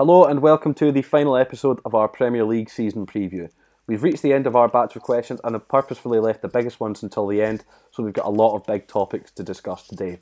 Hello 0.00 0.24
and 0.24 0.40
welcome 0.40 0.74
to 0.74 0.92
the 0.92 1.02
final 1.02 1.36
episode 1.36 1.80
of 1.84 1.92
our 1.92 2.06
Premier 2.06 2.44
League 2.44 2.70
season 2.70 3.04
preview. 3.04 3.50
We've 3.88 4.04
reached 4.04 4.22
the 4.22 4.32
end 4.32 4.46
of 4.46 4.54
our 4.54 4.68
batch 4.68 4.94
of 4.94 5.02
questions 5.02 5.40
and 5.42 5.56
have 5.56 5.66
purposefully 5.66 6.20
left 6.20 6.40
the 6.40 6.46
biggest 6.46 6.78
ones 6.78 7.02
until 7.02 7.26
the 7.26 7.42
end, 7.42 7.64
so 7.90 8.04
we've 8.04 8.12
got 8.12 8.26
a 8.26 8.30
lot 8.30 8.54
of 8.54 8.64
big 8.64 8.86
topics 8.86 9.32
to 9.32 9.42
discuss 9.42 9.88
today. 9.88 10.20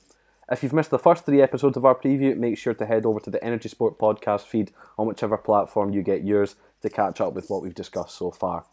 If 0.50 0.62
you've 0.62 0.72
missed 0.72 0.88
the 0.88 0.98
first 0.98 1.26
three 1.26 1.42
episodes 1.42 1.76
of 1.76 1.84
our 1.84 1.94
preview, 1.94 2.34
make 2.38 2.56
sure 2.56 2.72
to 2.72 2.86
head 2.86 3.04
over 3.04 3.20
to 3.20 3.28
the 3.28 3.44
Energy 3.44 3.68
Sport 3.68 3.98
podcast 3.98 4.44
feed 4.44 4.72
on 4.96 5.06
whichever 5.06 5.36
platform 5.36 5.92
you 5.92 6.00
get 6.00 6.24
yours 6.24 6.56
to 6.80 6.88
catch 6.88 7.20
up 7.20 7.34
with 7.34 7.50
what 7.50 7.62
we've 7.62 7.74
discussed 7.74 8.16
so 8.16 8.30
far. 8.30 8.64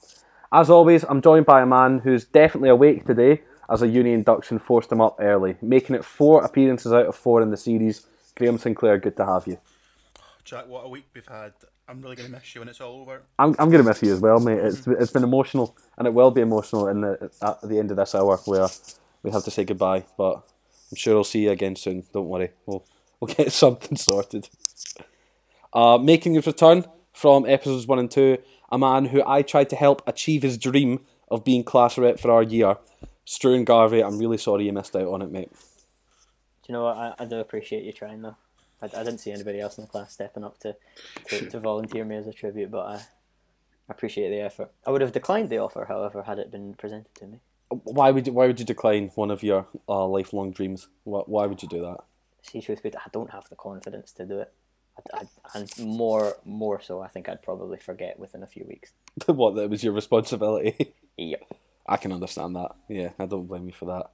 As 0.54 0.70
always, 0.70 1.04
I'm 1.04 1.22
joined 1.22 1.46
by 1.46 1.62
a 1.64 1.66
man 1.66 2.00
who's 2.00 2.24
definitely 2.24 2.70
awake 2.70 3.06
today, 3.06 3.42
as 3.70 3.82
a 3.82 3.90
uni 3.90 4.14
induction 4.14 4.58
forced 4.58 4.90
him 4.90 5.02
up 5.02 5.18
early, 5.20 5.58
making 5.62 5.98
it 5.98 6.06
four 6.06 6.46
appearances 6.46 6.94
out 6.94 7.08
of 7.08 7.16
four 7.18 7.42
in 7.42 7.52
the 7.52 7.58
series. 7.58 8.06
Graham 8.36 8.58
Sinclair, 8.58 8.98
good 8.98 9.18
to 9.18 9.26
have 9.26 9.48
you. 9.48 9.58
Jack, 10.44 10.68
what 10.68 10.86
a 10.86 10.90
week 10.90 11.06
we've 11.14 11.26
had. 11.26 11.54
I'm 11.88 12.02
really 12.02 12.16
going 12.16 12.28
to 12.28 12.34
miss 12.34 12.54
you 12.54 12.62
when 12.62 12.68
it's 12.68 12.82
all 12.82 13.02
over. 13.02 13.22
I'm, 13.40 13.56
I'm 13.60 13.70
going 13.70 13.84
to 13.84 13.90
miss 13.90 14.02
you 14.02 14.14
as 14.14 14.20
well, 14.20 14.40
mate. 14.40 14.60
It's, 14.60 14.86
it's 14.88 15.12
been 15.12 15.24
emotional, 15.24 15.76
and 15.98 16.06
it 16.06 16.14
will 16.14 16.32
be 16.32 16.42
emotional 16.42 16.88
in 16.88 17.02
the, 17.02 17.32
at 17.42 17.62
the 17.62 17.80
end 17.80 17.92
of 17.92 17.98
this 17.98 18.14
hour 18.14 18.38
where 18.46 18.68
we 19.22 19.32
have 19.32 19.44
to 19.46 19.52
say 19.52 19.64
goodbye. 19.64 20.04
But 20.18 20.36
I'm 20.92 20.96
sure 20.96 21.18
I'll 21.18 21.24
see 21.24 21.44
you 21.44 21.52
again 21.52 21.76
soon. 21.76 22.04
Don't 22.14 22.28
worry, 22.28 22.52
we'll 22.66 22.86
we'll 23.20 23.34
get 23.36 23.52
something 23.54 23.98
sorted. 23.98 24.50
Uh, 25.72 25.98
making 25.98 26.34
his 26.34 26.46
return 26.46 26.86
from 27.14 27.46
episodes 27.46 27.88
one 27.88 28.00
and 28.00 28.12
two, 28.12 28.38
a 28.72 28.78
man 28.78 29.06
who 29.06 29.24
I 29.26 29.44
tried 29.44 29.70
to 29.70 29.76
help 29.76 30.02
achieve 30.06 30.44
his 30.44 30.58
dream 30.58 31.00
of 31.32 31.46
being 31.46 31.64
class 31.64 31.98
rep 31.98 32.20
for 32.20 32.32
our 32.32 32.44
year, 32.44 32.78
Struan 33.26 33.64
Garvey. 33.66 34.04
I'm 34.04 34.20
really 34.20 34.38
sorry 34.38 34.66
you 34.66 34.74
missed 34.74 34.96
out 34.96 35.08
on 35.08 35.22
it, 35.22 35.32
mate. 35.32 35.52
Do 35.52 36.68
you 36.68 36.74
know 36.74 36.84
what? 36.84 36.98
I, 36.98 37.14
I 37.20 37.26
do 37.26 37.40
appreciate 37.40 37.84
you 37.84 37.94
trying 37.94 38.22
though. 38.22 38.36
I, 38.84 39.00
I 39.00 39.04
didn't 39.04 39.20
see 39.20 39.32
anybody 39.32 39.60
else 39.60 39.78
in 39.78 39.86
the 39.86 39.90
class 39.90 40.14
stepping 40.14 40.44
up 40.44 40.60
to, 40.60 40.76
to, 41.30 41.46
to 41.50 41.60
volunteer 41.60 42.06
me 42.06 42.18
as 42.18 42.28
a 42.28 42.34
tribute, 42.34 42.72
but 42.72 42.86
I, 42.86 43.02
appreciate 43.90 44.30
the 44.30 44.40
effort. 44.40 44.72
I 44.86 44.92
would 44.92 45.02
have 45.02 45.12
declined 45.12 45.50
the 45.50 45.58
offer, 45.58 45.86
however, 45.88 46.24
had 46.24 46.40
it 46.40 46.52
been 46.52 46.74
presented 46.74 47.14
to 47.16 47.28
me. 47.28 47.40
Why 47.70 48.12
would 48.12 48.28
you, 48.28 48.34
why 48.34 48.48
would 48.48 48.60
you 48.60 48.66
decline 48.66 49.12
one 49.16 49.32
of 49.32 49.44
your 49.44 49.68
uh, 49.90 50.06
lifelong 50.08 50.52
dreams? 50.52 50.88
Why, 51.04 51.22
why 51.26 51.46
would 51.46 51.62
you 51.62 51.70
do 51.70 51.82
that? 51.82 51.98
See, 52.44 52.62
truth 52.62 52.84
be 52.84 52.90
told, 52.92 53.04
I 53.06 53.10
don't 53.12 53.32
have 53.32 53.50
the 53.50 53.56
confidence 53.56 54.12
to 54.14 54.26
do 54.26 54.40
it. 54.40 54.52
I, 55.14 55.22
I, 55.22 55.60
and 55.60 55.72
more 55.80 56.36
more 56.46 56.80
so, 56.80 57.02
I 57.02 57.08
think 57.08 57.28
I'd 57.28 57.42
probably 57.42 57.80
forget 57.80 58.20
within 58.20 58.44
a 58.44 58.48
few 58.48 58.64
weeks. 58.68 58.92
what 59.26 59.56
that 59.56 59.70
was 59.70 59.84
your 59.84 59.94
responsibility. 59.94 60.94
Yep. 61.16 61.44
I 61.86 61.98
can 61.98 62.12
understand 62.12 62.56
that. 62.56 62.72
Yeah, 62.90 63.10
I 63.20 63.28
don't 63.28 63.46
blame 63.46 63.68
you 63.68 63.72
for 63.72 63.86
that. 63.86 64.10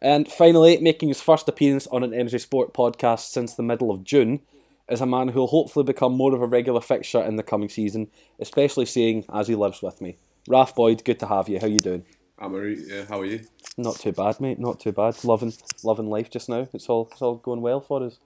And 0.00 0.30
finally, 0.30 0.78
making 0.78 1.08
his 1.08 1.22
first 1.22 1.48
appearance 1.48 1.86
on 1.88 2.04
an 2.04 2.12
Energy 2.12 2.38
Sport 2.38 2.74
podcast 2.74 3.30
since 3.30 3.54
the 3.54 3.62
middle 3.62 3.90
of 3.90 4.04
June, 4.04 4.40
is 4.88 5.00
a 5.00 5.06
man 5.06 5.28
who 5.28 5.40
will 5.40 5.46
hopefully 5.48 5.84
become 5.84 6.12
more 6.12 6.34
of 6.34 6.42
a 6.42 6.46
regular 6.46 6.80
fixture 6.80 7.22
in 7.22 7.36
the 7.36 7.42
coming 7.42 7.68
season, 7.68 8.08
especially 8.38 8.86
seeing 8.86 9.24
as 9.32 9.48
he 9.48 9.54
lives 9.54 9.82
with 9.82 10.00
me. 10.00 10.16
Raf 10.48 10.74
Boyd, 10.74 11.04
good 11.04 11.18
to 11.20 11.26
have 11.26 11.48
you. 11.48 11.58
How 11.58 11.66
you 11.66 11.80
doing? 11.80 12.04
I'm 12.38 12.54
alright. 12.54 12.78
Yeah, 12.78 13.04
how 13.06 13.20
are 13.20 13.24
you? 13.24 13.40
Not 13.76 13.96
too 13.96 14.12
bad, 14.12 14.40
mate. 14.40 14.58
Not 14.58 14.80
too 14.80 14.92
bad. 14.92 15.22
Loving, 15.24 15.54
loving 15.82 16.08
life 16.08 16.30
just 16.30 16.48
now. 16.48 16.68
It's 16.72 16.88
all, 16.88 17.08
it's 17.10 17.22
all 17.22 17.36
going 17.36 17.62
well 17.62 17.80
for 17.80 18.04
us. 18.04 18.18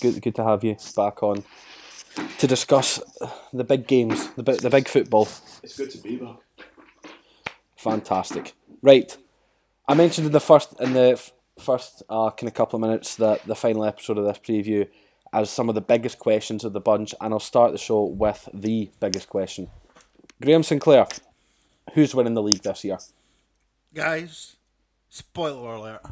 Good, 0.00 0.20
good 0.22 0.34
to 0.36 0.44
have 0.44 0.64
you 0.64 0.76
back 0.96 1.22
on 1.22 1.44
to 2.38 2.46
discuss 2.46 3.00
the 3.52 3.64
big 3.64 3.86
games, 3.86 4.28
the 4.30 4.42
big, 4.42 4.60
the 4.60 4.70
big 4.70 4.88
football. 4.88 5.28
It's 5.62 5.76
good 5.76 5.90
to 5.90 5.98
be 5.98 6.16
back. 6.16 6.36
Fantastic. 7.76 8.54
Right. 8.82 9.16
I 9.88 9.94
mentioned 9.94 10.26
in 10.26 10.32
the 10.32 10.40
first 10.40 10.80
in 10.80 10.92
the 10.92 11.12
f- 11.12 11.32
first 11.58 12.02
uh, 12.08 12.30
kind 12.30 12.48
of 12.48 12.54
couple 12.54 12.76
of 12.76 12.80
minutes 12.80 13.16
that 13.16 13.44
the 13.46 13.54
final 13.54 13.84
episode 13.84 14.18
of 14.18 14.24
this 14.24 14.38
preview 14.38 14.88
as 15.32 15.50
some 15.50 15.68
of 15.68 15.74
the 15.74 15.80
biggest 15.80 16.18
questions 16.18 16.64
of 16.64 16.72
the 16.72 16.80
bunch, 16.80 17.14
and 17.20 17.32
I'll 17.32 17.40
start 17.40 17.72
the 17.72 17.78
show 17.78 18.04
with 18.04 18.48
the 18.52 18.90
biggest 19.00 19.28
question. 19.28 19.70
Graham 20.42 20.62
Sinclair, 20.62 21.06
who's 21.94 22.14
winning 22.14 22.34
the 22.34 22.42
league 22.42 22.62
this 22.62 22.84
year? 22.84 22.98
Guys, 23.94 24.56
spoiler 25.08 25.74
alert. 25.74 26.02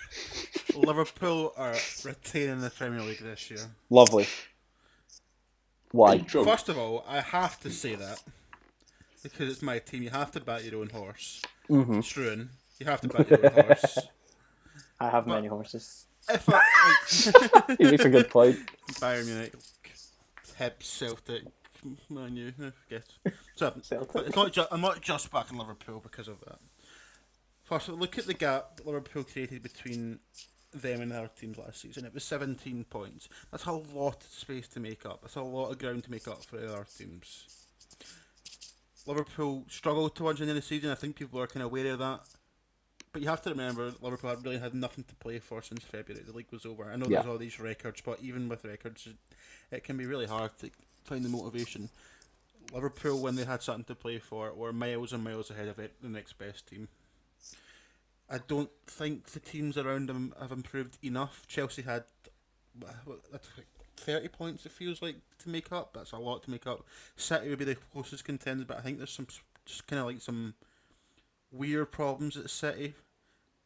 Liverpool 0.76 1.52
are 1.56 1.74
retaining 2.04 2.60
the 2.60 2.70
Premier 2.70 3.02
League 3.02 3.20
this 3.20 3.50
year. 3.50 3.70
Lovely. 3.88 4.26
Why? 5.92 6.18
First 6.18 6.68
of 6.68 6.78
all, 6.78 7.04
I 7.08 7.20
have 7.20 7.58
to 7.60 7.70
say 7.70 7.94
that 7.94 8.22
because 9.22 9.50
it's 9.50 9.62
my 9.62 9.78
team. 9.78 10.02
You 10.02 10.10
have 10.10 10.30
to 10.32 10.40
bat 10.40 10.64
your 10.64 10.80
own 10.80 10.90
horse. 10.90 11.42
Mm-hmm. 11.68 12.00
You 12.80 12.86
have 12.86 13.00
to 13.02 13.08
bat 13.08 13.30
your 13.30 13.46
own 13.46 13.52
horse. 13.52 13.98
I 15.00 15.10
have 15.10 15.26
many 15.26 15.46
horses. 15.46 16.06
If 16.28 16.48
I, 16.48 16.60
like, 17.68 17.78
He 17.78 17.84
makes 17.84 18.04
a 18.04 18.10
good 18.10 18.28
point. 18.28 18.58
Bayern 18.94 19.26
Munich, 19.26 19.54
Hibs, 20.58 20.82
Celtic, 20.82 21.44
Man 22.10 22.36
U, 22.36 22.52
I 22.60 22.72
guess. 22.88 23.04
So, 23.56 23.72
Celtic. 23.82 24.12
but 24.12 24.26
it's 24.26 24.36
not 24.36 24.52
ju- 24.52 24.66
I'm 24.70 24.80
not 24.80 25.00
just 25.00 25.30
backing 25.30 25.56
Liverpool 25.58 26.00
because 26.00 26.28
of 26.28 26.40
that. 26.40 26.58
First, 27.64 27.88
look 27.88 28.18
at 28.18 28.26
the 28.26 28.34
gap 28.34 28.76
that 28.76 28.86
Liverpool 28.86 29.24
created 29.24 29.62
between 29.62 30.18
them 30.74 31.00
and 31.00 31.12
other 31.12 31.30
teams 31.38 31.56
last 31.58 31.80
season. 31.80 32.04
It 32.04 32.12
was 32.14 32.24
17 32.24 32.84
points. 32.84 33.28
That's 33.50 33.64
a 33.66 33.72
lot 33.72 34.22
of 34.24 34.30
space 34.30 34.68
to 34.68 34.80
make 34.80 35.06
up. 35.06 35.22
That's 35.22 35.36
a 35.36 35.42
lot 35.42 35.70
of 35.70 35.78
ground 35.78 36.04
to 36.04 36.10
make 36.10 36.28
up 36.28 36.44
for 36.44 36.56
the 36.56 36.72
other 36.72 36.86
teams. 36.96 37.46
Liverpool 39.06 39.64
struggled 39.68 40.14
towards 40.14 40.38
the 40.38 40.44
end 40.44 40.50
of 40.50 40.56
the 40.56 40.62
season. 40.62 40.90
I 40.90 40.94
think 40.94 41.16
people 41.16 41.40
are 41.40 41.46
kind 41.46 41.62
of 41.62 41.70
aware 41.72 41.92
of 41.92 41.98
that. 42.00 42.20
But 43.12 43.22
you 43.22 43.28
have 43.28 43.42
to 43.42 43.50
remember, 43.50 43.92
Liverpool 44.00 44.36
really 44.42 44.58
had 44.58 44.74
nothing 44.74 45.04
to 45.04 45.14
play 45.16 45.40
for 45.40 45.62
since 45.62 45.82
February. 45.82 46.22
The 46.24 46.32
league 46.32 46.52
was 46.52 46.64
over. 46.64 46.84
I 46.84 46.96
know 46.96 47.06
Yeah. 47.06 47.22
there's 47.22 47.30
all 47.30 47.38
these 47.38 47.58
records, 47.58 48.00
but 48.02 48.20
even 48.20 48.48
with 48.48 48.64
records, 48.64 49.08
it, 49.70 49.84
can 49.84 49.96
be 49.96 50.06
really 50.06 50.26
hard 50.26 50.56
to 50.58 50.70
find 51.04 51.24
the 51.24 51.28
motivation. 51.28 51.88
Liverpool, 52.72 53.20
when 53.20 53.34
they 53.34 53.44
had 53.44 53.62
something 53.62 53.84
to 53.84 53.96
play 53.96 54.18
for, 54.20 54.52
were 54.52 54.72
miles 54.72 55.12
and 55.12 55.24
miles 55.24 55.50
ahead 55.50 55.66
of 55.66 55.78
it, 55.80 55.92
the 56.00 56.08
next 56.08 56.34
best 56.38 56.68
team. 56.68 56.88
I 58.28 58.38
don't 58.38 58.70
think 58.86 59.24
the 59.30 59.40
teams 59.40 59.76
around 59.76 60.08
them 60.08 60.32
have 60.40 60.52
improved 60.52 60.98
enough. 61.04 61.44
Chelsea 61.48 61.82
had 61.82 62.04
uh, 62.80 62.92
what, 63.04 63.20
that's 63.32 63.48
like 63.56 63.66
30 63.96 64.28
points, 64.28 64.66
it 64.66 64.72
feels 64.72 65.02
like, 65.02 65.16
to 65.40 65.48
make 65.48 65.72
up. 65.72 65.94
That's 65.94 66.12
a 66.12 66.16
lot 66.16 66.44
to 66.44 66.50
make 66.50 66.64
up. 66.64 66.86
City 67.16 67.48
would 67.50 67.58
be 67.58 67.64
the 67.64 67.74
closest 67.74 68.24
contenders, 68.24 68.66
but 68.68 68.78
I 68.78 68.82
think 68.82 68.98
there's 68.98 69.10
some 69.10 69.26
just 69.66 69.86
kind 69.88 69.98
of 69.98 70.06
like 70.06 70.20
some 70.20 70.54
weird 71.52 71.92
problems 71.92 72.36
at 72.36 72.44
the 72.44 72.48
City. 72.48 72.94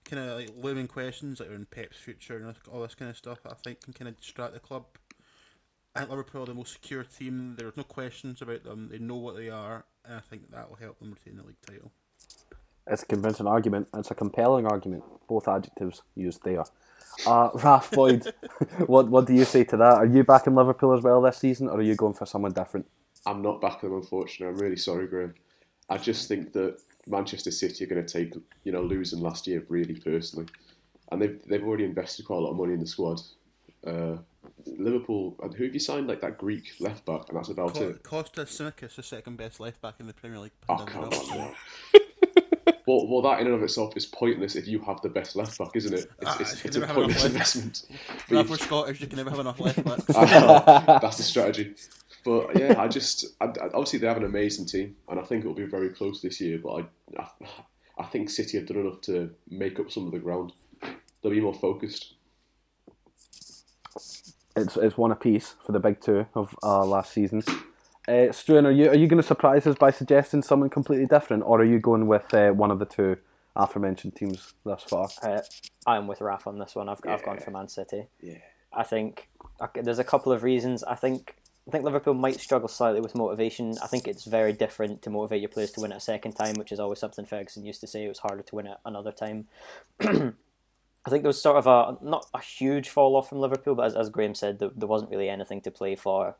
Kind 0.04 0.22
of 0.22 0.38
like 0.38 0.50
looming 0.56 0.88
questions 0.88 1.40
like 1.40 1.50
around 1.50 1.70
Pep's 1.70 1.96
future 1.96 2.36
and 2.36 2.54
all 2.70 2.82
this 2.82 2.94
kind 2.94 3.10
of 3.10 3.16
stuff. 3.16 3.38
I 3.46 3.54
think 3.54 3.82
can 3.82 3.94
kind 3.94 4.08
of 4.08 4.18
distract 4.18 4.52
the 4.52 4.60
club. 4.60 4.84
I 5.94 6.00
think 6.00 6.10
Liverpool 6.10 6.42
are 6.42 6.46
the 6.46 6.54
most 6.54 6.72
secure 6.72 7.04
team. 7.04 7.54
There's 7.56 7.76
no 7.76 7.84
questions 7.84 8.42
about 8.42 8.64
them. 8.64 8.88
They 8.90 8.98
know 8.98 9.16
what 9.16 9.36
they 9.36 9.48
are, 9.48 9.84
and 10.04 10.16
I 10.16 10.20
think 10.20 10.50
that 10.50 10.68
will 10.68 10.76
help 10.76 10.98
them 10.98 11.12
retain 11.12 11.36
the 11.38 11.44
league 11.44 11.56
title. 11.66 11.92
It's 12.86 13.02
a 13.02 13.06
convincing 13.06 13.46
argument. 13.46 13.88
It's 13.94 14.10
a 14.10 14.14
compelling 14.14 14.66
argument. 14.66 15.04
Both 15.26 15.48
adjectives 15.48 16.02
used 16.14 16.42
there. 16.44 16.64
Uh, 17.26 17.50
Raf 17.54 17.90
Boyd, 17.92 18.26
what 18.86 19.08
what 19.08 19.26
do 19.26 19.34
you 19.34 19.44
say 19.44 19.64
to 19.64 19.76
that? 19.76 19.94
Are 19.94 20.06
you 20.06 20.24
back 20.24 20.46
in 20.46 20.54
Liverpool 20.54 20.92
as 20.92 21.02
well 21.02 21.22
this 21.22 21.38
season, 21.38 21.68
or 21.68 21.78
are 21.78 21.82
you 21.82 21.94
going 21.94 22.14
for 22.14 22.26
someone 22.26 22.52
different? 22.52 22.86
I'm 23.24 23.40
not 23.40 23.60
backing 23.60 23.90
them, 23.90 24.00
unfortunately. 24.00 24.52
I'm 24.54 24.60
really 24.60 24.76
sorry, 24.76 25.06
Graham. 25.06 25.34
I 25.88 25.96
just 25.96 26.28
think 26.28 26.52
that 26.52 26.78
Manchester 27.06 27.50
City 27.50 27.84
are 27.84 27.86
going 27.86 28.04
to 28.04 28.12
take, 28.12 28.34
you 28.64 28.72
know, 28.72 28.82
losing 28.82 29.20
last 29.20 29.46
year 29.46 29.62
really 29.68 29.94
personally, 29.94 30.46
and 31.12 31.20
they've 31.20 31.40
they've 31.46 31.64
already 31.64 31.84
invested 31.84 32.24
quite 32.26 32.36
a 32.38 32.40
lot 32.40 32.50
of 32.50 32.56
money 32.56 32.74
in 32.74 32.80
the 32.80 32.86
squad. 32.86 33.20
Uh, 33.86 34.16
Liverpool, 34.66 35.36
and 35.42 35.54
who 35.54 35.64
have 35.64 35.74
you 35.74 35.80
signed? 35.80 36.06
Like 36.06 36.20
that 36.20 36.38
Greek 36.38 36.72
left 36.80 37.04
back, 37.04 37.28
and 37.28 37.36
that's 37.38 37.48
about 37.48 37.74
Co- 37.74 37.88
it. 37.88 38.02
Kostas 38.02 38.46
Tsimikas, 38.46 38.94
the 38.96 39.02
second 39.02 39.36
best 39.36 39.60
left 39.60 39.80
back 39.80 39.94
in 40.00 40.06
the 40.06 40.12
Premier 40.14 40.38
League. 40.38 40.52
Oh 40.68 40.76
come 40.86 41.04
on! 41.04 41.54
well, 42.86 43.06
well, 43.08 43.22
that 43.22 43.40
in 43.40 43.46
and 43.46 43.54
of 43.56 43.62
itself 43.62 43.96
is 43.96 44.06
pointless 44.06 44.56
if 44.56 44.66
you 44.66 44.78
have 44.80 45.00
the 45.02 45.08
best 45.08 45.36
left 45.36 45.58
back, 45.58 45.70
isn't 45.74 45.92
it? 45.94 46.10
It's, 46.20 46.30
Ah, 46.30 46.36
it's, 46.40 46.64
it's 46.64 46.76
a 46.76 46.80
never 46.80 46.86
have 46.92 46.96
enough 47.04 47.18
pointless 47.20 47.56
investment. 47.56 47.86
If 48.30 48.50
we're 48.50 48.56
Scottish, 48.56 49.00
you 49.00 49.06
can 49.06 49.16
never 49.18 49.30
have 49.30 49.38
enough 49.40 49.60
left 49.60 49.84
backs. 49.84 50.04
That's 50.06 51.16
the 51.18 51.22
strategy. 51.22 51.74
But 52.24 52.58
yeah, 52.58 52.80
I 52.80 52.88
just 52.88 53.26
I, 53.40 53.44
I- 53.46 53.66
obviously 53.74 53.98
they 53.98 54.06
have 54.06 54.16
an 54.16 54.24
amazing 54.24 54.66
team, 54.66 54.96
and 55.08 55.20
I 55.20 55.22
think 55.24 55.40
it'll 55.44 55.54
be 55.54 55.66
very 55.66 55.90
close 55.90 56.22
this 56.22 56.40
year. 56.40 56.58
But 56.62 56.70
I, 57.18 57.22
I, 57.22 57.28
I 57.98 58.04
think 58.06 58.30
City 58.30 58.58
have 58.58 58.66
done 58.66 58.78
enough 58.78 59.00
to 59.02 59.30
make 59.50 59.78
up 59.78 59.90
some 59.90 60.06
of 60.06 60.12
the 60.12 60.18
ground. 60.18 60.52
They'll 61.22 61.32
be 61.32 61.40
more 61.40 61.54
focused. 61.54 62.14
It's 64.56 64.76
it's 64.76 64.96
one 64.96 65.10
apiece 65.12 65.54
for 65.64 65.72
the 65.72 65.80
big 65.80 66.00
two 66.00 66.26
of 66.34 66.54
uh, 66.62 66.84
last 66.84 67.12
season. 67.12 67.42
Uh, 68.06 68.30
Struan, 68.32 68.66
are 68.66 68.70
you 68.70 68.88
are 68.90 68.94
you 68.96 69.06
going 69.06 69.20
to 69.20 69.26
surprise 69.26 69.66
us 69.66 69.76
by 69.76 69.90
suggesting 69.90 70.42
someone 70.42 70.70
completely 70.70 71.06
different, 71.06 71.42
or 71.46 71.60
are 71.60 71.64
you 71.64 71.78
going 71.78 72.06
with 72.06 72.32
uh, 72.34 72.50
one 72.50 72.70
of 72.70 72.78
the 72.78 72.84
two 72.84 73.16
aforementioned 73.56 74.14
teams 74.14 74.54
thus 74.64 74.82
far? 74.84 75.08
Uh, 75.22 75.40
I'm 75.86 76.06
with 76.06 76.20
Raf 76.20 76.46
on 76.46 76.58
this 76.58 76.74
one. 76.74 76.88
I've, 76.88 77.00
I've 77.06 77.24
gone 77.24 77.38
for 77.38 77.50
Man 77.50 77.68
City. 77.68 78.06
Yeah. 78.20 78.38
I 78.72 78.82
think 78.84 79.28
okay, 79.60 79.80
there's 79.82 79.98
a 79.98 80.04
couple 80.04 80.32
of 80.32 80.42
reasons. 80.42 80.84
I 80.84 80.94
think 80.94 81.36
I 81.66 81.70
think 81.70 81.84
Liverpool 81.84 82.14
might 82.14 82.40
struggle 82.40 82.68
slightly 82.68 83.00
with 83.00 83.14
motivation. 83.14 83.74
I 83.82 83.86
think 83.86 84.06
it's 84.06 84.24
very 84.24 84.52
different 84.52 85.00
to 85.02 85.10
motivate 85.10 85.40
your 85.40 85.48
players 85.48 85.70
to 85.72 85.80
win 85.80 85.92
it 85.92 85.96
a 85.96 86.00
second 86.00 86.32
time, 86.32 86.56
which 86.56 86.72
is 86.72 86.78
always 86.78 86.98
something 86.98 87.24
Ferguson 87.24 87.64
used 87.64 87.80
to 87.80 87.86
say. 87.86 88.04
It 88.04 88.08
was 88.08 88.18
harder 88.18 88.42
to 88.42 88.54
win 88.54 88.66
it 88.66 88.76
another 88.84 89.12
time. 89.12 89.46
I 90.00 91.10
think 91.10 91.22
there 91.22 91.28
was 91.28 91.40
sort 91.40 91.56
of 91.56 91.66
a 91.66 91.96
not 92.04 92.26
a 92.34 92.40
huge 92.40 92.88
fall 92.90 93.16
off 93.16 93.28
from 93.30 93.38
Liverpool, 93.38 93.74
but 93.74 93.86
as, 93.86 93.94
as 93.94 94.10
Graham 94.10 94.34
said, 94.34 94.58
there, 94.58 94.70
there 94.74 94.88
wasn't 94.88 95.10
really 95.10 95.28
anything 95.28 95.60
to 95.62 95.70
play 95.70 95.96
for. 95.96 96.36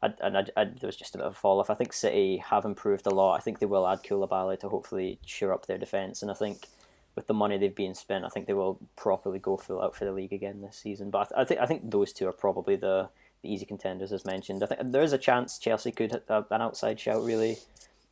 And 0.00 0.38
I, 0.38 0.64
there 0.64 0.76
was 0.84 0.96
just 0.96 1.16
a 1.16 1.18
bit 1.18 1.26
of 1.26 1.32
a 1.32 1.36
fall 1.36 1.58
off. 1.58 1.70
I 1.70 1.74
think 1.74 1.92
City 1.92 2.36
have 2.36 2.64
improved 2.64 3.04
a 3.08 3.10
lot. 3.10 3.34
I 3.34 3.40
think 3.40 3.58
they 3.58 3.66
will 3.66 3.86
add 3.86 4.04
Koulibaly 4.04 4.60
to 4.60 4.68
hopefully 4.68 5.18
cheer 5.26 5.52
up 5.52 5.66
their 5.66 5.78
defence, 5.78 6.22
and 6.22 6.30
I 6.30 6.34
think 6.34 6.68
with 7.16 7.26
the 7.26 7.34
money 7.34 7.58
they've 7.58 7.74
been 7.74 7.96
spent, 7.96 8.24
I 8.24 8.28
think 8.28 8.46
they 8.46 8.52
will 8.52 8.78
properly 8.94 9.40
go 9.40 9.56
full 9.56 9.82
out 9.82 9.96
for 9.96 10.04
the 10.04 10.12
league 10.12 10.32
again 10.32 10.60
this 10.60 10.76
season. 10.76 11.10
But 11.10 11.18
I, 11.18 11.24
th- 11.24 11.40
I 11.40 11.44
think 11.44 11.60
I 11.60 11.66
think 11.66 11.90
those 11.90 12.12
two 12.12 12.28
are 12.28 12.32
probably 12.32 12.76
the, 12.76 13.08
the 13.42 13.52
easy 13.52 13.64
contenders 13.66 14.12
as 14.12 14.24
mentioned. 14.24 14.62
I 14.62 14.66
think 14.66 14.92
there 14.92 15.02
is 15.02 15.12
a 15.12 15.18
chance 15.18 15.58
Chelsea 15.58 15.92
could 15.92 16.22
have 16.28 16.46
an 16.50 16.62
outside 16.62 16.98
shout 16.98 17.24
really, 17.24 17.58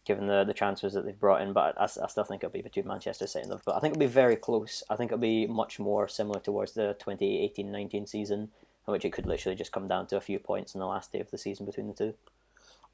given 0.04 0.26
the, 0.26 0.44
the 0.44 0.54
transfers 0.54 0.94
that 0.94 1.04
they've 1.04 1.18
brought 1.18 1.42
in. 1.42 1.52
But 1.52 1.80
I, 1.80 1.84
I 1.84 2.06
still 2.06 2.24
think 2.24 2.42
it'll 2.42 2.52
be 2.52 2.62
between 2.62 2.86
Manchester 2.86 3.26
City 3.26 3.42
and 3.42 3.50
Liverpool. 3.50 3.74
I 3.74 3.80
think 3.80 3.92
it'll 3.92 4.00
be 4.00 4.06
very 4.06 4.36
close. 4.36 4.82
I 4.88 4.96
think 4.96 5.10
it'll 5.10 5.20
be 5.20 5.46
much 5.46 5.78
more 5.78 6.08
similar 6.08 6.40
towards 6.40 6.72
the 6.72 6.96
2018-19 7.00 8.08
season, 8.08 8.50
in 8.86 8.92
which 8.92 9.04
it 9.04 9.12
could 9.12 9.26
literally 9.26 9.56
just 9.56 9.72
come 9.72 9.88
down 9.88 10.06
to 10.08 10.16
a 10.16 10.20
few 10.20 10.38
points 10.38 10.74
in 10.74 10.80
the 10.80 10.86
last 10.86 11.12
day 11.12 11.20
of 11.20 11.30
the 11.30 11.38
season 11.38 11.66
between 11.66 11.88
the 11.88 11.94
two. 11.94 12.14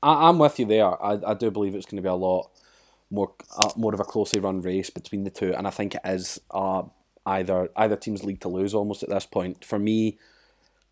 I, 0.02 0.28
I'm 0.28 0.38
with 0.38 0.58
you 0.58 0.66
there. 0.66 1.02
I, 1.02 1.18
I 1.26 1.34
do 1.34 1.50
believe 1.50 1.74
it's 1.74 1.86
going 1.86 1.96
to 1.96 2.02
be 2.02 2.08
a 2.08 2.14
lot 2.14 2.50
more 3.10 3.34
uh, 3.58 3.70
more 3.76 3.92
of 3.92 4.00
a 4.00 4.04
closely 4.04 4.40
run 4.40 4.62
race 4.62 4.90
between 4.90 5.24
the 5.24 5.30
two, 5.30 5.54
and 5.54 5.66
I 5.66 5.70
think 5.70 5.94
it 5.94 6.00
is 6.04 6.40
uh, 6.50 6.82
either 7.26 7.68
either 7.76 7.94
team's 7.94 8.24
league 8.24 8.40
to 8.40 8.48
lose 8.48 8.74
almost 8.74 9.02
at 9.02 9.10
this 9.10 9.26
point. 9.26 9.64
For 9.64 9.78
me, 9.78 10.18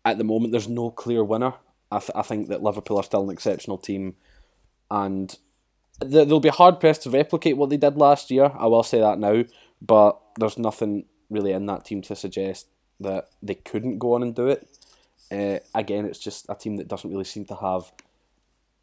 at 0.05 0.17
the 0.17 0.23
moment, 0.23 0.51
there's 0.51 0.67
no 0.67 0.91
clear 0.91 1.23
winner. 1.23 1.53
I, 1.91 1.99
th- 1.99 2.11
I 2.15 2.21
think 2.21 2.47
that 2.49 2.63
Liverpool 2.63 2.97
are 2.97 3.03
still 3.03 3.23
an 3.23 3.29
exceptional 3.29 3.77
team, 3.77 4.15
and 4.89 5.29
th- 6.01 6.27
they'll 6.27 6.39
be 6.39 6.49
hard 6.49 6.79
pressed 6.79 7.03
to 7.03 7.09
replicate 7.09 7.57
what 7.57 7.69
they 7.69 7.77
did 7.77 7.97
last 7.97 8.31
year. 8.31 8.51
I 8.57 8.67
will 8.67 8.83
say 8.83 8.99
that 8.99 9.19
now, 9.19 9.43
but 9.81 10.19
there's 10.37 10.57
nothing 10.57 11.05
really 11.29 11.51
in 11.51 11.65
that 11.67 11.85
team 11.85 12.01
to 12.03 12.15
suggest 12.15 12.67
that 12.99 13.29
they 13.41 13.55
couldn't 13.55 13.99
go 13.99 14.13
on 14.13 14.23
and 14.23 14.35
do 14.35 14.47
it. 14.47 14.67
Uh, 15.31 15.59
again, 15.73 16.05
it's 16.05 16.19
just 16.19 16.45
a 16.49 16.55
team 16.55 16.77
that 16.77 16.87
doesn't 16.87 17.09
really 17.09 17.23
seem 17.23 17.45
to 17.45 17.55
have 17.55 17.91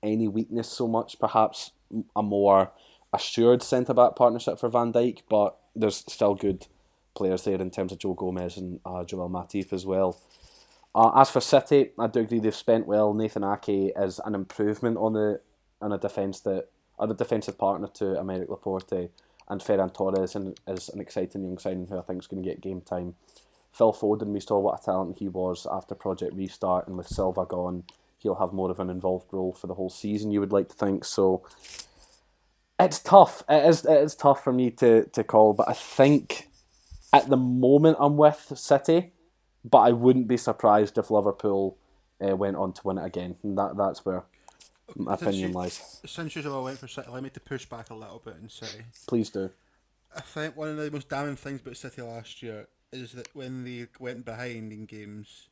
any 0.02 0.28
weakness 0.28 0.68
so 0.68 0.88
much. 0.88 1.18
Perhaps 1.18 1.72
a 2.16 2.22
more 2.22 2.72
assured 3.12 3.62
centre 3.62 3.94
back 3.94 4.16
partnership 4.16 4.58
for 4.58 4.68
Van 4.68 4.92
Dijk, 4.92 5.20
but 5.28 5.56
there's 5.74 6.04
still 6.08 6.34
good 6.34 6.66
players 7.14 7.44
there 7.44 7.60
in 7.60 7.70
terms 7.70 7.92
of 7.92 7.98
Joe 7.98 8.14
Gomez 8.14 8.56
and 8.56 8.80
uh, 8.84 9.04
Joel 9.04 9.30
Matip 9.30 9.72
as 9.72 9.84
well. 9.84 10.18
Uh, 10.94 11.12
as 11.14 11.30
for 11.30 11.40
City, 11.40 11.90
I 11.98 12.06
do 12.06 12.20
agree 12.20 12.40
they've 12.40 12.54
spent 12.54 12.86
well. 12.86 13.14
Nathan 13.14 13.44
Ake 13.44 13.92
is 13.96 14.20
an 14.24 14.34
improvement 14.34 14.96
on 14.96 15.12
the 15.12 15.40
on 15.80 15.92
a 15.92 15.98
defence 15.98 16.40
that 16.40 16.68
on 16.98 17.10
a 17.10 17.14
defensive 17.14 17.56
partner 17.56 17.88
to 17.94 18.04
Aymeric 18.04 18.48
Laporte, 18.48 19.10
and 19.48 19.60
Ferran 19.60 19.92
Torres 19.92 20.34
and 20.34 20.58
is 20.66 20.88
an 20.88 21.00
exciting 21.00 21.44
young 21.44 21.58
signing 21.58 21.86
who 21.86 21.98
I 21.98 22.02
think 22.02 22.22
is 22.22 22.26
going 22.26 22.42
to 22.42 22.48
get 22.48 22.60
game 22.60 22.80
time. 22.80 23.14
Phil 23.72 23.92
Foden, 23.92 24.28
we 24.28 24.40
saw 24.40 24.58
what 24.58 24.80
a 24.80 24.84
talent 24.84 25.18
he 25.18 25.28
was 25.28 25.66
after 25.70 25.94
Project 25.94 26.34
Restart, 26.34 26.88
and 26.88 26.96
with 26.96 27.06
Silva 27.06 27.44
gone, 27.46 27.84
he'll 28.18 28.34
have 28.36 28.52
more 28.52 28.70
of 28.70 28.80
an 28.80 28.90
involved 28.90 29.26
role 29.32 29.52
for 29.52 29.66
the 29.68 29.74
whole 29.74 29.90
season. 29.90 30.32
You 30.32 30.40
would 30.40 30.52
like 30.52 30.68
to 30.68 30.74
think 30.74 31.04
so 31.04 31.44
it's 32.78 33.00
tough. 33.00 33.42
It 33.48 33.68
is 33.68 33.84
it 33.84 33.98
is 33.98 34.14
tough 34.14 34.44
for 34.44 34.52
me 34.52 34.70
to, 34.72 35.04
to 35.06 35.24
call, 35.24 35.52
but 35.52 35.68
I 35.68 35.72
think 35.72 36.48
at 37.12 37.28
the 37.28 37.36
moment 37.36 37.96
I'm 38.00 38.16
with 38.16 38.52
City, 38.54 39.12
but 39.70 39.78
I 39.78 39.92
wouldn't 39.92 40.28
be 40.28 40.36
surprised 40.36 40.98
if 40.98 41.10
Liverpool 41.10 41.76
uh, 42.26 42.36
went 42.36 42.56
on 42.56 42.72
to 42.74 42.80
win 42.84 42.98
it 42.98 43.04
again. 43.04 43.36
And 43.42 43.56
that 43.58 43.76
that's 43.76 44.04
where 44.04 44.24
my 44.96 45.12
Since 45.16 45.22
opinion 45.22 45.48
you- 45.50 45.54
lies. 45.54 46.00
Since 46.06 46.36
you've 46.36 46.46
all 46.46 46.64
went 46.64 46.78
for 46.78 46.88
City, 46.88 47.08
let 47.10 47.22
me 47.22 47.30
to 47.30 47.40
push 47.40 47.66
back 47.66 47.90
a 47.90 47.94
little 47.94 48.22
bit 48.24 48.36
in 48.40 48.48
City. 48.48 48.84
Please 49.06 49.30
do. 49.30 49.50
I 50.16 50.20
think 50.20 50.56
one 50.56 50.68
of 50.68 50.76
the 50.76 50.90
most 50.90 51.08
damning 51.08 51.36
things 51.36 51.60
about 51.60 51.76
City 51.76 52.00
last 52.02 52.42
year 52.42 52.66
is 52.92 53.12
that 53.12 53.28
when 53.34 53.64
they 53.64 53.86
went 54.00 54.24
behind 54.24 54.72
in 54.72 54.86
games, 54.86 55.48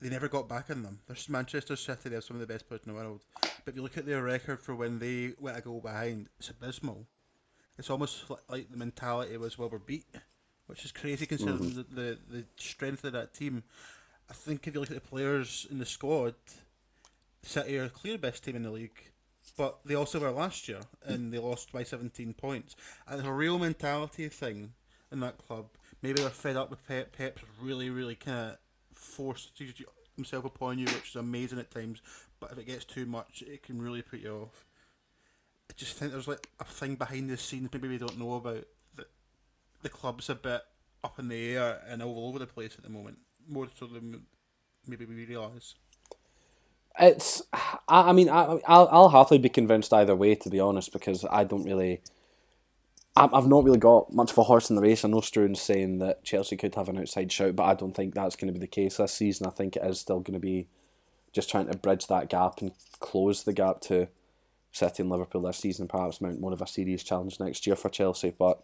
they 0.00 0.10
never 0.10 0.28
got 0.28 0.48
back 0.48 0.68
in 0.70 0.82
them. 0.82 1.00
There's 1.06 1.28
Manchester 1.28 1.74
City, 1.76 2.10
they're 2.10 2.20
some 2.20 2.36
of 2.36 2.40
the 2.40 2.52
best 2.52 2.68
players 2.68 2.82
in 2.86 2.92
the 2.92 2.98
world. 2.98 3.22
But 3.40 3.68
if 3.72 3.76
you 3.76 3.82
look 3.82 3.96
at 3.96 4.04
their 4.06 4.22
record 4.22 4.60
for 4.60 4.74
when 4.74 4.98
they 4.98 5.32
went 5.40 5.56
a 5.56 5.60
goal 5.62 5.80
behind, 5.80 6.28
it's 6.38 6.50
abysmal. 6.50 7.06
It's 7.78 7.88
almost 7.90 8.24
like 8.48 8.70
the 8.70 8.76
mentality 8.76 9.36
was, 9.38 9.56
well, 9.56 9.70
we're 9.70 9.78
beat, 9.78 10.04
which 10.68 10.84
is 10.84 10.92
crazy 10.92 11.26
considering 11.26 11.58
mm-hmm. 11.58 11.94
the, 11.94 12.00
the, 12.00 12.18
the 12.30 12.44
strength 12.56 13.02
of 13.04 13.12
that 13.12 13.34
team. 13.34 13.64
I 14.30 14.34
think 14.34 14.66
if 14.66 14.74
you 14.74 14.80
look 14.80 14.90
at 14.90 15.02
the 15.02 15.08
players 15.08 15.66
in 15.70 15.78
the 15.78 15.86
squad, 15.86 16.34
City 17.42 17.78
are 17.78 17.84
a 17.84 17.88
clear 17.88 18.18
best 18.18 18.44
team 18.44 18.56
in 18.56 18.62
the 18.62 18.70
league, 18.70 19.10
but 19.56 19.78
they 19.84 19.94
also 19.94 20.20
were 20.20 20.30
last 20.30 20.68
year 20.68 20.80
and 21.04 21.32
they 21.32 21.38
lost 21.38 21.72
by 21.72 21.82
17 21.82 22.34
points. 22.34 22.76
And 23.06 23.18
it's 23.18 23.28
a 23.28 23.32
real 23.32 23.58
mentality 23.58 24.28
thing 24.28 24.74
in 25.10 25.20
that 25.20 25.38
club. 25.38 25.66
Maybe 26.02 26.20
they're 26.20 26.30
fed 26.30 26.56
up 26.56 26.70
with 26.70 26.86
Pep. 26.86 27.16
Pep's 27.16 27.42
really, 27.60 27.88
really 27.88 28.14
kind 28.14 28.52
of 28.52 28.58
forced 28.94 29.60
himself 30.16 30.44
upon 30.44 30.78
you, 30.78 30.84
which 30.86 31.10
is 31.10 31.16
amazing 31.16 31.58
at 31.58 31.70
times. 31.70 32.02
But 32.38 32.52
if 32.52 32.58
it 32.58 32.66
gets 32.66 32.84
too 32.84 33.06
much, 33.06 33.42
it 33.46 33.62
can 33.62 33.80
really 33.80 34.02
put 34.02 34.20
you 34.20 34.42
off. 34.42 34.64
I 35.70 35.74
just 35.76 35.96
think 35.96 36.12
there's 36.12 36.28
like 36.28 36.48
a 36.60 36.64
thing 36.64 36.94
behind 36.94 37.30
the 37.30 37.36
scenes 37.36 37.68
maybe 37.72 37.88
we 37.88 37.98
don't 37.98 38.18
know 38.18 38.34
about 38.34 38.64
the 39.82 39.88
club's 39.88 40.28
a 40.28 40.34
bit 40.34 40.62
up 41.04 41.18
in 41.18 41.28
the 41.28 41.56
air 41.56 41.80
and 41.88 42.02
all 42.02 42.28
over 42.28 42.38
the 42.38 42.46
place 42.46 42.74
at 42.76 42.84
the 42.84 42.90
moment, 42.90 43.18
more 43.48 43.68
so 43.78 43.86
than 43.86 44.22
maybe 44.86 45.04
we 45.04 45.24
realise. 45.24 45.74
It's. 46.98 47.42
I, 47.88 48.12
mean, 48.12 48.28
I, 48.28 48.60
I'll, 48.66 48.88
I'll 48.90 49.08
happily 49.08 49.38
be 49.38 49.48
convinced 49.48 49.92
either 49.92 50.16
way, 50.16 50.34
to 50.34 50.50
be 50.50 50.60
honest, 50.60 50.92
because 50.92 51.24
I 51.30 51.44
don't 51.44 51.64
really. 51.64 52.00
I- 53.16 53.28
I've 53.32 53.46
not 53.46 53.64
really 53.64 53.78
got 53.78 54.12
much 54.12 54.32
of 54.32 54.38
a 54.38 54.42
horse 54.42 54.70
in 54.70 54.76
the 54.76 54.82
race. 54.82 55.04
I 55.04 55.08
know 55.08 55.20
Struan's 55.20 55.60
saying 55.62 55.98
that 55.98 56.24
Chelsea 56.24 56.56
could 56.56 56.74
have 56.74 56.88
an 56.88 56.98
outside 56.98 57.30
shout, 57.30 57.56
but 57.56 57.64
I 57.64 57.74
don't 57.74 57.94
think 57.94 58.14
that's 58.14 58.36
going 58.36 58.52
to 58.52 58.58
be 58.58 58.60
the 58.60 58.66
case 58.66 58.96
this 58.96 59.14
season. 59.14 59.46
I 59.46 59.50
think 59.50 59.76
it 59.76 59.84
is 59.84 60.00
still 60.00 60.20
going 60.20 60.34
to 60.34 60.40
be 60.40 60.68
just 61.32 61.50
trying 61.50 61.68
to 61.68 61.76
bridge 61.76 62.06
that 62.08 62.28
gap 62.28 62.60
and 62.60 62.72
close 63.00 63.44
the 63.44 63.52
gap 63.52 63.80
to 63.82 64.08
City 64.72 65.02
and 65.02 65.10
Liverpool 65.10 65.42
this 65.42 65.58
season. 65.58 65.88
Perhaps 65.88 66.20
mount 66.20 66.40
one 66.40 66.52
of 66.52 66.62
a 66.62 66.66
serious 66.66 67.02
challenge 67.02 67.38
next 67.38 67.66
year 67.66 67.76
for 67.76 67.88
Chelsea, 67.88 68.30
but 68.36 68.62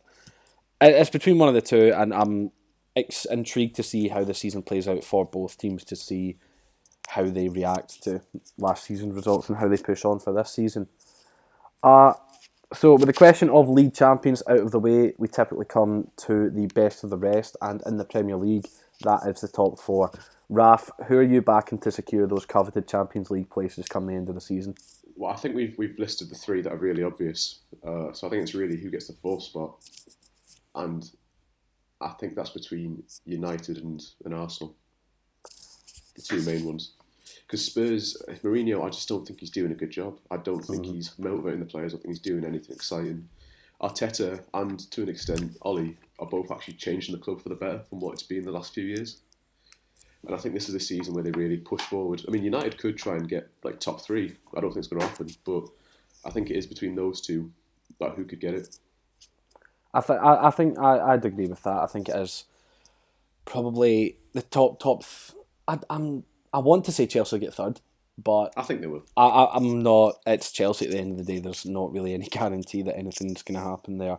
it's 0.80 1.10
between 1.10 1.38
one 1.38 1.48
of 1.48 1.54
the 1.54 1.62
two, 1.62 1.92
and 1.94 2.12
I'm 2.12 2.50
ex- 2.96 3.24
intrigued 3.26 3.76
to 3.76 3.82
see 3.82 4.08
how 4.08 4.24
the 4.24 4.34
season 4.34 4.62
plays 4.62 4.88
out 4.88 5.04
for 5.04 5.24
both 5.24 5.58
teams 5.58 5.84
to 5.84 5.96
see 5.96 6.36
how 7.08 7.24
they 7.24 7.48
react 7.48 8.02
to 8.04 8.22
last 8.58 8.84
season's 8.84 9.14
results 9.14 9.48
and 9.48 9.58
how 9.58 9.68
they 9.68 9.76
push 9.76 10.04
on 10.04 10.18
for 10.18 10.32
this 10.32 10.50
season. 10.50 10.88
Uh, 11.82 12.14
so, 12.72 12.94
with 12.94 13.06
the 13.06 13.12
question 13.12 13.50
of 13.50 13.68
league 13.68 13.94
champions 13.94 14.42
out 14.48 14.58
of 14.58 14.70
the 14.70 14.80
way, 14.80 15.12
we 15.18 15.28
typically 15.28 15.66
come 15.66 16.08
to 16.18 16.50
the 16.50 16.66
best 16.74 17.04
of 17.04 17.10
the 17.10 17.18
rest, 17.18 17.56
and 17.60 17.82
in 17.86 17.98
the 17.98 18.04
Premier 18.04 18.36
League, 18.36 18.66
that 19.02 19.20
is 19.26 19.40
the 19.40 19.48
top 19.48 19.78
four. 19.78 20.10
Raf, 20.48 20.90
who 21.06 21.16
are 21.16 21.22
you 21.22 21.40
backing 21.40 21.78
to 21.78 21.90
secure 21.90 22.26
those 22.26 22.46
coveted 22.46 22.88
Champions 22.88 23.30
League 23.30 23.50
places 23.50 23.86
come 23.86 24.06
the 24.06 24.14
end 24.14 24.28
of 24.28 24.34
the 24.34 24.40
season? 24.40 24.74
Well, 25.16 25.30
I 25.30 25.36
think 25.36 25.54
we've 25.54 25.74
we've 25.78 25.98
listed 25.98 26.28
the 26.30 26.34
three 26.34 26.62
that 26.62 26.72
are 26.72 26.76
really 26.76 27.02
obvious. 27.04 27.60
Uh, 27.86 28.12
so 28.12 28.26
I 28.26 28.30
think 28.30 28.42
it's 28.42 28.54
really 28.54 28.76
who 28.76 28.90
gets 28.90 29.06
the 29.06 29.14
fourth 29.14 29.44
spot, 29.44 29.76
and 30.74 31.10
I 32.00 32.10
think 32.20 32.34
that's 32.34 32.50
between 32.50 33.02
United 33.24 33.78
and, 33.78 34.02
and 34.24 34.34
Arsenal, 34.34 34.74
the 36.14 36.22
two 36.22 36.42
main 36.42 36.64
ones. 36.64 36.92
Because 37.46 37.64
Spurs, 37.64 38.16
Mourinho, 38.42 38.84
I 38.84 38.90
just 38.90 39.08
don't 39.08 39.26
think 39.26 39.40
he's 39.40 39.50
doing 39.50 39.72
a 39.72 39.76
good 39.76 39.90
job. 39.90 40.18
I 40.30 40.36
don't 40.36 40.62
think 40.62 40.82
mm-hmm. 40.82 40.94
he's 40.94 41.18
motivating 41.18 41.60
the 41.60 41.66
players. 41.66 41.92
I 41.92 41.96
don't 41.96 42.02
think 42.02 42.14
he's 42.14 42.20
doing 42.20 42.44
anything 42.44 42.74
exciting. 42.74 43.28
Arteta 43.80 44.42
and 44.54 44.78
to 44.92 45.02
an 45.02 45.08
extent 45.08 45.56
Ollie 45.62 45.96
are 46.18 46.26
both 46.26 46.50
actually 46.50 46.74
changing 46.74 47.14
the 47.14 47.20
club 47.20 47.42
for 47.42 47.48
the 47.48 47.54
better 47.54 47.82
from 47.88 48.00
what 48.00 48.12
it's 48.12 48.22
been 48.22 48.44
the 48.44 48.52
last 48.52 48.72
few 48.72 48.84
years. 48.84 49.20
And 50.26 50.34
I 50.34 50.38
think 50.38 50.54
this 50.54 50.68
is 50.68 50.74
a 50.74 50.80
season 50.80 51.12
where 51.12 51.22
they 51.22 51.32
really 51.32 51.58
push 51.58 51.82
forward. 51.82 52.22
I 52.26 52.30
mean, 52.30 52.44
United 52.44 52.78
could 52.78 52.96
try 52.96 53.16
and 53.16 53.28
get 53.28 53.50
like 53.62 53.80
top 53.80 54.00
three. 54.00 54.36
I 54.56 54.60
don't 54.60 54.70
think 54.70 54.78
it's 54.84 54.88
going 54.88 55.00
to 55.00 55.08
happen, 55.08 55.28
but 55.44 55.64
I 56.24 56.30
think 56.30 56.50
it 56.50 56.56
is 56.56 56.66
between 56.66 56.94
those 56.94 57.20
two 57.20 57.52
that 58.00 58.12
who 58.12 58.24
could 58.24 58.40
get 58.40 58.54
it. 58.54 58.78
I, 59.94 60.00
th- 60.00 60.18
I, 60.20 60.48
I 60.48 60.50
think 60.50 60.78
I, 60.78 61.12
I'd 61.12 61.24
agree 61.24 61.46
with 61.46 61.62
that. 61.62 61.82
I 61.82 61.86
think 61.86 62.08
it 62.08 62.16
is 62.16 62.44
probably 63.44 64.16
the 64.32 64.42
top 64.42 64.80
top. 64.80 65.02
Th- 65.04 65.40
I, 65.68 65.78
I'm 65.88 66.24
I 66.52 66.58
want 66.58 66.84
to 66.86 66.92
say 66.92 67.06
Chelsea 67.06 67.38
get 67.38 67.54
third, 67.54 67.80
but 68.22 68.52
I 68.56 68.62
think 68.62 68.80
they 68.80 68.86
will. 68.86 69.04
I, 69.16 69.26
I, 69.26 69.56
I'm 69.56 69.82
not. 69.82 70.16
It's 70.26 70.52
Chelsea 70.52 70.86
at 70.86 70.90
the 70.92 70.98
end 70.98 71.12
of 71.12 71.18
the 71.18 71.32
day. 71.32 71.38
There's 71.40 71.64
not 71.64 71.92
really 71.92 72.12
any 72.12 72.26
guarantee 72.30 72.82
that 72.82 72.96
anything's 72.96 73.42
going 73.42 73.58
to 73.58 73.64
happen 73.66 73.98
there. 73.98 74.18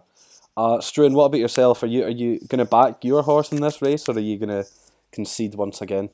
Uh, 0.57 0.77
Struan, 0.77 1.11
what 1.13 1.25
about 1.25 1.39
yourself? 1.39 1.83
Are 1.83 1.87
you 1.87 2.05
are 2.05 2.09
you 2.09 2.39
going 2.47 2.59
to 2.59 2.65
back 2.65 3.03
your 3.03 3.23
horse 3.23 3.51
in 3.51 3.61
this 3.61 3.81
race, 3.81 4.07
or 4.07 4.15
are 4.15 4.19
you 4.19 4.37
going 4.37 4.63
to 4.63 4.65
concede 5.11 5.55
once 5.55 5.81
again? 5.81 6.09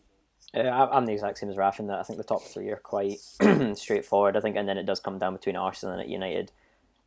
Uh, 0.53 0.61
I- 0.61 0.97
I'm 0.97 1.05
the 1.05 1.13
exact 1.13 1.37
same 1.37 1.49
as 1.49 1.57
Raf 1.57 1.79
in 1.79 1.87
that 1.87 1.99
I 1.99 2.03
think 2.03 2.17
the 2.17 2.23
top 2.23 2.41
three 2.41 2.69
are 2.69 2.77
quite 2.77 3.19
straightforward. 3.75 4.35
I 4.35 4.41
think, 4.41 4.57
and 4.57 4.67
then 4.67 4.77
it 4.79 4.85
does 4.87 4.99
come 4.99 5.19
down 5.19 5.35
between 5.35 5.55
Arsenal 5.55 5.99
and 5.99 6.11
United. 6.11 6.51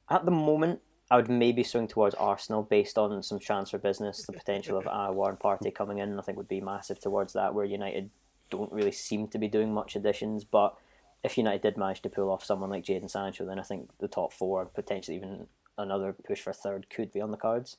At 0.09 0.25
the 0.25 0.31
moment, 0.31 0.81
I 1.15 1.19
would 1.19 1.31
maybe 1.31 1.63
swing 1.63 1.87
towards 1.87 2.17
Arsenal 2.17 2.65
based 2.65 2.99
on 2.99 3.23
some 3.23 3.39
transfer 3.39 3.79
business. 3.79 4.25
The 4.27 4.33
potential 4.33 4.77
of 4.77 4.89
uh, 4.91 5.13
Warren 5.13 5.37
Partey 5.37 5.73
coming 5.73 5.99
in, 5.99 6.19
I 6.19 6.23
think, 6.23 6.37
would 6.37 6.49
be 6.49 6.61
massive 6.61 6.99
towards 6.99 7.35
that. 7.35 7.55
Where 7.55 7.65
United 7.65 8.11
don't 8.51 8.73
really 8.73 8.91
seem 8.91 9.29
to 9.29 9.39
be 9.39 9.47
doing 9.47 9.73
much 9.73 9.95
additions, 9.95 10.43
but 10.43 10.75
if 11.23 11.39
United 11.39 11.63
did 11.63 11.77
manage 11.77 12.03
to 12.03 12.09
pull 12.09 12.33
off 12.33 12.45
someone 12.45 12.69
like 12.69 12.83
Jadon 12.83 13.09
Sancho, 13.09 13.47
then 13.47 13.61
I 13.61 13.63
think 13.63 13.91
the 14.01 14.09
top 14.09 14.33
four, 14.33 14.65
potentially 14.67 15.17
even 15.17 15.47
another 15.79 16.17
push 16.27 16.41
for 16.41 16.53
third, 16.53 16.91
could 16.91 17.13
be 17.13 17.21
on 17.21 17.31
the 17.31 17.37
cards. 17.37 17.77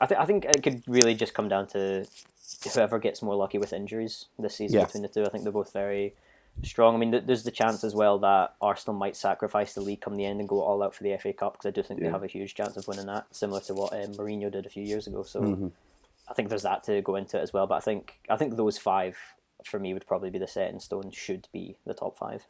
I 0.00 0.06
think 0.06 0.18
I 0.20 0.24
think 0.24 0.44
it 0.46 0.62
could 0.62 0.82
really 0.86 1.14
just 1.14 1.34
come 1.34 1.50
down 1.50 1.66
to 1.68 2.06
whoever 2.72 2.98
gets 2.98 3.20
more 3.20 3.36
lucky 3.36 3.58
with 3.58 3.74
injuries 3.74 4.28
this 4.38 4.56
season 4.56 4.78
Yeah. 4.80 4.86
between 4.86 5.02
the 5.02 5.08
two. 5.08 5.24
I 5.26 5.28
think 5.28 5.44
they're 5.44 5.52
both 5.52 5.74
very, 5.74 6.14
strong. 6.62 6.94
I 6.94 6.98
mean, 6.98 7.12
th- 7.12 7.24
there's 7.26 7.42
the 7.42 7.50
chance 7.50 7.84
as 7.84 7.94
well 7.94 8.18
that 8.20 8.54
Arsenal 8.60 8.98
might 8.98 9.16
sacrifice 9.16 9.74
the 9.74 9.80
league 9.80 10.00
come 10.00 10.16
the 10.16 10.24
end 10.24 10.40
and 10.40 10.48
go 10.48 10.62
all 10.62 10.82
out 10.82 10.94
for 10.94 11.02
the 11.04 11.16
FA 11.18 11.32
Cup 11.32 11.54
because 11.54 11.66
I 11.66 11.70
do 11.70 11.82
think 11.82 12.00
Yeah. 12.00 12.06
they 12.06 12.12
have 12.12 12.22
a 12.22 12.26
huge 12.28 12.54
chance 12.54 12.76
of 12.76 12.86
winning 12.88 13.06
that, 13.06 13.26
similar 13.34 13.60
to 13.62 13.74
what 13.74 13.92
um, 13.92 14.12
Mourinho 14.14 14.50
did 14.50 14.66
a 14.66 14.68
few 14.70 14.82
years 14.82 15.06
ago. 15.06 15.22
So 15.22 15.40
Mhm. 15.40 15.72
I 16.28 16.34
think 16.34 16.48
there's 16.48 16.62
that 16.62 16.84
to 16.84 17.02
go 17.02 17.16
into 17.16 17.38
it 17.38 17.42
as 17.42 17.52
well. 17.52 17.66
But 17.66 17.76
I 17.76 17.80
think 17.80 18.20
I 18.30 18.36
think 18.36 18.56
those 18.56 18.78
five 18.78 19.16
for 19.64 19.78
me 19.78 19.92
would 19.94 20.06
probably 20.06 20.30
be 20.30 20.38
the 20.38 20.46
set 20.46 20.70
in 20.70 20.80
stone. 20.80 21.10
Should 21.10 21.48
be 21.52 21.76
the 21.84 21.94
top 21.94 22.16
five. 22.16 22.46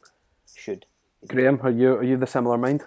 Should. 0.55 0.85
Graham, 1.27 1.59
are 1.61 1.69
you 1.71 1.95
are 1.95 2.03
you 2.03 2.17
the 2.17 2.27
similar 2.27 2.57
mind? 2.57 2.83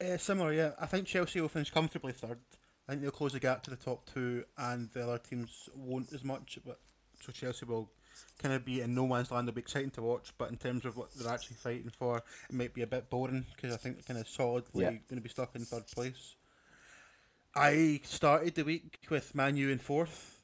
Uh, 0.00 0.16
similar, 0.16 0.52
yeah. 0.52 0.72
I 0.80 0.86
think 0.86 1.06
Chelsea 1.06 1.40
will 1.40 1.48
finish 1.48 1.70
comfortably 1.70 2.12
third. 2.12 2.40
I 2.88 2.92
think 2.92 3.02
they'll 3.02 3.10
close 3.10 3.32
the 3.32 3.40
gap 3.40 3.62
to 3.64 3.70
the 3.70 3.76
top 3.76 4.04
two, 4.06 4.44
and 4.58 4.90
the 4.92 5.04
other 5.04 5.18
teams 5.18 5.68
won't 5.74 6.12
as 6.12 6.24
much. 6.24 6.58
But 6.66 6.78
so 7.20 7.32
Chelsea 7.32 7.64
will 7.64 7.90
kind 8.38 8.54
of 8.54 8.64
be 8.64 8.80
in 8.80 8.94
no 8.94 9.06
man's 9.06 9.30
land. 9.30 9.48
It'll 9.48 9.54
be 9.56 9.60
exciting 9.60 9.90
to 9.92 10.02
watch, 10.02 10.32
but 10.38 10.50
in 10.50 10.56
terms 10.56 10.84
of 10.84 10.96
what 10.96 11.12
they're 11.14 11.32
actually 11.32 11.56
fighting 11.56 11.90
for, 11.90 12.18
it 12.18 12.54
might 12.54 12.74
be 12.74 12.82
a 12.82 12.86
bit 12.86 13.08
boring 13.10 13.44
because 13.54 13.72
I 13.72 13.76
think 13.76 13.96
they're 13.96 14.02
kind 14.14 14.20
of 14.20 14.28
solidly 14.28 14.84
Yeah. 14.84 14.90
going 14.90 15.16
to 15.16 15.20
be 15.20 15.28
stuck 15.28 15.54
in 15.54 15.64
third 15.64 15.86
place. 15.88 16.34
I 17.54 18.00
started 18.04 18.54
the 18.56 18.64
week 18.64 18.98
with 19.10 19.34
Man 19.34 19.56
U 19.56 19.70
in 19.70 19.78
fourth. 19.78 20.40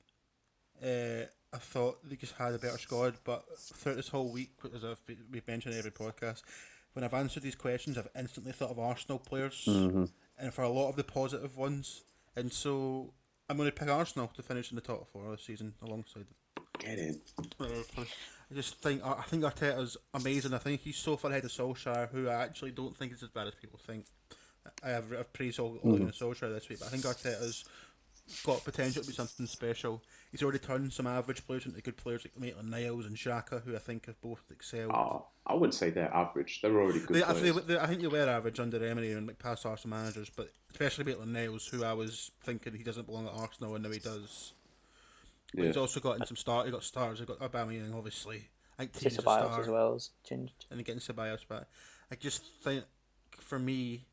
Uh, 0.83 1.25
I 1.53 1.59
thought 1.59 1.99
they 2.09 2.15
just 2.17 2.35
had 2.37 2.55
a 2.55 2.59
better 2.59 2.79
squad, 2.79 3.17
but 3.25 3.45
throughout 3.59 3.97
this 3.97 4.09
whole 4.09 4.31
week, 4.31 4.53
as 4.75 4.85
I've 4.85 5.01
we've 5.33 5.47
mentioned 5.49 5.75
in 5.75 5.79
every 5.79 5.91
podcast, 5.91 6.43
when 6.93 7.05
I've 7.05 7.15
answered 7.15 7.43
these 7.43 7.57
questions, 7.57 7.99
I've 7.99 8.09
instantly 8.17 8.53
thought 8.53 8.71
of 8.71 8.79
Arsenal 8.79 9.19
players, 9.19 9.65
Mm-hmm. 9.67 10.05
and 10.39 10.55
for 10.55 10.63
a 10.63 10.69
lot 10.69 10.89
of 10.91 10.97
the 10.97 11.03
positive 11.05 11.57
ones, 11.57 12.03
and 12.37 12.53
so 12.53 13.13
I'm 13.49 13.57
going 13.57 13.69
to 13.69 13.75
pick 13.75 13.89
Arsenal 13.89 14.29
to 14.29 14.43
finish 14.43 14.71
in 14.71 14.77
the 14.77 14.81
top 14.81 15.09
four 15.13 15.29
this 15.33 15.43
season 15.43 15.75
alongside. 15.83 16.27
Get 16.79 16.99
in. 16.99 17.21
I 17.61 18.55
just 18.55 18.81
think 18.83 19.05
I 19.05 19.23
think 19.23 19.43
Arteta's 19.45 19.97
amazing. 20.15 20.55
I 20.55 20.59
think 20.59 20.81
he's 20.81 20.97
so 20.97 21.17
far 21.17 21.31
ahead 21.31 21.45
of 21.45 21.51
Solskjaer, 21.51 22.11
who 22.11 22.29
I 22.29 22.43
actually 22.43 22.73
don't 22.73 22.97
think 22.97 23.13
is 23.13 23.23
as 23.23 23.29
bad 23.29 23.47
as 23.47 23.55
people 23.55 23.79
think. 23.87 24.05
I 24.85 24.89
have 24.91 25.13
I've 25.13 25.33
praised 25.33 25.61
Ole 25.61 25.79
Ole 25.85 25.99
Gunnar 25.99 26.13
Solskjaer 26.13 26.53
this 26.53 26.69
week, 26.69 26.81
but 26.81 26.87
I 26.89 26.91
think 26.91 27.05
Arteta's 27.05 27.65
got 28.45 28.65
potential 28.65 29.03
to 29.03 29.09
be 29.09 29.15
something 29.15 29.47
special. 29.47 30.03
He's 30.31 30.43
already 30.43 30.59
turned 30.61 30.93
some 30.93 31.07
average 31.07 31.45
players 31.47 31.67
into 31.67 31.81
good 31.81 31.97
players 31.97 32.25
like 32.25 32.39
Maitland 32.39 32.71
Niles 32.71 33.07
and 33.07 33.17
Xhaka, 33.17 33.63
who 33.65 33.75
I 33.75 33.79
think 33.79 34.07
have 34.07 34.21
both 34.21 34.43
excelled. 34.51 34.93
Oh, 34.95 35.27
I 35.47 35.55
wouldn't 35.55 35.75
say 35.75 35.91
they're 35.91 36.15
average. 36.15 36.61
They're 36.63 36.77
already 36.77 37.01
good 37.01 37.17
They, 37.17 37.23
I, 37.23 37.33
players. 37.33 37.41
think 37.55 37.67
they, 37.67 37.75
they, 37.75 37.81
I 37.81 37.87
think 37.87 38.03
they 38.03 38.07
were 38.09 38.29
average 38.29 38.61
under 38.61 38.85
Emery 38.85 39.13
and 39.13 39.27
like 39.27 39.39
past 39.39 39.67
Arsenal 39.67 39.97
managers, 39.97 40.31
but 40.31 40.51
especially 40.71 41.05
Maitland 41.05 41.33
Niles, 41.33 41.67
who 41.67 41.85
I 41.85 41.93
was 41.93 42.31
thinking 42.45 42.75
he 42.75 42.85
doesn't 42.85 43.07
belong 43.07 43.27
at 43.27 43.33
Arsenal, 43.33 43.75
and 43.75 43.83
now 43.85 43.91
he 43.91 43.99
does. 43.99 44.53
But 45.55 45.63
Yeah. 45.63 45.67
He's 45.69 45.77
also 45.77 46.01
got 46.01 46.19
in 46.21 46.27
some 46.27 46.37
start. 46.37 46.67
He 46.67 46.73
got 46.73 46.85
stars. 46.85 47.19
He 47.19 47.25
got 47.25 47.39
Aubameyang, 47.41 47.95
obviously. 47.95 48.49
I 48.79 48.83
think 48.83 48.91
It's 48.93 49.01
Tierney's 49.01 49.19
a 49.19 49.23
star, 49.23 49.61
as 49.61 49.69
well 49.69 49.95
as 49.95 50.11
changed. 50.25 50.67
and 50.71 50.85
getting 50.85 51.01
Ceballos 51.01 51.47
back. 51.47 51.65
I 52.11 52.15
just 52.15 52.43
think, 52.63 52.85
for 53.39 53.59
me, 53.59 54.07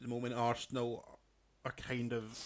the 0.00 0.08
moment 0.08 0.34
Arsenal 0.34 1.18
are 1.64 1.72
kind 1.72 2.12
of 2.12 2.38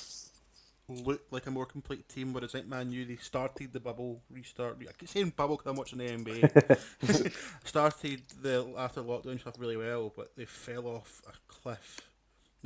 look 0.88 1.22
like 1.30 1.46
a 1.46 1.50
more 1.50 1.66
complete 1.66 2.08
team, 2.08 2.32
whereas 2.32 2.54
like 2.54 2.66
Man 2.66 2.90
U, 2.92 3.04
they 3.04 3.16
started 3.16 3.72
the 3.72 3.80
bubble 3.80 4.22
restart. 4.30 4.76
I 4.80 4.92
keep 4.92 5.08
saying 5.08 5.32
bubble 5.36 5.56
because 5.56 5.70
I'm 5.70 5.76
watching 5.76 5.98
the 5.98 6.04
NBA. 6.04 7.32
started 7.64 8.22
the 8.40 8.72
after 8.76 9.02
lockdown 9.02 9.40
stuff 9.40 9.58
really 9.58 9.76
well, 9.76 10.12
but 10.14 10.36
they 10.36 10.44
fell 10.44 10.86
off 10.86 11.22
a 11.28 11.32
cliff 11.48 12.00
with 12.02 12.05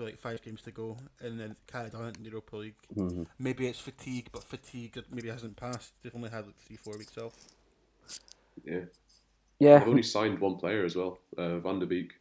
like 0.05 0.19
five 0.19 0.43
games 0.43 0.63
to 0.63 0.71
go, 0.71 0.97
and 1.21 1.39
then 1.41 1.57
carried 1.67 1.95
on 1.95 2.05
in 2.09 2.13
the 2.23 2.29
Europa 2.31 2.57
League. 2.57 2.75
Mm-hmm. 2.97 3.25
Maybe 3.39 3.67
it's 3.69 3.79
fatigue, 3.81 4.29
but 4.33 4.43
fatigue 4.45 5.03
maybe 5.11 5.29
hasn't 5.29 5.57
passed. 5.57 5.93
They've 6.03 6.15
only 6.15 6.31
had 6.31 6.47
like 6.47 6.59
three, 6.59 6.77
four 6.77 6.97
weeks 6.99 7.17
off. 7.19 7.35
Yeah. 8.65 8.81
Yeah, 9.59 9.79
They've 9.79 9.89
only 9.89 10.03
signed 10.03 10.39
one 10.39 10.57
player 10.57 10.85
as 10.85 10.97
well, 10.97 11.19
uh, 11.37 11.59
Van 11.59 11.79
der 11.79 11.87
Beek. 11.87 12.13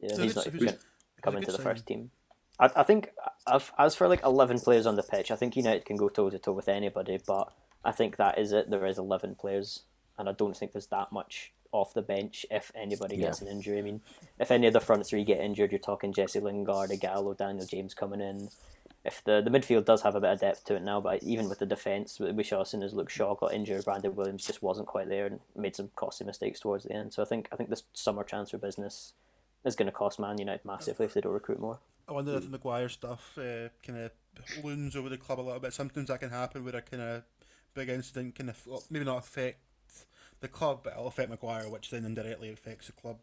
Yeah, 0.00 0.14
So 0.14 0.22
he's 0.22 0.36
not 0.36 0.44
who's- 0.44 0.54
even 0.54 0.66
going 0.66 0.78
to 0.78 1.22
come 1.22 1.34
a 1.34 1.36
into 1.38 1.46
good 1.46 1.54
the 1.54 1.62
signing. 1.62 1.74
first 1.76 1.86
team. 1.86 2.10
I, 2.60 2.70
I 2.76 2.82
think 2.82 3.10
I've, 3.46 3.72
as 3.78 3.94
for 3.96 4.06
like 4.06 4.22
eleven 4.22 4.58
players 4.60 4.86
on 4.86 4.94
the 4.96 5.02
pitch, 5.02 5.30
I 5.30 5.36
think 5.36 5.56
United 5.56 5.86
can 5.86 5.96
go 5.96 6.08
toe 6.10 6.28
to 6.30 6.38
toe 6.38 6.52
with 6.52 6.68
anybody, 6.68 7.18
but 7.26 7.52
I 7.84 7.90
think 7.90 8.16
that 8.18 8.38
is 8.38 8.52
it. 8.52 8.70
There 8.70 8.84
is 8.86 8.98
eleven 8.98 9.34
players, 9.34 9.82
and 10.18 10.28
I 10.28 10.32
don't 10.32 10.54
think 10.56 10.72
there's 10.72 10.86
that 10.88 11.10
much 11.10 11.52
off 11.74 11.92
the 11.92 12.02
bench 12.02 12.46
if 12.50 12.70
anybody 12.74 13.16
gets 13.16 13.40
an 13.42 13.48
injury. 13.48 13.78
I 13.78 13.82
mean, 13.82 14.00
if 14.38 14.50
any 14.52 14.68
of 14.68 14.72
the 14.72 14.80
front 14.80 15.04
three 15.04 15.24
get 15.24 15.40
injured, 15.40 15.72
you're 15.72 15.80
talking 15.80 16.12
Jesse 16.12 16.38
Lingard, 16.38 16.90
Ighalo, 16.90 17.36
Daniel 17.36 17.66
James 17.66 17.94
coming 17.94 18.20
in. 18.20 18.48
If 19.04 19.22
the, 19.24 19.42
the 19.42 19.50
midfield 19.50 19.84
does 19.84 20.02
have 20.02 20.14
a 20.14 20.20
bit 20.20 20.30
of 20.30 20.40
depth 20.40 20.64
to 20.66 20.76
it 20.76 20.82
now, 20.82 21.00
but 21.00 21.22
even 21.24 21.48
with 21.48 21.58
the 21.58 21.66
defence, 21.66 22.18
we 22.18 22.44
saw 22.44 22.62
as 22.62 22.70
soon 22.70 22.82
as 22.82 22.94
Luke 22.94 23.10
Shaw 23.10 23.34
got 23.34 23.52
injured, 23.52 23.84
Brandon 23.84 24.14
Williams 24.14 24.46
just 24.46 24.62
wasn't 24.62 24.86
quite 24.86 25.08
there 25.08 25.26
and 25.26 25.40
made 25.56 25.76
some 25.76 25.90
costly 25.96 26.24
mistakes 26.26 26.60
towards 26.60 26.84
the 26.84 26.92
end. 26.92 27.12
So 27.12 27.20
I 27.22 27.26
think 27.26 27.48
I 27.52 27.56
think 27.56 27.68
this 27.68 27.82
summer 27.92 28.22
transfer 28.22 28.56
business 28.56 29.12
is 29.64 29.74
going 29.74 29.86
to 29.86 29.92
cost 29.92 30.20
Man 30.20 30.38
United 30.38 30.64
massively 30.64 31.06
if 31.06 31.14
they 31.14 31.20
don't 31.20 31.32
recruit 31.32 31.60
more. 31.60 31.80
I 32.08 32.12
wonder 32.12 32.36
if 32.36 32.44
the 32.44 32.50
Maguire 32.50 32.88
stuff 32.88 33.36
uh, 33.36 33.68
kind 33.82 33.98
of 33.98 34.10
looms 34.62 34.94
over 34.94 35.08
the 35.08 35.18
club 35.18 35.40
a 35.40 35.42
little 35.42 35.60
bit. 35.60 35.72
Sometimes 35.72 36.08
that 36.08 36.20
can 36.20 36.30
happen 36.30 36.64
where 36.64 36.76
a 36.76 36.82
kind 36.82 37.02
of 37.02 37.22
big 37.74 37.88
incident 37.88 38.36
can 38.36 38.48
aff- 38.50 38.66
well, 38.66 38.84
maybe 38.90 39.04
not 39.04 39.18
affect 39.18 39.58
the 40.44 40.48
club, 40.48 40.80
but 40.84 40.92
it'll 40.92 41.08
affect 41.08 41.30
Maguire, 41.30 41.68
which 41.68 41.90
then 41.90 42.04
indirectly 42.04 42.50
affects 42.50 42.86
the 42.86 42.92
club. 42.92 43.18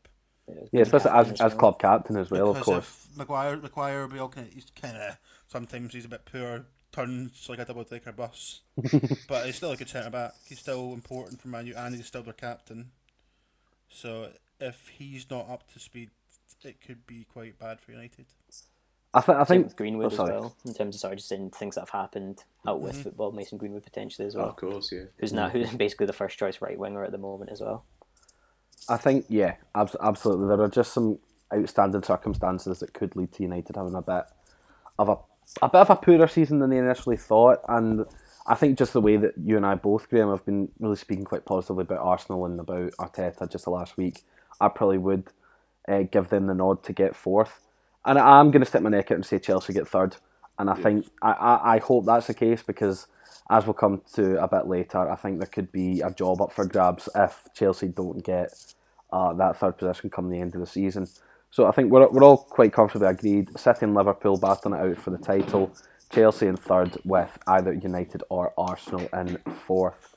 yeah, 0.71 0.81
especially 0.81 1.11
as, 1.11 1.39
as 1.39 1.53
club 1.53 1.79
captain 1.79 2.17
as 2.17 2.29
well, 2.29 2.49
of 2.49 2.61
course. 2.61 3.07
Maguire, 3.15 3.57
Maguire, 3.57 4.01
will 4.01 4.13
be 4.13 4.19
all 4.19 4.29
kind 4.29 4.47
of, 4.47 4.53
he's 4.53 4.65
kind 4.79 4.97
of 4.97 5.17
sometimes 5.47 5.93
he's 5.93 6.05
a 6.05 6.09
bit 6.09 6.25
poor, 6.25 6.65
turns 6.91 7.47
like 7.47 7.59
a 7.59 7.65
double 7.65 7.83
decker 7.83 8.11
bus, 8.11 8.61
but 9.27 9.45
he's 9.45 9.55
still 9.55 9.71
a 9.71 9.77
good 9.77 9.89
centre 9.89 10.09
back. 10.09 10.33
He's 10.47 10.59
still 10.59 10.93
important 10.93 11.41
for 11.41 11.47
Man 11.47 11.67
U, 11.67 11.75
and 11.77 11.95
he's 11.95 12.07
still 12.07 12.23
their 12.23 12.33
captain. 12.33 12.91
So 13.87 14.29
if 14.59 14.89
he's 14.97 15.29
not 15.29 15.49
up 15.49 15.71
to 15.73 15.79
speed, 15.79 16.09
it 16.63 16.81
could 16.85 17.05
be 17.07 17.25
quite 17.31 17.57
bad 17.59 17.79
for 17.79 17.91
United. 17.91 18.25
I, 19.13 19.19
th- 19.21 19.37
I 19.37 19.43
think 19.43 19.65
with 19.65 19.75
Greenwood 19.75 20.13
oh, 20.17 20.23
as 20.23 20.29
well, 20.29 20.55
in 20.65 20.73
terms 20.73 20.95
of 20.95 21.01
sorry, 21.01 21.17
just 21.17 21.27
saying 21.27 21.49
things 21.51 21.75
that 21.75 21.81
have 21.81 21.89
happened 21.89 22.43
out 22.65 22.79
with 22.79 22.93
Mm-hmm. 22.93 23.01
football. 23.03 23.31
Mason 23.33 23.57
Greenwood 23.57 23.83
potentially 23.83 24.25
as 24.27 24.35
Oh, 24.35 24.39
well, 24.39 24.49
of 24.49 24.55
course, 24.55 24.91
yeah. 24.91 25.03
who's 25.17 25.33
now 25.33 25.49
who's 25.49 25.69
basically 25.71 26.05
the 26.05 26.13
first 26.13 26.37
choice 26.37 26.61
right 26.61 26.77
winger 26.79 27.03
at 27.03 27.11
the 27.11 27.17
moment 27.17 27.51
as 27.51 27.59
well. 27.61 27.83
I 28.89 28.97
think 28.97 29.25
yeah, 29.29 29.55
abs- 29.75 29.95
absolutely. 30.01 30.47
There 30.47 30.61
are 30.61 30.69
just 30.69 30.93
some 30.93 31.19
outstanding 31.53 32.03
circumstances 32.03 32.79
that 32.79 32.93
could 32.93 33.15
lead 33.15 33.31
to 33.33 33.43
United 33.43 33.75
having 33.75 33.95
a 33.95 34.01
bit 34.01 34.23
of 34.97 35.09
a 35.09 35.17
a 35.61 35.67
bit 35.67 35.81
of 35.81 35.89
a 35.89 35.95
poorer 35.97 36.27
season 36.27 36.59
than 36.59 36.69
they 36.69 36.77
initially 36.77 37.17
thought, 37.17 37.59
and 37.67 38.05
I 38.47 38.55
think 38.55 38.77
just 38.77 38.93
the 38.93 39.01
way 39.01 39.17
that 39.17 39.33
you 39.37 39.57
and 39.57 39.65
I 39.65 39.75
both, 39.75 40.09
Graham, 40.09 40.29
have 40.29 40.45
been 40.45 40.69
really 40.79 40.95
speaking 40.95 41.25
quite 41.25 41.43
positively 41.45 41.81
about 41.81 41.99
Arsenal 41.99 42.45
and 42.45 42.57
about 42.59 42.91
Arteta 42.93 43.51
just 43.51 43.65
the 43.65 43.71
last 43.71 43.97
week. 43.97 44.23
I 44.61 44.69
probably 44.69 44.97
would 44.99 45.27
uh, 45.89 46.03
give 46.03 46.29
them 46.29 46.47
the 46.47 46.53
nod 46.55 46.83
to 46.83 46.93
get 46.93 47.15
fourth, 47.15 47.59
and 48.05 48.17
I'm 48.17 48.51
going 48.51 48.62
to 48.62 48.65
stick 48.65 48.81
my 48.81 48.89
neck 48.89 49.12
out 49.12 49.15
and 49.15 49.25
say 49.25 49.39
Chelsea 49.39 49.74
get 49.74 49.88
third. 49.88 50.17
And 50.60 50.70
I 50.70 50.75
think 50.75 51.08
I, 51.22 51.31
I, 51.31 51.75
I 51.75 51.79
hope 51.79 52.05
that's 52.05 52.27
the 52.27 52.34
case 52.34 52.62
because, 52.62 53.08
as 53.50 53.65
we'll 53.65 53.74
come 53.74 54.01
to 54.13 54.41
a 54.41 54.48
bit 54.48 54.67
later, 54.67 55.10
I 55.10 55.15
think 55.15 55.39
there 55.39 55.48
could 55.48 55.72
be 55.72 56.01
a 56.01 56.12
job 56.12 56.41
up 56.41 56.51
for 56.51 56.65
grabs 56.65 57.10
if 57.15 57.48
Chelsea 57.55 57.88
don't 57.88 58.24
get 58.24 58.53
uh, 59.12 59.34
that 59.34 59.58
third 59.58 59.77
position 59.77 60.10
come 60.10 60.29
the 60.29 60.39
end 60.39 60.53
of 60.53 60.62
the 60.62 60.67
season. 60.67 61.08
So 61.50 61.65
I 61.67 61.72
think 61.72 61.91
we're, 61.91 62.08
we're 62.10 62.24
all 62.24 62.38
quite 62.38 62.74
comfortably 62.74 63.10
agreed. 63.10 63.60
City 63.60 63.79
and 63.84 63.93
Liverpool 63.93 64.38
battling 64.38 64.79
it 64.79 64.91
out 64.91 64.98
for 64.98 65.10
the 65.10 65.17
title. 65.17 65.72
Chelsea 66.12 66.48
in 66.48 66.58
third 66.58 66.98
with 67.05 67.38
either 67.48 67.74
United 67.74 68.24
or 68.29 68.53
Arsenal 68.58 69.08
in 69.13 69.38
fourth. 69.65 70.15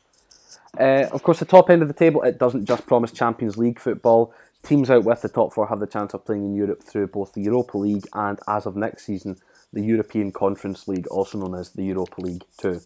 Uh, 0.79 1.07
of 1.13 1.23
course, 1.23 1.39
the 1.39 1.45
top 1.45 1.71
end 1.71 1.83
of 1.83 1.89
the 1.89 1.95
table, 1.95 2.23
it 2.23 2.39
doesn't 2.39 2.65
just 2.65 2.87
promise 2.87 3.13
Champions 3.13 3.57
League 3.57 3.79
football. 3.79 4.35
Teams 4.65 4.91
out 4.91 5.05
with 5.05 5.21
the 5.21 5.29
top 5.29 5.53
four 5.53 5.67
have 5.69 5.81
the 5.81 5.87
chance 5.87 6.15
of 6.15 6.25
playing 6.25 6.45
in 6.45 6.55
Europe 6.55 6.83
through 6.83 7.09
both 7.09 7.35
the 7.35 7.43
Europa 7.43 7.77
League 7.77 8.07
and, 8.15 8.39
as 8.49 8.65
of 8.65 8.77
next 8.77 9.05
season, 9.05 9.37
the 9.73 9.83
European 9.83 10.33
Conference 10.33 10.89
League, 10.89 11.07
also 11.09 11.39
known 11.39 11.55
as 11.55 11.71
the 11.71 11.85
Europa 11.85 12.21
League 12.21 12.45
2. 12.59 12.81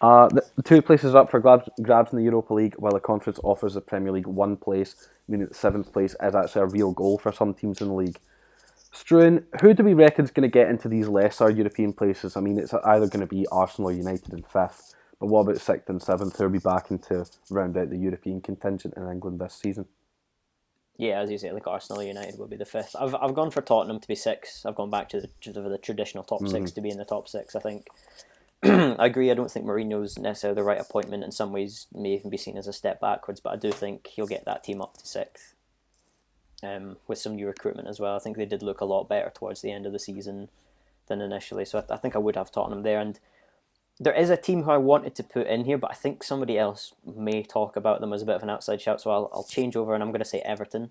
Uh, 0.00 0.26
the, 0.28 0.44
the 0.56 0.62
two 0.62 0.82
places 0.82 1.14
up 1.14 1.30
for 1.30 1.38
grabs, 1.38 1.68
grabs 1.80 2.12
in 2.12 2.18
the 2.18 2.24
Europa 2.24 2.52
League, 2.52 2.74
while 2.78 2.92
the 2.92 2.98
conference 2.98 3.38
offers 3.44 3.74
the 3.74 3.80
Premier 3.80 4.10
League 4.10 4.26
one 4.26 4.56
place, 4.56 5.08
meaning 5.28 5.46
that 5.46 5.54
seventh 5.54 5.92
place 5.92 6.16
is 6.20 6.34
actually 6.34 6.62
a 6.62 6.66
real 6.66 6.90
goal 6.90 7.16
for 7.16 7.30
some 7.30 7.54
teams 7.54 7.80
in 7.80 7.86
the 7.86 7.94
league. 7.94 8.18
Struan, 8.92 9.44
who 9.60 9.72
do 9.72 9.84
we 9.84 9.94
reckon 9.94 10.24
is 10.24 10.32
going 10.32 10.42
to 10.42 10.52
get 10.52 10.68
into 10.68 10.88
these 10.88 11.06
lesser 11.06 11.48
European 11.48 11.92
places? 11.92 12.36
I 12.36 12.40
mean, 12.40 12.58
it's 12.58 12.74
either 12.74 13.06
going 13.06 13.20
to 13.20 13.26
be 13.26 13.46
Arsenal 13.52 13.90
or 13.90 13.94
United 13.94 14.32
in 14.32 14.42
fifth, 14.42 14.94
but 15.20 15.28
what 15.28 15.42
about 15.42 15.60
sixth 15.60 15.88
and 15.88 16.02
seventh? 16.02 16.36
Who 16.36 16.44
will 16.44 16.50
be 16.50 16.58
back 16.58 16.90
into 16.90 17.24
round 17.48 17.76
out 17.76 17.90
the 17.90 17.96
European 17.96 18.40
contingent 18.40 18.94
in 18.96 19.08
England 19.08 19.40
this 19.40 19.54
season? 19.54 19.86
Yeah, 21.02 21.18
as 21.18 21.32
you 21.32 21.38
say, 21.38 21.50
like 21.50 21.66
Arsenal, 21.66 22.00
United 22.00 22.38
will 22.38 22.46
be 22.46 22.54
the 22.54 22.64
fifth. 22.64 22.94
I've 22.96 23.12
I've 23.16 23.34
gone 23.34 23.50
for 23.50 23.60
Tottenham 23.60 23.98
to 23.98 24.06
be 24.06 24.14
six. 24.14 24.64
I've 24.64 24.76
gone 24.76 24.88
back 24.88 25.08
to 25.08 25.20
the, 25.20 25.28
to 25.40 25.50
the 25.50 25.76
traditional 25.76 26.22
top 26.22 26.46
six 26.46 26.70
to 26.70 26.80
be 26.80 26.90
in 26.90 26.98
the 26.98 27.04
top 27.04 27.26
six. 27.26 27.56
I 27.56 27.58
think. 27.58 27.88
I 28.62 29.06
agree. 29.06 29.28
I 29.28 29.34
don't 29.34 29.50
think 29.50 29.66
Mourinho's 29.66 30.16
necessarily 30.16 30.54
the 30.54 30.62
right 30.62 30.80
appointment. 30.80 31.24
In 31.24 31.32
some 31.32 31.50
ways, 31.50 31.88
may 31.92 32.10
even 32.14 32.30
be 32.30 32.36
seen 32.36 32.56
as 32.56 32.68
a 32.68 32.72
step 32.72 33.00
backwards. 33.00 33.40
But 33.40 33.52
I 33.52 33.56
do 33.56 33.72
think 33.72 34.06
he'll 34.06 34.28
get 34.28 34.44
that 34.44 34.62
team 34.62 34.80
up 34.80 34.96
to 34.98 35.04
sixth. 35.04 35.54
Um, 36.62 36.98
with 37.08 37.18
some 37.18 37.34
new 37.34 37.48
recruitment 37.48 37.88
as 37.88 37.98
well. 37.98 38.14
I 38.14 38.20
think 38.20 38.36
they 38.36 38.46
did 38.46 38.62
look 38.62 38.80
a 38.80 38.84
lot 38.84 39.08
better 39.08 39.32
towards 39.34 39.60
the 39.60 39.72
end 39.72 39.86
of 39.86 39.92
the 39.92 39.98
season 39.98 40.50
than 41.08 41.20
initially. 41.20 41.64
So 41.64 41.84
I, 41.90 41.94
I 41.94 41.96
think 41.96 42.14
I 42.14 42.20
would 42.20 42.36
have 42.36 42.52
Tottenham 42.52 42.84
there. 42.84 43.00
And 43.00 43.18
there 44.00 44.14
is 44.14 44.30
a 44.30 44.36
team 44.36 44.62
who 44.62 44.70
I 44.70 44.78
wanted 44.78 45.14
to 45.16 45.22
put 45.22 45.46
in 45.46 45.64
here, 45.64 45.78
but 45.78 45.90
I 45.90 45.94
think 45.94 46.22
somebody 46.22 46.58
else 46.58 46.94
may 47.04 47.42
talk 47.42 47.76
about 47.76 48.00
them 48.00 48.12
as 48.12 48.22
a 48.22 48.26
bit 48.26 48.36
of 48.36 48.42
an 48.42 48.50
outside 48.50 48.80
shout. 48.80 49.00
So 49.00 49.10
I'll, 49.10 49.30
I'll 49.32 49.44
change 49.44 49.76
over 49.76 49.94
and 49.94 50.02
I'm 50.02 50.10
going 50.10 50.20
to 50.20 50.24
say 50.24 50.40
Everton. 50.40 50.90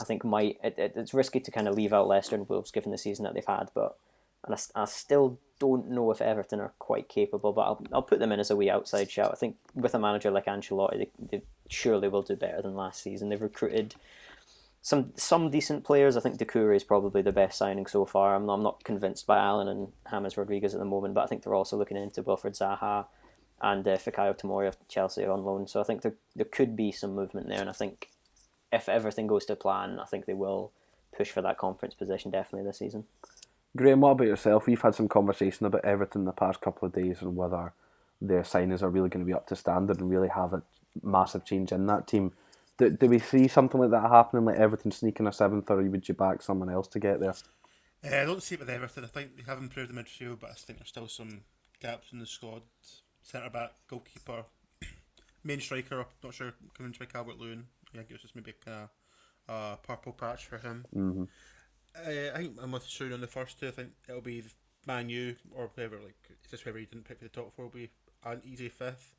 I 0.00 0.04
think 0.04 0.24
might 0.24 0.58
it, 0.62 0.78
it, 0.78 0.92
it's 0.96 1.14
risky 1.14 1.40
to 1.40 1.50
kind 1.50 1.66
of 1.66 1.74
leave 1.74 1.92
out 1.92 2.06
Leicester 2.06 2.36
and 2.36 2.48
Wolves 2.48 2.70
given 2.70 2.92
the 2.92 2.98
season 2.98 3.24
that 3.24 3.34
they've 3.34 3.44
had, 3.44 3.70
but 3.74 3.96
and 4.44 4.54
I, 4.54 4.82
I 4.82 4.84
still 4.86 5.38
don't 5.58 5.90
know 5.90 6.10
if 6.10 6.20
Everton 6.20 6.60
are 6.60 6.72
quite 6.78 7.08
capable. 7.08 7.52
But 7.52 7.62
I'll, 7.62 7.86
I'll 7.92 8.02
put 8.02 8.18
them 8.18 8.32
in 8.32 8.40
as 8.40 8.50
a 8.50 8.56
wee 8.56 8.70
outside 8.70 9.10
shout. 9.10 9.30
I 9.32 9.36
think 9.36 9.56
with 9.74 9.94
a 9.94 9.98
manager 9.98 10.30
like 10.30 10.46
Ancelotti, 10.46 10.98
they, 10.98 11.10
they 11.30 11.42
surely 11.68 12.08
will 12.08 12.22
do 12.22 12.36
better 12.36 12.60
than 12.62 12.74
last 12.74 13.02
season. 13.02 13.28
They've 13.28 13.40
recruited 13.40 13.94
some 14.82 15.12
some 15.16 15.50
decent 15.50 15.84
players. 15.84 16.16
I 16.16 16.20
think 16.20 16.38
Doucouré 16.38 16.76
is 16.76 16.84
probably 16.84 17.22
the 17.22 17.32
best 17.32 17.56
signing 17.56 17.86
so 17.86 18.04
far. 18.04 18.34
I'm 18.34 18.46
not, 18.46 18.54
I'm 18.54 18.62
not 18.62 18.84
convinced 18.84 19.26
by 19.26 19.38
Allen 19.38 19.68
and 19.68 19.88
James 20.10 20.36
Rodriguez 20.36 20.74
at 20.74 20.80
the 20.80 20.84
moment, 20.86 21.14
but 21.14 21.22
I 21.22 21.26
think 21.26 21.42
they're 21.42 21.54
also 21.54 21.76
looking 21.76 21.96
into 21.96 22.22
Wilfred 22.22 22.54
Zaha 22.54 23.06
and 23.62 23.86
uh, 23.86 23.96
Fikayo 23.96 24.36
Tomori 24.38 24.66
of 24.66 24.76
Chelsea 24.88 25.24
are 25.24 25.30
on 25.30 25.44
loan. 25.44 25.68
So 25.68 25.80
I 25.80 25.84
think 25.84 26.02
there 26.02 26.14
there 26.34 26.44
could 26.44 26.76
be 26.76 26.90
some 26.90 27.14
movement 27.14 27.48
there, 27.48 27.60
and 27.60 27.70
I 27.70 27.72
think 27.72 28.10
if 28.72 28.88
everything 28.88 29.28
goes 29.28 29.44
to 29.46 29.56
plan, 29.56 30.00
I 30.00 30.04
think 30.06 30.26
they 30.26 30.34
will 30.34 30.72
push 31.16 31.30
for 31.30 31.42
that 31.42 31.58
conference 31.58 31.94
position 31.94 32.30
definitely 32.30 32.66
this 32.66 32.78
season. 32.78 33.04
Graham, 33.76 34.00
what 34.00 34.10
about 34.10 34.26
yourself? 34.26 34.66
We've 34.66 34.80
had 34.80 34.94
some 34.94 35.08
conversation 35.08 35.66
about 35.66 35.84
Everton 35.84 36.24
the 36.24 36.32
past 36.32 36.60
couple 36.60 36.86
of 36.86 36.94
days 36.94 37.22
and 37.22 37.36
whether 37.36 37.72
their 38.20 38.42
signings 38.42 38.82
are 38.82 38.90
really 38.90 39.08
going 39.08 39.24
to 39.24 39.28
be 39.28 39.34
up 39.34 39.46
to 39.48 39.56
standard 39.56 40.00
and 40.00 40.10
really 40.10 40.28
have 40.28 40.52
a 40.52 40.62
massive 41.02 41.44
change 41.44 41.72
in 41.72 41.86
that 41.86 42.06
team. 42.06 42.32
Do, 42.82 42.90
do 42.90 43.06
we 43.06 43.20
see 43.20 43.46
something 43.46 43.80
like 43.80 43.90
that 43.90 44.10
happening, 44.10 44.44
like 44.44 44.58
Everton 44.58 44.90
sneaking 44.90 45.28
a 45.28 45.32
seventh, 45.32 45.70
or 45.70 45.76
would 45.76 46.08
you 46.08 46.14
back 46.14 46.42
someone 46.42 46.68
else 46.68 46.88
to 46.88 46.98
get 46.98 47.20
there? 47.20 47.34
Uh, 48.04 48.22
I 48.22 48.24
don't 48.24 48.42
see 48.42 48.56
it 48.56 48.60
with 48.60 48.70
Everton. 48.70 49.04
I 49.04 49.06
think 49.06 49.36
they 49.36 49.44
have 49.44 49.58
improved 49.58 49.94
the 49.94 50.02
midfield, 50.02 50.40
but 50.40 50.50
I 50.50 50.54
think 50.54 50.80
there's 50.80 50.88
still 50.88 51.06
some 51.06 51.42
gaps 51.80 52.12
in 52.12 52.18
the 52.18 52.26
squad. 52.26 52.62
Centre 53.22 53.50
back, 53.50 53.70
goalkeeper, 53.86 54.44
main 55.44 55.60
striker. 55.60 56.00
I'm 56.00 56.06
not 56.24 56.34
sure 56.34 56.54
Dominic 56.76 57.12
Calvert 57.12 57.38
Lewin. 57.38 57.66
Yeah, 57.94 58.02
gives 58.02 58.24
us 58.24 58.32
maybe 58.34 58.54
a, 58.66 58.88
a 59.52 59.78
purple 59.80 60.12
patch 60.12 60.46
for 60.46 60.58
him. 60.58 60.84
Mm-hmm. 60.92 61.24
Uh, 61.94 62.34
I 62.34 62.38
think 62.38 62.56
I'm 62.60 62.72
with 62.72 62.86
Sean 62.86 63.12
on 63.12 63.20
the 63.20 63.28
first 63.28 63.60
two. 63.60 63.68
I 63.68 63.70
think 63.70 63.90
it'll 64.08 64.22
be 64.22 64.42
Man 64.88 65.08
U 65.08 65.36
or 65.54 65.70
whoever. 65.76 65.98
Like, 65.98 66.16
it's 66.30 66.50
just 66.50 66.64
whoever 66.64 66.80
you 66.80 66.86
didn't 66.86 67.04
pick 67.04 67.18
for 67.18 67.24
the 67.24 67.30
top 67.30 67.54
four 67.54 67.66
will 67.66 67.72
be 67.72 67.90
an 68.24 68.42
easy 68.44 68.68
fifth 68.68 69.14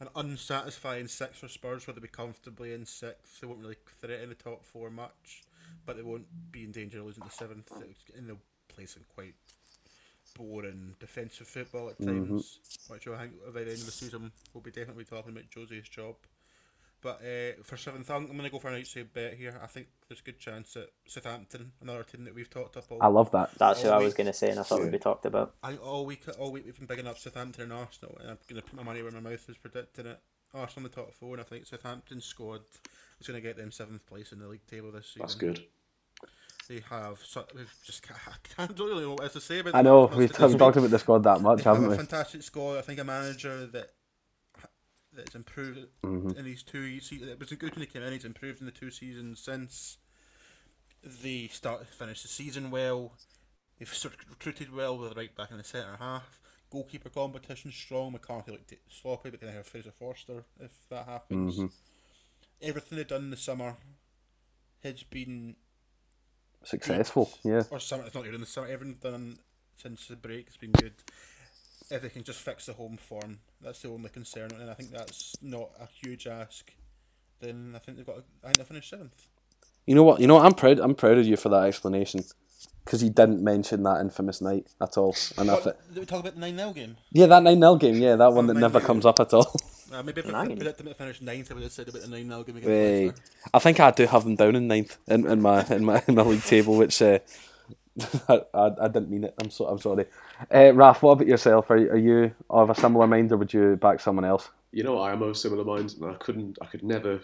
an 0.00 0.08
unsatisfying 0.16 1.08
sixth 1.08 1.40
for 1.40 1.48
Spurs 1.48 1.86
where 1.86 1.94
they'll 1.94 2.02
be 2.02 2.08
comfortably 2.08 2.72
in 2.72 2.84
sixth. 2.84 3.40
They 3.40 3.46
won't 3.46 3.60
really 3.60 3.76
threaten 4.00 4.28
the 4.28 4.34
top 4.34 4.64
four 4.64 4.90
much, 4.90 5.42
but 5.86 5.96
they 5.96 6.02
won't 6.02 6.26
be 6.50 6.64
in 6.64 6.72
danger 6.72 6.98
of 6.98 7.06
losing 7.06 7.24
the 7.24 7.30
seventh. 7.30 7.70
And 8.16 8.28
they'll 8.28 8.40
play 8.68 8.86
some 8.86 9.04
quite 9.14 9.34
boring 10.36 10.96
defensive 10.98 11.46
football 11.46 11.90
at 11.90 11.98
times, 11.98 12.58
mm-hmm. 12.88 12.92
which 12.92 13.06
I 13.06 13.18
think 13.18 13.32
at 13.46 13.54
the 13.54 13.60
end 13.60 13.70
of 13.70 13.86
the 13.86 13.92
season 13.92 14.32
we'll 14.52 14.62
be 14.62 14.70
definitely 14.70 15.04
talking 15.04 15.30
about 15.30 15.44
Jose's 15.54 15.88
job. 15.88 16.16
But 17.04 17.20
uh, 17.20 17.62
for 17.62 17.76
seventh, 17.76 18.10
I'm, 18.10 18.28
going 18.28 18.44
to 18.44 18.48
go 18.48 18.58
for 18.58 18.70
an 18.70 18.80
outside 18.80 19.12
bet 19.12 19.34
here. 19.34 19.60
I 19.62 19.66
think 19.66 19.88
there's 20.08 20.20
a 20.20 20.22
good 20.22 20.38
chance 20.38 20.72
that 20.72 20.88
Southampton, 21.06 21.72
another 21.82 22.02
team 22.02 22.24
that 22.24 22.34
we've 22.34 22.48
talked 22.48 22.76
about. 22.76 22.98
I 23.02 23.08
love 23.08 23.30
that. 23.32 23.50
That's 23.58 23.82
who 23.82 23.90
I 23.90 23.98
was 23.98 24.14
going 24.14 24.26
to 24.26 24.32
say, 24.32 24.48
and 24.48 24.58
I 24.58 24.62
thought 24.62 24.78
yeah. 24.78 24.84
we'd 24.84 24.92
be 24.92 24.98
talked 24.98 25.26
about. 25.26 25.54
I 25.62 25.68
think 25.68 25.86
all 25.86 26.06
week, 26.06 26.22
all 26.38 26.50
week 26.50 26.64
we've 26.64 26.78
been 26.78 26.86
bigging 26.86 27.06
up 27.06 27.18
Southampton 27.18 27.64
and 27.64 27.74
Arsenal, 27.74 28.16
and 28.22 28.30
I'm 28.30 28.38
going 28.48 28.62
to 28.62 28.66
put 28.66 28.74
my 28.74 28.82
money 28.82 29.02
where 29.02 29.12
my 29.12 29.20
mouth 29.20 29.46
is 29.50 29.58
predicting 29.58 30.06
it. 30.06 30.18
Arsenal 30.54 30.86
in 30.86 30.92
the 30.92 30.96
top 30.96 31.12
four, 31.12 31.34
and 31.34 31.42
I 31.42 31.44
think 31.44 31.66
Southampton's 31.66 32.24
squad 32.24 32.62
is 33.20 33.26
going 33.26 33.36
to 33.36 33.46
get 33.46 33.58
them 33.58 33.70
seventh 33.70 34.06
place 34.06 34.32
in 34.32 34.38
the 34.38 34.48
league 34.48 34.66
table 34.66 34.90
this 34.90 35.08
season. 35.08 35.22
That's 35.22 35.34
good. 35.34 35.60
They 36.70 36.82
have. 36.88 37.18
So, 37.22 37.44
we've 37.54 37.70
just 37.84 38.02
I 38.26 38.32
can't 38.56 38.78
really 38.78 39.02
know 39.02 39.10
what 39.10 39.24
else 39.24 39.34
to 39.34 39.42
say 39.42 39.58
about. 39.58 39.74
I 39.74 39.82
know 39.82 40.06
we've 40.06 40.32
talked 40.32 40.54
about 40.54 40.90
the 40.90 40.98
squad 40.98 41.22
that 41.24 41.42
much, 41.42 41.64
haven't 41.64 41.82
have 41.82 41.90
we? 41.90 41.96
fantastic 41.98 42.42
squad. 42.42 42.78
I 42.78 42.80
think 42.80 42.98
a 42.98 43.04
manager 43.04 43.66
that 43.66 43.90
that's 45.16 45.34
improved 45.34 45.86
mm-hmm. 46.02 46.38
in 46.38 46.44
these 46.44 46.62
two 46.62 47.00
seasons. 47.00 47.30
It 47.30 47.38
was 47.38 47.52
a 47.52 47.56
good 47.56 47.74
when 47.74 47.80
he 47.80 47.86
came 47.86 48.02
in. 48.02 48.12
He's 48.12 48.24
improved 48.24 48.60
in 48.60 48.66
the 48.66 48.72
two 48.72 48.90
seasons 48.90 49.40
since. 49.40 49.98
They 51.02 51.48
start 51.48 51.86
finished 51.86 52.22
the 52.22 52.28
season 52.28 52.70
well. 52.70 53.12
They've 53.78 53.92
sort 53.92 54.14
of 54.14 54.20
recruited 54.30 54.74
well 54.74 54.96
with 54.96 55.10
the 55.10 55.16
right 55.16 55.34
back 55.34 55.50
in 55.50 55.58
the 55.58 55.64
centre 55.64 55.96
half. 55.98 56.40
Goalkeeper 56.70 57.10
competition 57.10 57.72
strong. 57.72 58.12
McCarthy 58.12 58.52
looked 58.52 58.72
sloppy, 58.88 59.30
but 59.30 59.40
then 59.40 59.50
I 59.50 59.52
have 59.52 59.66
Fraser 59.66 59.90
Forster 59.90 60.44
if 60.58 60.72
that 60.88 61.06
happens. 61.06 61.56
Mm-hmm. 61.56 61.66
Everything 62.62 62.96
they've 62.96 63.06
done 63.06 63.24
in 63.24 63.30
the 63.30 63.36
summer 63.36 63.76
has 64.82 65.02
been 65.02 65.56
successful. 66.64 67.30
Good. 67.42 67.50
Yeah. 67.50 67.62
Or 67.70 67.80
summer. 67.80 68.04
It's 68.06 68.14
not 68.14 68.24
even 68.24 68.36
in 68.36 68.40
the 68.40 68.46
summer. 68.46 68.68
Everything 68.68 68.96
done 69.02 69.38
since 69.76 70.06
the 70.06 70.16
break 70.16 70.46
has 70.46 70.56
been 70.56 70.72
good 70.72 70.94
if 71.90 72.02
they 72.02 72.08
can 72.08 72.22
just 72.22 72.40
fix 72.40 72.66
the 72.66 72.72
home 72.72 72.96
form, 72.96 73.40
that's 73.60 73.80
the 73.82 73.88
only 73.88 74.10
concern, 74.10 74.50
and 74.58 74.70
I 74.70 74.74
think 74.74 74.90
that's 74.90 75.36
not 75.42 75.70
a 75.80 75.86
huge 75.86 76.26
ask. 76.26 76.72
Then 77.40 77.72
I 77.74 77.78
think 77.78 77.98
they've 77.98 78.06
got. 78.06 78.24
I 78.42 78.46
think 78.46 78.58
they 78.58 78.64
finished 78.64 78.90
seventh. 78.90 79.26
You 79.86 79.94
know 79.94 80.04
what? 80.04 80.20
You 80.20 80.26
know 80.26 80.34
what? 80.36 80.46
I'm 80.46 80.54
proud. 80.54 80.78
I'm 80.78 80.94
proud 80.94 81.18
of 81.18 81.26
you 81.26 81.36
for 81.36 81.50
that 81.50 81.64
explanation 81.64 82.24
because 82.84 83.02
you 83.02 83.10
didn't 83.10 83.42
mention 83.42 83.82
that 83.82 84.00
infamous 84.00 84.40
night 84.40 84.66
at 84.80 84.96
all. 84.96 85.16
And 85.38 85.48
what, 85.48 85.62
th- 85.64 85.76
did 85.92 86.00
we 86.00 86.06
talk 86.06 86.20
about 86.20 86.34
the 86.34 86.40
nine 86.40 86.56
0 86.56 86.72
game? 86.72 86.96
Yeah, 87.12 87.26
that 87.26 87.42
nine 87.42 87.60
0 87.60 87.76
game. 87.76 87.96
Yeah, 87.96 88.16
that 88.16 88.32
one 88.32 88.46
that 88.48 88.54
never 88.54 88.80
comes 88.80 89.06
up 89.06 89.20
at 89.20 89.32
all. 89.32 89.54
Uh, 89.92 90.02
maybe 90.02 90.22
if 90.22 90.34
I 90.34 90.46
predicted 90.46 90.78
them 90.78 90.86
to 90.88 90.94
finish 90.94 91.20
ninth, 91.20 91.50
I 91.50 91.54
would 91.54 91.62
have 91.62 91.72
said 91.72 91.88
about 91.88 92.02
the 92.02 92.08
nine 92.08 92.28
0 92.28 92.42
game. 92.42 92.56
Hey, 92.62 93.12
I 93.52 93.58
think 93.58 93.78
I 93.78 93.90
do 93.90 94.06
have 94.06 94.24
them 94.24 94.34
down 94.34 94.56
in 94.56 94.66
ninth 94.66 94.96
in, 95.06 95.26
in 95.26 95.40
my 95.40 95.64
in 95.66 95.84
my 95.84 96.02
in 96.08 96.14
my 96.14 96.22
league 96.22 96.42
table, 96.42 96.76
which 96.76 97.00
uh, 97.00 97.20
I, 98.28 98.40
I, 98.52 98.70
I 98.82 98.88
didn't 98.88 99.10
mean 99.10 99.24
it. 99.24 99.34
I'm 99.38 99.50
so 99.50 99.66
I'm 99.66 99.78
sorry. 99.78 100.06
Uh, 100.52 100.72
Raf, 100.74 101.02
what 101.02 101.12
about 101.12 101.26
yourself? 101.26 101.70
Are, 101.70 101.76
are 101.76 101.96
you 101.96 102.34
of 102.50 102.70
a 102.70 102.74
similar 102.74 103.06
mind, 103.06 103.32
or 103.32 103.36
would 103.36 103.52
you 103.52 103.76
back 103.76 104.00
someone 104.00 104.24
else? 104.24 104.50
You 104.72 104.82
know, 104.82 104.98
I 104.98 105.12
am 105.12 105.22
of 105.22 105.30
a 105.30 105.34
similar 105.34 105.64
mind, 105.64 105.94
and 106.00 106.10
I 106.10 106.14
couldn't, 106.14 106.58
I 106.60 106.66
could 106.66 106.82
never 106.82 107.20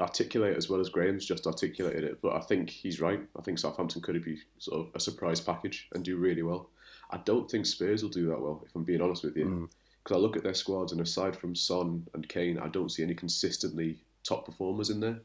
articulate 0.00 0.56
as 0.56 0.68
well 0.68 0.80
as 0.80 0.88
Graham's 0.88 1.24
just 1.24 1.46
articulated 1.46 2.04
it. 2.04 2.20
But 2.20 2.34
I 2.34 2.40
think 2.40 2.70
he's 2.70 3.00
right. 3.00 3.20
I 3.38 3.42
think 3.42 3.58
Southampton 3.58 4.02
could 4.02 4.22
be 4.24 4.38
sort 4.58 4.80
of 4.80 4.94
a 4.94 5.00
surprise 5.00 5.40
package 5.40 5.88
and 5.94 6.04
do 6.04 6.16
really 6.16 6.42
well. 6.42 6.70
I 7.10 7.18
don't 7.18 7.50
think 7.50 7.66
Spurs 7.66 8.02
will 8.02 8.10
do 8.10 8.26
that 8.28 8.40
well, 8.40 8.62
if 8.66 8.74
I'm 8.74 8.84
being 8.84 9.00
honest 9.00 9.24
with 9.24 9.36
you. 9.36 9.68
Because 10.02 10.16
mm. 10.16 10.18
I 10.18 10.22
look 10.22 10.36
at 10.36 10.42
their 10.42 10.54
squads, 10.54 10.92
and 10.92 11.00
aside 11.00 11.36
from 11.36 11.54
Son 11.54 12.06
and 12.12 12.28
Kane, 12.28 12.58
I 12.58 12.68
don't 12.68 12.90
see 12.90 13.02
any 13.02 13.14
consistently 13.14 13.98
top 14.24 14.44
performers 14.46 14.90
in 14.90 15.00
there. 15.00 15.20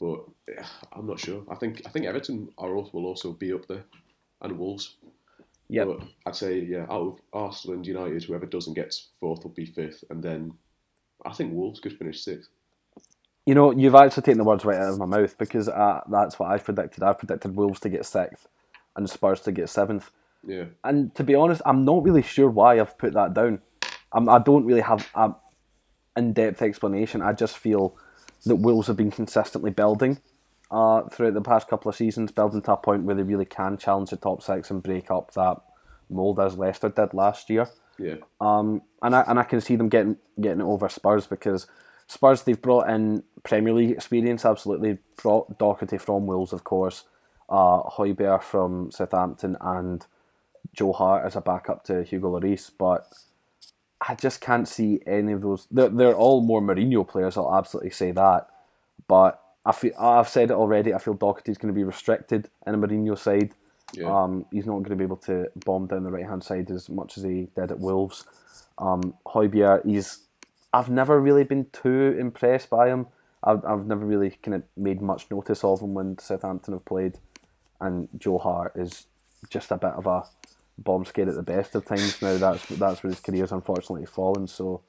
But 0.00 0.20
yeah, 0.48 0.66
I'm 0.92 1.06
not 1.06 1.18
sure. 1.18 1.44
I 1.50 1.54
think 1.56 1.82
I 1.86 1.90
think 1.90 2.06
Everton 2.06 2.50
are 2.58 2.74
will 2.74 3.06
also 3.06 3.32
be 3.32 3.52
up 3.52 3.66
there, 3.66 3.84
and 4.40 4.58
Wolves. 4.58 4.96
Yeah, 5.68 5.84
I'd 6.24 6.36
say 6.36 6.60
yeah. 6.60 6.86
Out 6.88 7.06
of 7.06 7.20
Arsenal 7.32 7.76
and 7.76 7.86
United, 7.86 8.24
whoever 8.24 8.46
doesn't 8.46 8.74
get 8.74 8.94
fourth 9.18 9.42
will 9.42 9.50
be 9.50 9.66
fifth, 9.66 10.04
and 10.10 10.22
then 10.22 10.54
I 11.26 11.32
think 11.32 11.52
Wolves 11.52 11.80
could 11.80 11.98
finish 11.98 12.22
sixth. 12.22 12.50
You 13.44 13.54
know, 13.54 13.72
you've 13.72 13.94
actually 13.94 14.22
taken 14.22 14.38
the 14.38 14.44
words 14.44 14.64
right 14.64 14.78
out 14.78 14.92
of 14.92 14.98
my 14.98 15.06
mouth 15.06 15.36
because 15.38 15.68
uh, 15.68 16.00
that's 16.10 16.38
what 16.38 16.50
I've 16.50 16.64
predicted. 16.64 17.02
I've 17.02 17.18
predicted 17.18 17.56
Wolves 17.56 17.80
to 17.80 17.88
get 17.88 18.04
sixth 18.04 18.46
and 18.94 19.08
Spurs 19.08 19.40
to 19.40 19.52
get 19.52 19.70
seventh. 19.70 20.10
Yeah. 20.46 20.66
And 20.84 21.14
to 21.14 21.24
be 21.24 21.34
honest, 21.34 21.62
I'm 21.64 21.84
not 21.84 22.02
really 22.04 22.22
sure 22.22 22.50
why 22.50 22.78
I've 22.78 22.98
put 22.98 23.14
that 23.14 23.32
down. 23.32 23.60
I'm, 24.12 24.28
I 24.28 24.38
don't 24.38 24.66
really 24.66 24.82
have 24.82 25.08
an 25.14 25.34
in-depth 26.16 26.62
explanation. 26.62 27.22
I 27.22 27.32
just 27.32 27.56
feel 27.56 27.96
that 28.46 28.56
Wolves 28.56 28.86
have 28.86 28.96
been 28.96 29.10
consistently 29.10 29.70
building 29.70 30.20
uh, 30.70 31.02
throughout 31.08 31.34
the 31.34 31.40
past 31.40 31.68
couple 31.68 31.88
of 31.88 31.96
seasons, 31.96 32.30
building 32.30 32.62
to 32.62 32.72
a 32.72 32.76
point 32.76 33.04
where 33.04 33.14
they 33.14 33.22
really 33.22 33.44
can 33.44 33.76
challenge 33.76 34.10
the 34.10 34.16
top 34.16 34.42
six 34.42 34.70
and 34.70 34.82
break 34.82 35.10
up 35.10 35.32
that 35.34 35.58
mould 36.10 36.40
as 36.40 36.56
Leicester 36.56 36.88
did 36.88 37.14
last 37.14 37.50
year. 37.50 37.68
Yeah. 37.98 38.16
Um, 38.40 38.82
and 39.02 39.14
I 39.14 39.24
and 39.26 39.38
I 39.38 39.42
can 39.42 39.60
see 39.60 39.76
them 39.76 39.88
getting 39.88 40.16
getting 40.40 40.62
over 40.62 40.88
Spurs 40.88 41.26
because 41.26 41.66
Spurs 42.06 42.42
they've 42.42 42.60
brought 42.60 42.88
in 42.88 43.24
Premier 43.42 43.72
League 43.72 43.90
experience. 43.90 44.44
Absolutely 44.44 44.98
brought 45.20 45.58
Doherty 45.58 45.98
from 45.98 46.26
Wolves, 46.26 46.52
of 46.52 46.64
course, 46.64 47.04
uh, 47.48 47.82
Højbjerg 47.82 48.42
from 48.42 48.90
Southampton, 48.92 49.56
and 49.60 50.06
Joe 50.72 50.92
Hart 50.92 51.24
as 51.26 51.34
a 51.34 51.40
backup 51.40 51.84
to 51.84 52.04
Hugo 52.04 52.38
Lloris. 52.38 52.70
But 52.76 53.06
I 54.00 54.14
just 54.14 54.40
can't 54.40 54.68
see 54.68 55.00
any 55.06 55.32
of 55.32 55.42
those. 55.42 55.66
They're, 55.70 55.88
they're 55.88 56.16
all 56.16 56.40
more 56.40 56.60
Mourinho 56.60 57.06
players. 57.06 57.36
I'll 57.36 57.54
absolutely 57.54 57.90
say 57.90 58.12
that. 58.12 58.48
But 59.08 59.42
I 59.64 59.72
feel 59.72 59.92
I've 59.98 60.28
said 60.28 60.50
it 60.50 60.54
already. 60.54 60.94
I 60.94 60.98
feel 60.98 61.14
Doherty's 61.14 61.58
going 61.58 61.74
to 61.74 61.78
be 61.78 61.84
restricted 61.84 62.48
in 62.66 62.74
a 62.74 62.78
Mourinho 62.78 63.18
side. 63.18 63.54
Yeah. 63.94 64.14
Um, 64.14 64.44
he's 64.52 64.66
not 64.66 64.74
going 64.74 64.90
to 64.90 64.96
be 64.96 65.04
able 65.04 65.16
to 65.18 65.50
bomb 65.64 65.86
down 65.86 66.04
the 66.04 66.10
right 66.10 66.26
hand 66.26 66.44
side 66.44 66.70
as 66.70 66.88
much 66.88 67.16
as 67.16 67.24
he 67.24 67.48
did 67.56 67.70
at 67.70 67.80
Wolves. 67.80 68.24
Um, 68.76 69.14
Højbjerg, 69.26 69.86
he's 69.86 70.20
I've 70.72 70.90
never 70.90 71.20
really 71.20 71.44
been 71.44 71.66
too 71.72 72.16
impressed 72.18 72.70
by 72.70 72.88
him. 72.88 73.06
I've, 73.42 73.64
I've 73.64 73.86
never 73.86 74.04
really 74.04 74.30
kind 74.42 74.56
of 74.56 74.62
made 74.76 75.00
much 75.00 75.26
notice 75.30 75.64
of 75.64 75.80
him 75.80 75.94
when 75.94 76.18
Southampton 76.18 76.74
have 76.74 76.84
played, 76.84 77.18
and 77.80 78.08
Joe 78.18 78.38
Hart 78.38 78.72
is 78.76 79.06
just 79.48 79.70
a 79.70 79.76
bit 79.76 79.92
of 79.92 80.06
a 80.06 80.24
bomb 80.78 81.04
scare 81.04 81.28
at 81.28 81.34
the 81.34 81.42
best 81.42 81.74
of 81.74 81.84
times 81.84 82.20
now. 82.22 82.36
That's 82.38 82.66
that's 82.66 83.02
where 83.02 83.10
his 83.10 83.20
career's 83.20 83.52
unfortunately 83.52 84.06
fallen. 84.06 84.46
So 84.46 84.82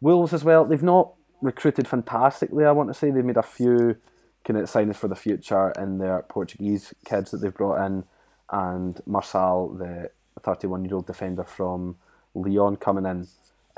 Wolves 0.00 0.32
as 0.32 0.44
well. 0.44 0.64
They've 0.64 0.82
not 0.82 1.14
recruited 1.40 1.88
fantastically. 1.88 2.64
I 2.64 2.72
want 2.72 2.90
to 2.90 2.94
say 2.94 3.10
they've 3.10 3.24
made 3.24 3.36
a 3.36 3.42
few 3.42 3.96
kind 4.44 4.58
of 4.58 4.70
signings 4.70 4.96
for 4.96 5.08
the 5.08 5.16
future 5.16 5.72
in 5.78 5.98
their 5.98 6.22
Portuguese 6.28 6.92
kids 7.04 7.30
that 7.30 7.38
they've 7.38 7.54
brought 7.54 7.84
in, 7.86 8.04
and 8.50 9.00
Marçal, 9.08 9.78
the 9.78 10.10
31 10.42 10.84
year 10.84 10.96
old 10.96 11.06
defender 11.06 11.44
from 11.44 11.96
Lyon, 12.34 12.76
coming 12.76 13.06
in 13.06 13.28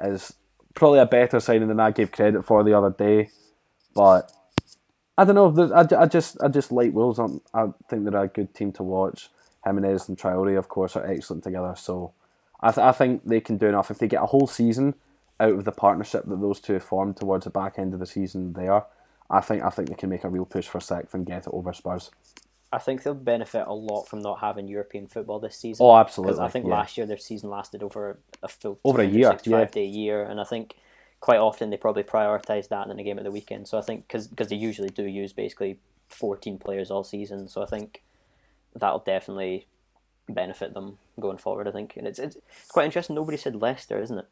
is 0.02 0.34
probably 0.74 0.98
a 0.98 1.06
better 1.06 1.40
signing 1.40 1.68
than 1.68 1.80
I 1.80 1.90
gave 1.90 2.12
credit 2.12 2.44
for 2.44 2.64
the 2.64 2.74
other 2.76 2.90
day. 2.90 3.30
But 3.94 4.32
I 5.16 5.24
don't 5.24 5.34
know. 5.34 5.72
I, 5.74 6.02
I 6.02 6.06
just 6.06 6.36
I 6.42 6.48
just 6.48 6.72
like 6.72 6.92
Wolves. 6.92 7.18
I'm, 7.18 7.40
I 7.54 7.68
think 7.88 8.04
they're 8.04 8.22
a 8.22 8.28
good 8.28 8.54
team 8.54 8.72
to 8.72 8.82
watch. 8.82 9.30
Jimenez 9.66 10.08
and 10.08 10.16
Traore, 10.16 10.56
of 10.56 10.68
course, 10.68 10.96
are 10.96 11.06
excellent 11.06 11.44
together. 11.44 11.74
So 11.76 12.12
I, 12.60 12.72
th- 12.72 12.84
I 12.84 12.92
think 12.92 13.22
they 13.24 13.40
can 13.40 13.58
do 13.58 13.66
enough 13.66 13.90
if 13.90 13.98
they 13.98 14.08
get 14.08 14.22
a 14.22 14.26
whole 14.26 14.46
season 14.46 14.94
out 15.38 15.52
of 15.52 15.64
the 15.64 15.72
partnership 15.72 16.24
that 16.24 16.40
those 16.40 16.60
two 16.60 16.74
have 16.74 16.84
formed 16.84 17.16
towards 17.16 17.44
the 17.44 17.50
back 17.50 17.78
end 17.78 17.92
of 17.92 18.00
the 18.00 18.06
season. 18.06 18.54
There, 18.54 18.84
I 19.28 19.40
think 19.40 19.62
I 19.62 19.70
think 19.70 19.88
they 19.88 19.94
can 19.94 20.08
make 20.08 20.24
a 20.24 20.30
real 20.30 20.46
push 20.46 20.66
for 20.68 20.80
sixth 20.80 21.12
and 21.12 21.26
get 21.26 21.46
it 21.46 21.52
over 21.52 21.72
Spurs. 21.74 22.10
I 22.72 22.78
think 22.78 23.02
they'll 23.02 23.14
benefit 23.14 23.66
a 23.66 23.72
lot 23.72 24.04
from 24.04 24.20
not 24.20 24.40
having 24.40 24.66
European 24.66 25.06
football 25.06 25.38
this 25.38 25.56
season. 25.56 25.86
Oh, 25.86 25.96
absolutely. 25.96 26.42
I 26.42 26.48
think 26.48 26.66
yeah. 26.66 26.72
last 26.72 26.96
year 26.96 27.06
their 27.06 27.16
season 27.16 27.48
lasted 27.48 27.82
over 27.82 28.18
a 28.42 28.48
full 28.48 28.80
Over 28.84 29.02
a 29.02 29.06
year, 29.06 29.38
yeah. 29.44 29.64
day 29.66 29.84
year, 29.84 30.24
and 30.24 30.40
I 30.40 30.44
think 30.44 30.74
quite 31.20 31.38
often 31.38 31.70
they 31.70 31.76
probably 31.76 32.02
prioritise 32.02 32.68
that 32.68 32.86
in 32.88 32.98
a 32.98 33.04
game 33.04 33.18
at 33.18 33.24
the 33.24 33.30
weekend. 33.30 33.68
So 33.68 33.78
I 33.78 33.82
think 33.82 34.08
because 34.08 34.28
they 34.48 34.56
usually 34.56 34.88
do 34.88 35.04
use 35.04 35.32
basically 35.32 35.78
fourteen 36.08 36.58
players 36.58 36.90
all 36.90 37.04
season, 37.04 37.48
so 37.48 37.62
I 37.62 37.66
think 37.66 38.02
that'll 38.78 39.00
definitely 39.00 39.66
benefit 40.28 40.74
them 40.74 40.98
going 41.20 41.38
forward. 41.38 41.68
I 41.68 41.72
think, 41.72 41.96
and 41.96 42.06
it's 42.06 42.18
it's 42.18 42.36
quite 42.68 42.84
interesting. 42.84 43.16
Nobody 43.16 43.36
said 43.36 43.56
Leicester, 43.56 44.00
isn't 44.00 44.18
it? 44.18 44.28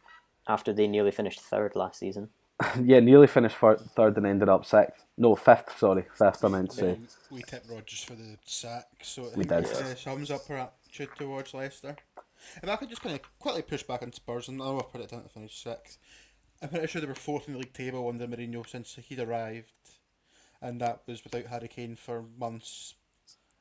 After 0.46 0.72
they 0.72 0.86
nearly 0.86 1.10
finished 1.10 1.40
third 1.40 1.74
last 1.74 1.98
season. 1.98 2.28
yeah, 2.82 3.00
nearly 3.00 3.26
finished 3.26 3.56
for 3.56 3.76
third 3.76 4.16
and 4.16 4.26
ended 4.26 4.48
up 4.48 4.64
sixth. 4.64 5.04
No, 5.16 5.34
fifth. 5.34 5.78
Sorry, 5.78 6.04
fifth. 6.16 6.44
I 6.44 6.48
meant 6.48 6.70
to 6.70 6.76
say. 6.76 6.98
We 7.30 7.42
tipped 7.42 7.68
Rodgers 7.68 8.04
for 8.04 8.14
the 8.14 8.36
sack, 8.44 8.86
so 9.02 9.22
I 9.22 9.26
We 9.36 9.44
think 9.44 9.48
did. 9.48 9.76
Uh, 9.76 9.94
sums 9.94 10.30
up 10.30 10.48
our 10.50 10.70
attitude 10.86 11.16
towards 11.16 11.54
Leicester. 11.54 11.96
If 12.62 12.68
I 12.68 12.76
could 12.76 12.90
just 12.90 13.02
kind 13.02 13.14
of 13.14 13.38
quickly 13.38 13.62
push 13.62 13.82
back 13.82 14.02
on 14.02 14.12
Spurs, 14.12 14.48
and 14.48 14.60
I 14.60 14.66
know 14.66 14.78
I've 14.78 14.92
put 14.92 15.00
it 15.00 15.10
down 15.10 15.22
to 15.22 15.28
finish 15.28 15.56
sixth. 15.56 15.98
I'm 16.62 16.68
pretty 16.68 16.86
sure 16.86 17.00
they 17.00 17.06
were 17.06 17.14
fourth 17.14 17.48
in 17.48 17.54
the 17.54 17.60
league 17.60 17.72
table 17.72 18.08
under 18.08 18.26
Mourinho 18.26 18.68
since 18.68 18.94
he'd 18.94 19.20
arrived, 19.20 19.72
and 20.62 20.80
that 20.80 21.02
was 21.06 21.24
without 21.24 21.46
Harry 21.46 21.68
Kane 21.68 21.96
for 21.96 22.24
months. 22.38 22.94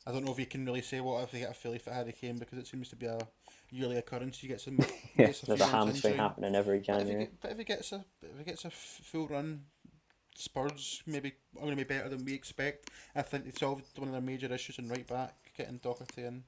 I 0.05 0.11
don't 0.11 0.25
know 0.25 0.31
if 0.31 0.39
you 0.39 0.45
can 0.45 0.65
really 0.65 0.81
say 0.81 0.99
what 0.99 1.23
if 1.23 1.31
they 1.31 1.39
get 1.39 1.51
a 1.51 1.53
Philly 1.53 1.77
for 1.79 1.91
Harry 1.91 2.11
Kane 2.11 2.37
because 2.37 2.57
it 2.57 2.67
seems 2.67 2.89
to 2.89 2.95
be 2.95 3.05
a 3.05 3.17
yearly 3.71 3.97
occurrence. 3.97 4.39
He 4.39 4.47
gets 4.47 4.67
a, 4.67 4.71
Yeah. 4.71 4.85
gets 5.27 5.41
There's 5.41 5.61
a 5.61 5.67
months 5.67 5.71
hamstring 5.71 6.17
happening 6.17 6.55
every 6.55 6.79
But 6.79 6.89
if, 6.89 6.97
he 6.97 7.03
January. 7.05 7.29
but 7.41 7.51
if 7.51 7.57
he 7.57 7.63
gets 7.63 7.91
a 7.93 8.03
if 8.21 8.37
he 8.37 8.43
gets 8.43 8.63
a 8.65 8.67
f- 8.67 9.01
full 9.03 9.27
run, 9.27 9.65
Spurs 10.35 11.03
maybe 11.05 11.33
are 11.55 11.61
going 11.61 11.77
to 11.77 11.77
be 11.77 11.83
better 11.83 12.09
than 12.09 12.25
we 12.25 12.33
expect. 12.33 12.89
I 13.15 13.21
think 13.21 13.45
they 13.45 13.51
solved 13.51 13.85
one 13.97 14.09
of 14.09 14.13
their 14.13 14.21
major 14.21 14.51
issues 14.53 14.77
in 14.79 14.89
right 14.89 15.07
back, 15.07 15.35
getting 15.57 15.77
Doherty 15.77 16.23
in. 16.23 16.43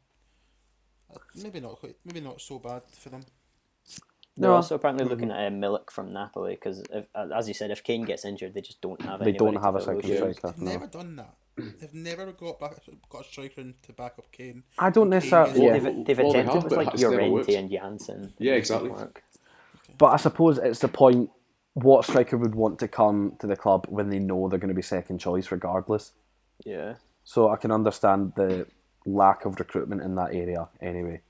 Uh, 1.13 1.19
maybe 1.35 1.59
not 1.59 1.79
quite, 1.79 1.95
maybe 2.03 2.19
not 2.19 2.41
so 2.41 2.57
bad 2.59 2.81
for 2.91 3.09
them. 3.09 3.21
They're 4.37 4.49
No. 4.49 4.55
also 4.55 4.75
apparently 4.75 5.05
looking 5.05 5.31
at 5.31 5.37
uh, 5.37 5.49
Milik 5.49 5.91
from 5.91 6.11
Napoli 6.11 6.55
because, 6.55 6.83
as 7.15 7.47
you 7.47 7.53
said, 7.53 7.71
if 7.71 7.83
Kane 7.83 8.03
gets 8.03 8.25
injured, 8.25 8.53
they 8.53 8.61
just 8.61 8.81
don't 8.81 9.01
have. 9.03 9.23
They 9.23 9.31
don't 9.31 9.55
have 9.55 9.75
a 9.75 9.79
fill 9.79 10.01
second 10.01 10.15
striker. 10.37 10.53
No. 10.57 10.71
never 10.71 10.87
done 10.87 11.15
that. 11.17 11.35
They've 11.79 11.93
never 11.93 12.31
got 12.33 12.59
back 12.59 12.75
got 13.09 13.21
a 13.21 13.23
striker 13.23 13.61
in 13.61 13.75
to 13.83 13.93
back 13.93 14.13
up 14.19 14.31
Kane. 14.31 14.63
I 14.77 14.89
don't 14.89 15.05
Kane 15.05 15.09
necessarily. 15.11 15.51
gets- 15.53 15.63
Yeah. 15.63 15.71
They've, 15.79 16.05
they've 16.05 16.17
Well, 16.17 16.33
they 16.33 16.39
attempted 16.39 16.53
have, 16.55 16.63
with 16.65 16.73
like 16.73 16.93
it's. 16.95 17.03
Llorente 17.03 17.55
and 17.55 17.69
Janssen. 17.71 18.33
Yeah, 18.39 18.53
exactly. 18.53 18.89
work. 18.89 19.23
But 19.97 20.07
I 20.07 20.17
suppose 20.17 20.57
it's 20.57 20.79
the 20.79 20.87
point. 20.89 21.29
What 21.73 22.05
striker 22.05 22.37
would 22.37 22.55
want 22.55 22.79
to 22.79 22.87
come 22.87 23.33
to 23.39 23.47
the 23.47 23.55
club 23.57 23.85
when 23.89 24.09
they 24.09 24.19
know 24.19 24.47
they're 24.47 24.59
going 24.59 24.69
to 24.69 24.73
be 24.75 24.81
second 24.81 25.19
choice 25.19 25.51
regardless? 25.51 26.11
Yeah. 26.65 26.95
So 27.25 27.49
I 27.49 27.57
can 27.57 27.71
understand 27.71 28.33
the 28.37 28.65
lack 29.05 29.43
of 29.45 29.59
recruitment 29.59 30.01
in 30.01 30.15
that 30.15 30.33
area 30.33 30.69
anyway. 30.81 31.21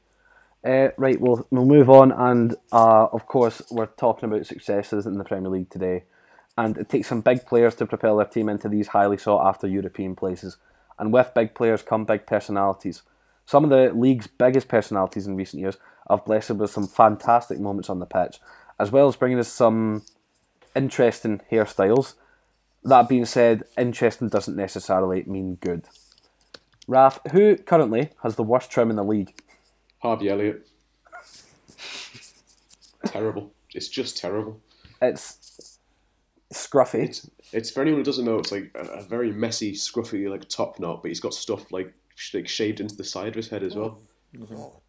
Uh, 0.63 0.89
right, 0.97 1.19
we'll, 1.21 1.47
we'll 1.51 1.65
move 1.65 1.89
on, 1.91 2.11
and 2.11 2.55
uh, 2.71 3.05
of 3.11 3.27
course, 3.27 3.61
we're 3.69 3.85
talking 3.85 4.27
about 4.29 4.45
successes 4.47 5.05
in 5.05 5.17
the 5.17 5.23
Premier 5.23 5.49
League 5.49 5.69
today. 5.69 6.03
And 6.57 6.77
it 6.77 6.89
takes 6.89 7.07
some 7.07 7.21
big 7.21 7.45
players 7.45 7.75
to 7.75 7.85
propel 7.85 8.17
their 8.17 8.25
team 8.25 8.47
into 8.47 8.69
these 8.69 8.89
highly 8.89 9.17
sought 9.17 9.45
after 9.47 9.67
European 9.67 10.15
places. 10.15 10.57
And 10.97 11.11
with 11.11 11.33
big 11.33 11.53
players 11.53 11.81
come 11.81 12.05
big 12.05 12.25
personalities. 12.25 13.01
Some 13.45 13.63
of 13.63 13.69
the 13.69 13.91
league's 13.93 14.27
biggest 14.27 14.67
personalities 14.67 15.27
in 15.27 15.35
recent 15.35 15.61
years 15.61 15.77
have 16.09 16.25
blessed 16.25 16.51
us 16.51 16.57
with 16.57 16.71
some 16.71 16.87
fantastic 16.87 17.59
moments 17.59 17.89
on 17.89 17.99
the 17.99 18.05
pitch, 18.05 18.39
as 18.79 18.91
well 18.91 19.07
as 19.07 19.15
bringing 19.15 19.39
us 19.39 19.47
some 19.47 20.03
interesting 20.75 21.41
hairstyles. 21.51 22.13
That 22.83 23.09
being 23.09 23.25
said, 23.25 23.63
interesting 23.77 24.29
doesn't 24.29 24.55
necessarily 24.55 25.23
mean 25.23 25.55
good. 25.55 25.85
Raf, 26.87 27.19
who 27.31 27.57
currently 27.57 28.11
has 28.21 28.35
the 28.35 28.43
worst 28.43 28.69
trim 28.69 28.89
in 28.89 28.95
the 28.95 29.03
league? 29.03 29.33
Harvey 29.99 30.29
Elliott. 30.29 30.67
terrible. 33.05 33.51
It's 33.73 33.87
just 33.87 34.17
terrible. 34.17 34.61
It's 35.01 35.44
scruffy. 36.55 37.03
It's 37.05 37.29
it's 37.51 37.71
for 37.71 37.81
anyone 37.81 37.99
who 37.99 38.03
doesn't 38.05 38.25
know. 38.25 38.39
It's 38.39 38.51
like 38.51 38.71
a, 38.75 38.85
a 38.85 39.03
very 39.03 39.31
messy, 39.31 39.73
scruffy 39.73 40.29
like 40.29 40.47
top 40.49 40.79
knot, 40.79 41.01
but 41.01 41.09
he's 41.09 41.19
got 41.19 41.33
stuff 41.33 41.71
like 41.71 41.93
sh- 42.15 42.35
like 42.35 42.47
shaved 42.47 42.79
into 42.79 42.95
the 42.95 43.03
side 43.03 43.29
of 43.29 43.35
his 43.35 43.49
head 43.49 43.63
as 43.63 43.75
well. 43.75 43.99
Mm-hmm. 44.35 44.55
Oh, 44.55 44.81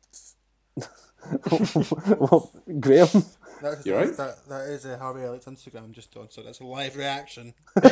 well, 2.20 2.52
Graham, 2.78 3.08
that, 3.62 3.84
You 3.84 3.96
right? 3.96 4.16
that, 4.16 4.46
that 4.48 4.68
is 4.68 4.84
a 4.84 4.96
Harvey 4.96 5.22
Elliott's 5.22 5.46
Instagram 5.46 5.90
just 5.90 6.16
on, 6.16 6.30
so 6.30 6.42
that's 6.42 6.60
a 6.60 6.64
live 6.64 6.96
reaction. 6.96 7.52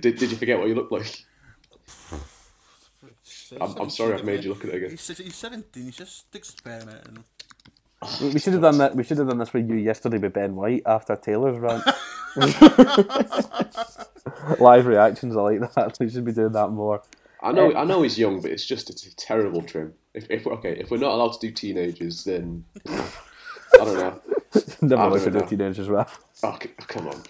Did, 0.00 0.18
did 0.18 0.30
you 0.30 0.36
forget 0.36 0.58
what 0.58 0.68
you 0.68 0.74
look 0.74 0.90
like? 0.90 1.24
I'm, 3.60 3.76
I'm 3.78 3.90
sorry 3.90 4.14
I've 4.14 4.24
made 4.24 4.42
you 4.42 4.50
look 4.50 4.64
at 4.64 4.70
it 4.70 4.76
again. 4.76 4.90
He's, 4.90 5.18
he's 5.18 5.36
17, 5.36 5.84
he's 5.84 5.96
just 5.96 6.34
experimenting. 6.34 7.24
We 8.20 8.28
we 8.30 8.38
should 8.40 8.52
have 8.54 8.62
done 8.62 8.78
that. 8.78 8.96
We 8.96 9.04
should 9.04 9.18
have 9.18 9.28
done 9.28 9.38
this 9.38 9.52
with 9.52 9.68
you 9.68 9.76
yesterday 9.76 10.18
with 10.18 10.32
Ben 10.32 10.54
White 10.54 10.82
after 10.86 11.16
Taylor's 11.16 11.58
rant. 11.58 11.82
Live 14.60 14.86
reactions, 14.86 15.36
are 15.36 15.52
like 15.52 15.74
that. 15.74 15.96
We 16.00 16.08
should 16.10 16.24
be 16.24 16.32
doing 16.32 16.52
that 16.52 16.68
more. 16.70 17.02
I 17.42 17.52
know 17.52 17.74
I 17.74 17.84
know 17.84 18.02
he's 18.02 18.18
young, 18.18 18.40
but 18.40 18.50
it's 18.50 18.64
just 18.64 18.90
it's 18.90 19.06
a 19.06 19.14
terrible 19.16 19.62
trim. 19.62 19.94
If, 20.14 20.30
if 20.30 20.46
okay, 20.46 20.76
if 20.78 20.90
we're 20.90 20.96
not 20.98 21.12
allowed 21.12 21.32
to 21.34 21.40
do 21.46 21.52
teenagers, 21.52 22.24
then 22.24 22.64
I 22.88 23.06
don't 23.76 23.98
know. 23.98 24.20
Never 24.80 25.02
I 25.02 25.06
allowed 25.06 25.18
to 25.18 25.24
don't 25.24 25.32
do 25.32 25.38
know. 25.40 25.46
teenagers, 25.46 25.88
Raf. 25.88 26.20
Oh, 26.42 26.58
c- 26.62 26.70
come 26.78 27.08
on, 27.08 27.22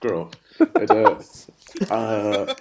grow 0.00 0.22
up. 0.22 0.36
And, 0.76 0.90
uh, 0.90 1.18
uh, 1.90 2.54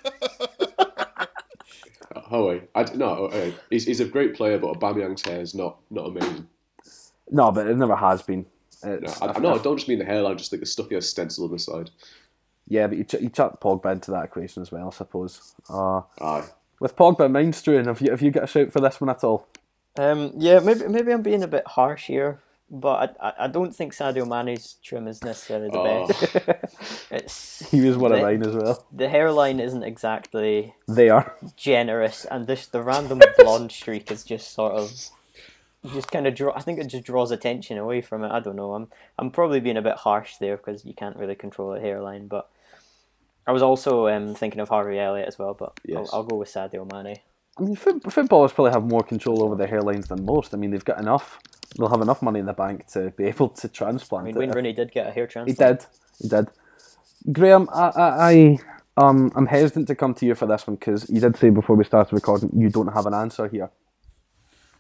oh 2.31 2.47
wait, 2.47 2.63
I, 2.73 2.83
no, 2.95 3.27
uh, 3.27 3.51
he's, 3.69 3.85
he's 3.85 3.99
a 3.99 4.05
great 4.05 4.33
player, 4.33 4.57
but 4.57 4.79
Aubameyang's 4.79 5.23
hair 5.23 5.41
is 5.41 5.53
not 5.53 5.77
not 5.91 6.07
amazing. 6.07 6.47
No, 7.31 7.51
but 7.51 7.67
it 7.67 7.75
never 7.77 7.95
has 7.95 8.21
been. 8.21 8.45
No, 8.83 8.93
It's, 8.93 9.21
I, 9.21 9.27
I, 9.27 9.39
no, 9.39 9.55
I 9.55 9.57
don't 9.57 9.77
just 9.77 9.87
mean 9.87 9.99
the 9.99 10.05
hairline, 10.05 10.33
I 10.33 10.35
just 10.35 10.51
like 10.51 10.59
the 10.61 10.67
stuff 10.67 10.89
he 10.89 10.95
has 10.95 11.09
stenciled 11.09 11.49
on 11.51 11.55
the 11.55 11.59
side. 11.59 11.89
Yeah, 12.67 12.87
but 12.87 12.97
you, 12.97 13.03
ch- 13.03 13.21
you 13.21 13.29
chuck 13.29 13.59
Pogba 13.61 13.91
into 13.91 14.11
that 14.11 14.25
equation 14.25 14.61
as 14.61 14.71
well, 14.71 14.87
I 14.87 14.95
suppose. 14.95 15.53
Uh, 15.69 16.01
Aye, 16.21 16.45
with 16.79 16.95
Pogba 16.95 17.29
mind 17.31 17.53
Struan, 17.53 17.85
have 17.85 18.01
you 18.01 18.11
have 18.11 18.21
you 18.21 18.31
got 18.31 18.43
a 18.43 18.47
shout 18.47 18.71
for 18.71 18.79
this 18.79 18.99
one 18.99 19.09
at 19.09 19.23
all? 19.23 19.47
Um, 19.97 20.33
yeah, 20.37 20.59
maybe 20.59 20.87
maybe 20.87 21.11
I'm 21.13 21.21
being 21.21 21.43
a 21.43 21.47
bit 21.47 21.65
harsh 21.67 22.07
here, 22.07 22.41
but 22.69 23.15
I, 23.21 23.27
I, 23.29 23.33
I 23.41 23.47
don't 23.47 23.73
think 23.75 23.93
Sadio 23.93 24.27
Mane's 24.27 24.75
trim 24.83 25.07
is 25.07 25.23
necessarily 25.23 25.69
the 25.69 25.77
Oh. 25.77 26.07
best. 26.07 26.35
it's 27.11 27.69
He 27.71 27.81
was 27.81 27.97
one 27.97 28.11
of 28.11 28.17
the, 28.17 28.23
mine 28.23 28.43
as 28.43 28.55
well. 28.55 28.85
the 28.91 29.09
hairline 29.09 29.59
isn't 29.59 29.83
exactly 29.83 30.73
They 30.87 31.09
are. 31.09 31.33
generous, 31.55 32.25
and 32.25 32.45
this 32.47 32.65
the 32.67 32.81
random 32.81 33.21
blonde 33.37 33.71
streak 33.71 34.11
is 34.11 34.23
just 34.23 34.53
sort 34.53 34.73
of 34.73 34.91
just 35.93 36.11
kind 36.11 36.27
of 36.27 36.35
draw. 36.35 36.53
I 36.55 36.61
think 36.61 36.79
it 36.79 36.87
just 36.87 37.05
draws 37.05 37.31
attention 37.31 37.77
away 37.77 38.01
from 38.01 38.23
it. 38.23 38.31
I 38.31 38.39
don't 38.39 38.55
know. 38.55 38.73
I'm 38.73 38.87
I'm 39.17 39.31
probably 39.31 39.59
being 39.59 39.77
a 39.77 39.81
bit 39.81 39.97
harsh 39.97 40.37
there 40.37 40.57
because 40.57 40.85
you 40.85 40.93
can't 40.93 41.17
really 41.17 41.35
control 41.35 41.73
a 41.73 41.79
hairline, 41.79 42.27
but. 42.27 42.49
I 43.47 43.51
was 43.51 43.61
also 43.61 44.07
um, 44.07 44.33
thinking 44.33 44.59
of 44.59 44.69
Harvey 44.69 44.97
Elliott 44.97 45.27
as 45.27 45.37
well, 45.37 45.53
but 45.53 45.79
Yes. 45.85 46.09
I'll, 46.11 46.21
I'll 46.21 46.23
go 46.23 46.37
with 46.37 46.51
Sadio 46.51 46.91
Mane. 46.91 47.19
I 47.59 47.61
mean, 47.61 47.75
footballers 47.75 48.51
probably 48.51 48.71
have 48.71 48.83
more 48.83 49.03
control 49.03 49.43
over 49.43 49.55
their 49.55 49.67
hairlines 49.67 50.07
than 50.07 50.25
most. 50.25 50.53
I 50.53 50.57
mean, 50.57 50.71
they've 50.71 50.83
got 50.83 50.99
enough. 50.99 51.39
They'll 51.77 51.89
have 51.89 52.01
enough 52.01 52.23
money 52.23 52.39
in 52.39 52.47
the 52.47 52.53
bank 52.53 52.87
to 52.93 53.11
be 53.11 53.25
able 53.25 53.49
to 53.49 53.67
transplant. 53.67 54.23
I 54.23 54.25
mean. 54.31 54.35
Wayne 54.35 54.51
Rooney 54.51 54.73
did 54.73 54.91
get 54.91 55.07
a 55.07 55.11
hair 55.11 55.27
transplant. 55.27 55.49
He 55.59 55.63
did. 55.63 55.85
He 56.21 56.27
did. 56.27 56.47
Graham, 57.31 57.69
I, 57.71 57.89
I, 57.89 58.31
I 58.31 58.57
um, 58.97 59.31
I'm 59.35 59.45
hesitant 59.45 59.87
to 59.87 59.95
come 59.95 60.13
to 60.15 60.25
you 60.25 60.35
for 60.35 60.45
this 60.45 60.67
one 60.67 60.75
because 60.75 61.09
you 61.09 61.19
did 61.19 61.35
say 61.37 61.49
before 61.49 61.75
we 61.75 61.83
started 61.83 62.13
recording 62.13 62.49
you 62.53 62.69
don't 62.69 62.93
have 62.93 63.05
an 63.05 63.13
answer 63.13 63.47
here. 63.47 63.69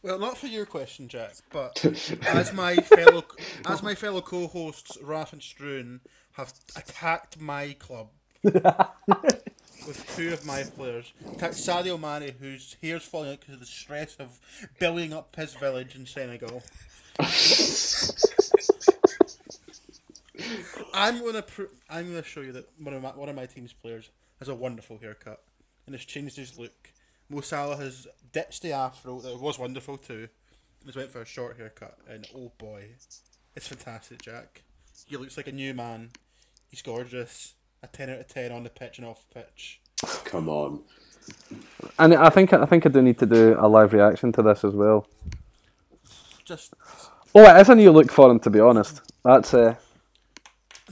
Well, 0.05 0.19
not 0.19 0.37
for 0.37 0.45
your 0.45 0.67
question, 0.67 1.07
Jack, 1.07 1.33
but 1.51 1.83
as 2.27 2.53
my 2.53 2.75
fellow 2.75 3.25
as 3.65 3.81
my 3.81 3.95
fellow 3.95 4.21
co-hosts 4.21 4.99
Raf 5.01 5.33
and 5.33 5.41
Struan 5.41 5.99
have 6.33 6.53
attacked 6.75 7.41
my 7.41 7.75
club 7.79 8.09
with 8.43 10.13
two 10.15 10.31
of 10.31 10.45
my 10.45 10.61
players, 10.61 11.11
attacked 11.33 11.55
Sadio 11.55 11.99
Mane, 11.99 12.35
whose 12.39 12.77
hair's 12.83 13.01
falling 13.01 13.31
out 13.31 13.39
because 13.39 13.55
of 13.55 13.59
the 13.61 13.65
stress 13.65 14.15
of 14.17 14.39
building 14.79 15.11
up 15.11 15.35
his 15.35 15.55
village 15.55 15.95
in 15.95 16.05
Senegal. 16.05 16.61
I'm 20.93 21.25
gonna 21.25 21.41
pr- 21.41 21.73
I'm 21.89 22.09
gonna 22.09 22.23
show 22.23 22.41
you 22.41 22.51
that 22.51 22.69
one 22.77 22.93
of 22.93 23.01
my 23.01 23.09
one 23.09 23.29
of 23.29 23.35
my 23.35 23.47
team's 23.47 23.73
players 23.73 24.11
has 24.37 24.49
a 24.49 24.55
wonderful 24.55 24.99
haircut 24.99 25.41
and 25.87 25.95
has 25.95 26.05
changed 26.05 26.37
his 26.37 26.59
look. 26.59 26.91
Mo 27.29 27.41
Salah 27.41 27.77
has 27.77 28.07
ditched 28.31 28.61
the 28.61 28.71
afro 28.71 29.19
that 29.19 29.39
was 29.39 29.57
wonderful 29.57 29.97
too, 29.97 30.27
and 30.79 30.87
has 30.87 30.95
went 30.95 31.09
for 31.11 31.21
a 31.21 31.25
short 31.25 31.57
haircut, 31.57 31.97
and 32.07 32.27
oh 32.35 32.51
boy, 32.57 32.89
it's 33.55 33.67
fantastic, 33.67 34.21
Jack. 34.21 34.63
He 35.07 35.17
looks 35.17 35.37
like 35.37 35.47
a 35.47 35.51
new 35.51 35.73
man. 35.73 36.11
He's 36.69 36.81
gorgeous. 36.81 37.53
A 37.83 37.87
ten 37.87 38.09
out 38.09 38.19
of 38.19 38.27
ten 38.27 38.51
on 38.51 38.63
the 38.63 38.69
pitch 38.69 38.97
and 38.97 39.07
off 39.07 39.23
the 39.29 39.41
pitch. 39.41 39.79
Come 40.23 40.49
on. 40.49 40.81
And 41.99 42.13
I 42.13 42.29
think 42.29 42.53
I 42.53 42.65
think 42.65 42.85
I 42.85 42.89
do 42.89 43.01
need 43.01 43.19
to 43.19 43.25
do 43.25 43.55
a 43.59 43.67
live 43.67 43.93
reaction 43.93 44.31
to 44.33 44.41
this 44.41 44.63
as 44.63 44.73
well. 44.73 45.07
Just, 46.43 46.73
Oh, 47.37 47.43
it 47.43 47.59
is 47.59 47.67
a 47.67 47.75
new 47.75 47.91
look 47.91 48.11
for 48.11 48.31
him, 48.31 48.39
to 48.39 48.49
be 48.49 48.61
honest. 48.61 49.01
That's 49.23 49.53
uh, 49.53 49.75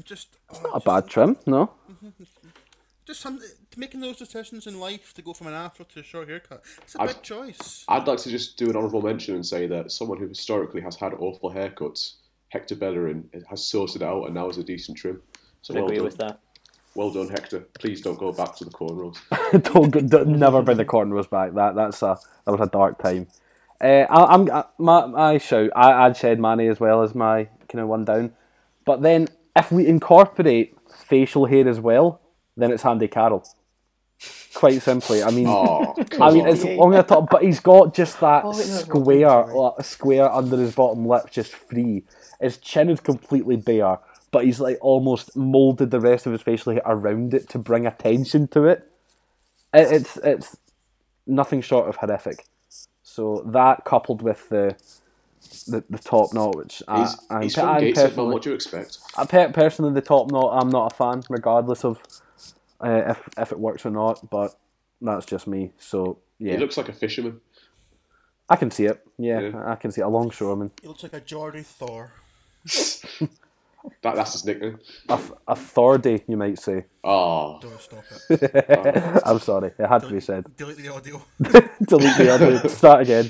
just 0.03 0.35
It's 0.49 0.61
not 0.61 0.75
a 0.75 0.79
bad 0.81 1.07
trim, 1.07 1.37
no. 1.45 1.71
Just 3.05 3.21
some, 3.73 3.79
making 3.79 3.99
those 4.01 4.17
decisions 4.17 4.67
in 4.67 4.79
life 4.79 5.13
to 5.15 5.21
go 5.21 5.33
from 5.33 5.47
an 5.47 5.53
afro 5.53 5.85
to 5.93 5.99
a 5.99 6.03
short 6.03 6.29
haircut. 6.29 6.63
It's 6.81 6.95
a 6.95 7.01
I've- 7.01 7.13
big 7.13 7.21
choice. 7.23 7.83
I'd 7.87 8.07
like 8.07 8.19
to 8.19 8.29
just 8.29 8.57
do 8.57 8.69
an 8.69 8.75
honourable 8.75 9.01
mention 9.01 9.35
and 9.35 9.45
say 9.45 9.67
that 9.67 9.91
someone 9.91 10.17
who 10.17 10.27
historically 10.27 10.81
has 10.81 10.95
had 10.95 11.13
awful 11.15 11.51
haircuts, 11.51 12.15
Hector 12.49 12.75
Bellerin, 12.75 13.29
has 13.49 13.63
sorted 13.65 14.03
out 14.03 14.25
and 14.25 14.33
now 14.35 14.47
has 14.47 14.57
a 14.57 14.63
decent 14.63 14.97
trim. 14.97 15.21
So 15.61 15.73
I 15.73 15.77
well 15.77 15.85
agree 15.85 15.97
done. 15.97 16.05
with 16.05 16.17
that. 16.17 16.39
Well 16.95 17.09
done, 17.09 17.27
Hector. 17.29 17.61
Please 17.79 18.01
don't 18.01 18.19
go 18.19 18.31
back 18.31 18.55
to 18.57 18.65
the 18.65 18.71
cornrows. 18.71 19.17
don't, 19.73 19.89
go- 19.89 20.01
don't 20.01 20.37
never 20.37 20.61
bring 20.61 20.77
the 20.77 20.85
cornrows 20.85 21.29
back. 21.29 21.53
That 21.53 21.73
that's 21.75 22.01
a 22.03 22.19
that 22.45 22.51
was 22.51 22.61
a 22.61 22.69
dark 22.69 23.01
time. 23.01 23.27
Uh, 23.81 24.05
I, 24.09 24.33
I'm 24.35 24.51
I, 24.51 24.65
my 24.77 25.05
my 25.07 25.37
shout. 25.39 25.71
I, 25.75 26.05
I'd 26.05 26.15
shed 26.15 26.39
Manny 26.39 26.67
as 26.67 26.79
well 26.79 27.01
as 27.01 27.15
my 27.15 27.45
kind 27.67 27.81
of 27.81 27.87
one 27.87 28.05
down. 28.05 28.31
But 28.85 29.01
then 29.01 29.27
if 29.55 29.71
we 29.71 29.87
incorporate 29.87 30.77
facial 31.07 31.45
hair 31.47 31.67
as 31.67 31.79
well, 31.79 32.21
then 32.55 32.71
it's 32.71 32.85
Andy 32.85 33.07
Carroll. 33.07 33.43
Quite 34.53 34.81
simply, 34.81 35.23
I 35.23 35.31
mean. 35.31 35.47
Oh, 35.47 35.95
I 36.21 36.31
mean, 36.31 36.47
it's 36.47 36.63
on 36.63 36.91
the 36.91 37.03
top, 37.03 37.29
but 37.29 37.43
he's 37.43 37.59
got 37.59 37.93
just 37.93 38.19
that 38.19 38.43
Oh, 38.43 38.51
wait, 38.51 38.67
no, 38.67 38.77
it's 38.77 38.87
not. 38.87 38.87
square, 38.87 39.45
like, 39.47 39.73
a 39.79 39.83
square 39.83 40.31
under 40.31 40.57
his 40.57 40.75
bottom 40.75 41.05
lip, 41.05 41.31
just 41.31 41.53
free. 41.53 42.03
His 42.39 42.57
chin 42.57 42.89
is 42.89 42.99
completely 42.99 43.55
bare, 43.55 43.97
but 44.31 44.45
he's 44.45 44.59
like 44.59 44.77
almost 44.81 45.35
molded 45.35 45.91
the 45.91 45.99
rest 45.99 46.25
of 46.25 46.33
his 46.33 46.41
facial 46.41 46.73
hair 46.73 46.81
around 46.85 47.33
it 47.33 47.49
to 47.49 47.59
bring 47.59 47.87
attention 47.87 48.47
to 48.49 48.65
it. 48.65 48.89
it 49.73 49.91
it's 49.91 50.17
it's 50.17 50.57
nothing 51.25 51.61
short 51.61 51.89
of 51.89 51.95
horrific. 51.95 52.45
So 53.01 53.43
that 53.47 53.85
coupled 53.85 54.21
with 54.21 54.49
the 54.49 54.75
the, 55.67 55.83
the 55.89 55.99
top 55.99 56.33
knot, 56.33 56.55
which 56.55 56.81
I, 56.87 57.01
He's, 57.01 57.15
I'm, 57.29 57.41
he's 57.43 57.57
I'm 57.57 57.79
Gateshead, 57.79 58.17
man. 58.17 58.27
personally, 58.27 58.33
What 58.33 58.41
do 58.43 58.49
you 58.49 58.55
expect? 58.55 58.97
I 59.17 59.25
personally 59.25 59.93
the 59.93 60.01
top 60.01 60.31
knot 60.31 60.61
I'm 60.61 60.69
not 60.69 60.91
a 60.91 60.95
fan, 60.95 61.23
regardless 61.29 61.83
of 61.85 62.01
uh, 62.81 63.03
if 63.11 63.29
if 63.37 63.51
it 63.51 63.59
works 63.59 63.85
or 63.85 63.91
not. 63.91 64.29
But 64.29 64.55
that's 65.01 65.25
just 65.25 65.47
me. 65.47 65.71
So 65.77 66.19
yeah, 66.39 66.53
He 66.53 66.57
looks 66.57 66.77
like 66.77 66.89
a 66.89 66.93
fisherman. 66.93 67.41
I 68.49 68.55
can 68.55 68.71
see 68.71 68.85
it. 68.85 69.05
Yeah, 69.17 69.39
Yeah. 69.39 69.63
I 69.65 69.75
can 69.75 69.91
see 69.91 70.01
it. 70.01 70.05
A 70.05 70.09
longshoreman. 70.09 70.71
He 70.81 70.87
looks 70.87 71.03
like 71.03 71.13
a 71.13 71.21
Geordie 71.21 71.63
Thor. 71.63 72.13
That, 74.01 74.15
that's 74.15 74.31
his 74.33 74.45
nickname. 74.45 74.79
A, 75.09 75.19
a 75.47 75.55
Thordy, 75.55 76.23
you 76.27 76.37
might 76.37 76.57
say. 76.57 76.85
Oh, 77.03 77.59
Don't 77.61 77.81
stop 77.81 78.03
it. 78.29 79.21
I'm 79.25 79.39
sorry, 79.39 79.71
it 79.77 79.85
had 79.87 80.03
to 80.03 80.09
be 80.09 80.21
said. 80.21 80.45
Delete 80.55 80.77
the 80.77 80.87
audio. 80.87 81.21
Delete 81.85 82.17
the 82.17 82.29
other. 82.33 82.69
Start 82.69 83.01
again. 83.01 83.29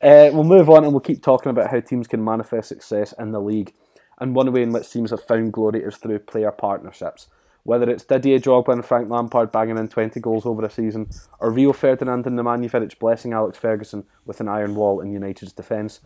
Uh, 0.00 0.30
we'll 0.32 0.44
move 0.44 0.70
on 0.70 0.84
and 0.84 0.92
we'll 0.92 1.00
keep 1.00 1.20
talking 1.22 1.50
about 1.50 1.70
how 1.70 1.80
teams 1.80 2.06
can 2.06 2.22
manifest 2.24 2.68
success 2.68 3.12
in 3.18 3.32
the 3.32 3.40
league. 3.40 3.74
And 4.20 4.34
one 4.36 4.52
way 4.52 4.62
in 4.62 4.72
which 4.72 4.90
teams 4.90 5.10
have 5.10 5.24
found 5.24 5.52
glory 5.52 5.82
is 5.82 5.96
through 5.96 6.20
player 6.20 6.52
partnerships. 6.52 7.26
Whether 7.68 7.90
it's 7.90 8.04
Didier 8.04 8.38
Drogba 8.38 8.72
and 8.72 8.82
Frank 8.82 9.10
Lampard 9.10 9.52
banging 9.52 9.76
in 9.76 9.88
20 9.88 10.18
goals 10.20 10.46
over 10.46 10.64
a 10.64 10.70
season, 10.70 11.10
or 11.38 11.50
Rio 11.50 11.74
Ferdinand 11.74 12.26
and 12.26 12.38
Nemanja 12.38 12.70
Vidic 12.70 12.98
blessing 12.98 13.34
Alex 13.34 13.58
Ferguson 13.58 14.04
with 14.24 14.40
an 14.40 14.48
iron 14.48 14.74
wall 14.74 15.02
in 15.02 15.12
United's 15.12 15.52
defence, 15.52 16.00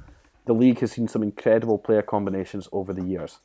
the 0.45 0.55
league 0.55 0.81
has 0.81 0.91
seen 0.91 1.07
some 1.07 1.23
incredible 1.23 1.79
player 1.79 2.03
combinations 2.03 2.69
over 2.73 2.93
the 2.93 3.05
years. 3.05 3.39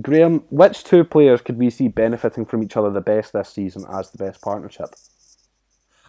Graham, 0.00 0.44
which 0.50 0.84
two 0.84 1.02
players 1.02 1.40
could 1.40 1.58
we 1.58 1.68
see 1.68 1.88
benefiting 1.88 2.44
from 2.44 2.62
each 2.62 2.76
other 2.76 2.90
the 2.90 3.00
best 3.00 3.32
this 3.32 3.48
season 3.48 3.84
as 3.92 4.12
the 4.12 4.18
best 4.18 4.40
partnership? 4.40 4.94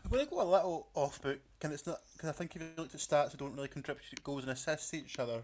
I'm 0.05 0.11
going 0.11 0.23
to 0.23 0.29
go 0.29 0.43
a 0.43 0.43
little 0.43 0.89
off 0.93 1.19
book, 1.19 1.39
and 1.63 1.73
it's 1.73 1.87
not 1.87 1.97
because 2.13 2.29
I 2.29 2.33
think 2.33 2.55
if 2.55 2.61
you 2.61 2.67
look 2.77 2.93
at 2.93 2.99
stats, 2.99 3.31
they 3.31 3.37
don't 3.39 3.55
really 3.55 3.69
contribute 3.69 4.23
goals 4.23 4.43
and 4.43 4.51
assists 4.51 4.91
to 4.91 4.97
each 4.97 5.17
other, 5.17 5.41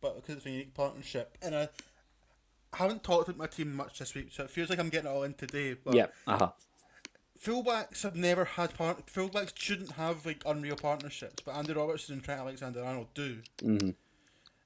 but 0.00 0.16
because 0.16 0.38
it's 0.38 0.46
a 0.46 0.50
unique 0.50 0.72
partnership, 0.72 1.36
and 1.42 1.54
I 1.54 1.68
haven't 2.74 3.02
talked 3.04 3.28
with 3.28 3.36
my 3.36 3.46
team 3.46 3.74
much 3.74 3.98
this 3.98 4.14
week, 4.14 4.28
so 4.32 4.44
it 4.44 4.50
feels 4.50 4.70
like 4.70 4.78
I'm 4.78 4.88
getting 4.88 5.10
it 5.10 5.14
all 5.14 5.22
in 5.24 5.34
today. 5.34 5.74
But 5.74 5.94
yeah. 5.94 6.06
uh 6.26 6.38
huh. 6.38 6.50
fullbacks 7.40 8.02
have 8.02 8.16
never 8.16 8.44
had 8.44 8.74
part. 8.76 9.06
Fullbacks 9.06 9.52
shouldn't 9.56 9.92
have 9.92 10.24
like 10.26 10.42
unreal 10.46 10.76
partnerships, 10.76 11.42
but 11.44 11.54
Andy 11.54 11.72
Robertson 11.72 12.14
and 12.14 12.24
Trent 12.24 12.40
Alexander-Arnold 12.40 13.08
do, 13.14 13.38
Mm-hmm. 13.62 13.90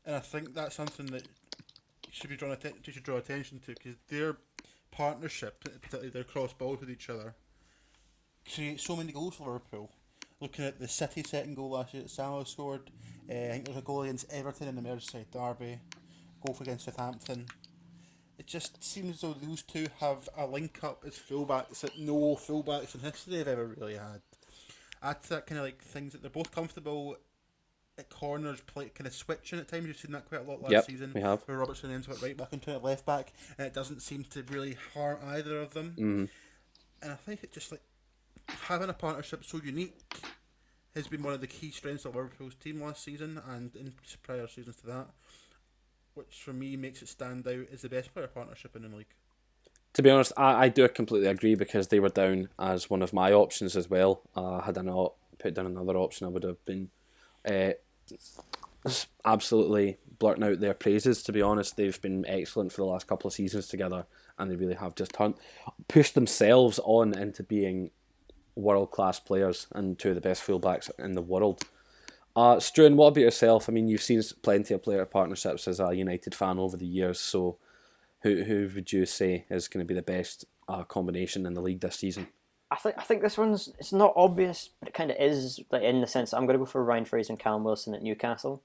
and 0.05 0.17
I 0.17 0.21
think 0.21 0.55
that's 0.55 0.75
something 0.77 1.07
that 1.07 1.25
should 2.11 2.31
be 2.31 2.37
drawn 2.37 2.53
atten- 2.53 2.75
should 2.83 3.03
draw 3.03 3.17
attention 3.17 3.59
to 3.61 3.75
because 3.75 3.97
their 4.09 4.37
partnership, 4.91 5.63
particularly 5.63 6.09
their 6.11 6.25
cross 6.25 6.53
balls 6.53 6.81
with 6.81 6.91
each 6.91 7.11
other, 7.11 7.35
create 8.55 8.81
so 8.81 8.97
many 8.97 9.13
goals 9.13 9.35
for 9.35 9.45
Liverpool. 9.47 9.91
Looking 10.41 10.67
at 10.67 10.79
the 10.79 10.87
City 10.89 11.23
second 11.27 11.55
goal 11.57 11.71
last 11.71 11.95
year 11.95 12.03
that 12.03 12.11
Salah 12.11 12.45
scored, 12.47 12.91
uh, 13.31 13.33
I 13.33 13.49
think 13.53 13.65
there's 13.65 13.79
a 13.79 13.83
goal 13.83 14.03
against 14.03 14.31
Everton 14.31 14.69
in 14.69 14.77
the 14.77 14.83
Merseyside 14.83 15.31
derby, 15.33 15.79
goal 16.45 16.57
against 16.61 16.85
Southampton. 16.85 17.47
It 18.39 18.47
just 18.47 18.85
seems 18.85 19.17
as 19.17 19.21
though 19.23 19.33
those 19.33 19.63
two 19.63 19.87
have 20.01 20.29
a 20.37 20.47
link 20.47 20.81
up 20.83 21.05
as 21.07 21.19
fullbacks 21.19 21.81
that 21.81 21.99
no 21.99 22.37
fullbacks 22.37 22.95
in 22.95 23.01
history 23.01 23.39
have 23.39 23.49
ever 23.49 23.67
really 23.67 23.95
had. 23.95 24.21
Add 25.03 25.23
to 25.25 25.29
that 25.31 25.47
kind 25.47 25.59
of 25.59 25.65
like 25.65 25.83
things 25.83 26.13
that 26.13 26.23
they're 26.23 26.31
both 26.31 26.55
comfortable 26.55 27.17
at 27.99 28.11
corners, 28.11 28.61
play 28.61 28.91
kind 28.91 29.07
of 29.07 29.15
switching 29.15 29.59
at 29.59 29.69
times. 29.69 29.87
You've 29.87 29.97
seen 29.97 30.13
that 30.13 30.29
quite 30.29 30.43
a 30.43 30.45
lot 30.45 30.61
last 30.61 30.73
Yep, 30.73 30.85
season. 30.87 31.13
we 31.15 31.23
have. 31.23 31.43
Where 31.47 31.59
Robertson 31.59 31.91
ends 31.91 32.09
up 32.09 32.21
right 32.23 32.37
back 32.37 32.49
and 32.53 32.61
Trent 32.61 32.79
at 32.79 32.85
left 32.85 33.07
back, 33.07 33.33
and 33.57 33.67
it 33.67 33.73
doesn't 33.73 34.03
seem 34.03 34.25
to 34.31 34.43
really 34.51 34.77
harm 34.95 35.19
either 35.25 35.59
of 35.61 35.73
them. 35.73 35.95
Mm. 35.99 36.29
And 37.03 37.13
I 37.13 37.15
think 37.17 37.43
it 37.43 37.53
just 37.53 37.73
like 37.73 37.81
having 38.49 38.91
a 38.91 38.95
partnership 38.95 39.45
so 39.45 39.61
unique 39.65 39.99
has 40.95 41.07
been 41.09 41.23
one 41.23 41.33
of 41.35 41.41
the 41.41 41.47
key 41.47 41.71
strengths 41.71 42.05
of 42.05 42.15
Liverpool's 42.15 42.55
team 42.55 42.83
last 42.83 43.03
season 43.03 43.41
and 43.49 43.75
in 43.77 43.93
prior 44.23 44.47
seasons 44.47 44.77
to 44.77 44.87
that, 44.87 45.07
which 46.17 46.43
for 46.43 46.53
me 46.53 46.77
makes 46.77 47.03
it 47.03 47.09
stand 47.09 47.47
out 47.47 47.67
as 47.73 47.83
the 47.83 47.89
best 47.89 48.13
player 48.15 48.27
partnership 48.27 48.75
in 48.75 48.83
the 48.83 48.97
league. 48.97 49.15
To 49.95 50.03
be 50.03 50.11
honest, 50.11 50.33
I, 50.37 50.65
I 50.65 50.69
do 50.69 50.89
completely 50.89 51.29
agree 51.29 51.55
because 51.55 51.89
they 51.89 52.01
were 52.01 52.09
down 52.09 52.49
as 52.59 52.91
one 52.91 53.03
of 53.03 53.13
my 53.13 53.33
options 53.33 53.77
as 53.77 53.89
well. 53.89 54.23
Uh, 54.35 54.61
had 54.61 54.77
I 54.77 54.83
not 54.83 55.15
put 55.39 55.55
down 55.55 55.67
another 55.67 55.97
option, 55.97 56.27
I 56.27 56.31
would 56.31 56.43
have 56.43 56.63
been 56.65 56.91
uh, 57.49 57.71
absolutely 59.25 59.97
blurting 60.19 60.45
out 60.45 60.61
their 60.61 60.75
praises. 60.75 61.23
To 61.23 61.33
be 61.33 61.43
honest, 61.43 61.77
they've 61.77 62.01
been 62.01 62.27
excellent 62.27 62.73
for 62.73 62.83
the 62.83 62.87
last 62.87 63.07
couple 63.07 63.29
of 63.29 63.35
seasons 63.35 63.69
together, 63.69 64.07
and 64.39 64.51
they 64.51 64.57
really 64.57 64.75
have 64.75 64.95
just 64.95 65.13
turned, 65.13 65.35
pushed 65.89 66.15
themselves 66.15 66.79
on 66.85 67.17
into 67.17 67.43
being 67.43 67.91
world 68.55 68.91
class 68.91 69.21
players 69.21 69.67
and 69.73 69.99
two 69.99 70.11
of 70.11 70.15
the 70.15 70.21
best 70.21 70.47
fullbacks 70.47 70.91
in 70.99 71.13
the 71.13 71.23
world. 71.23 71.63
Uh, 72.37 72.57
Struan, 72.57 72.97
what 72.97 73.09
about 73.09 73.21
yourself? 73.23 73.67
I 73.67 73.73
mean, 73.73 73.89
you've 73.89 74.03
seen 74.03 74.23
plenty 74.43 74.75
of 74.75 74.83
player 74.83 75.07
partnerships 75.07 75.67
as 75.67 75.81
a 75.81 75.95
United 75.95 76.35
fan 76.35 76.59
over 76.59 76.77
the 76.77 76.87
years, 76.87 77.19
so 77.19 77.57
who 78.23 78.45
who 78.45 78.71
would 78.75 78.93
you 78.93 79.07
say 79.07 79.47
is 79.49 79.69
going 79.69 79.83
to 79.83 79.89
be 79.89 79.99
the 79.99 80.03
best 80.03 80.45
uh, 80.69 80.85
combination 80.85 81.47
in 81.47 81.55
the 81.55 81.63
league 81.63 81.81
this 81.81 81.97
season? 81.97 82.29
I 82.71 82.77
think 82.77 82.97
I 82.99 83.05
think 83.05 83.23
this 83.23 83.39
one's 83.39 83.71
it's 83.79 83.93
not 83.93 84.13
obvious, 84.17 84.69
but 84.81 84.91
it 84.91 84.95
kind 84.95 85.11
of 85.11 85.17
is. 85.19 85.61
Like 85.71 85.83
in 85.83 86.03
the 86.03 86.07
sense, 86.07 86.31
that 86.31 86.37
I'm 86.37 86.45
going 86.45 86.59
to 86.59 86.65
go 86.65 86.67
for 86.67 86.85
Ryan 86.85 87.07
Fraser 87.07 87.33
and 87.33 87.41
Callum 87.41 87.65
Wilson 87.65 87.95
at 87.95 88.03
Newcastle. 88.03 88.63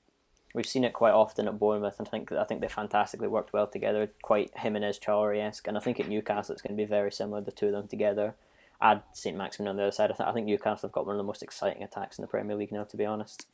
We've 0.54 0.68
seen 0.68 0.84
it 0.84 0.92
quite 0.92 1.14
often 1.14 1.48
at 1.48 1.58
Bournemouth, 1.58 1.98
and 1.98 2.08
I 2.10 2.12
think 2.12 2.30
I 2.34 2.44
think 2.44 2.60
they 2.60 2.68
fantastically 2.68 3.30
worked 3.30 3.54
well 3.54 3.68
together, 3.68 4.12
quite 4.22 4.52
Jimenez 4.58 5.00
Traore 5.00 5.40
esque. 5.40 5.66
And 5.66 5.78
I 5.78 5.80
think 5.80 5.98
at 5.98 6.10
Newcastle 6.10 6.52
it's 6.52 6.62
going 6.62 6.76
to 6.76 6.84
be 6.84 6.86
very 6.86 7.12
similar, 7.12 7.40
the 7.40 7.54
two 7.54 7.68
of 7.68 7.72
them 7.72 7.88
together. 7.88 8.36
Add 8.82 9.04
St 9.14 9.38
Maximin 9.38 9.70
on 9.70 9.78
the 9.78 9.84
other 9.84 9.92
side. 9.92 10.12
I, 10.12 10.16
th- 10.16 10.28
I 10.28 10.34
think 10.34 10.48
Newcastle 10.48 10.90
have 10.90 10.92
got 10.92 11.06
one 11.06 11.16
of 11.16 11.20
the 11.20 11.24
most 11.24 11.44
exciting 11.44 11.84
attacks 11.84 12.18
in 12.18 12.24
the 12.24 12.28
Premier 12.28 12.58
League 12.58 12.74
now, 12.74 12.84
to 12.84 12.98
be 12.98 13.06
honest. 13.06 13.48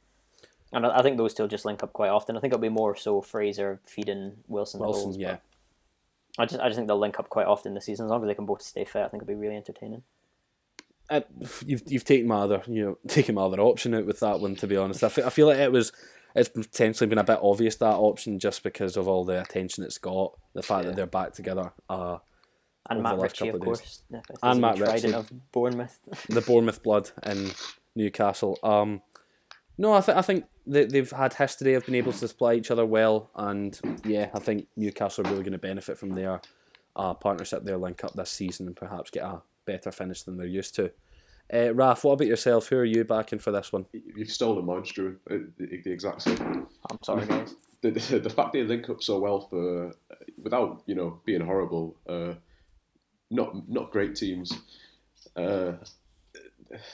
And 0.73 0.85
I, 0.85 0.99
I 0.99 1.01
think 1.01 1.17
those 1.17 1.33
two 1.33 1.43
will 1.43 1.47
just 1.49 1.65
link 1.65 1.81
up 1.83 1.93
quite 1.93 2.09
often. 2.09 2.35
I 2.35 2.39
think 2.39 2.53
it'll 2.53 2.61
be 2.61 2.69
more 2.69 2.95
so 2.95 3.21
Fraser 3.21 3.79
feeding 3.85 4.37
Wilson. 4.47 4.79
Wilson, 4.81 5.03
goals, 5.05 5.17
yeah. 5.17 5.37
I 6.37 6.45
just 6.45 6.59
I 6.61 6.67
just 6.67 6.75
think 6.77 6.87
they'll 6.87 6.99
link 6.99 7.19
up 7.19 7.29
quite 7.29 7.47
often 7.47 7.73
this 7.73 7.85
season. 7.85 8.05
As 8.05 8.11
long 8.11 8.21
as 8.23 8.27
they 8.27 8.35
can 8.35 8.45
both 8.45 8.61
stay 8.61 8.85
fit, 8.85 9.03
I 9.03 9.07
think 9.07 9.23
it'll 9.23 9.33
be 9.33 9.39
really 9.39 9.55
entertaining. 9.55 10.03
You've 11.65 11.83
you've 11.85 12.03
taken 12.03 12.27
my 12.27 12.41
other 12.41 12.61
you 12.67 12.83
know 12.85 12.97
taken 13.07 13.35
my 13.35 13.43
other 13.43 13.59
option 13.61 13.93
out 13.95 14.05
with 14.05 14.19
that 14.19 14.39
one. 14.41 14.55
To 14.57 14.67
be 14.67 14.75
honest, 14.75 15.03
I 15.03 15.09
fe- 15.09 15.23
I 15.23 15.29
feel 15.29 15.47
like 15.47 15.57
it 15.57 15.71
was 15.71 15.93
it's 16.35 16.49
potentially 16.49 17.07
been 17.07 17.17
a 17.17 17.23
bit 17.23 17.39
obvious 17.41 17.77
that 17.77 17.95
option 17.95 18.37
just 18.39 18.61
because 18.61 18.97
of 18.97 19.07
all 19.07 19.23
the 19.23 19.41
attention 19.41 19.83
it's 19.85 19.97
got, 19.97 20.33
the 20.53 20.61
fact 20.61 20.83
Yeah. 20.83 20.89
that 20.89 20.95
they're 20.97 21.05
back 21.07 21.33
together. 21.33 21.71
Uh, 21.89 22.17
And 22.89 23.01
Matt 23.01 23.17
Ritchie, 23.19 23.47
of 23.49 23.55
of 23.55 23.61
course. 23.61 24.01
Yeah, 24.11 24.21
And 24.43 24.61
Matt 24.61 24.79
Ritchie. 24.79 25.13
of 25.13 25.31
Bournemouth. 25.53 25.97
the 26.29 26.41
Bournemouth 26.41 26.83
blood 26.83 27.09
in 27.25 27.51
Newcastle. 27.95 28.59
Um, 28.61 29.01
no, 29.77 29.93
I 29.93 30.01
think 30.01 30.17
I 30.17 30.21
think 30.21 30.45
they 30.65 30.85
they've 30.85 31.11
had 31.11 31.33
history 31.33 31.73
of 31.75 31.85
being 31.85 31.97
able 31.97 32.11
to 32.11 32.27
supply 32.27 32.53
each 32.53 32.71
other 32.71 32.85
well, 32.85 33.29
and 33.35 33.79
yeah, 34.03 34.29
I 34.33 34.39
think 34.39 34.67
Newcastle 34.75 35.25
are 35.25 35.29
really 35.29 35.43
going 35.43 35.53
to 35.53 35.57
benefit 35.57 35.97
from 35.97 36.11
their 36.11 36.41
uh, 36.95 37.13
partnership, 37.13 37.63
their 37.63 37.77
link 37.77 38.03
up 38.03 38.13
this 38.13 38.31
season, 38.31 38.67
and 38.67 38.75
perhaps 38.75 39.11
get 39.11 39.23
a 39.23 39.41
better 39.65 39.91
finish 39.91 40.23
than 40.23 40.37
they're 40.37 40.47
used 40.47 40.75
to. 40.75 40.91
Uh, 41.53 41.73
Raf, 41.73 42.03
what 42.03 42.13
about 42.13 42.27
yourself? 42.27 42.67
Who 42.67 42.77
are 42.77 42.85
you 42.85 43.05
backing 43.05 43.39
for 43.39 43.51
this 43.51 43.71
one? 43.71 43.85
You've 43.93 44.31
stolen 44.31 44.65
mine, 44.65 44.83
Drew. 44.83 45.17
Uh, 45.29 45.37
The, 45.57 45.81
the 45.83 45.91
exact 45.91 46.23
same. 46.23 46.67
I'm 46.91 47.01
sorry, 47.03 47.25
guys. 47.25 47.55
The, 47.81 47.91
the, 47.91 48.17
the 48.17 48.29
fact 48.31 48.53
they 48.53 48.63
link 48.63 48.89
up 48.89 49.03
so 49.03 49.19
well 49.19 49.39
for, 49.39 49.93
without 50.43 50.81
you 50.87 50.95
know 50.95 51.21
being 51.25 51.41
horrible, 51.41 51.95
uh, 52.09 52.33
not 53.29 53.69
not 53.69 53.91
great 53.91 54.15
teams. 54.15 54.51
Uh, 55.35 55.73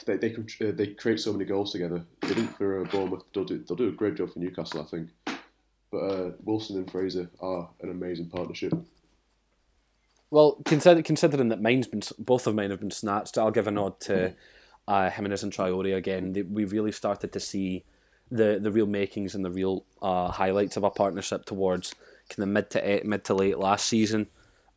they 0.06 0.18
they 0.18 0.36
uh, 0.36 0.72
they 0.72 0.88
create 0.88 1.20
so 1.20 1.34
many 1.34 1.46
goals 1.46 1.72
together. 1.72 2.04
They 2.22 2.30
didn't 2.30 2.58
for 2.58 2.82
uh, 2.82 2.86
Bournemouth. 2.86 3.24
They'll 3.34 3.46
do 3.46 3.64
they'll 3.68 3.78
do 3.78 3.90
a 3.90 3.92
great 3.92 4.16
job 4.16 4.34
for 4.34 4.40
Newcastle, 4.40 4.82
I 4.82 4.86
think. 4.86 5.10
But 5.92 5.98
uh, 5.98 6.32
Wilson 6.44 6.78
and 6.78 6.90
Fraser 6.90 7.30
are 7.40 7.70
an 7.82 7.92
amazing 7.92 8.30
partnership. 8.30 8.74
Well, 10.32 10.58
consider, 10.66 11.04
considering 11.04 11.50
that 11.50 11.62
mine's 11.62 11.88
been 11.88 12.02
both 12.18 12.48
of 12.48 12.56
mine 12.56 12.72
have 12.72 12.80
been 12.80 12.90
snatched, 12.90 13.38
I'll 13.38 13.52
give 13.52 13.68
a 13.68 13.72
nod 13.72 14.00
to 14.02 14.34
uh, 14.88 15.10
Jimenez 15.12 15.44
and 15.44 15.54
Traore 15.54 15.96
again. 15.96 16.34
We 16.52 16.66
really 16.66 16.92
started 16.92 17.32
to 17.34 17.40
see 17.40 17.84
the 18.32 18.58
the 18.60 18.72
real 18.72 18.88
makings 18.88 19.36
and 19.36 19.46
the 19.46 19.52
real 19.52 19.86
uh, 20.02 20.30
highlights 20.30 20.78
of 20.78 20.84
a 20.84 20.90
partnership 20.90 21.46
towards 21.46 21.94
kind 22.30 22.44
of 22.44 22.50
mid 22.50 22.70
to 22.72 22.90
eight, 22.90 23.06
mid 23.06 23.24
to 23.26 23.36
late 23.36 23.60
last 23.60 23.86
season, 23.86 24.28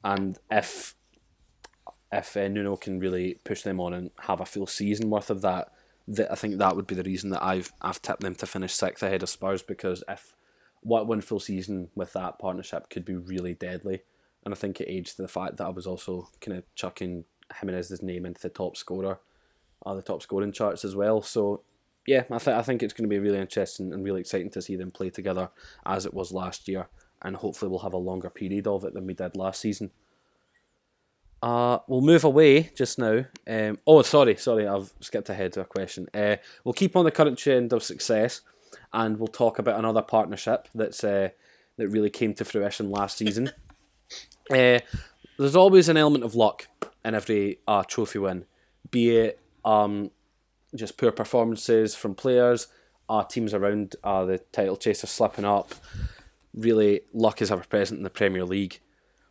and 0.04 0.38
if 0.50 0.94
if 2.12 2.36
uh, 2.36 2.48
Nuno 2.48 2.76
can 2.76 2.98
really 2.98 3.38
push 3.44 3.62
them 3.62 3.80
on 3.80 3.92
and 3.92 4.10
have 4.20 4.40
a 4.40 4.46
full 4.46 4.66
season 4.66 5.10
worth 5.10 5.30
of 5.30 5.42
that, 5.42 5.72
that 6.08 6.30
I 6.30 6.34
think 6.36 6.58
that 6.58 6.76
would 6.76 6.86
be 6.86 6.94
the 6.94 7.02
reason 7.02 7.30
that 7.30 7.42
I've 7.42 7.72
I've 7.82 8.00
tipped 8.00 8.20
them 8.20 8.34
to 8.36 8.46
finish 8.46 8.74
sixth 8.74 9.02
ahead 9.02 9.22
of 9.22 9.28
Spurs 9.28 9.62
because 9.62 10.04
if 10.08 10.36
what 10.80 11.06
one 11.06 11.20
full 11.20 11.40
season 11.40 11.88
with 11.94 12.12
that 12.12 12.38
partnership 12.38 12.88
could 12.90 13.04
be 13.04 13.16
really 13.16 13.54
deadly, 13.54 14.02
and 14.44 14.54
I 14.54 14.56
think 14.56 14.80
it 14.80 14.88
aged 14.88 15.16
to 15.16 15.22
the 15.22 15.28
fact 15.28 15.56
that 15.56 15.66
I 15.66 15.70
was 15.70 15.86
also 15.86 16.28
kind 16.40 16.56
of 16.58 16.74
chucking 16.74 17.24
Jimenez's 17.58 18.02
name 18.02 18.24
into 18.24 18.40
the 18.40 18.48
top 18.48 18.76
scorer, 18.76 19.18
uh, 19.84 19.94
the 19.94 20.02
top 20.02 20.22
scoring 20.22 20.52
charts 20.52 20.84
as 20.84 20.94
well. 20.94 21.22
So 21.22 21.62
yeah, 22.06 22.22
I 22.30 22.38
think 22.38 22.56
I 22.56 22.62
think 22.62 22.82
it's 22.82 22.94
going 22.94 23.08
to 23.08 23.14
be 23.14 23.18
really 23.18 23.40
interesting 23.40 23.92
and 23.92 24.04
really 24.04 24.20
exciting 24.20 24.50
to 24.50 24.62
see 24.62 24.76
them 24.76 24.92
play 24.92 25.10
together 25.10 25.50
as 25.84 26.06
it 26.06 26.14
was 26.14 26.32
last 26.32 26.68
year, 26.68 26.86
and 27.22 27.34
hopefully 27.34 27.68
we'll 27.68 27.80
have 27.80 27.94
a 27.94 27.98
longer 27.98 28.30
period 28.30 28.68
of 28.68 28.84
it 28.84 28.94
than 28.94 29.06
we 29.06 29.14
did 29.14 29.36
last 29.36 29.60
season. 29.60 29.90
Uh, 31.42 31.78
we'll 31.86 32.00
move 32.00 32.24
away 32.24 32.70
just 32.74 32.98
now. 32.98 33.24
Um, 33.46 33.78
oh, 33.86 34.02
sorry, 34.02 34.36
sorry, 34.36 34.66
I've 34.66 34.92
skipped 35.00 35.28
ahead 35.28 35.52
to 35.52 35.60
a 35.60 35.64
question. 35.64 36.08
Uh, 36.14 36.36
we'll 36.64 36.72
keep 36.72 36.96
on 36.96 37.04
the 37.04 37.10
current 37.10 37.38
trend 37.38 37.72
of 37.72 37.82
success, 37.82 38.40
and 38.92 39.18
we'll 39.18 39.28
talk 39.28 39.58
about 39.58 39.78
another 39.78 40.02
partnership 40.02 40.68
that's 40.74 41.04
uh, 41.04 41.28
that 41.76 41.88
really 41.88 42.10
came 42.10 42.34
to 42.34 42.44
fruition 42.44 42.90
last 42.90 43.18
season. 43.18 43.50
uh, 44.50 44.80
there's 45.38 45.56
always 45.56 45.88
an 45.88 45.96
element 45.96 46.24
of 46.24 46.34
luck 46.34 46.66
in 47.04 47.14
every 47.14 47.58
uh, 47.68 47.84
trophy 47.84 48.18
win, 48.18 48.46
be 48.90 49.16
it 49.16 49.40
um, 49.64 50.10
just 50.74 50.96
poor 50.96 51.12
performances 51.12 51.94
from 51.94 52.14
players, 52.14 52.68
uh, 53.08 53.24
teams 53.24 53.52
around 53.52 53.96
uh, 54.02 54.24
the 54.24 54.38
title 54.38 54.76
chaser 54.76 55.06
slipping 55.06 55.44
up. 55.44 55.74
Really, 56.54 57.02
luck 57.12 57.42
is 57.42 57.50
ever 57.50 57.64
present 57.64 57.98
in 57.98 58.04
the 58.04 58.10
Premier 58.10 58.44
League. 58.44 58.80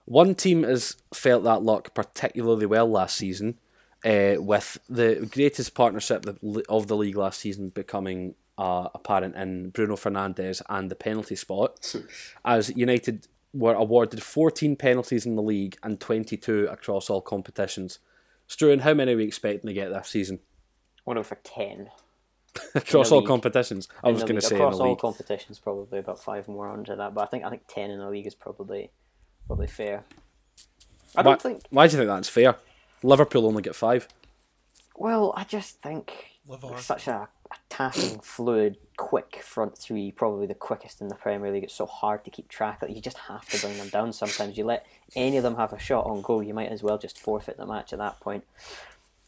One 0.05 0.35
team 0.35 0.63
has 0.63 0.97
felt 1.13 1.43
that 1.43 1.63
luck 1.63 1.93
particularly 1.93 2.65
well 2.65 2.89
last 2.89 3.17
season, 3.17 3.57
uh, 4.05 4.35
with 4.37 4.77
the 4.87 5.27
greatest 5.31 5.73
partnership 5.73 6.25
of 6.69 6.87
the 6.87 6.95
league 6.95 7.17
last 7.17 7.39
season 7.39 7.69
becoming 7.69 8.35
uh, 8.57 8.89
apparent 8.93 9.35
in 9.35 9.71
Bruno 9.71 9.95
Fernandes 9.95 10.61
and 10.69 10.91
the 10.91 10.95
penalty 10.95 11.35
spot, 11.35 11.95
as 12.45 12.75
United 12.75 13.27
were 13.51 13.73
awarded 13.73 14.21
14 14.21 14.75
penalties 14.75 15.25
in 15.25 15.35
the 15.35 15.41
league 15.41 15.77
and 15.81 15.99
22 15.99 16.67
across 16.69 17.09
all 17.09 17.21
competitions. 17.21 17.99
Struan, 18.47 18.81
how 18.81 18.93
many 18.93 19.13
are 19.13 19.17
we 19.17 19.23
expecting 19.23 19.67
to 19.67 19.73
get 19.73 19.89
this 19.89 20.09
season? 20.09 20.39
One 21.05 21.17
over 21.17 21.37
ten. 21.43 21.89
across 22.75 23.11
all 23.11 23.19
league. 23.19 23.27
competitions. 23.27 23.87
I 24.03 24.09
In 24.09 24.15
was 24.15 24.23
going 24.23 24.35
to 24.35 24.41
say 24.41 24.55
in 24.55 24.61
across 24.61 24.79
all 24.79 24.95
competitions, 24.95 25.59
probably 25.59 25.99
about 25.99 26.19
five 26.21 26.47
more 26.47 26.69
under 26.69 26.95
that. 26.95 27.13
But 27.13 27.21
I 27.21 27.25
think 27.25 27.43
I 27.43 27.49
think 27.49 27.63
ten 27.67 27.89
in 27.89 27.99
the 27.99 28.09
league 28.09 28.27
is 28.27 28.35
probably 28.35 28.91
probably 29.47 29.67
fair. 29.67 30.03
I 31.15 31.21
Why, 31.21 31.23
don't 31.31 31.41
think. 31.41 31.63
why 31.69 31.87
do 31.87 31.93
you 31.93 31.97
think 31.99 32.09
that's 32.09 32.29
fair? 32.29 32.55
Liverpool 33.03 33.45
only 33.45 33.61
get 33.61 33.75
five. 33.75 34.07
Well, 34.97 35.33
I 35.35 35.43
just 35.43 35.81
think 35.81 36.13
Liver. 36.47 36.67
we're 36.67 36.79
such 36.79 37.07
a 37.07 37.27
attacking, 37.69 38.19
fluid, 38.19 38.77
quick 38.97 39.41
front 39.43 39.77
three, 39.77 40.11
probably 40.11 40.47
the 40.47 40.53
quickest 40.55 41.01
in 41.01 41.07
the 41.09 41.15
Premier 41.15 41.51
League. 41.51 41.63
It's 41.63 41.73
so 41.75 41.85
hard 41.85 42.23
to 42.25 42.31
keep 42.31 42.47
track 42.49 42.81
of. 42.81 42.89
You 42.89 43.01
just 43.01 43.17
have 43.19 43.47
to 43.49 43.61
bring 43.61 43.77
them 43.77 43.89
down. 43.89 44.13
Sometimes 44.13 44.57
you 44.57 44.63
let 44.65 44.85
any 45.15 45.37
of 45.37 45.43
them 45.43 45.55
have 45.57 45.73
a 45.73 45.79
shot 45.79 46.05
on 46.05 46.21
goal, 46.21 46.41
you 46.43 46.53
might 46.53 46.69
as 46.71 46.81
well 46.83 46.97
just 46.97 47.19
forfeit 47.19 47.57
the 47.57 47.65
match 47.65 47.93
at 47.93 47.99
that 47.99 48.19
point. 48.19 48.43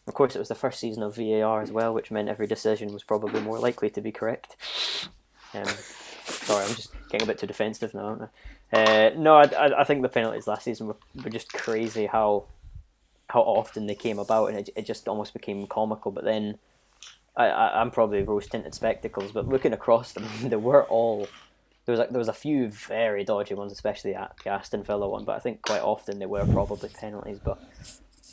Of 0.08 0.14
course, 0.14 0.36
it 0.36 0.40
was 0.40 0.48
the 0.48 0.56
first 0.56 0.80
season 0.80 1.04
of 1.04 1.16
VAR 1.18 1.62
as 1.62 1.72
well, 1.72 1.94
which 1.94 2.12
meant 2.12 2.30
every 2.30 2.48
decision 2.48 2.94
was 2.94 3.04
probably 3.04 3.42
more 3.42 3.60
likely 3.60 3.90
to 3.90 4.00
be 4.02 4.12
correct. 4.14 4.56
Um, 5.54 5.66
sorry, 6.26 6.64
I'm 6.64 6.76
just 6.76 6.94
getting 7.10 7.24
a 7.28 7.28
bit 7.28 7.40
too 7.40 7.48
defensive 7.48 7.94
now. 7.94 8.06
Aren't 8.06 8.22
I? 8.24 8.28
Uh, 8.72 9.12
no, 9.16 9.38
I, 9.38 9.46
I, 9.46 9.82
I 9.82 9.84
think 9.84 10.02
the 10.02 10.10
penalties 10.10 10.48
last 10.48 10.64
season 10.64 10.88
were, 10.88 10.98
were 11.24 11.30
just 11.30 11.54
crazy 11.54 12.06
how 12.06 12.46
how 13.30 13.42
often 13.42 13.88
they 13.88 13.96
came 13.96 14.20
about, 14.20 14.48
and 14.48 14.58
it, 14.58 14.70
it 14.76 14.86
just 14.86 15.08
almost 15.08 15.34
became 15.34 15.68
comical. 15.68 16.12
But 16.12 16.24
then 16.24 16.58
I, 17.36 17.48
I 17.48 17.82
I'm 17.82 17.92
probably 17.92 18.24
rose 18.24 18.48
tinted 18.48 18.74
spectacles, 18.74 19.32
but 19.32 19.48
looking 19.48 19.74
across 19.74 20.14
them, 20.14 20.26
they 20.44 20.56
were 20.56 20.84
all 20.86 21.28
there 21.88 21.94
was 21.94 22.00
like 22.00 22.10
there 22.10 22.20
was 22.20 22.28
a 22.28 22.34
few 22.34 22.68
very 22.68 23.24
dodgy 23.24 23.54
ones, 23.54 23.72
especially 23.72 24.14
at 24.14 24.36
the 24.44 24.50
Aston 24.50 24.84
Villa 24.84 25.08
one. 25.08 25.24
But 25.24 25.38
I 25.38 25.40
think 25.40 25.62
quite 25.62 25.82
often 25.82 26.20
they 26.20 26.26
were 26.26 26.46
probably 26.46 26.90
penalties. 26.90 27.40
But 27.42 27.60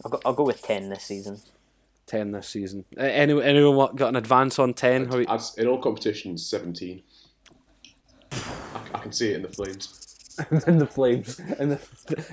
I'll 0.05 0.11
go, 0.11 0.21
I'll 0.25 0.35
go 0.35 0.43
with 0.43 0.61
ten 0.61 0.89
this 0.89 1.05
season. 1.05 1.41
Ten 2.07 2.33
this 2.33 2.49
season. 2.49 2.85
Uh, 2.99 3.03
anyone, 3.03 3.45
anyone 3.45 3.77
what, 3.77 3.95
got 3.95 4.09
an 4.09 4.17
advance 4.17 4.59
on 4.59 4.75
ten? 4.75 5.07
How, 5.07 5.19
As 5.33 5.55
in 5.57 5.69
all 5.69 5.81
competitions, 5.81 6.45
seventeen. 6.45 7.03
I, 8.33 8.81
I 8.95 8.99
can 8.99 9.13
see 9.13 9.31
it 9.31 9.37
in 9.37 9.43
the 9.43 9.49
flames. 9.49 10.14
in 10.67 10.79
the 10.79 10.87
flames. 10.87 11.37
The, 11.37 11.81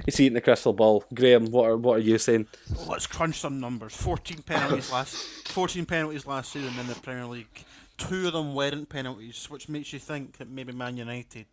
he's 0.06 0.20
eating 0.20 0.34
the 0.34 0.42
crystal 0.42 0.74
ball. 0.74 1.04
Graham, 1.14 1.52
what 1.52 1.66
are 1.66 1.78
what 1.78 1.98
are 1.98 2.02
you 2.02 2.18
saying? 2.18 2.48
Oh, 2.78 2.88
let's 2.90 3.08
crunch 3.08 3.40
some 3.40 3.60
numbers. 3.60 3.96
Fourteen 3.96 4.42
penalties 4.42 4.92
last. 4.94 5.16
Fourteen 5.50 5.86
penalties 5.86 6.26
last 6.26 6.52
season 6.54 6.78
in 6.80 6.88
the 6.88 6.96
Premier 6.96 7.26
League. 7.26 7.66
Two 7.98 8.28
of 8.28 8.34
them 8.34 8.56
weren't 8.56 8.90
penalties, 8.90 9.48
which 9.50 9.70
makes 9.70 9.94
you 9.94 10.00
think 10.00 10.38
that 10.38 10.50
maybe 10.50 10.74
Man 10.74 10.98
United 10.98 11.46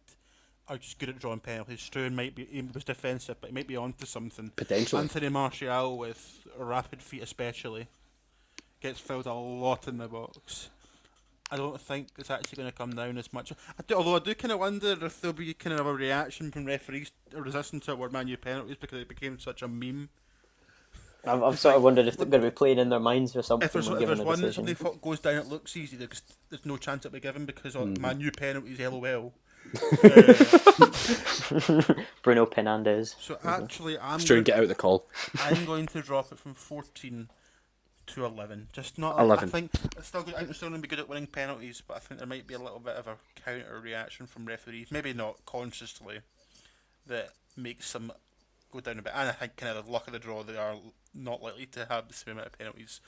are 0.68 0.78
just 0.78 0.98
good 0.98 1.08
at 1.08 1.18
drawing 1.18 1.40
penalties. 1.40 1.80
Struan 1.80 2.14
might 2.14 2.34
be 2.34 2.44
he 2.44 2.62
was 2.62 2.84
defensive, 2.84 3.37
but 3.40 3.50
he 3.50 3.54
might 3.54 3.66
be 3.66 3.76
onto 3.76 4.06
something. 4.06 4.52
Potentially. 4.56 5.02
Anthony 5.02 5.28
Martial 5.28 5.98
with 5.98 6.46
rapid 6.58 7.02
feet, 7.02 7.22
especially, 7.22 7.88
gets 8.80 9.00
filled 9.00 9.26
a 9.26 9.34
lot 9.34 9.88
in 9.88 9.98
the 9.98 10.08
box. 10.08 10.70
I 11.50 11.56
don't 11.56 11.80
think 11.80 12.08
it's 12.18 12.30
actually 12.30 12.56
going 12.56 12.70
to 12.70 12.76
come 12.76 12.94
down 12.94 13.16
as 13.16 13.32
much. 13.32 13.52
I 13.52 13.82
do, 13.87 13.94
although 13.94 14.16
I 14.16 14.18
do 14.18 14.34
kind 14.34 14.52
of 14.52 14.61
wonder 14.61 14.96
if 15.04 15.20
there'll 15.20 15.32
be 15.32 15.54
kind 15.54 15.78
of 15.78 15.87
a 15.87 15.94
reaction 15.94 16.50
from 16.50 16.66
referees 16.66 17.11
resisting 17.32 17.80
toward 17.80 18.12
Man 18.12 18.28
U 18.28 18.37
penalties 18.37 18.76
because 18.78 19.00
it 19.00 19.08
became 19.08 19.38
such 19.38 19.62
a 19.62 19.68
meme. 19.68 20.11
I've, 21.24 21.42
I've 21.42 21.58
sort 21.58 21.74
of 21.76 21.82
wondered 21.82 22.06
if 22.06 22.16
they're 22.16 22.26
going 22.26 22.42
to 22.42 22.48
be 22.50 22.54
playing 22.54 22.78
in 22.78 22.90
their 22.90 23.00
minds 23.00 23.34
or 23.34 23.42
something 23.42 23.66
If 23.66 23.72
there's, 23.72 23.88
when 23.90 24.02
if 24.02 24.06
there's 24.08 24.20
a 24.20 24.22
one 24.22 24.40
that 24.40 24.46
decision. 24.48 24.66
somebody 24.66 24.74
thought 24.74 25.02
goes 25.02 25.20
down, 25.20 25.37
it 25.37 25.46
looks 25.46 25.76
easy. 25.76 25.96
There's, 25.96 26.22
there's 26.50 26.64
no 26.64 26.76
chance 26.76 27.04
it'll 27.06 27.14
be 27.14 27.20
given 27.20 27.44
because 27.44 27.74
of 27.74 27.98
Man 27.98 28.20
U 28.20 28.30
penalties. 28.30 28.78
LOL. 28.78 29.32
Uh, 29.74 29.74
Bruno 32.22 32.46
Fernandes. 32.46 33.14
so 33.20 33.38
actually, 33.44 33.98
I'm 33.98 34.20
Struan, 34.20 34.28
going, 34.28 34.44
get 34.44 34.58
out 34.61 34.68
the 34.68 34.74
call. 34.74 35.06
I'm 35.40 35.64
going 35.64 35.87
to 35.88 36.00
drop 36.00 36.32
it 36.32 36.38
from 36.38 36.54
14 36.54 37.28
to 38.08 38.24
11. 38.24 38.68
Just 38.72 38.98
not 38.98 39.18
11. 39.18 39.48
I 39.48 39.52
think 39.52 39.70
it's 39.96 40.08
still 40.08 40.22
good. 40.22 40.34
I 40.34 40.38
think 40.38 40.48
they're 40.48 40.54
still 40.54 40.68
going 40.68 40.80
to 40.80 40.86
be 40.86 40.90
good 40.90 41.00
at 41.00 41.08
winning 41.08 41.26
penalties, 41.26 41.82
but 41.86 41.96
I 41.96 42.00
think 42.00 42.18
there 42.18 42.26
might 42.26 42.46
be 42.46 42.54
a 42.54 42.58
little 42.58 42.80
bit 42.80 42.96
of 42.96 43.06
a 43.06 43.16
counter 43.44 43.80
reaction 43.82 44.26
from 44.26 44.44
referees. 44.44 44.90
Maybe 44.90 45.12
not 45.12 45.36
consciously, 45.46 46.20
that 47.06 47.30
makes 47.56 47.92
them 47.92 48.12
go 48.72 48.80
down 48.80 48.98
a 48.98 49.02
bit. 49.02 49.12
And 49.14 49.28
I 49.28 49.32
think 49.32 49.56
kind 49.56 49.76
of 49.76 49.86
the 49.86 49.92
luck 49.92 50.06
of 50.06 50.12
the 50.12 50.18
draw, 50.18 50.42
they 50.42 50.56
are 50.56 50.76
not 51.14 51.42
likely 51.42 51.66
to 51.66 51.86
have 51.88 52.08
the 52.08 52.14
same 52.14 52.32
amount 52.32 52.48
of 52.48 52.58
penalties. 52.58 53.00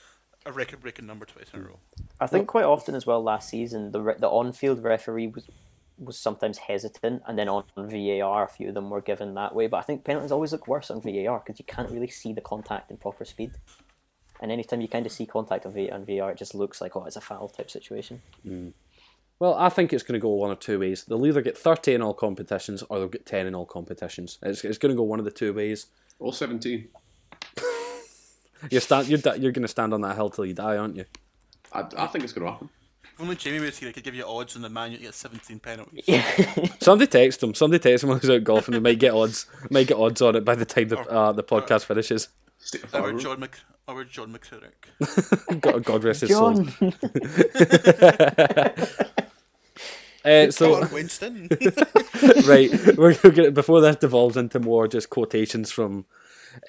A 0.45 0.51
record-breaking 0.51 1.05
number 1.05 1.25
twice 1.25 1.47
in 1.53 1.59
a 1.59 1.63
row. 1.63 1.79
I 2.19 2.25
think 2.25 2.47
quite 2.47 2.65
often 2.65 2.95
as 2.95 3.05
well 3.05 3.21
last 3.21 3.47
season 3.47 3.91
the 3.91 4.01
re- 4.01 4.15
the 4.17 4.27
on 4.27 4.53
field 4.53 4.83
referee 4.83 5.27
was 5.27 5.43
was 5.99 6.17
sometimes 6.17 6.57
hesitant, 6.57 7.21
and 7.27 7.37
then 7.37 7.47
on 7.47 7.63
VAR 7.77 8.45
a 8.45 8.47
few 8.47 8.69
of 8.69 8.73
them 8.73 8.89
were 8.89 9.01
given 9.01 9.35
that 9.35 9.53
way. 9.53 9.67
But 9.67 9.77
I 9.77 9.81
think 9.83 10.03
penalties 10.03 10.31
always 10.31 10.51
look 10.51 10.67
worse 10.67 10.89
on 10.89 10.99
VAR 10.99 11.43
because 11.45 11.59
you 11.59 11.65
can't 11.65 11.91
really 11.91 12.07
see 12.07 12.33
the 12.33 12.41
contact 12.41 12.89
in 12.89 12.97
proper 12.97 13.23
speed. 13.23 13.51
And 14.41 14.51
anytime 14.51 14.81
you 14.81 14.87
kind 14.87 15.05
of 15.05 15.11
see 15.11 15.25
contact 15.25 15.65
on, 15.65 15.73
v- 15.73 15.91
on 15.91 16.05
VAR, 16.05 16.31
it 16.31 16.37
just 16.37 16.55
looks 16.55 16.81
like 16.81 16.95
oh, 16.95 17.05
it's 17.05 17.15
a 17.15 17.21
foul 17.21 17.47
type 17.49 17.69
situation. 17.69 18.21
Well, 19.39 19.55
I 19.55 19.69
think 19.69 19.91
it's 19.93 20.03
going 20.03 20.19
to 20.19 20.21
go 20.21 20.29
one 20.29 20.51
of 20.51 20.59
two 20.59 20.79
ways. 20.79 21.03
They'll 21.05 21.25
either 21.25 21.41
get 21.41 21.57
30 21.57 21.95
in 21.95 22.01
all 22.01 22.13
competitions 22.13 22.83
or 22.89 22.99
they'll 22.99 23.07
get 23.07 23.25
10 23.25 23.47
in 23.47 23.55
all 23.55 23.65
competitions. 23.65 24.37
It's, 24.43 24.63
it's 24.63 24.77
going 24.77 24.91
to 24.91 24.95
go 24.95 25.03
one 25.03 25.19
of 25.19 25.25
the 25.25 25.31
two 25.31 25.53
ways. 25.53 25.87
All 26.19 26.31
seventeen. 26.31 26.89
You're, 28.69 28.81
stand, 28.81 29.07
you're, 29.07 29.19
you're 29.37 29.51
going 29.51 29.63
to 29.63 29.67
stand 29.67 29.93
on 29.93 30.01
that 30.01 30.15
hill 30.15 30.29
till 30.29 30.45
you 30.45 30.53
die, 30.53 30.77
aren't 30.77 30.95
you? 30.95 31.05
I, 31.73 31.85
I 31.97 32.07
think 32.07 32.23
it's 32.23 32.33
going 32.33 32.45
to 32.45 32.51
happen. 32.51 32.69
If 33.03 33.19
only 33.19 33.35
Jamie 33.35 33.59
was 33.59 33.77
here, 33.79 33.89
I 33.89 33.91
could 33.91 34.03
give 34.03 34.13
you 34.13 34.25
odds 34.25 34.55
on 34.55 34.61
the 34.61 34.69
man. 34.69 34.91
You 34.91 34.99
get 34.99 35.15
17 35.15 35.59
penalties. 35.59 36.05
Somebody 36.79 37.09
text 37.09 37.41
him. 37.41 37.55
Somebody 37.55 37.81
text 37.81 38.03
him 38.03 38.11
when 38.11 38.19
he's 38.19 38.29
out 38.29 38.43
golfing. 38.43 38.73
They 38.73 38.79
might 38.79 38.99
get 38.99 39.13
odds. 39.13 39.47
Might 39.71 39.87
get 39.87 39.97
odds 39.97 40.21
on 40.21 40.35
it 40.35 40.45
by 40.45 40.53
the 40.55 40.65
time 40.65 40.89
the 40.89 40.99
uh, 40.99 41.31
the 41.31 41.43
podcast 41.43 41.85
finishes. 41.85 42.29
Stick 42.61 42.83
a 42.83 42.97
Our 42.97 43.09
fire 43.09 43.19
John 43.19 43.39
Mc, 43.39 43.59
our 43.87 44.03
John 44.03 44.33
McCririck. 44.33 45.59
God, 45.61 45.83
God 45.83 46.03
rest 46.03 46.21
his 46.21 46.31
soul. 46.31 46.63
John. 46.63 46.93
Uh, 50.23 50.51
so 50.51 50.87
Winston. 50.93 51.49
right, 52.45 52.69
we're 52.95 53.15
gonna 53.15 53.49
before 53.49 53.81
this 53.81 53.95
devolves 53.95 54.37
into 54.37 54.59
more 54.59 54.87
just 54.87 55.09
quotations 55.09 55.71
from 55.71 56.05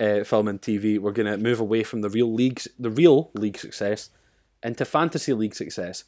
uh, 0.01 0.25
film 0.25 0.49
and 0.49 0.63
TV. 0.63 0.99
We're 0.99 1.13
gonna 1.13 1.37
move 1.37 1.61
away 1.61 1.83
from 1.83 2.01
the 2.01 2.09
real 2.09 2.33
leagues, 2.33 2.67
the 2.79 2.91
real 2.91 3.31
league 3.35 3.59
success, 3.59 4.09
into 4.63 4.87
fantasy 4.87 5.35
league 5.35 5.55
success. 5.55 6.05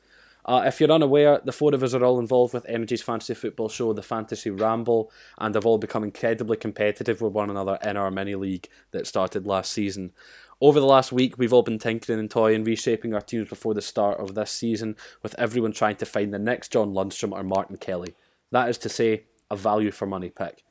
Uh, 0.46 0.62
if 0.66 0.78
you're 0.78 0.90
unaware, 0.90 1.40
the 1.44 1.52
four 1.52 1.74
of 1.74 1.82
us 1.82 1.94
are 1.94 2.04
all 2.04 2.18
involved 2.18 2.52
with 2.52 2.66
Energy's 2.68 3.02
fantasy 3.02 3.34
football 3.34 3.68
show, 3.68 3.92
the 3.92 4.02
Fantasy 4.02 4.50
Ramble, 4.50 5.10
and 5.38 5.54
have 5.54 5.64
all 5.64 5.78
become 5.78 6.04
incredibly 6.04 6.56
competitive 6.56 7.22
with 7.22 7.32
one 7.32 7.48
another 7.48 7.78
in 7.82 7.96
our 7.96 8.10
mini 8.10 8.34
league 8.34 8.68
that 8.90 9.06
started 9.06 9.46
last 9.46 9.72
season. 9.72 10.12
Over 10.60 10.80
the 10.80 10.86
last 10.86 11.12
week, 11.12 11.38
we've 11.38 11.52
all 11.52 11.62
been 11.62 11.78
tinkering 11.78 12.18
and 12.18 12.30
toying, 12.30 12.64
reshaping 12.64 13.14
our 13.14 13.20
teams 13.20 13.48
before 13.48 13.74
the 13.74 13.82
start 13.82 14.20
of 14.20 14.34
this 14.34 14.50
season, 14.50 14.96
with 15.22 15.34
everyone 15.38 15.72
trying 15.72 15.96
to 15.96 16.06
find 16.06 16.32
the 16.32 16.38
next 16.38 16.72
John 16.72 16.92
Lundstram 16.92 17.32
or 17.32 17.42
Martin 17.42 17.76
Kelly. 17.78 18.14
That 18.50 18.68
is 18.68 18.78
to 18.78 18.88
say, 18.88 19.24
a 19.50 19.56
value 19.56 19.90
for 19.90 20.06
money 20.06 20.30
pick. 20.30 20.62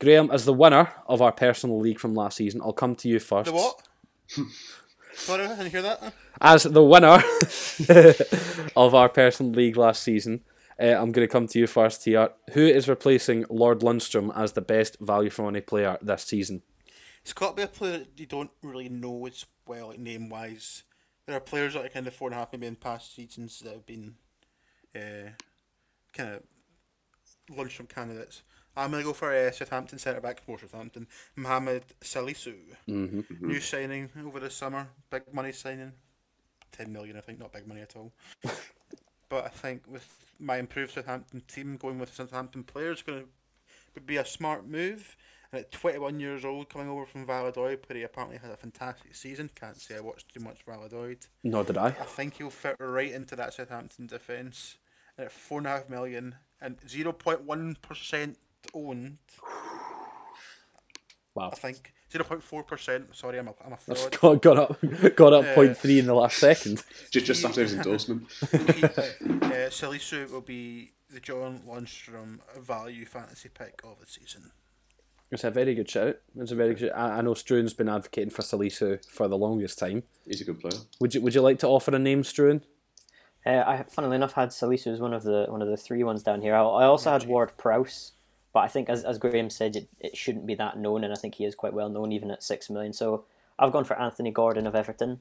Graham, 0.00 0.30
as 0.30 0.44
the 0.44 0.52
winner 0.52 0.92
of 1.06 1.20
our 1.20 1.32
personal 1.32 1.80
league 1.80 1.98
from 1.98 2.14
last 2.14 2.36
season, 2.36 2.60
I'll 2.62 2.72
come 2.72 2.94
to 2.96 3.08
you 3.08 3.18
first. 3.18 3.46
the 3.46 3.52
what? 3.52 3.82
I 5.28 5.36
didn't 5.36 5.70
hear 5.70 5.82
that. 5.82 6.14
As 6.40 6.62
the 6.62 6.82
winner 6.82 7.22
of 8.76 8.94
our 8.94 9.08
personal 9.08 9.52
league 9.52 9.76
last 9.76 10.02
season, 10.02 10.42
uh, 10.80 10.86
I'm 10.86 11.12
going 11.12 11.26
to 11.26 11.32
come 11.32 11.46
to 11.48 11.58
you 11.58 11.66
first 11.66 12.04
here. 12.04 12.30
Who 12.52 12.60
is 12.60 12.88
replacing 12.88 13.44
Lord 13.50 13.80
Lundstram 13.80 14.32
as 14.36 14.52
the 14.52 14.60
best 14.60 14.98
value 15.00 15.30
for 15.30 15.42
money 15.42 15.60
player 15.60 15.98
this 16.00 16.24
season? 16.24 16.62
It's 17.22 17.32
got 17.32 17.50
to 17.50 17.56
be 17.56 17.62
a 17.62 17.68
player 17.68 17.98
that 17.98 18.08
you 18.16 18.26
don't 18.26 18.50
really 18.62 18.88
know 18.88 19.26
as 19.26 19.44
well, 19.66 19.88
like 19.88 19.98
name 19.98 20.28
wise. 20.28 20.84
There 21.26 21.36
are 21.36 21.40
players 21.40 21.74
that 21.74 21.84
are 21.84 21.88
kind 21.88 22.06
of 22.06 22.14
four 22.14 22.28
and 22.28 22.34
a 22.34 22.38
half 22.38 22.52
maybe 22.52 22.68
in 22.68 22.76
past 22.76 23.14
seasons 23.14 23.60
that 23.60 23.72
have 23.72 23.86
been 23.86 24.14
uh, 24.94 25.30
kind 26.12 26.34
of 26.34 26.42
lunchtime 27.54 27.86
candidates. 27.86 28.42
I'm 28.78 28.90
going 28.90 29.02
to 29.02 29.08
go 29.08 29.12
for 29.12 29.34
uh, 29.34 29.50
Southampton 29.50 29.98
centre 29.98 30.20
back 30.20 30.40
for 30.40 30.58
Southampton, 30.58 31.06
Mohamed 31.36 31.84
Salisu. 32.00 32.54
Mm-hmm. 32.88 33.46
New 33.46 33.60
signing 33.60 34.10
over 34.24 34.40
the 34.40 34.50
summer, 34.50 34.88
big 35.10 35.22
money 35.32 35.52
signing, 35.52 35.92
ten 36.72 36.92
million 36.92 37.16
I 37.16 37.20
think, 37.20 37.38
not 37.38 37.52
big 37.52 37.66
money 37.66 37.80
at 37.80 37.96
all. 37.96 38.12
but 39.28 39.44
I 39.44 39.48
think 39.48 39.82
with 39.86 40.26
my 40.38 40.58
improved 40.58 40.92
Southampton 40.92 41.42
team 41.48 41.76
going 41.76 41.98
with 41.98 42.14
Southampton 42.14 42.62
players, 42.62 43.02
going 43.02 43.22
to 43.22 43.28
would 43.98 44.06
be 44.06 44.16
a 44.16 44.24
smart 44.24 44.66
move. 44.66 45.16
And 45.50 45.60
at 45.60 45.72
21 45.72 46.20
years 46.20 46.44
old, 46.44 46.68
coming 46.68 46.88
over 46.88 47.06
from 47.06 47.26
Valladolid, 47.26 47.80
where 47.86 47.96
he 47.96 48.02
apparently 48.02 48.38
had 48.38 48.50
a 48.50 48.56
fantastic 48.56 49.14
season. 49.14 49.50
Can't 49.54 49.80
say 49.80 49.96
I 49.96 50.00
watched 50.00 50.32
too 50.32 50.40
much 50.40 50.62
Valladolid. 50.66 51.26
Nor 51.42 51.64
did 51.64 51.78
I. 51.78 51.86
I 51.86 51.90
think 52.04 52.34
he'll 52.34 52.50
fit 52.50 52.76
right 52.78 53.10
into 53.10 53.34
that 53.36 53.54
Southampton 53.54 54.06
defence. 54.06 54.76
And 55.16 55.26
at 55.26 55.32
four 55.32 55.58
and 55.58 55.66
a 55.66 55.70
half 55.70 55.88
million 55.88 56.36
and 56.60 56.78
0.1% 56.80 58.36
owned, 58.74 59.18
Wow. 61.34 61.50
I 61.52 61.56
think 61.56 61.92
0.4%. 62.12 63.14
Sorry, 63.14 63.38
I'm 63.38 63.48
a, 63.48 63.54
I'm 63.64 63.72
a 63.72 63.76
fraud. 63.76 64.18
got, 64.20 64.42
got 64.42 64.56
up, 64.56 65.14
got 65.16 65.32
up 65.32 65.44
Uh, 65.44 65.54
point 65.54 65.76
three 65.76 65.98
in 66.00 66.06
the 66.06 66.14
last 66.14 66.38
second. 66.38 66.82
Just, 67.12 67.26
just 67.26 67.44
after 67.44 67.62
his 67.62 67.74
endorsement. 67.74 68.26
he, 68.40 68.46
uh, 68.56 69.68
Salisu 69.70 70.30
will 70.32 70.40
be 70.40 70.90
the 71.12 71.20
John 71.20 71.60
Lundstram 71.66 72.40
value 72.58 73.04
fantasy 73.04 73.48
pick 73.50 73.80
of 73.84 74.00
the 74.00 74.06
season. 74.06 74.50
It's 75.30 75.44
a 75.44 75.50
very 75.50 75.74
good 75.74 75.88
shout. 75.90 76.16
It's 76.36 76.50
a 76.52 76.54
very 76.56 76.70
good. 76.74 76.88
Shout. 76.88 76.98
I, 76.98 77.18
I 77.18 77.20
know 77.20 77.34
Struan's 77.34 77.74
been 77.74 77.88
advocating 77.88 78.30
for 78.30 78.40
Salisu 78.42 79.04
for 79.06 79.28
the 79.28 79.36
longest 79.36 79.78
time. 79.78 80.02
He's 80.26 80.40
a 80.40 80.44
good 80.44 80.58
player. 80.60 80.80
Would 81.00 81.14
you 81.14 81.20
Would 81.20 81.34
you 81.34 81.42
like 81.42 81.58
to 81.60 81.68
offer 81.68 81.94
a 81.94 81.98
name, 81.98 82.22
Struan? 82.22 82.62
Uh, 83.44 83.62
I 83.66 83.84
funnily 83.90 84.16
enough 84.16 84.32
had 84.32 84.48
Salisu 84.48 84.92
as 84.92 85.00
one 85.00 85.12
of 85.12 85.22
the 85.24 85.44
one 85.50 85.60
of 85.62 85.68
the 85.68 85.76
three 85.76 86.02
ones 86.02 86.22
down 86.22 86.40
here. 86.40 86.54
I, 86.54 86.62
I 86.62 86.84
also 86.86 87.10
had 87.12 87.26
Ward 87.26 87.52
Prowse, 87.58 88.12
but 88.58 88.64
I 88.64 88.68
think 88.68 88.90
as 88.90 89.04
as 89.04 89.18
Graham 89.18 89.50
said, 89.50 89.76
it, 89.76 89.88
it 90.00 90.16
shouldn't 90.16 90.44
be 90.44 90.56
that 90.56 90.76
known, 90.76 91.04
and 91.04 91.12
I 91.12 91.16
think 91.16 91.36
he 91.36 91.44
is 91.44 91.54
quite 91.54 91.72
well 91.72 91.88
known 91.88 92.10
even 92.10 92.32
at 92.32 92.42
six 92.42 92.68
million. 92.68 92.92
So 92.92 93.24
I've 93.56 93.70
gone 93.70 93.84
for 93.84 93.96
Anthony 93.96 94.32
Gordon 94.32 94.66
of 94.66 94.74
Everton. 94.74 95.20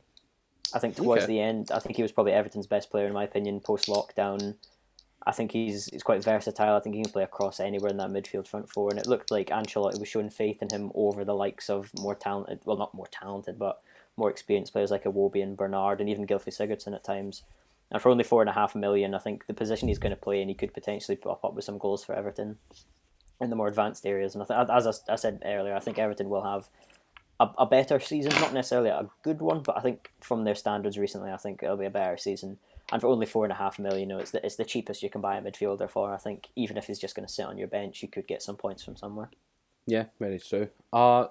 I 0.74 0.80
think 0.80 0.96
towards 0.96 1.26
Okay. 1.26 1.34
the 1.34 1.40
end, 1.40 1.70
I 1.72 1.78
think 1.78 1.98
he 1.98 2.02
was 2.02 2.12
probably 2.12 2.34
Everton's 2.34 2.66
best 2.66 2.90
player 2.90 3.06
in 3.06 3.14
my 3.14 3.26
opinion 3.26 3.60
post 3.60 3.90
lockdown. 3.90 4.56
I 5.24 5.34
think 5.34 5.52
he's 5.52 5.86
he's 5.86 6.02
quite 6.02 6.24
versatile. 6.24 6.76
I 6.76 6.80
think 6.80 6.96
he 6.96 7.04
can 7.04 7.12
play 7.12 7.22
across 7.22 7.60
anywhere 7.60 7.92
in 7.92 7.98
that 7.98 8.10
midfield 8.10 8.48
front 8.48 8.72
four, 8.72 8.90
and 8.90 8.98
it 8.98 9.06
looked 9.06 9.30
like 9.30 9.50
Ancelotti 9.50 10.00
was 10.00 10.08
showing 10.08 10.32
faith 10.32 10.64
in 10.64 10.70
him 10.72 10.92
over 10.96 11.24
the 11.24 11.36
likes 11.36 11.70
of 11.70 11.92
more 12.00 12.16
talented, 12.16 12.62
well, 12.66 12.78
not 12.78 12.96
more 12.96 13.08
talented, 13.12 13.60
but 13.60 13.84
more 14.16 14.32
experienced 14.32 14.74
players 14.74 14.90
like 14.90 15.04
Iwobi 15.04 15.44
and 15.44 15.56
Bernard, 15.56 16.02
and 16.02 16.10
even 16.10 16.26
Gylfi 16.26 16.50
Sigurdsson 16.50 16.96
at 16.96 17.04
times. 17.04 17.44
And 17.92 18.02
for 18.02 18.10
only 18.10 18.24
four 18.24 18.42
and 18.42 18.50
a 18.50 18.54
half 18.54 18.74
million, 18.74 19.14
I 19.14 19.20
think 19.20 19.46
the 19.46 19.54
position 19.54 19.90
he's 19.90 20.00
going 20.00 20.16
to 20.16 20.20
play, 20.22 20.42
and 20.42 20.50
he 20.50 20.56
could 20.56 20.74
potentially 20.74 21.16
pop 21.16 21.46
up 21.46 21.54
with 21.54 21.66
some 21.66 21.78
goals 21.78 22.04
for 22.04 22.16
Everton 22.16 22.58
in 23.40 23.50
the 23.50 23.56
more 23.56 23.68
advanced 23.68 24.06
areas. 24.06 24.36
And 24.36 24.44
I 24.44 24.46
th- 24.46 24.70
as 24.70 24.88
I, 24.88 25.14
I 25.14 25.16
said 25.16 25.42
earlier, 25.46 25.76
I 25.76 25.80
think 25.80 26.00
Everton 26.00 26.30
will 26.30 26.44
have 26.44 26.70
a, 27.40 27.50
a 27.60 27.66
better 27.66 28.00
season, 28.00 28.32
not 28.40 28.54
necessarily 28.54 28.90
a 28.90 29.10
good 29.24 29.42
one, 29.42 29.62
but 29.62 29.78
I 29.78 29.82
think 29.82 30.12
from 30.22 30.44
their 30.44 30.56
standards 30.56 30.98
recently, 30.98 31.32
I 31.32 31.38
think 31.38 31.62
it'll 31.62 31.78
be 31.78 31.86
a 31.86 31.92
better 31.92 32.18
season. 32.18 32.58
And 32.92 33.02
for 33.02 33.08
only 33.08 33.26
four 33.26 33.44
and 33.44 33.52
a 33.52 33.58
half 33.58 33.80
million, 33.80 34.00
you 34.00 34.06
know, 34.16 34.20
it's 34.20 34.32
the, 34.32 34.46
it's 34.46 34.56
the 34.56 34.66
cheapest 34.66 35.04
you 35.04 35.10
can 35.10 35.22
buy 35.22 35.38
a 35.38 35.42
midfielder 35.42 35.90
for. 35.90 36.14
I 36.14 36.18
think 36.18 36.48
even 36.56 36.78
if 36.78 36.88
he's 36.88 37.00
just 37.00 37.16
going 37.16 37.28
to 37.28 37.34
sit 37.34 37.46
on 37.46 37.58
your 37.58 37.68
bench, 37.68 38.02
you 38.02 38.08
could 38.08 38.28
get 38.28 38.42
some 38.42 38.56
points 38.56 38.84
from 38.84 38.96
somewhere. 38.96 39.30
Yeah, 39.86 40.06
very 40.20 40.40
true. 40.40 40.70
Uh, 40.92 41.28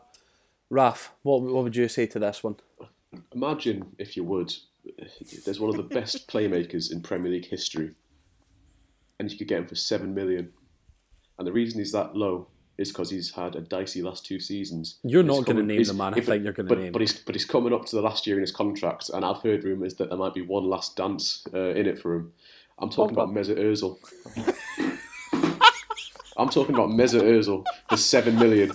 Raf, 0.71 1.13
what 1.23 1.43
what 1.43 1.65
would 1.65 1.77
you 1.77 1.89
say 1.89 2.07
to 2.07 2.19
this 2.19 2.43
one? 2.43 2.57
Imagine, 3.35 3.95
if 3.99 4.17
you 4.17 4.25
would, 4.25 4.55
there's 5.45 5.61
one 5.61 5.71
of 5.71 5.77
the 5.77 5.83
best 5.83 6.29
playmakers 6.29 6.93
in 6.93 7.01
Premier 7.01 7.31
League 7.33 7.47
history, 7.47 7.93
and 9.19 9.31
you 9.31 9.39
could 9.39 9.49
get 9.49 9.59
him 9.59 9.67
for 9.67 9.77
seven 9.77 10.15
million. 10.15 10.53
And 11.39 11.47
the 11.47 11.53
reason 11.53 11.79
he's 11.79 11.93
that 11.93 12.17
low 12.17 12.49
is 12.79 12.89
because 12.93 13.11
he's 13.11 13.31
had 13.31 13.57
a 13.57 13.61
dicey 13.61 14.03
last 14.03 14.27
two 14.27 14.39
seasons. 14.39 14.99
You're 15.03 15.23
He's 15.23 15.29
not 15.29 15.47
gonna 15.47 15.61
coming- 15.61 15.67
name 15.69 15.83
the 15.85 15.95
man 15.95 16.15
I 16.15 16.21
think 16.21 16.45
you're 16.45 16.53
gonna 16.53 16.69
but, 16.69 16.79
name. 16.79 16.93
But 16.93 17.01
he's 17.01 17.15
but 17.19 17.35
he's 17.35 17.45
coming 17.47 17.73
up 17.73 17.87
to 17.87 17.97
the 17.97 18.03
last 18.03 18.27
year 18.27 18.37
in 18.37 18.43
his 18.43 18.53
contract, 18.53 19.09
and 19.15 19.25
I've 19.25 19.41
heard 19.43 19.65
rumours 19.65 19.95
that 19.97 20.09
there 20.11 20.19
might 20.19 20.35
be 20.35 20.43
one 20.43 20.65
last 20.65 20.97
dance 20.97 21.45
uh, 21.55 21.71
in 21.71 21.87
it 21.87 21.99
for 21.99 22.15
him. 22.17 22.33
I'm 22.79 22.91
talking 22.91 23.17
about 23.17 23.31
Mesut 23.31 23.57
Ozil. 23.59 23.97
I'm 26.39 26.51
talking 26.51 26.75
about 26.75 26.91
Mesut 26.91 27.23
Ozil 27.23 27.65
for 27.89 27.97
seven 27.97 28.39
million. 28.39 28.71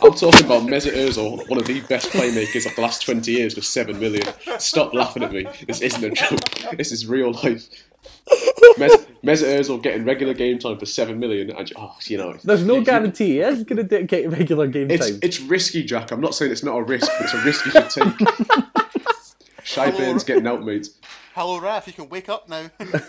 I'm 0.00 0.14
talking 0.14 0.44
about 0.46 0.62
Mesut 0.62 0.92
Ozil, 0.94 1.48
one 1.50 1.58
of 1.58 1.66
the 1.66 1.80
best 1.88 2.10
playmakers 2.10 2.66
of 2.66 2.76
the 2.76 2.82
last 2.82 3.02
20 3.02 3.32
years, 3.32 3.54
for 3.54 3.62
seven 3.62 3.98
million. 3.98 4.22
Stop 4.58 4.94
laughing 4.94 5.24
at 5.24 5.32
me. 5.32 5.46
This 5.66 5.80
isn't 5.80 6.04
a 6.04 6.10
joke. 6.10 6.76
This 6.76 6.92
is 6.92 7.06
real 7.08 7.32
life. 7.32 7.68
Mes- 8.76 9.06
Mesut 9.24 9.58
Ozil 9.58 9.82
getting 9.82 10.04
regular 10.04 10.34
game 10.34 10.58
time 10.58 10.78
for 10.78 10.86
seven 10.86 11.18
million. 11.18 11.50
And, 11.50 11.72
oh, 11.76 11.96
you 12.04 12.18
know, 12.18 12.34
There's 12.44 12.64
no 12.64 12.80
guarantee 12.82 13.32
he 13.34 13.40
is 13.40 13.64
going 13.64 13.86
to 13.88 14.02
get 14.04 14.30
regular 14.30 14.66
game 14.66 14.90
It's 14.90 15.08
time. 15.10 15.18
it's 15.22 15.40
risky, 15.40 15.82
Jack. 15.84 16.10
I'm 16.12 16.20
not 16.20 16.34
saying 16.34 16.52
it's 16.52 16.62
not 16.62 16.76
a 16.76 16.82
risk, 16.82 17.10
but 17.18 17.22
it's 17.24 17.34
a 17.34 17.42
risk 17.44 17.64
you 17.66 17.72
should 17.72 17.90
take. 17.90 18.28
Shy 19.64 19.86
Hello. 19.90 19.98
Burns 19.98 20.24
getting 20.24 20.46
out, 20.46 20.64
mate. 20.64 20.88
Hello, 21.34 21.60
Raf. 21.60 21.86
You 21.86 21.92
can 21.92 22.08
wake 22.08 22.28
up 22.28 22.48
now. 22.48 22.70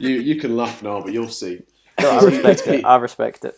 You 0.00 0.08
you 0.08 0.36
can 0.40 0.56
laugh 0.56 0.82
now, 0.82 1.00
but 1.00 1.12
you'll 1.12 1.28
see. 1.28 1.62
No, 2.00 2.10
I 2.10 2.24
respect 2.24 2.66
it. 2.66 2.84
I 2.84 2.96
respect 2.96 3.44
it. 3.44 3.54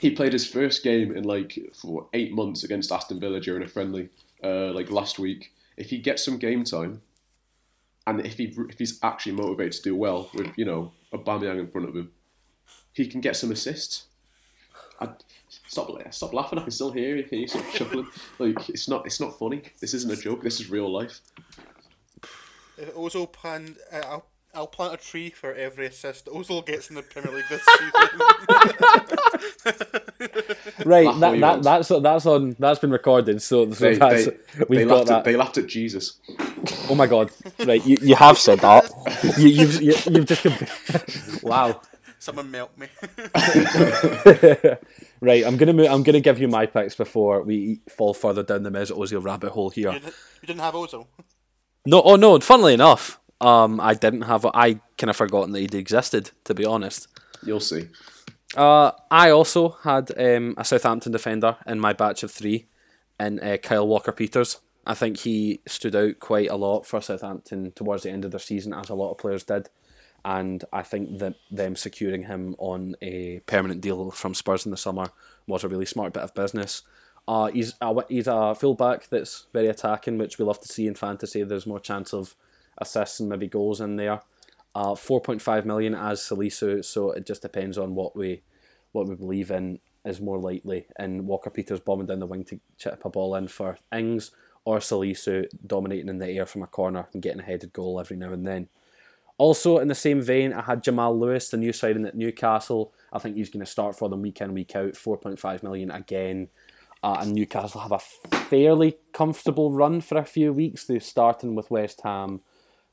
He 0.00 0.10
played 0.10 0.32
his 0.32 0.46
first 0.46 0.82
game 0.82 1.14
in 1.14 1.24
like 1.24 1.58
for 1.74 2.06
eight 2.14 2.32
months 2.32 2.64
against 2.64 2.90
Aston 2.90 3.20
Villa 3.20 3.38
during 3.38 3.62
a 3.62 3.68
friendly, 3.68 4.08
uh, 4.42 4.72
like 4.72 4.90
last 4.90 5.18
week. 5.18 5.52
If 5.76 5.90
he 5.90 5.98
gets 5.98 6.24
some 6.24 6.38
game 6.38 6.64
time, 6.64 7.02
and 8.06 8.24
if 8.26 8.38
he 8.38 8.54
if 8.68 8.78
he's 8.78 8.98
actually 9.02 9.32
motivated 9.32 9.72
to 9.72 9.82
do 9.82 9.96
well 9.96 10.30
with 10.34 10.52
you 10.56 10.64
know 10.64 10.92
Aubameyang 11.12 11.58
in 11.58 11.66
front 11.66 11.88
of 11.88 11.96
him, 11.96 12.10
he 12.92 13.06
can 13.06 13.20
get 13.20 13.36
some 13.36 13.50
assists. 13.50 14.06
I, 15.00 15.08
stop 15.68 15.90
stop 16.10 16.32
laughing! 16.32 16.58
I 16.58 16.62
can 16.62 16.70
still 16.70 16.92
hear 16.92 17.16
you. 17.16 17.24
Hear 17.24 17.40
you 17.40 17.48
sort 17.48 17.64
of 17.66 17.72
chuckling. 17.72 18.08
Like 18.38 18.68
it's 18.68 18.88
not 18.88 19.06
it's 19.06 19.20
not 19.20 19.38
funny. 19.38 19.62
This 19.80 19.94
isn't 19.94 20.12
a 20.12 20.16
joke. 20.16 20.42
This 20.42 20.60
is 20.60 20.70
real 20.70 20.90
life. 20.90 21.20
If 22.78 22.96
all 22.96 23.26
planned, 23.26 23.76
uh, 23.92 24.20
I'll, 24.54 24.62
I'll 24.62 24.66
plant 24.66 24.94
a 24.94 24.96
tree 24.96 25.30
for 25.30 25.54
every 25.54 25.86
assist 25.86 26.26
Ozil 26.26 26.64
gets 26.66 26.88
in 26.90 26.96
the 26.96 27.02
Premier 27.02 27.32
League 27.32 27.44
this 27.48 27.62
season. 27.78 27.92
right, 30.86 31.06
Laugh 31.06 31.20
that, 31.20 31.40
that 31.40 31.62
that's 31.62 31.88
that's 31.88 32.26
on 32.26 32.56
that's 32.58 32.78
been 32.80 32.90
recorded. 32.90 33.40
So, 33.42 33.70
so 33.72 33.84
They, 33.84 33.96
that's, 33.96 34.26
they, 34.26 34.36
we've 34.68 34.80
they 34.80 34.84
got 34.84 34.94
laughed 34.96 35.08
that. 35.08 35.18
At, 35.18 35.24
they 35.24 35.36
laughed 35.36 35.58
at 35.58 35.66
Jesus. 35.66 36.18
Oh 36.88 36.94
my 36.94 37.06
god! 37.06 37.30
Right, 37.64 37.84
you, 37.84 37.96
you 38.02 38.14
have 38.14 38.38
said 38.38 38.60
that. 38.60 38.90
you, 39.38 39.48
you've 39.48 39.82
you, 39.82 39.94
you've 40.10 40.26
just 40.26 40.42
comp- 40.42 41.42
wow. 41.42 41.80
Someone 42.18 42.50
melt 42.52 42.70
me. 42.78 42.86
Right, 45.20 45.44
I'm 45.46 45.56
gonna 45.56 45.72
move, 45.72 45.86
I'm 45.88 46.02
gonna 46.02 46.18
give 46.20 46.40
you 46.40 46.48
my 46.48 46.66
picks 46.66 46.96
before 46.96 47.42
we 47.42 47.80
fall 47.88 48.12
further 48.12 48.42
down 48.42 48.64
the 48.64 48.70
Mesut 48.70 48.98
Ozil 48.98 49.22
rabbit 49.22 49.50
hole 49.52 49.70
here. 49.70 49.92
you, 49.92 50.00
didn't, 50.00 50.14
you 50.42 50.46
didn't 50.48 50.60
have 50.62 50.74
Ozil. 50.74 51.06
No, 51.86 52.02
oh 52.02 52.16
no. 52.16 52.40
Funnily 52.40 52.74
enough, 52.74 53.20
um, 53.42 53.80
I 53.80 53.94
didn't 53.94 54.22
have. 54.22 54.46
I 54.46 54.80
kind 54.96 55.10
of 55.10 55.16
forgotten 55.16 55.52
that 55.52 55.60
he'd 55.60 55.74
existed. 55.74 56.30
To 56.44 56.54
be 56.54 56.64
honest, 56.64 57.08
You'll 57.44 57.60
see. 57.60 57.88
Uh, 58.56 58.92
I 59.10 59.30
also 59.30 59.76
had 59.82 60.12
um, 60.18 60.54
a 60.56 60.64
Southampton 60.64 61.12
defender 61.12 61.56
in 61.66 61.80
my 61.80 61.92
batch 61.92 62.22
of 62.22 62.30
three, 62.30 62.66
in 63.18 63.40
uh, 63.40 63.56
Kyle 63.62 63.86
Walker 63.86 64.12
Peters. 64.12 64.60
I 64.86 64.94
think 64.94 65.18
he 65.18 65.60
stood 65.66 65.94
out 65.94 66.18
quite 66.18 66.50
a 66.50 66.56
lot 66.56 66.86
for 66.86 67.00
Southampton 67.00 67.72
towards 67.72 68.02
the 68.02 68.10
end 68.10 68.24
of 68.24 68.30
their 68.30 68.40
season, 68.40 68.72
as 68.72 68.88
a 68.88 68.94
lot 68.94 69.12
of 69.12 69.18
players 69.18 69.44
did. 69.44 69.68
And 70.24 70.64
I 70.72 70.82
think 70.82 71.18
that 71.18 71.34
them 71.50 71.74
securing 71.74 72.24
him 72.24 72.54
on 72.58 72.94
a 73.02 73.40
permanent 73.46 73.80
deal 73.80 74.10
from 74.10 74.34
Spurs 74.34 74.64
in 74.64 74.70
the 74.70 74.76
summer 74.76 75.10
was 75.46 75.64
a 75.64 75.68
really 75.68 75.86
smart 75.86 76.12
bit 76.12 76.22
of 76.22 76.34
business. 76.34 76.82
Uh, 77.26 77.46
he's 77.46 77.74
a, 77.80 77.94
he's 78.08 78.26
a 78.28 78.54
fullback 78.54 79.08
that's 79.08 79.46
very 79.52 79.68
attacking, 79.68 80.18
which 80.18 80.38
we 80.38 80.44
love 80.44 80.60
to 80.60 80.68
see 80.68 80.86
in 80.86 80.94
fantasy. 80.94 81.42
There's 81.42 81.66
more 81.66 81.80
chance 81.80 82.12
of 82.12 82.36
assists 82.82 83.20
and 83.20 83.28
maybe 83.28 83.48
goals 83.48 83.80
in 83.80 83.96
there. 83.96 84.20
Uh, 84.74 84.94
4.5 84.94 85.64
million 85.64 85.94
as 85.94 86.20
Salisu, 86.20 86.84
so 86.84 87.10
it 87.12 87.26
just 87.26 87.42
depends 87.42 87.76
on 87.76 87.94
what 87.94 88.16
we 88.16 88.42
what 88.92 89.08
we 89.08 89.14
believe 89.14 89.50
in 89.50 89.78
is 90.04 90.20
more 90.20 90.38
likely. 90.38 90.86
And 90.96 91.26
Walker 91.26 91.50
Peters 91.50 91.80
bombing 91.80 92.06
down 92.06 92.20
the 92.20 92.26
wing 92.26 92.44
to 92.44 92.60
chip 92.78 93.04
a 93.04 93.10
ball 93.10 93.34
in 93.34 93.48
for 93.48 93.78
Ings, 93.94 94.30
or 94.64 94.78
Salisu 94.78 95.46
dominating 95.66 96.08
in 96.08 96.18
the 96.18 96.28
air 96.28 96.46
from 96.46 96.62
a 96.62 96.66
corner 96.66 97.06
and 97.12 97.22
getting 97.22 97.40
a 97.40 97.44
headed 97.44 97.72
goal 97.72 98.00
every 98.00 98.16
now 98.16 98.32
and 98.32 98.46
then. 98.46 98.68
Also, 99.38 99.78
in 99.78 99.88
the 99.88 99.94
same 99.94 100.20
vein, 100.20 100.52
I 100.52 100.62
had 100.62 100.84
Jamal 100.84 101.18
Lewis, 101.18 101.48
the 101.48 101.56
new 101.56 101.72
signing 101.72 102.04
at 102.04 102.14
Newcastle. 102.14 102.92
I 103.12 103.18
think 103.18 103.36
he's 103.36 103.50
going 103.50 103.64
to 103.64 103.70
start 103.70 103.96
for 103.98 104.08
them 104.08 104.22
week 104.22 104.40
in, 104.40 104.54
week 104.54 104.76
out. 104.76 104.92
4.5 104.92 105.62
million 105.62 105.90
again. 105.90 106.48
Uh, 107.02 107.16
and 107.20 107.32
Newcastle 107.32 107.80
have 107.80 107.92
a 107.92 107.98
fairly 107.98 108.98
comfortable 109.12 109.72
run 109.72 110.00
for 110.00 110.18
a 110.18 110.24
few 110.24 110.52
weeks. 110.52 110.84
They're 110.84 111.00
starting 111.00 111.56
with 111.56 111.70
West 111.70 112.02
Ham, 112.04 112.42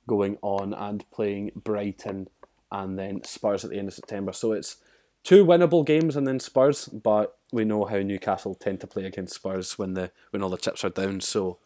going 0.10 0.38
on 0.42 0.74
and 0.74 1.10
playing 1.12 1.52
Brighton 1.56 2.28
and 2.72 2.98
then 2.98 3.24
Spurs 3.24 3.64
at 3.64 3.70
the 3.70 3.78
end 3.78 3.88
of 3.88 3.94
September. 3.94 4.34
So 4.34 4.52
it's 4.52 4.78
two 5.24 5.46
winnable 5.46 5.86
games 5.86 6.16
and 6.16 6.28
then 6.28 6.40
Spurs, 6.40 6.88
but 6.88 7.38
we 7.52 7.64
know 7.64 7.86
how 7.86 8.00
Newcastle 8.00 8.56
tend 8.56 8.82
to 8.82 8.88
play 8.88 9.06
against 9.06 9.36
Spurs 9.36 9.78
when 9.78 9.94
the 9.94 10.12
when 10.32 10.42
all 10.42 10.50
the 10.50 10.58
chips 10.58 10.84
are 10.84 10.90
down. 10.90 11.22
So, 11.22 11.60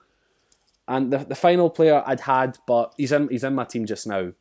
and 0.88 1.12
the 1.12 1.20
the 1.20 1.36
final 1.36 1.70
player 1.70 2.04
I'd 2.06 2.22
had, 2.22 2.58
but 2.68 2.94
he's 2.98 3.12
in 3.12 3.30
he's 3.30 3.44
in 3.44 3.56
my 3.56 3.64
team 3.64 3.86
just 3.86 4.06
now, 4.06 4.34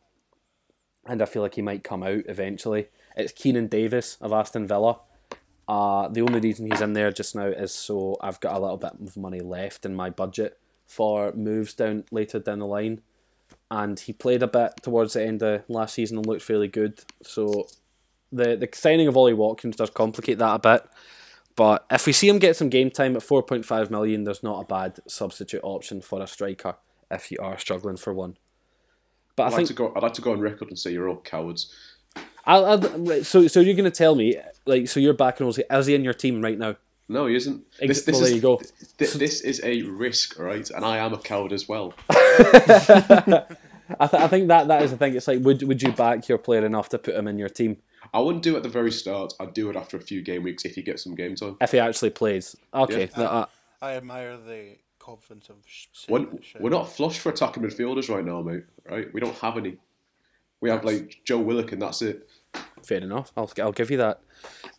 and 1.06 1.22
I 1.22 1.24
feel 1.24 1.42
like 1.42 1.54
he 1.54 1.62
might 1.62 1.84
come 1.84 2.02
out 2.02 2.24
eventually. 2.26 2.88
It's 3.16 3.32
Keinan 3.32 3.70
Davis 3.70 4.16
of 4.20 4.32
Aston 4.32 4.66
Villa. 4.66 5.00
Uh, 5.68 6.08
the 6.08 6.22
only 6.22 6.40
reason 6.40 6.70
he's 6.70 6.80
in 6.80 6.92
there 6.92 7.12
just 7.12 7.36
now 7.36 7.46
is 7.46 7.72
so 7.72 8.16
I've 8.20 8.40
got 8.40 8.54
a 8.54 8.58
little 8.58 8.76
bit 8.76 8.92
of 9.00 9.16
money 9.16 9.40
left 9.40 9.86
in 9.86 9.94
my 9.94 10.10
budget 10.10 10.58
for 10.86 11.32
moves 11.32 11.72
down 11.72 12.04
later 12.10 12.38
down 12.40 12.58
the 12.58 12.66
line 12.66 13.00
and 13.72 13.98
he 13.98 14.12
played 14.12 14.42
a 14.42 14.46
bit 14.46 14.74
towards 14.82 15.14
the 15.14 15.24
end 15.24 15.42
of 15.42 15.62
last 15.66 15.94
season 15.94 16.18
and 16.18 16.26
looked 16.26 16.42
fairly 16.42 16.68
good. 16.68 17.00
So 17.22 17.66
the 18.30 18.54
the 18.54 18.68
signing 18.74 19.08
of 19.08 19.16
Ollie 19.16 19.32
Watkins 19.32 19.76
does 19.76 19.88
complicate 19.88 20.38
that 20.38 20.54
a 20.54 20.58
bit. 20.58 20.86
But 21.56 21.86
if 21.90 22.06
we 22.06 22.12
see 22.12 22.28
him 22.28 22.38
get 22.38 22.56
some 22.56 22.68
game 22.68 22.90
time 22.90 23.16
at 23.16 23.22
4.5 23.22 23.90
million, 23.90 24.24
there's 24.24 24.42
not 24.42 24.60
a 24.60 24.66
bad 24.66 25.00
substitute 25.06 25.60
option 25.62 26.02
for 26.02 26.22
a 26.22 26.26
striker 26.26 26.76
if 27.10 27.30
you 27.30 27.38
are 27.40 27.58
struggling 27.58 27.96
for 27.96 28.12
one. 28.12 28.36
But 29.36 29.44
I 29.44 29.46
I'd 29.46 29.52
like 29.52 29.56
think 29.56 29.68
to 29.68 29.74
go. 29.74 29.92
I'd 29.96 30.02
like 30.02 30.14
to 30.14 30.22
go 30.22 30.32
on 30.32 30.40
record 30.40 30.68
and 30.68 30.78
say 30.78 30.92
you're 30.92 31.08
all 31.08 31.16
cowards. 31.16 31.74
I'll, 32.44 32.66
I'll, 32.66 33.24
so. 33.24 33.46
So 33.46 33.60
you're 33.60 33.74
going 33.74 33.90
to 33.90 33.90
tell 33.90 34.14
me, 34.14 34.36
like, 34.66 34.88
so 34.88 35.00
you're 35.00 35.14
back 35.14 35.40
and 35.40 35.46
will 35.46 35.54
Ozzy? 35.54 35.64
Is 35.70 35.86
he 35.86 35.94
in 35.94 36.04
your 36.04 36.12
team 36.12 36.42
right 36.42 36.58
now? 36.58 36.76
No, 37.12 37.26
he 37.26 37.36
isn't. 37.36 37.64
Ex- 37.80 37.88
This, 37.88 38.02
this 38.04 38.14
well, 38.14 38.22
is, 38.24 38.28
there 38.28 38.36
you 38.36 38.42
go. 38.42 38.56
th- 38.98 39.12
this 39.14 39.40
is 39.42 39.60
a 39.64 39.82
risk, 39.82 40.38
right? 40.38 40.68
And 40.70 40.84
I 40.84 40.98
am 40.98 41.12
a 41.12 41.18
coward 41.18 41.52
as 41.52 41.68
well. 41.68 41.94
I, 42.10 44.06
th- 44.06 44.22
I 44.22 44.28
think 44.28 44.48
that 44.48 44.68
that 44.68 44.82
is 44.82 44.90
the 44.90 44.96
thing. 44.96 45.14
It's 45.14 45.28
like, 45.28 45.40
would 45.40 45.62
would 45.64 45.82
you 45.82 45.92
back 45.92 46.28
your 46.28 46.38
player 46.38 46.64
enough 46.64 46.88
to 46.90 46.98
put 46.98 47.14
him 47.14 47.28
in 47.28 47.38
your 47.38 47.48
team 47.50 47.76
I 48.14 48.20
wouldn't 48.20 48.42
do 48.42 48.54
it 48.54 48.58
at 48.58 48.62
the 48.62 48.68
very 48.68 48.90
start. 48.92 49.32
I'd 49.40 49.54
do 49.54 49.70
it 49.70 49.76
after 49.76 49.96
a 49.96 50.00
few 50.00 50.22
game 50.22 50.42
weeks 50.42 50.64
if 50.64 50.74
he 50.74 50.82
gets 50.82 51.04
some 51.04 51.14
game 51.14 51.34
time. 51.34 51.56
if 51.60 51.72
he 51.72 51.78
actually 51.78 52.10
plays? 52.10 52.56
Okay, 52.74 53.00
Yeah. 53.00 53.06
th- 53.06 53.18
uh, 53.18 53.46
I 53.80 53.92
admire 53.94 54.36
the 54.36 54.76
confidence 54.98 55.48
of 55.48 55.56
We're, 56.08 56.18
saying 56.20 56.30
that 56.32 56.44
shit. 56.44 56.60
we're 56.62 56.70
not 56.70 56.90
flush 56.92 57.18
for 57.18 57.30
attacking 57.30 57.62
midfielders 57.62 58.08
right 58.14 58.24
now, 58.24 58.42
mate. 58.42 58.64
Right? 58.88 59.12
We 59.14 59.20
don't 59.20 59.36
have 59.38 59.56
any. 59.56 59.76
We 60.60 60.70
have 60.70 60.84
like 60.84 61.20
Joe 61.24 61.38
Willock, 61.38 61.72
and 61.72 61.82
that's 61.82 62.02
it. 62.02 62.28
Fair 62.84 62.98
enough. 63.00 63.32
I'll, 63.36 63.50
I'll 63.60 63.72
give 63.72 63.90
you 63.90 63.96
that. 63.98 64.20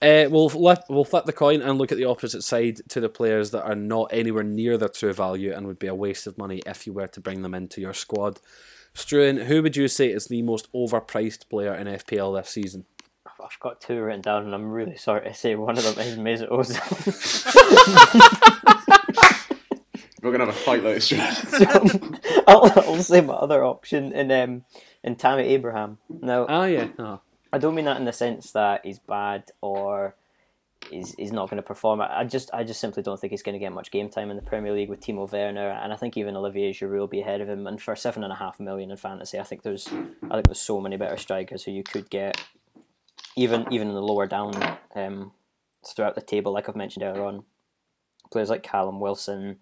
Uh, 0.02 0.28
we'll 0.30 0.50
flip, 0.50 0.80
we'll 0.90 1.06
flip 1.06 1.26
the 1.26 1.34
coin 1.34 1.62
and 1.62 1.78
look 1.78 1.92
at 1.92 1.98
the 1.98 2.06
opposite 2.06 2.44
side 2.44 2.82
to 2.90 3.00
the 3.00 3.10
players 3.10 3.52
that 3.52 3.64
are 3.64 3.76
not 3.76 4.10
anywhere 4.12 4.44
near 4.44 4.78
their 4.78 4.90
true 4.90 5.14
value 5.14 5.54
and 5.54 5.66
would 5.66 5.80
be 5.80 5.88
a 5.88 5.96
waste 5.96 6.28
of 6.28 6.38
money 6.38 6.62
if 6.66 6.86
you 6.86 6.94
were 6.94 7.08
to 7.08 7.22
bring 7.22 7.42
them 7.42 7.54
into 7.54 7.80
your 7.80 7.94
squad. 7.94 8.40
Struan, 8.94 9.46
who 9.46 9.64
would 9.64 9.76
you 9.76 9.88
say 9.88 10.10
is 10.10 10.28
the 10.28 10.42
most 10.42 10.72
overpriced 10.74 11.50
player 11.50 11.74
in 11.74 11.88
FPL 11.88 12.38
this 12.40 12.50
season? 12.50 12.86
I've 13.26 13.60
got 13.60 13.82
two 13.82 14.02
written 14.02 14.22
down, 14.22 14.46
and 14.46 14.54
I'm 14.54 14.72
really 14.72 14.96
sorry 14.96 15.28
to 15.28 15.34
say 15.34 15.56
one 15.56 15.78
of 15.78 15.84
them 15.84 16.00
is 16.00 16.18
Mesut 16.18 16.50
Ozil. 16.50 16.80
We're 20.24 20.32
gonna 20.32 20.46
have 20.46 20.56
a 20.56 20.58
fight 20.58 20.84
later. 20.84 21.02
Stuart. 21.02 21.34
so, 21.50 22.44
I'll, 22.48 22.72
I'll 22.78 23.04
say 23.04 23.20
my 23.20 23.34
other 23.34 23.66
option 23.66 24.14
in 24.14 24.32
um 24.32 24.64
in 25.04 25.18
Tammy 25.18 25.44
Abraham. 25.44 25.98
No. 26.10 26.46
Oh 26.48 26.64
yeah. 26.64 26.88
Oh. 26.98 27.20
I 27.54 27.60
don't 27.60 27.76
mean 27.76 27.86
that 27.86 27.98
in 27.98 28.06
the 28.06 28.12
sense 28.12 28.52
that 28.54 28.84
he's 28.84 28.98
bad 28.98 29.44
or 29.62 30.16
he's, 30.90 31.14
he's 31.14 31.32
not 31.32 31.52
going 31.52 31.62
to 31.62 31.66
perform. 31.66 32.02
I 32.02 32.24
just 32.24 32.50
I 32.52 32.64
just 32.64 32.82
simply 32.82 33.04
don't 33.04 33.20
think 33.20 33.30
he's 33.30 33.44
going 33.44 33.54
to 33.54 33.60
get 33.60 33.72
much 33.72 33.92
game 33.92 34.10
time 34.10 34.32
in 34.32 34.36
the 34.36 34.42
Premier 34.42 34.74
League 34.74 34.90
with 34.90 35.02
Timo 35.02 35.32
Werner, 35.32 35.70
and 35.70 35.94
I 35.94 35.96
think 35.96 36.18
even 36.18 36.36
Olivier 36.36 36.74
Giroud 36.74 36.98
will 36.98 37.08
be 37.08 37.22
ahead 37.22 37.42
of 37.42 37.48
him. 37.48 37.68
And 37.68 37.80
for 37.80 37.96
seven 37.96 38.24
and 38.24 38.34
a 38.34 38.38
half 38.38 38.60
million 38.60 38.90
in 38.90 38.98
fantasy, 38.98 39.40
I 39.40 39.44
think 39.44 39.62
there's 39.62 39.88
I 39.88 40.34
think 40.34 40.48
there's 40.48 40.62
so 40.62 40.82
many 40.82 40.98
better 40.98 41.16
strikers 41.16 41.64
who 41.64 41.72
you 41.72 41.84
could 41.84 42.10
get, 42.10 42.42
even 43.36 43.68
even 43.72 43.88
in 43.90 43.94
the 43.94 44.02
lower 44.02 44.26
down 44.26 44.80
um, 44.96 45.32
throughout 45.86 46.16
the 46.16 46.22
table. 46.22 46.54
Like 46.54 46.68
I've 46.68 46.76
mentioned 46.76 47.04
earlier 47.04 47.24
on, 47.24 47.44
players 48.32 48.50
like 48.50 48.64
Callum 48.64 49.00
Wilson 49.00 49.58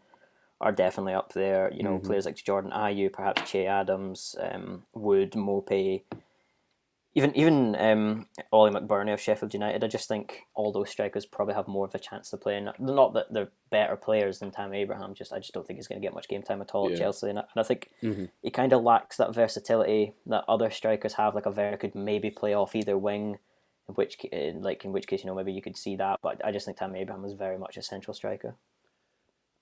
are 0.62 0.72
definitely 0.72 1.14
up 1.14 1.34
there. 1.34 1.70
You 1.74 1.84
know, 1.84 2.00
players 2.00 2.26
like 2.26 2.38
Jordan 2.38 2.72
Ayew, 2.72 3.12
perhaps 3.12 3.52
Che 3.52 3.68
Adams, 3.68 4.38
um, 4.40 4.84
Wood, 4.94 5.32
Maupay 5.32 6.04
even 7.14 7.36
even 7.36 7.76
um, 7.78 8.28
Ollie 8.52 8.72
McBurnie 8.72 9.14
of 9.14 9.20
Sheffield 9.20 9.54
United, 9.54 9.84
I 9.84 9.88
just 9.88 10.08
think 10.08 10.44
all 10.54 10.72
those 10.72 10.90
strikers 10.90 11.26
probably 11.26 11.56
have 11.56 11.68
more 11.68 11.86
of 11.86 11.94
a 11.94 12.00
chance 12.00 12.30
to 12.30 12.38
play. 12.38 12.56
And 12.56 12.72
not 12.80 13.14
that 13.14 13.34
they're 13.34 13.50
better 13.70 13.98
players 13.98 14.40
than 14.40 14.52
Tammy 14.52 14.80
Abraham, 14.80 15.14
just 15.14 15.34
I 15.34 15.40
just 15.40 15.54
don't 15.54 15.68
think 15.68 15.78
he's 15.78 15.88
going 15.88 16.02
to 16.02 16.06
get 16.06 16.14
much 16.14 16.30
game 16.30 16.42
time 16.42 16.62
at 16.62 16.72
all 16.72 16.90
at 16.90 16.98
Chelsea. 16.98 17.30
And 17.30 17.40
I, 17.40 17.42
and 17.54 17.64
I 17.64 17.64
think 17.64 17.90
he 18.42 18.50
kind 18.50 18.72
of 18.72 18.84
lacks 18.84 19.18
that 19.18 19.36
versatility 19.36 20.14
that 20.28 20.46
other 20.48 20.72
strikers 20.72 21.14
have. 21.14 21.36
Like 21.36 21.46
a 21.46 21.52
Vera 21.52 21.78
could 21.78 21.96
maybe 21.96 22.30
play 22.30 22.54
off 22.54 22.76
either 22.76 22.98
wing, 22.98 23.40
in 23.90 23.96
which 23.96 24.16
in, 24.32 24.62
like 24.62 24.86
in 24.86 24.94
which 24.94 25.08
case 25.08 25.22
you 25.24 25.28
know 25.28 25.36
maybe 25.36 25.52
you 25.52 25.62
could 25.62 25.78
see 25.78 25.98
that. 25.98 26.20
But 26.22 26.44
I 26.46 26.52
just 26.52 26.66
think 26.66 26.78
Tammy 26.78 27.02
Abraham 27.02 27.26
is 27.26 27.34
very 27.34 27.58
much 27.58 27.76
a 27.76 27.82
central 27.82 28.14
striker. 28.14 28.56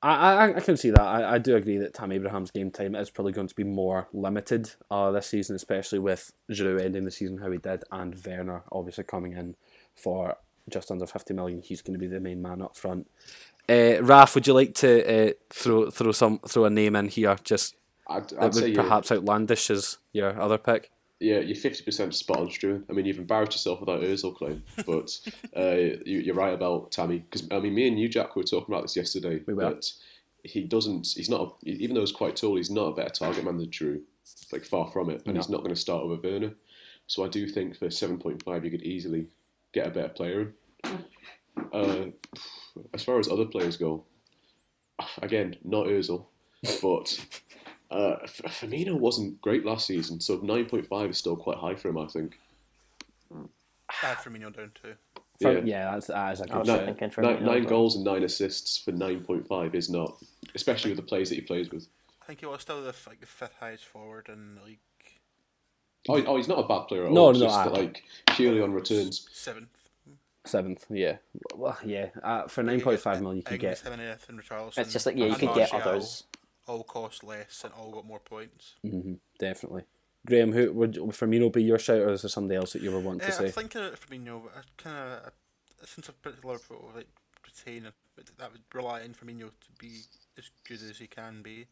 I, 0.02 0.12
I, 0.12 0.56
I 0.56 0.60
can 0.62 0.78
see 0.78 0.92
that. 0.92 1.02
I, 1.02 1.34
I 1.34 1.38
do 1.40 1.56
agree 1.56 1.78
that 1.78 1.94
Tam 1.94 2.12
Abraham's 2.12 2.52
game 2.52 2.72
time 2.72 2.96
is 2.96 3.10
probably 3.10 3.34
going 3.34 3.48
to 3.48 3.56
be 3.56 3.66
more 3.66 4.08
limited 4.14 4.72
uh, 4.90 5.12
this 5.12 5.28
season, 5.28 5.56
especially 5.56 6.00
with 6.00 6.32
Giroud 6.50 6.82
ending 6.82 7.04
the 7.04 7.12
season 7.12 7.38
how 7.38 7.52
he 7.52 7.58
did, 7.58 7.84
and 7.92 8.16
Werner 8.26 8.64
obviously 8.72 9.04
coming 9.04 9.34
in 9.34 9.56
for 9.96 10.38
just 10.70 10.90
under 10.90 11.06
50 11.06 11.34
million. 11.34 11.62
He's 11.62 11.82
going 11.82 11.96
to 11.96 12.00
be 12.00 12.08
the 12.08 12.20
main 12.22 12.42
man 12.42 12.62
up 12.62 12.78
front. 12.78 13.10
Uh, 13.68 14.02
Raf, 14.02 14.36
would 14.36 14.48
you 14.48 14.54
like 14.54 14.74
to 14.76 15.30
uh, 15.30 15.34
throw 15.50 15.90
throw 15.92 16.12
some 16.12 16.40
throw 16.48 16.66
a 16.66 16.70
name 16.70 16.96
in 16.96 17.08
here, 17.08 17.36
just 17.44 17.76
I'd, 18.08 18.30
that 18.30 18.44
I'd 18.44 18.56
say 18.56 18.72
would 18.72 18.76
perhaps 18.76 19.12
outlandish 19.12 19.70
as 19.70 19.98
your 20.12 20.40
other 20.40 20.58
pick? 20.58 20.92
Yeah, 21.20 21.40
you're 21.40 21.56
fifty 21.56 21.84
percent 21.84 22.16
spot 22.16 22.40
on, 22.40 22.48
Struan. 22.48 22.84
I 22.90 22.94
mean, 22.94 23.06
you've 23.06 23.20
embarrassed 23.20 23.52
yourself 23.54 23.82
with 23.82 23.88
that 23.88 24.08
Özil 24.08 24.36
claim, 24.36 24.64
but 24.86 25.20
uh, 25.58 26.00
you, 26.06 26.20
you're 26.20 26.36
right 26.36 26.54
about 26.54 26.92
Tammy. 26.92 27.20
Because 27.20 27.48
I 27.52 27.60
mean, 27.60 27.74
me 27.76 27.88
and 27.88 28.00
you, 28.00 28.08
Jack, 28.08 28.36
were 28.36 28.44
talking 28.44 28.74
about 28.74 28.84
this 28.84 28.96
yesterday. 28.96 29.42
We 29.46 29.54
were. 29.54 29.64
That 29.64 29.92
he 30.44 30.64
doesn't. 30.64 31.08
He's 31.16 31.30
not. 31.30 31.58
A, 31.66 31.70
even 31.70 31.96
though 31.96 32.02
he's 32.02 32.14
quite 32.14 32.38
tall, 32.38 32.56
he's 32.56 32.72
not 32.72 32.88
a 32.88 32.96
better 32.96 33.10
target 33.10 33.44
man 33.44 33.58
than 33.58 33.68
Giroud. 33.68 34.02
Like 34.52 34.64
far 34.64 34.88
from 34.88 35.10
it, 35.10 35.24
and 35.26 35.36
he's 35.36 35.50
not 35.50 35.60
going 35.60 35.74
to 35.74 35.80
start 35.80 36.04
over 36.04 36.16
Werner. 36.16 36.54
So 37.08 37.26
I 37.26 37.28
do 37.28 37.48
think 37.48 37.78
for 37.78 37.90
seven 37.90 38.18
point 38.18 38.44
five, 38.44 38.64
you 38.64 38.72
could 38.72 38.84
easily 38.84 39.28
get 39.74 39.88
a 39.88 39.92
better 39.92 40.10
player. 40.10 40.54
in. 40.86 41.04
Uh, 41.74 42.06
as 42.94 43.04
far 43.04 43.20
as 43.20 43.28
other 43.28 43.46
players 43.46 43.76
go, 43.76 44.06
again, 45.22 45.56
not 45.64 45.88
Özil, 45.88 46.26
but 46.82 47.20
uh, 47.92 48.18
Firmino 48.26 48.94
wasn't 48.94 49.42
great 49.42 49.66
last 49.66 49.88
season, 49.88 50.20
so 50.20 50.38
9.5 50.40 51.10
is 51.10 51.18
still 51.18 51.36
quite 51.36 51.58
high 51.58 51.76
for 51.76 51.90
him, 51.90 51.98
I 51.98 52.08
think. 52.08 52.38
I 53.34 53.46
had 53.88 54.18
Firmino 54.18 54.56
down 54.56 54.72
too. 54.82 54.94
For- 55.42 55.54
Yeah. 55.54 55.62
yeah, 55.64 55.92
that's, 55.94 56.08
that 56.08 56.34
is 56.34 56.42
a 56.42 56.44
I 56.44 56.48
good 56.48 56.68
was 56.68 56.80
thinking 56.86 57.10
for 57.10 57.22
Nine, 57.22 57.44
nine 57.46 57.64
goals 57.64 57.96
and 57.96 58.04
nine 58.06 58.24
assists 58.24 58.78
for 58.78 58.92
9.5 58.92 59.74
is 59.74 59.90
not, 59.90 60.22
especially 60.54 60.92
with 60.92 60.98
the 60.98 61.04
players 61.04 61.30
that 61.30 61.36
he 61.36 61.42
plays 61.42 61.72
with. 61.72 61.88
I 62.22 62.26
think 62.26 62.42
he 62.42 62.46
was 62.46 62.62
still 62.62 62.82
the, 62.82 62.94
like, 63.08 63.22
the 63.22 63.26
fifth 63.26 63.56
highest 63.60 63.86
forward 63.86 64.30
in 64.30 64.56
the 64.56 64.62
league. 64.64 64.80
Oh, 66.08 66.24
oh 66.26 66.38
he's 66.38 66.48
not 66.48 66.60
a 66.60 66.68
bad 66.68 66.88
player 66.88 67.06
at 67.06 67.12
No, 67.12 67.26
all. 67.26 67.34
no, 67.34 67.40
just 67.40 67.58
I- 67.58 67.66
like 67.68 68.04
purely 68.36 68.62
on 68.62 68.74
returns. 68.74 69.28
Seventh. 69.34 69.70
Seventh, 70.46 70.86
yeah. 70.90 71.18
Well, 71.56 71.78
yeah. 71.84 72.08
Uh, 72.24 72.48
for 72.48 72.64
9.5 72.64 73.22
million, 73.22 73.38
you 73.38 73.44
could 73.44 73.60
get. 73.60 73.78
Seventh 73.78 74.30
and 74.30 74.40
Richarlison. 74.42 74.78
It's 74.78 74.94
just 74.94 75.06
like 75.06 75.16
yeah, 75.18 75.26
you 75.26 75.36
could 75.36 75.54
get 75.54 75.72
Martial 75.72 75.90
others. 75.90 76.24
All 76.70 76.84
cost 76.84 77.24
less 77.24 77.64
and 77.64 77.74
all 77.74 77.92
got 77.92 78.06
more 78.06 78.20
points. 78.20 78.76
hmm 78.84 79.14
definitely. 79.40 79.84
Graham, 80.26 80.52
who 80.52 80.72
would 80.74 80.94
Firmino 80.94 81.52
be 81.52 81.64
your 81.64 81.80
shout, 81.80 82.02
or 82.02 82.10
is 82.10 82.22
there 82.22 82.30
somebody 82.30 82.58
else 82.58 82.74
that 82.74 82.82
you 82.82 82.92
were 82.92 83.00
wanting 83.00 83.22
to 83.22 83.32
say? 83.32 83.46
I'm 83.46 83.52
thinking 83.52 83.82
of 83.82 84.00
Firmino, 84.00 84.44
but 84.44 84.54
I 84.56 84.62
kind 84.78 84.98
of 84.98 85.32
since 85.88 86.10
I've 86.10 86.22
put 86.22 86.44
Liverpool 86.46 86.92
like 86.96 87.08
retain 87.46 87.84
that 88.38 88.52
would 88.52 88.62
rely 88.74 89.02
on 89.02 89.10
Firmino 89.10 89.50
to 89.50 89.72
be 89.80 90.02
as 90.38 90.50
good 90.68 90.82
as 90.90 90.98
he 90.98 91.08
can 91.08 91.42
be. 91.42 91.68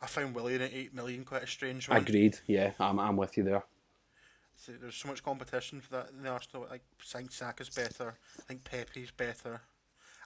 I 0.00 0.06
found 0.06 0.34
Willian 0.34 0.60
at 0.62 0.72
eight 0.72 0.94
million 0.94 1.24
quite 1.24 1.42
a 1.42 1.46
strange 1.46 1.88
one. 1.88 1.98
Agreed. 1.98 2.36
Yeah, 2.46 2.72
I'm, 2.78 3.00
I'm 3.00 3.16
with 3.16 3.36
you 3.36 3.42
there. 3.42 3.64
So 4.56 4.72
there's 4.80 4.94
so 4.94 5.08
much 5.08 5.22
competition 5.22 5.80
for 5.80 5.90
that 5.92 6.10
in 6.16 6.22
the 6.22 6.28
Arsenal. 6.28 6.66
Like, 6.70 6.82
I 7.00 7.18
think 7.18 7.32
Saka's 7.32 7.70
better. 7.70 8.14
I 8.38 8.42
think 8.42 8.64
Pepe's 8.64 9.10
better. 9.10 9.62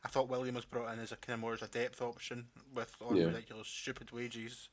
I 0.09 0.11
thought 0.11 0.31
Willian 0.31 0.55
was 0.55 0.65
brought 0.65 0.91
in 0.95 1.01
as 1.01 1.13
a 1.13 1.17
kind 1.17 1.35
of 1.35 1.41
more 1.41 1.53
as 1.53 1.61
a 1.61 1.69
depth 1.69 2.01
option 2.01 2.47
with 2.75 2.97
all 2.99 3.15
Yeah. 3.15 3.27
ridiculous 3.27 3.69
stupid 3.69 4.11
wages. 4.11 4.71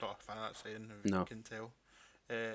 Not 0.00 0.20
a 0.20 0.22
fan 0.22 0.38
of 0.38 0.42
that 0.54 0.56
saying. 0.62 0.92
You 1.04 1.10
No. 1.10 1.24
can 1.24 1.42
tell. 1.42 1.72
Uh, 2.30 2.54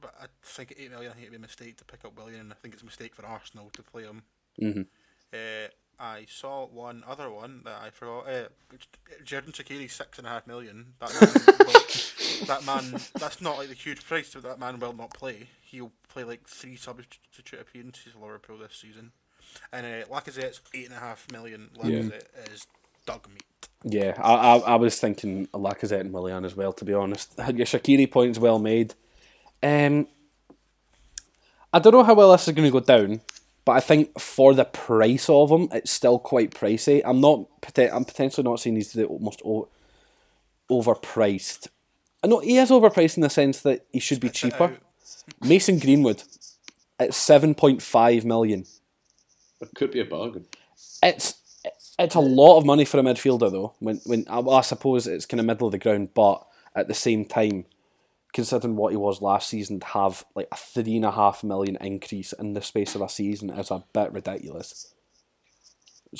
but 0.00 0.14
I 0.18 0.26
think 0.42 0.72
at 0.72 0.78
eight 0.80 0.90
million, 0.90 1.10
I 1.10 1.14
think 1.14 1.24
it'd 1.24 1.32
be 1.32 1.36
a 1.36 1.40
mistake 1.40 1.76
to 1.76 1.84
pick 1.84 2.02
up 2.06 2.16
Willian, 2.16 2.40
and 2.40 2.52
I 2.52 2.56
think 2.56 2.72
it's 2.72 2.82
a 2.82 2.86
mistake 2.86 3.14
for 3.14 3.26
Arsenal 3.26 3.68
to 3.70 3.82
play 3.82 4.04
him. 4.04 4.22
hmm 4.58 4.82
Uh, 5.34 5.68
I 5.98 6.24
saw 6.26 6.64
one 6.66 7.04
other 7.06 7.28
one 7.30 7.62
that 7.64 7.82
I 7.82 7.90
forgot. 7.90 8.26
Uh, 8.26 8.48
Xherdan 9.22 9.52
Shaqiri 9.52 9.90
six 9.90 10.16
and 10.16 10.26
a 10.26 10.30
half 10.30 10.46
million. 10.46 10.94
That 10.98 11.12
man, 11.12 11.20
will, 11.66 12.46
that 12.46 12.64
man, 12.64 13.00
that's 13.14 13.42
not 13.42 13.58
like 13.58 13.68
the 13.68 13.74
huge 13.74 14.02
price, 14.02 14.32
but 14.32 14.44
that 14.44 14.58
man 14.58 14.78
will 14.78 14.94
not 14.94 15.12
play. 15.12 15.48
He'll 15.62 15.92
play 16.08 16.24
like 16.24 16.48
three 16.48 16.76
substitute 16.76 17.60
appearances 17.60 18.12
for 18.14 18.20
Liverpool 18.20 18.56
this 18.58 18.76
season. 18.76 19.12
And 19.72 19.86
uh, 19.86 20.06
Lacazette's 20.06 20.60
eight 20.74 20.86
and 20.86 20.94
a 20.94 21.00
half 21.00 21.30
million. 21.32 21.70
Lacazette 21.78 22.52
is 22.52 22.66
dog 23.06 23.26
meat. 23.28 23.44
Yeah, 23.84 24.14
I, 24.18 24.34
I, 24.34 24.56
I 24.58 24.74
was 24.76 24.98
thinking 24.98 25.46
Lacazette 25.48 26.00
and 26.00 26.12
Willian 26.12 26.44
as 26.44 26.56
well, 26.56 26.72
to 26.72 26.84
be 26.84 26.92
honest. 26.94 27.34
Your 27.38 27.66
Shaqiri 27.66 28.10
point's 28.10 28.38
well 28.38 28.58
made. 28.58 28.94
Um, 29.62 30.08
I 31.72 31.78
don't 31.78 31.92
know 31.92 32.02
how 32.04 32.14
well 32.14 32.32
this 32.32 32.48
is 32.48 32.54
going 32.54 32.70
to 32.70 32.72
go 32.72 32.80
down, 32.80 33.20
but 33.64 33.72
I 33.72 33.80
think 33.80 34.18
for 34.18 34.54
the 34.54 34.64
price 34.64 35.28
of 35.28 35.50
them, 35.50 35.68
it's 35.72 35.90
still 35.90 36.18
quite 36.18 36.52
pricey. 36.52 37.02
I'm 37.04 37.20
not. 37.20 37.46
I'm 37.78 38.04
potentially 38.04 38.44
not 38.44 38.60
saying 38.60 38.76
he's 38.76 38.92
the 38.92 39.06
most 39.20 39.42
o- 39.44 39.68
overpriced. 40.70 41.68
I 42.24 42.28
know 42.28 42.40
he 42.40 42.56
is 42.58 42.70
overpriced 42.70 43.16
in 43.16 43.22
the 43.22 43.30
sense 43.30 43.60
that 43.62 43.84
he 43.92 44.00
should 44.00 44.20
be 44.20 44.30
cheaper. 44.30 44.78
Mason 45.42 45.78
Greenwood, 45.78 46.22
at 46.98 47.14
seven 47.14 47.54
point 47.54 47.82
five 47.82 48.24
million. 48.24 48.64
It 49.60 49.70
could 49.74 49.90
be 49.90 50.00
a 50.00 50.04
bargain. 50.04 50.46
It's 51.02 51.34
it's 51.98 52.14
a 52.14 52.20
lot 52.20 52.58
of 52.58 52.66
money 52.66 52.84
for 52.84 52.98
a 52.98 53.02
midfielder 53.02 53.50
though. 53.50 53.74
When 53.80 54.00
when 54.06 54.24
I- 54.28 54.40
well, 54.40 54.56
I 54.56 54.60
suppose 54.60 55.06
it's 55.06 55.26
kind 55.26 55.40
of 55.40 55.46
middle 55.46 55.66
of 55.68 55.72
the 55.72 55.78
ground, 55.78 56.10
but 56.14 56.46
at 56.74 56.88
the 56.88 56.94
same 56.94 57.24
time, 57.24 57.64
considering 58.34 58.76
what 58.76 58.92
he 58.92 58.96
was 58.96 59.22
last 59.22 59.48
season, 59.48 59.80
to 59.80 59.86
have 59.86 60.24
like 60.34 60.48
a 60.52 60.56
three 60.56 60.96
and 60.96 61.04
a 61.06 61.10
half 61.12 61.42
million 61.42 61.76
increase 61.80 62.32
in 62.34 62.52
the 62.52 62.60
space 62.62 62.94
of 62.94 63.00
a 63.00 63.08
season 63.08 63.50
is 63.50 63.70
a 63.70 63.82
bit 63.92 64.12
ridiculous. 64.12 64.92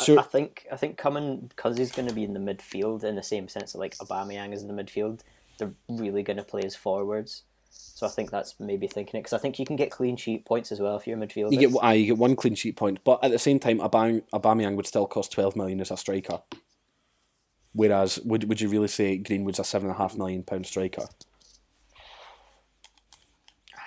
I- 0.01 0.05
I 0.19 0.23
think 0.23 0.67
I 0.73 0.77
think 0.77 0.97
coming 0.97 1.47
because 1.49 1.77
he's 1.79 1.93
going 1.93 2.09
to 2.09 2.15
be 2.15 2.25
in 2.25 2.33
the 2.35 2.41
midfield 2.41 3.05
in 3.05 3.15
the 3.17 3.23
same 3.23 3.49
sense 3.49 3.73
that 3.73 3.79
like 3.79 3.97
Aubameyang 3.99 4.53
is 4.53 4.63
in 4.63 4.69
the 4.75 4.83
midfield. 4.83 5.21
They're 5.59 5.75
really 5.89 6.23
going 6.23 6.37
to 6.39 6.43
play 6.43 6.63
as 6.65 6.75
forwards, 6.77 7.45
so 7.79 8.07
I 8.07 8.11
think 8.11 8.31
that's 8.31 8.59
maybe 8.59 8.87
thinking 8.87 9.19
it 9.19 9.23
because 9.23 9.33
I 9.33 9.39
think 9.39 9.59
you 9.59 9.67
can 9.67 9.77
get 9.77 9.91
clean 9.91 10.17
sheet 10.17 10.45
points 10.45 10.73
as 10.73 10.81
well 10.81 10.97
if 10.97 11.07
you're 11.07 11.17
a 11.17 11.21
midfielder. 11.21 11.53
you 11.53 11.69
get 11.69 11.73
aye, 11.83 11.95
you 11.95 12.07
get 12.07 12.19
one 12.19 12.37
clean 12.37 12.55
sheet 12.55 12.77
point, 12.77 12.99
but 13.05 13.23
at 13.23 13.31
the 13.31 13.39
same 13.39 13.59
time, 13.59 13.79
Aubame- 13.79 14.23
Aubameyang 14.33 14.77
would 14.77 14.87
still 14.87 15.07
cost 15.07 15.33
twelve 15.33 15.57
million 15.57 15.81
as 15.81 15.91
a 15.91 15.97
striker. 15.97 16.41
Whereas, 17.73 18.19
would 18.25 18.49
would 18.49 18.61
you 18.61 18.69
really 18.69 18.89
say 18.89 19.17
Greenwood's 19.19 19.59
a 19.59 19.65
seven 19.65 19.89
and 19.89 19.97
a 19.97 19.99
half 19.99 20.17
million 20.17 20.43
pound 20.43 20.67
striker? 20.67 21.07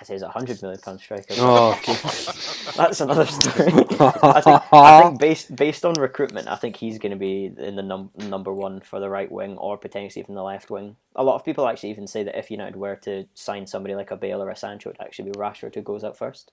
I 0.00 0.04
say 0.04 0.14
he's 0.14 0.22
a 0.22 0.28
hundred 0.28 0.62
million 0.62 0.80
pound 0.80 1.00
striker. 1.00 1.34
Oh, 1.38 1.78
That's 2.76 3.00
another 3.00 3.26
story. 3.26 3.66
I 4.00 4.40
think, 4.40 4.62
I 4.72 5.02
think 5.02 5.20
based 5.20 5.54
based 5.54 5.84
on 5.84 5.94
recruitment, 5.94 6.48
I 6.48 6.56
think 6.56 6.76
he's 6.76 6.98
going 6.98 7.12
to 7.12 7.18
be 7.18 7.52
in 7.58 7.76
the 7.76 7.82
num- 7.82 8.10
number 8.16 8.52
one 8.52 8.80
for 8.80 8.98
the 8.98 9.10
right 9.10 9.30
wing 9.30 9.58
or 9.58 9.76
potentially 9.76 10.22
even 10.22 10.34
the 10.34 10.42
left 10.42 10.70
wing. 10.70 10.96
A 11.16 11.24
lot 11.24 11.34
of 11.34 11.44
people 11.44 11.66
actually 11.68 11.90
even 11.90 12.06
say 12.06 12.22
that 12.22 12.38
if 12.38 12.50
United 12.50 12.76
were 12.76 12.96
to 12.96 13.26
sign 13.34 13.66
somebody 13.66 13.94
like 13.94 14.10
a 14.10 14.16
Bale 14.16 14.42
or 14.42 14.48
a 14.50 14.56
Sancho, 14.56 14.90
it'd 14.90 15.02
actually 15.02 15.30
be 15.30 15.38
Rashford 15.38 15.74
who 15.74 15.82
goes 15.82 16.02
up 16.02 16.16
first 16.16 16.52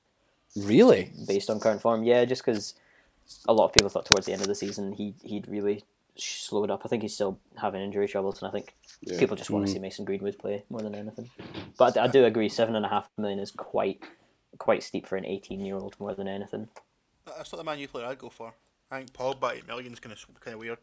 really? 0.55 1.11
based 1.27 1.49
on 1.49 1.59
current 1.59 1.81
form. 1.81 2.03
Yeah, 2.03 2.25
just 2.25 2.45
because 2.45 2.73
a 3.47 3.53
lot 3.53 3.65
of 3.65 3.73
people 3.73 3.89
thought 3.89 4.05
towards 4.05 4.25
the 4.25 4.33
end 4.33 4.41
of 4.41 4.47
the 4.47 4.55
season 4.55 4.93
he 4.93 5.13
he'd 5.23 5.47
really 5.47 5.83
slowed 6.19 6.71
up. 6.71 6.81
I 6.85 6.87
think 6.87 7.01
he's 7.03 7.13
still 7.13 7.39
having 7.57 7.81
injury 7.81 8.07
troubles, 8.07 8.41
and 8.41 8.49
I 8.49 8.51
think 8.51 8.75
Yeah. 9.01 9.19
people 9.19 9.35
just 9.35 9.49
want 9.49 9.65
to 9.65 9.71
mm. 9.71 9.73
see 9.73 9.79
Mason 9.79 10.05
Greenwood 10.05 10.37
play 10.37 10.63
more 10.69 10.81
than 10.81 10.95
anything. 10.95 11.29
But 11.77 11.97
I 11.97 12.07
do 12.07 12.25
agree, 12.25 12.49
seven 12.49 12.75
and 12.75 12.85
a 12.85 12.89
half 12.89 13.09
million 13.17 13.39
is 13.39 13.51
quite 13.51 14.01
quite 14.57 14.81
steep 14.83 15.05
for 15.05 15.17
an 15.17 15.25
eighteen 15.25 15.61
year 15.61 15.75
old 15.75 15.99
more 15.99 16.15
than 16.15 16.27
anything. 16.27 16.69
That's 17.25 17.51
not 17.51 17.57
the 17.57 17.63
man 17.63 17.79
you 17.79 17.87
player 17.87 18.05
I'd 18.05 18.17
go 18.17 18.29
for. 18.29 18.53
I 18.89 18.97
think 18.97 19.13
Paul 19.13 19.35
at 19.41 19.55
eight 19.55 19.67
million 19.67 19.93
is 19.93 19.99
kind 19.99 20.13
of 20.13 20.39
kind 20.39 20.53
of 20.55 20.59
weird. 20.59 20.79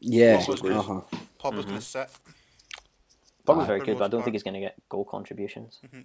Yeah. 0.00 0.36
Also 0.36 0.54
agrees. 0.54 0.76
Uh-huh. 0.76 1.00
Pogba's 1.40 1.64
going 1.64 1.78
to 1.78 1.80
sit. 1.80 2.08
Probably 3.44 3.64
Aye. 3.64 3.66
very 3.66 3.80
good, 3.80 3.98
but 3.98 4.04
I 4.04 4.08
don't 4.08 4.20
part. 4.20 4.24
think 4.26 4.34
he's 4.34 4.42
going 4.42 4.54
to 4.54 4.60
get 4.60 4.76
goal 4.88 5.04
contributions. 5.04 5.80
Mm-hmm. 5.84 6.00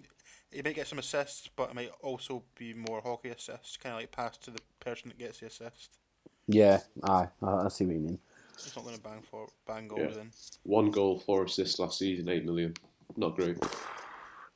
He 0.51 0.61
might 0.61 0.75
get 0.75 0.87
some 0.87 0.99
assists, 0.99 1.49
but 1.55 1.69
it 1.69 1.75
might 1.75 1.91
also 2.01 2.43
be 2.57 2.73
more 2.73 3.01
hockey 3.01 3.29
assists, 3.29 3.77
kind 3.77 3.93
of 3.93 4.01
like 4.01 4.11
pass 4.11 4.37
to 4.37 4.51
the 4.51 4.61
person 4.79 5.09
that 5.09 5.19
gets 5.19 5.39
the 5.39 5.47
assist. 5.47 5.97
Yeah, 6.47 6.79
aye, 7.03 7.27
I, 7.41 7.47
I 7.65 7.67
see 7.69 7.85
what 7.85 7.95
you 7.95 8.01
mean. 8.01 8.19
He's 8.55 8.75
not 8.75 8.85
going 8.85 8.95
to 8.97 9.01
bang 9.01 9.21
for 9.29 9.47
bang 9.67 9.87
goals 9.87 10.13
Yeah. 10.15 10.21
in. 10.21 10.31
One 10.63 10.91
goal, 10.91 11.19
four 11.19 11.43
assists 11.45 11.77
last 11.79 11.99
season, 11.99 12.29
eight 12.29 12.45
million. 12.45 12.73
Not 13.15 13.35
great. 13.35 13.57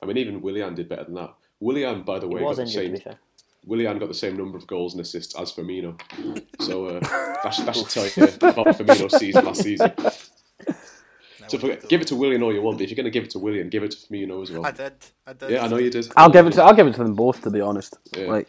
I 0.01 0.05
mean, 0.05 0.17
even 0.17 0.41
Willian 0.41 0.73
did 0.75 0.89
better 0.89 1.03
than 1.05 1.15
that. 1.15 1.33
Willian, 1.59 2.01
by 2.03 2.17
the 2.19 2.27
way, 2.27 2.41
was 2.41 2.57
got 2.57 2.67
the 2.67 2.81
injured, 2.81 3.03
to 3.03 3.09
same. 3.09 3.17
Willian 3.65 3.99
got 3.99 4.07
the 4.07 4.15
same 4.15 4.35
number 4.35 4.57
of 4.57 4.65
goals 4.65 4.93
and 4.93 5.01
assists 5.01 5.35
as 5.39 5.51
Firmino. 5.53 5.99
So 6.61 6.85
uh, 6.87 6.99
that, 7.43 7.51
should, 7.53 7.65
that 7.67 7.75
should 7.75 7.89
tell 7.89 8.05
you 8.05 8.33
about 8.41 8.67
Firmino's 8.75 9.17
season 9.19 9.45
last 9.45 9.61
season. 9.63 9.91
So 11.47 11.57
forget, 11.57 11.89
give 11.89 11.99
it 11.99 12.07
to 12.07 12.15
Willian 12.15 12.43
all 12.43 12.53
you 12.53 12.61
want, 12.61 12.77
but 12.77 12.83
if 12.83 12.89
you're 12.91 12.95
going 12.95 13.05
to 13.05 13.09
give 13.11 13.23
it 13.25 13.31
to 13.31 13.39
Willian, 13.39 13.67
give 13.67 13.83
it 13.83 13.91
to 13.91 13.97
Firmino 13.97 14.41
as 14.41 14.49
do? 14.49 14.57
I 14.57 14.59
well. 14.59 14.71
did. 14.71 14.93
I 15.27 15.33
did. 15.33 15.49
Yeah, 15.49 15.65
I 15.65 15.67
know 15.67 15.77
you 15.77 15.89
did. 15.89 16.07
I'll 16.15 16.29
give 16.29 16.47
it 16.47 16.53
to 16.53 16.63
I'll 16.63 16.73
give 16.73 16.87
it 16.87 16.93
to 16.93 17.03
them 17.03 17.13
both. 17.13 17.41
To 17.41 17.49
be 17.49 17.59
honest, 17.59 17.97
Yeah. 18.15 18.27
like 18.27 18.47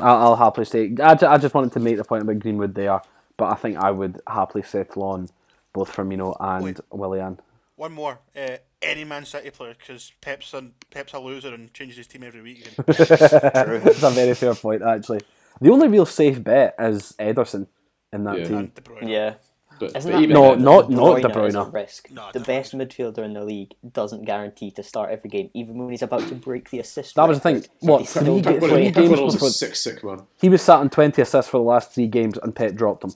I'll, 0.00 0.16
I'll 0.16 0.36
happily 0.36 0.64
say. 0.66 0.94
I, 1.02 1.14
ju- 1.14 1.26
I 1.26 1.38
just 1.38 1.54
wanted 1.54 1.72
to 1.72 1.80
make 1.80 1.96
the 1.96 2.04
point 2.04 2.22
about 2.22 2.38
Greenwood 2.38 2.74
there, 2.74 3.00
but 3.36 3.46
I 3.46 3.54
think 3.54 3.76
I 3.76 3.90
would 3.90 4.20
happily 4.26 4.62
settle 4.62 5.02
on 5.04 5.28
both 5.72 5.92
Firmino 5.92 6.36
and 6.40 6.64
Wait. 6.64 6.80
Willian. 6.90 7.40
One 7.76 7.92
more. 7.92 8.18
Uh, 8.36 8.56
any 8.82 9.04
Man 9.04 9.24
City 9.24 9.50
player, 9.50 9.74
because 9.78 10.12
Pep's 10.20 10.52
a, 10.54 10.66
Pep's 10.90 11.12
a 11.14 11.18
loser 11.18 11.54
and 11.54 11.72
changes 11.72 11.96
his 11.98 12.06
team 12.06 12.22
every 12.22 12.42
week. 12.42 12.68
That's 12.86 14.02
a 14.02 14.10
very 14.10 14.34
fair 14.34 14.54
point, 14.54 14.82
actually. 14.82 15.20
The 15.60 15.70
only 15.70 15.88
real 15.88 16.06
safe 16.06 16.42
bet 16.42 16.74
is 16.78 17.14
Ederson 17.18 17.66
in 18.12 18.24
that 18.24 18.38
Yeah. 18.38 18.44
team. 18.44 18.58
and 18.58 18.74
De 18.74 18.80
Bruyne. 18.82 19.08
Yeah. 19.08 19.34
But, 19.82 19.96
Isn't 19.96 20.12
but 20.12 20.16
that 20.18 20.22
even 20.22 20.34
No, 20.34 20.50
then- 20.54 20.62
not- 20.62 20.90
not 20.90 21.14
De 21.22 21.28
is 21.46 21.54
a 21.54 21.58
Bruyne. 21.58 21.72
risk. 21.72 22.10
No, 22.12 22.30
the 22.32 22.38
best 22.40 22.72
midfielder 22.72 23.18
in 23.18 23.32
the 23.32 23.44
league 23.44 23.74
doesn't 23.92 24.24
guarantee 24.24 24.70
to 24.70 24.82
start 24.84 25.10
every 25.10 25.28
game, 25.28 25.50
even 25.54 25.76
when 25.76 25.90
he's 25.90 26.02
about 26.02 26.28
to 26.28 26.34
break 26.36 26.70
the 26.70 26.78
assist. 26.78 27.16
That 27.16 27.28
was 27.28 27.40
the 27.40 27.48
record. 27.48 27.64
thing. 27.66 27.88
What 27.88 27.98
He's 28.02 28.12
three, 28.12 28.22
still 28.22 28.36
ga- 28.40 28.42
gonna 28.42 28.60
three 28.60 28.68
play. 28.68 28.90
games 28.92 29.08
Aguero 29.18 29.24
was 29.24 29.42
a 29.42 29.50
sick, 29.50 29.74
sick 29.74 30.04
man. 30.04 30.22
he 30.40 30.48
was 30.48 30.62
sat 30.62 30.78
on 30.78 30.88
twenty 30.88 31.20
assists 31.22 31.50
for 31.50 31.56
the 31.58 31.64
last 31.64 31.90
three 31.92 32.06
games, 32.06 32.38
and 32.40 32.54
Pep 32.54 32.74
dropped 32.74 33.02
him. 33.04 33.12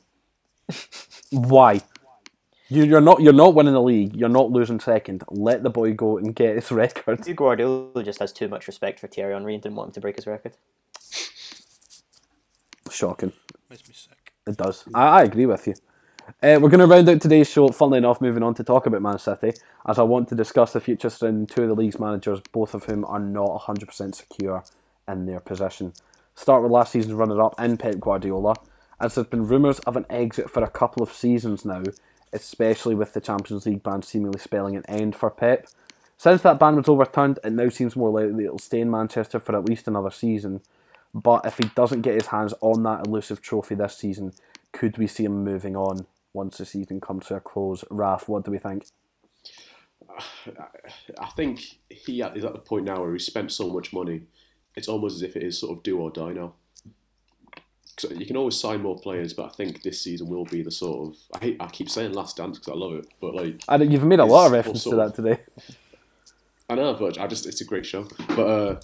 Why? 1.30 1.80
You, 2.68 2.82
you're 2.82 3.00
not 3.00 3.22
you're 3.22 3.32
not 3.32 3.54
winning 3.54 3.74
the 3.74 3.80
league. 3.82 4.16
You're 4.16 4.28
not 4.28 4.50
losing 4.50 4.80
second. 4.80 5.22
Let 5.30 5.62
the 5.62 5.70
boy 5.70 5.92
go 5.94 6.18
and 6.18 6.34
get 6.34 6.56
his 6.56 6.72
record. 6.82 7.24
Pep 7.24 7.36
Guardiola 7.36 8.02
just 8.02 8.18
has 8.18 8.32
too 8.32 8.48
much 8.48 8.66
respect 8.66 8.98
for 8.98 9.06
Thierry 9.06 9.34
Henry 9.34 9.54
and 9.54 9.62
didn't 9.62 9.76
want 9.76 9.90
him 9.90 9.92
to 9.94 10.00
break 10.00 10.16
his 10.16 10.26
record. 10.26 10.54
Shocking. 12.90 13.32
Makes 13.70 13.88
me 13.88 13.94
sick. 13.94 14.32
It 14.46 14.56
does. 14.56 14.84
I, 14.94 15.20
I 15.20 15.22
agree 15.24 15.46
with 15.46 15.66
you. 15.66 15.74
Uh, 16.42 16.58
we're 16.60 16.68
going 16.68 16.80
to 16.80 16.86
round 16.86 17.08
out 17.08 17.20
today's 17.20 17.48
show, 17.48 17.68
funnily 17.68 17.98
enough, 17.98 18.20
moving 18.20 18.42
on 18.42 18.52
to 18.52 18.64
talk 18.64 18.84
about 18.84 19.00
Man 19.00 19.16
City, 19.16 19.52
as 19.86 19.96
I 19.96 20.02
want 20.02 20.28
to 20.28 20.34
discuss 20.34 20.72
the 20.72 20.80
future 20.80 21.08
surrounding 21.08 21.46
two 21.46 21.62
of 21.62 21.68
the 21.68 21.74
league's 21.76 22.00
managers, 22.00 22.40
both 22.50 22.74
of 22.74 22.84
whom 22.84 23.04
are 23.04 23.20
not 23.20 23.62
100% 23.62 24.12
secure 24.12 24.64
in 25.06 25.26
their 25.26 25.38
position. 25.38 25.92
Start 26.34 26.64
with 26.64 26.72
last 26.72 26.92
season's 26.92 27.14
runner 27.14 27.40
up 27.40 27.60
in 27.60 27.76
Pep 27.76 28.00
Guardiola, 28.00 28.56
as 29.00 29.14
there's 29.14 29.28
been 29.28 29.46
rumours 29.46 29.78
of 29.80 29.96
an 29.96 30.04
exit 30.10 30.50
for 30.50 30.64
a 30.64 30.68
couple 30.68 31.00
of 31.00 31.12
seasons 31.12 31.64
now, 31.64 31.84
especially 32.32 32.96
with 32.96 33.12
the 33.12 33.20
Champions 33.20 33.64
League 33.64 33.84
ban 33.84 34.02
seemingly 34.02 34.40
spelling 34.40 34.74
an 34.74 34.84
end 34.88 35.14
for 35.14 35.30
Pep. 35.30 35.68
Since 36.18 36.42
that 36.42 36.58
ban 36.58 36.74
was 36.74 36.88
overturned, 36.88 37.38
it 37.44 37.52
now 37.52 37.68
seems 37.68 37.94
more 37.94 38.10
likely 38.10 38.44
he'll 38.44 38.58
stay 38.58 38.80
in 38.80 38.90
Manchester 38.90 39.38
for 39.38 39.56
at 39.56 39.64
least 39.64 39.86
another 39.86 40.10
season. 40.10 40.60
But 41.14 41.46
if 41.46 41.58
he 41.58 41.70
doesn't 41.76 42.02
get 42.02 42.16
his 42.16 42.26
hands 42.26 42.52
on 42.60 42.82
that 42.82 43.06
elusive 43.06 43.40
trophy 43.40 43.76
this 43.76 43.96
season, 43.96 44.32
could 44.72 44.98
we 44.98 45.06
see 45.06 45.24
him 45.24 45.44
moving 45.44 45.76
on 45.76 46.06
once 46.36 46.58
the 46.58 46.66
season 46.66 47.00
comes 47.00 47.26
to 47.26 47.34
a 47.36 47.40
close? 47.40 47.82
Raf, 47.90 48.28
what 48.28 48.44
do 48.44 48.50
we 48.52 48.58
think? 48.58 48.86
I 51.18 51.26
think 51.36 51.78
he 51.88 52.20
is 52.20 52.44
at 52.44 52.52
the 52.52 52.58
point 52.60 52.84
now 52.84 53.00
where 53.00 53.12
he's 53.12 53.26
spent 53.26 53.50
so 53.50 53.68
much 53.70 53.92
money, 53.92 54.22
it's 54.76 54.88
almost 54.88 55.16
as 55.16 55.22
if 55.22 55.36
it 55.36 55.42
is 55.42 55.58
sort 55.58 55.76
of 55.76 55.82
do 55.82 55.98
or 55.98 56.10
die 56.10 56.32
now. 56.32 56.52
So 57.98 58.10
you 58.10 58.26
can 58.26 58.36
always 58.36 58.60
sign 58.60 58.82
more 58.82 58.98
players, 58.98 59.32
but 59.32 59.46
I 59.46 59.48
think 59.48 59.82
this 59.82 60.02
season 60.02 60.28
will 60.28 60.44
be 60.44 60.62
the 60.62 60.70
sort 60.70 61.08
of 61.08 61.16
I 61.34 61.44
hate 61.44 61.56
I 61.60 61.66
keep 61.68 61.88
saying 61.88 62.12
last 62.12 62.36
dance 62.36 62.58
because 62.58 62.72
I 62.74 62.76
love 62.76 62.92
it, 62.94 63.06
but 63.20 63.34
like 63.34 63.62
I 63.68 63.78
don't- 63.78 63.90
you've 63.90 64.04
made 64.04 64.20
a 64.20 64.24
lot 64.24 64.46
of 64.46 64.52
reference 64.52 64.84
to 64.84 64.96
that 64.96 65.14
today. 65.14 65.40
I 66.68 66.74
know, 66.74 66.94
but 66.94 67.18
I 67.18 67.26
just 67.26 67.46
it's 67.46 67.60
a 67.62 67.64
great 67.64 67.86
show. 67.86 68.06
But 68.28 68.46
uh, 68.46 68.80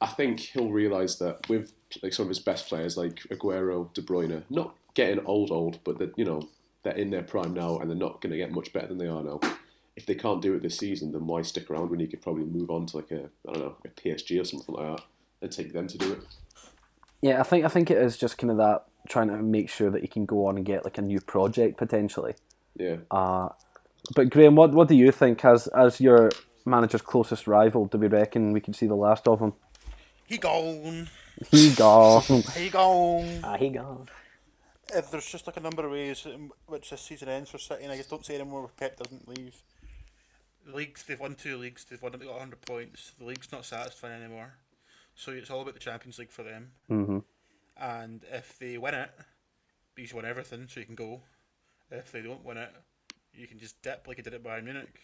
I 0.00 0.06
think 0.06 0.38
he'll 0.40 0.70
realise 0.70 1.16
that 1.16 1.48
with 1.48 1.72
like 2.02 2.12
some 2.12 2.24
of 2.24 2.28
his 2.28 2.38
best 2.38 2.68
players 2.68 2.96
like 2.96 3.16
Aguero, 3.30 3.92
De 3.94 4.02
Bruyne, 4.02 4.42
not 4.48 4.76
getting 4.94 5.24
old 5.26 5.50
old, 5.50 5.80
but 5.82 5.98
that 5.98 6.12
you 6.16 6.24
know 6.24 6.48
they're 6.82 6.94
in 6.94 7.10
their 7.10 7.22
prime 7.22 7.54
now 7.54 7.78
and 7.78 7.88
they're 7.88 7.96
not 7.96 8.20
going 8.20 8.32
to 8.32 8.36
get 8.36 8.52
much 8.52 8.72
better 8.72 8.88
than 8.88 8.98
they 8.98 9.08
are 9.08 9.22
now. 9.22 9.40
If 9.94 10.06
they 10.06 10.14
can't 10.14 10.40
do 10.40 10.54
it 10.54 10.62
this 10.62 10.78
season, 10.78 11.12
then 11.12 11.26
why 11.26 11.42
stick 11.42 11.70
around 11.70 11.90
when 11.90 12.00
you 12.00 12.08
could 12.08 12.22
probably 12.22 12.44
move 12.44 12.70
on 12.70 12.86
to 12.86 12.96
like 12.96 13.10
a 13.10 13.28
I 13.48 13.52
don't 13.52 13.58
know 13.58 13.76
a 13.84 13.88
PSG 13.88 14.40
or 14.40 14.44
something 14.44 14.74
like 14.74 14.96
that 14.96 15.04
and 15.42 15.52
take 15.52 15.72
them 15.72 15.86
to 15.88 15.98
do 15.98 16.12
it. 16.12 16.20
Yeah, 17.20 17.40
I 17.40 17.42
think 17.42 17.64
I 17.64 17.68
think 17.68 17.90
it 17.90 17.98
is 17.98 18.16
just 18.16 18.38
kind 18.38 18.50
of 18.50 18.56
that 18.56 18.84
trying 19.08 19.28
to 19.28 19.36
make 19.42 19.68
sure 19.68 19.90
that 19.90 20.00
he 20.00 20.08
can 20.08 20.24
go 20.24 20.46
on 20.46 20.56
and 20.56 20.64
get 20.64 20.84
like 20.84 20.98
a 20.98 21.02
new 21.02 21.20
project 21.20 21.76
potentially. 21.76 22.34
Yeah. 22.76 22.96
Uh, 23.10 23.50
but 24.14 24.30
Graham, 24.30 24.56
what 24.56 24.72
what 24.72 24.88
do 24.88 24.94
you 24.94 25.12
think 25.12 25.44
as 25.44 25.66
as 25.68 26.00
your 26.00 26.30
manager's 26.64 27.02
closest 27.02 27.46
rival? 27.46 27.86
Do 27.86 27.98
we 27.98 28.08
reckon 28.08 28.52
we 28.52 28.60
can 28.60 28.74
see 28.74 28.86
the 28.86 28.96
last 28.96 29.28
of 29.28 29.40
him? 29.40 29.52
He 30.26 30.38
gone. 30.38 31.08
He 31.50 31.74
gone. 31.74 32.22
He 32.54 32.70
gone. 32.70 33.40
Ah, 33.44 33.56
he 33.56 33.68
gone. 33.70 34.08
If 34.94 35.10
there's 35.10 35.26
just 35.26 35.46
like 35.46 35.56
a 35.56 35.60
number 35.60 35.84
of 35.84 35.92
ways 35.92 36.26
in 36.26 36.50
which 36.66 36.90
this 36.90 37.00
season 37.00 37.28
ends 37.28 37.50
for 37.50 37.58
City, 37.58 37.84
and 37.84 37.92
I 37.92 37.96
just 37.96 38.10
don't 38.10 38.24
see 38.24 38.34
anymore 38.34 38.60
where 38.62 38.70
Pep 38.76 38.98
doesn't 38.98 39.28
leave. 39.28 39.62
The 40.66 40.76
leagues, 40.76 41.02
they've 41.04 41.18
won 41.18 41.34
two 41.34 41.56
leagues, 41.56 41.84
they've 41.84 42.00
won, 42.00 42.12
they 42.12 42.18
got 42.18 42.32
100 42.32 42.60
points. 42.62 43.12
The 43.18 43.24
league's 43.24 43.50
not 43.50 43.64
satisfying 43.64 44.22
anymore. 44.22 44.54
So 45.14 45.32
it's 45.32 45.50
all 45.50 45.62
about 45.62 45.74
the 45.74 45.80
Champions 45.80 46.18
League 46.18 46.30
for 46.30 46.42
them. 46.42 46.72
hmm 46.88 47.18
And 47.76 48.24
if 48.30 48.58
they 48.58 48.78
win 48.78 48.94
it, 48.94 49.10
Bees 49.94 50.14
won 50.14 50.24
everything, 50.24 50.68
so 50.68 50.80
you 50.80 50.86
can 50.86 50.94
go. 50.94 51.22
If 51.90 52.12
they 52.12 52.22
don't 52.22 52.44
win 52.44 52.56
it, 52.56 52.70
you 53.34 53.46
can 53.46 53.58
just 53.58 53.82
dip 53.82 54.06
like 54.06 54.18
you 54.18 54.22
did 54.22 54.34
at 54.34 54.42
Bayern 54.42 54.64
Munich. 54.64 55.00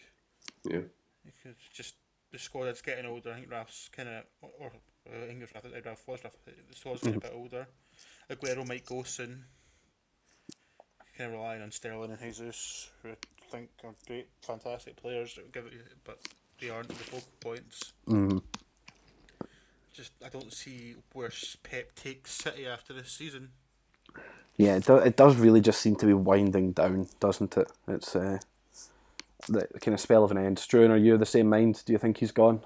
Yeah. 0.63 0.81
You 1.23 1.31
could 1.43 1.55
just 1.73 1.95
the 2.31 2.39
squad 2.39 2.65
that's 2.65 2.81
getting 2.81 3.05
older. 3.05 3.31
I 3.31 3.35
think 3.35 3.51
Ralph's 3.51 3.89
kind 3.89 4.09
of 4.09 4.23
or, 4.41 4.49
or 4.59 4.71
uh, 5.07 5.27
English 5.29 5.51
Ralph, 5.53 5.65
uh, 5.65 5.81
Ralph 5.85 6.07
was 6.07 6.23
Ralph. 6.23 6.37
The 6.45 6.75
squad's 6.75 7.01
getting 7.01 7.17
a 7.17 7.21
bit 7.21 7.33
older. 7.35 7.67
Aguero 8.29 8.67
might 8.67 8.85
go 8.85 9.03
soon. 9.03 9.43
Kind 11.19 11.33
of 11.33 11.39
relying 11.41 11.61
on 11.61 11.69
Sterling 11.69 12.11
and 12.11 12.19
Jesus, 12.21 12.91
who 13.03 13.09
I 13.09 13.15
think 13.51 13.67
are 13.83 13.91
great, 14.07 14.29
fantastic 14.41 14.95
players. 14.95 15.35
that 15.35 15.51
Give 15.51 15.65
it, 15.65 15.73
but 16.05 16.17
they 16.61 16.69
aren't 16.69 16.87
the 16.87 16.93
focal 16.95 17.27
points. 17.41 17.91
hmm 18.07 18.37
Just 19.91 20.13
I 20.25 20.29
don't 20.29 20.53
see 20.53 20.95
where 21.11 21.29
Pep 21.61 21.93
takes 21.95 22.31
City 22.31 22.65
after 22.65 22.93
this 22.93 23.11
season. 23.11 23.49
Yeah, 24.55 24.77
it, 24.77 24.85
do, 24.85 24.95
it 24.95 25.17
does 25.17 25.35
really 25.35 25.59
just 25.59 25.81
seem 25.81 25.97
to 25.97 26.05
be 26.05 26.13
winding 26.13 26.71
down, 26.71 27.09
doesn't 27.19 27.57
it? 27.57 27.69
It's 27.89 28.15
uh, 28.15 28.39
the 29.49 29.67
kind 29.81 29.93
of 29.93 29.99
spell 29.99 30.23
of 30.23 30.31
an 30.31 30.37
end. 30.37 30.55
Struan, 30.55 30.89
are 30.89 30.95
you 30.95 31.15
of 31.15 31.19
the 31.19 31.25
same 31.25 31.49
mind? 31.49 31.83
Do 31.85 31.91
you 31.91 31.99
think 31.99 32.19
he's 32.19 32.31
gone? 32.31 32.61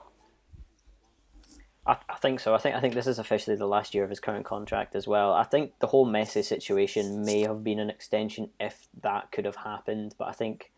I, 1.85 1.97
I 2.09 2.15
think 2.15 2.39
so. 2.39 2.55
I 2.55 2.57
think 2.57 2.75
I 2.75 2.79
think 2.79 2.93
this 2.93 3.07
is 3.07 3.19
officially 3.19 3.57
the 3.57 3.67
last 3.67 3.93
year 3.93 4.03
of 4.03 4.09
his 4.09 4.19
current 4.19 4.45
contract 4.45 4.95
as 4.95 5.07
well. 5.07 5.33
I 5.33 5.43
think 5.43 5.79
the 5.79 5.87
whole 5.87 6.07
Messi 6.07 6.43
situation 6.43 7.25
may 7.25 7.41
have 7.41 7.63
been 7.63 7.79
an 7.79 7.89
extension 7.89 8.49
if 8.59 8.87
that 9.01 9.31
could 9.31 9.45
have 9.45 9.57
happened, 9.57 10.15
but 10.17 10.27
I 10.27 10.31
think 10.31 10.71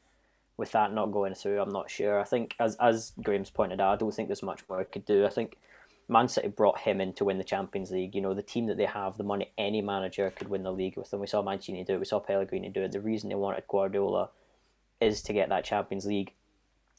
with 0.57 0.71
that 0.71 0.93
not 0.93 1.11
going 1.11 1.35
through, 1.35 1.61
I'm 1.61 1.71
not 1.71 1.91
sure. 1.91 2.19
I 2.19 2.23
think 2.23 2.55
as 2.59 2.75
as 2.77 3.13
Graham's 3.21 3.49
pointed 3.49 3.79
out, 3.79 3.93
I 3.93 3.97
don't 3.97 4.13
think 4.13 4.29
there's 4.29 4.43
much 4.43 4.63
more 4.67 4.79
he 4.79 4.85
could 4.85 5.05
do. 5.05 5.25
I 5.25 5.29
think 5.29 5.57
Man 6.07 6.27
City 6.27 6.47
brought 6.47 6.79
him 6.79 7.01
in 7.01 7.13
to 7.13 7.25
win 7.25 7.37
the 7.37 7.43
Champions 7.43 7.91
League. 7.91 8.15
You 8.15 8.21
know, 8.21 8.33
the 8.33 8.41
team 8.41 8.67
that 8.67 8.77
they 8.77 8.85
have, 8.85 9.17
the 9.17 9.23
money 9.23 9.51
any 9.57 9.81
manager 9.81 10.31
could 10.31 10.49
win 10.49 10.63
the 10.63 10.71
league 10.71 10.97
with 10.97 11.11
them. 11.11 11.19
We 11.19 11.27
saw 11.27 11.41
Mancini 11.41 11.83
do 11.83 11.95
it. 11.95 11.99
We 11.99 12.05
saw 12.05 12.19
Pellegrini 12.19 12.69
do 12.69 12.81
it. 12.81 12.91
The 12.91 13.01
reason 13.01 13.29
they 13.29 13.35
wanted 13.35 13.67
Guardiola 13.67 14.29
is 15.01 15.21
to 15.23 15.33
get 15.33 15.49
that 15.49 15.65
Champions 15.65 16.05
League. 16.05 16.33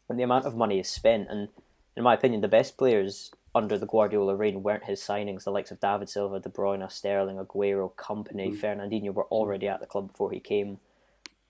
And 0.09 0.19
the 0.19 0.25
amount 0.25 0.45
of 0.45 0.57
money 0.57 0.79
is 0.79 0.89
spent, 0.89 1.29
and 1.29 1.49
in 1.97 2.05
my 2.05 2.15
opinion, 2.15 2.41
the 2.41 2.49
best 2.49 2.77
players 2.77 3.33
under 3.57 3.79
the 3.79 3.87
Guardiola 3.87 4.37
reign 4.37 4.63
weren't 4.63 4.85
his 4.85 5.01
signings. 5.01 5.45
The 5.45 5.51
likes 5.51 5.71
of 5.71 5.81
David 5.81 6.11
Silva, 6.11 6.39
De 6.39 6.51
Bruyne, 6.51 6.93
Sterling, 6.93 7.39
Aguero, 7.39 7.91
Kompany, 7.95 8.51
mm-hmm. 8.51 8.61
Fernandinho 8.61 9.15
were 9.15 9.25
already 9.25 9.65
mm-hmm. 9.65 9.75
at 9.75 9.81
the 9.81 9.87
club 9.87 10.09
before 10.09 10.31
he 10.31 10.41
came. 10.41 10.79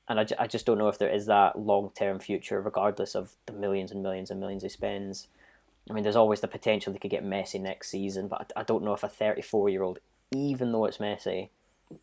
And 0.09 0.21
I, 0.21 0.25
ju- 0.25 0.37
I 0.39 0.47
just 0.47 0.67
don't 0.67 0.79
know 0.79 0.87
if 0.87 0.99
there 0.99 1.11
is 1.11 1.27
that 1.27 1.59
long 1.59 1.91
term 1.99 2.21
future, 2.21 2.61
regardless 2.61 3.17
of 3.17 3.35
the 3.47 3.53
millions 3.53 3.91
and 3.91 4.05
millions 4.05 4.31
and 4.31 4.39
millions 4.39 4.63
he 4.63 4.69
spends. 4.69 5.27
I 5.91 5.95
mean, 5.95 6.05
there's 6.05 6.15
always 6.15 6.41
the 6.41 6.49
potential 6.49 6.93
they 6.93 7.01
could 7.01 7.11
get 7.11 7.25
Messi 7.25 7.61
next 7.61 7.91
season, 7.91 8.29
but 8.29 8.53
I, 8.57 8.61
I 8.61 8.63
don't 8.63 8.85
know 8.85 8.95
if 8.95 9.03
a 9.03 9.09
34 9.09 9.69
year 9.69 9.83
old, 9.83 9.99
even 10.33 10.71
though 10.71 10.85
it's 10.85 10.99
Messi, 10.99 11.49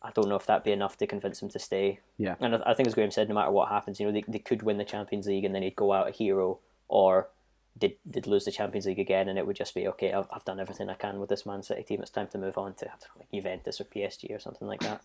I 0.02 0.10
don't 0.12 0.28
know 0.28 0.36
if 0.36 0.44
that'd 0.44 0.64
be 0.64 0.72
enough 0.72 0.98
to 0.98 1.06
convince 1.06 1.40
him 1.40 1.48
to 1.50 1.58
stay. 1.58 2.00
Yeah. 2.18 2.34
And 2.40 2.56
I, 2.56 2.62
I 2.66 2.74
think, 2.74 2.88
as 2.88 2.94
Graham 2.94 3.10
said, 3.10 3.30
no 3.30 3.34
matter 3.34 3.50
what 3.50 3.70
happens, 3.70 3.98
you 3.98 4.06
know, 4.06 4.12
they, 4.12 4.24
they 4.28 4.38
could 4.38 4.62
win 4.62 4.76
the 4.76 4.84
Champions 4.84 5.26
League 5.26 5.46
and 5.46 5.54
then 5.54 5.62
he'd 5.62 5.76
go 5.76 5.92
out 5.92 6.08
a 6.08 6.10
hero, 6.10 6.58
or 6.88 7.28
did 7.78 7.94
did 8.08 8.26
lose 8.26 8.44
the 8.44 8.52
Champions 8.52 8.86
League 8.86 8.98
again, 8.98 9.28
and 9.28 9.38
it 9.38 9.46
would 9.46 9.56
just 9.56 9.74
be 9.74 9.88
okay. 9.88 10.12
I've, 10.12 10.28
I've 10.32 10.44
done 10.44 10.60
everything 10.60 10.88
I 10.88 10.94
can 10.94 11.18
with 11.18 11.28
this 11.28 11.44
Man 11.46 11.62
City 11.62 11.82
team. 11.82 12.00
It's 12.02 12.10
time 12.10 12.28
to 12.28 12.38
move 12.38 12.56
on 12.58 12.74
to 12.74 12.86
like 13.18 13.30
Juventus 13.32 13.80
or 13.80 13.84
PSG 13.84 14.34
or 14.34 14.38
something 14.38 14.68
like 14.68 14.80
that. 14.80 15.02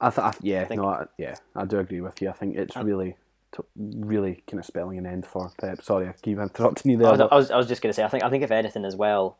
I, 0.00 0.10
th- 0.10 0.18
I 0.18 0.34
yeah, 0.42 0.64
think- 0.64 0.80
no, 0.80 0.88
I, 0.88 1.06
yeah, 1.18 1.34
I 1.56 1.64
do 1.64 1.78
agree 1.78 2.00
with 2.00 2.22
you. 2.22 2.28
I 2.30 2.32
think 2.32 2.56
it's 2.56 2.76
really, 2.76 3.16
t- 3.54 3.62
really 3.76 4.42
kind 4.48 4.60
of 4.60 4.64
spelling 4.64 4.96
an 4.96 5.06
end 5.06 5.26
for 5.26 5.50
Pep. 5.60 5.82
Sorry, 5.82 6.08
I 6.08 6.12
keep 6.22 6.38
interrupting 6.38 6.92
you 6.92 6.98
I 6.98 7.00
there. 7.02 7.10
was, 7.12 7.20
I 7.20 7.34
was, 7.34 7.50
I 7.50 7.56
was 7.56 7.66
just 7.66 7.82
going 7.82 7.90
to 7.90 7.94
say, 7.94 8.04
I 8.04 8.08
think, 8.08 8.22
I 8.22 8.30
think 8.30 8.44
if 8.44 8.50
anything 8.52 8.84
as 8.84 8.94
well, 8.94 9.36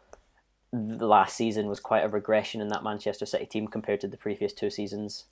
the 0.73 1.07
last 1.07 1.37
season 1.37 1.66
was 1.69 1.81
quite 1.81 2.05
a 2.05 2.09
regression 2.09 2.61
in 2.61 2.69
that 2.69 2.83
Manchester 2.83 3.25
City 3.25 3.47
team 3.47 3.69
compared 3.69 4.01
to 4.01 4.09
the 4.09 4.16
previous 4.16 4.53
two 4.53 4.69
seasons. 4.69 5.25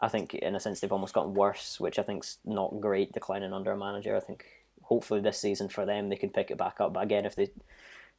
I 0.00 0.08
think, 0.08 0.34
in 0.34 0.54
a 0.54 0.60
sense, 0.60 0.80
they've 0.80 0.92
almost 0.92 1.14
gotten 1.14 1.34
worse, 1.34 1.80
which 1.80 1.98
I 1.98 2.02
think's 2.02 2.38
not 2.44 2.80
great. 2.80 3.12
Declining 3.12 3.52
under 3.52 3.72
a 3.72 3.78
manager, 3.78 4.16
I 4.16 4.20
think 4.20 4.44
hopefully 4.88 5.20
this 5.20 5.38
season 5.38 5.68
for 5.68 5.84
them 5.84 6.08
they 6.08 6.16
can 6.16 6.30
pick 6.30 6.50
it 6.50 6.56
back 6.56 6.80
up. 6.80 6.94
But 6.94 7.04
again, 7.04 7.26
if 7.26 7.36
they 7.36 7.50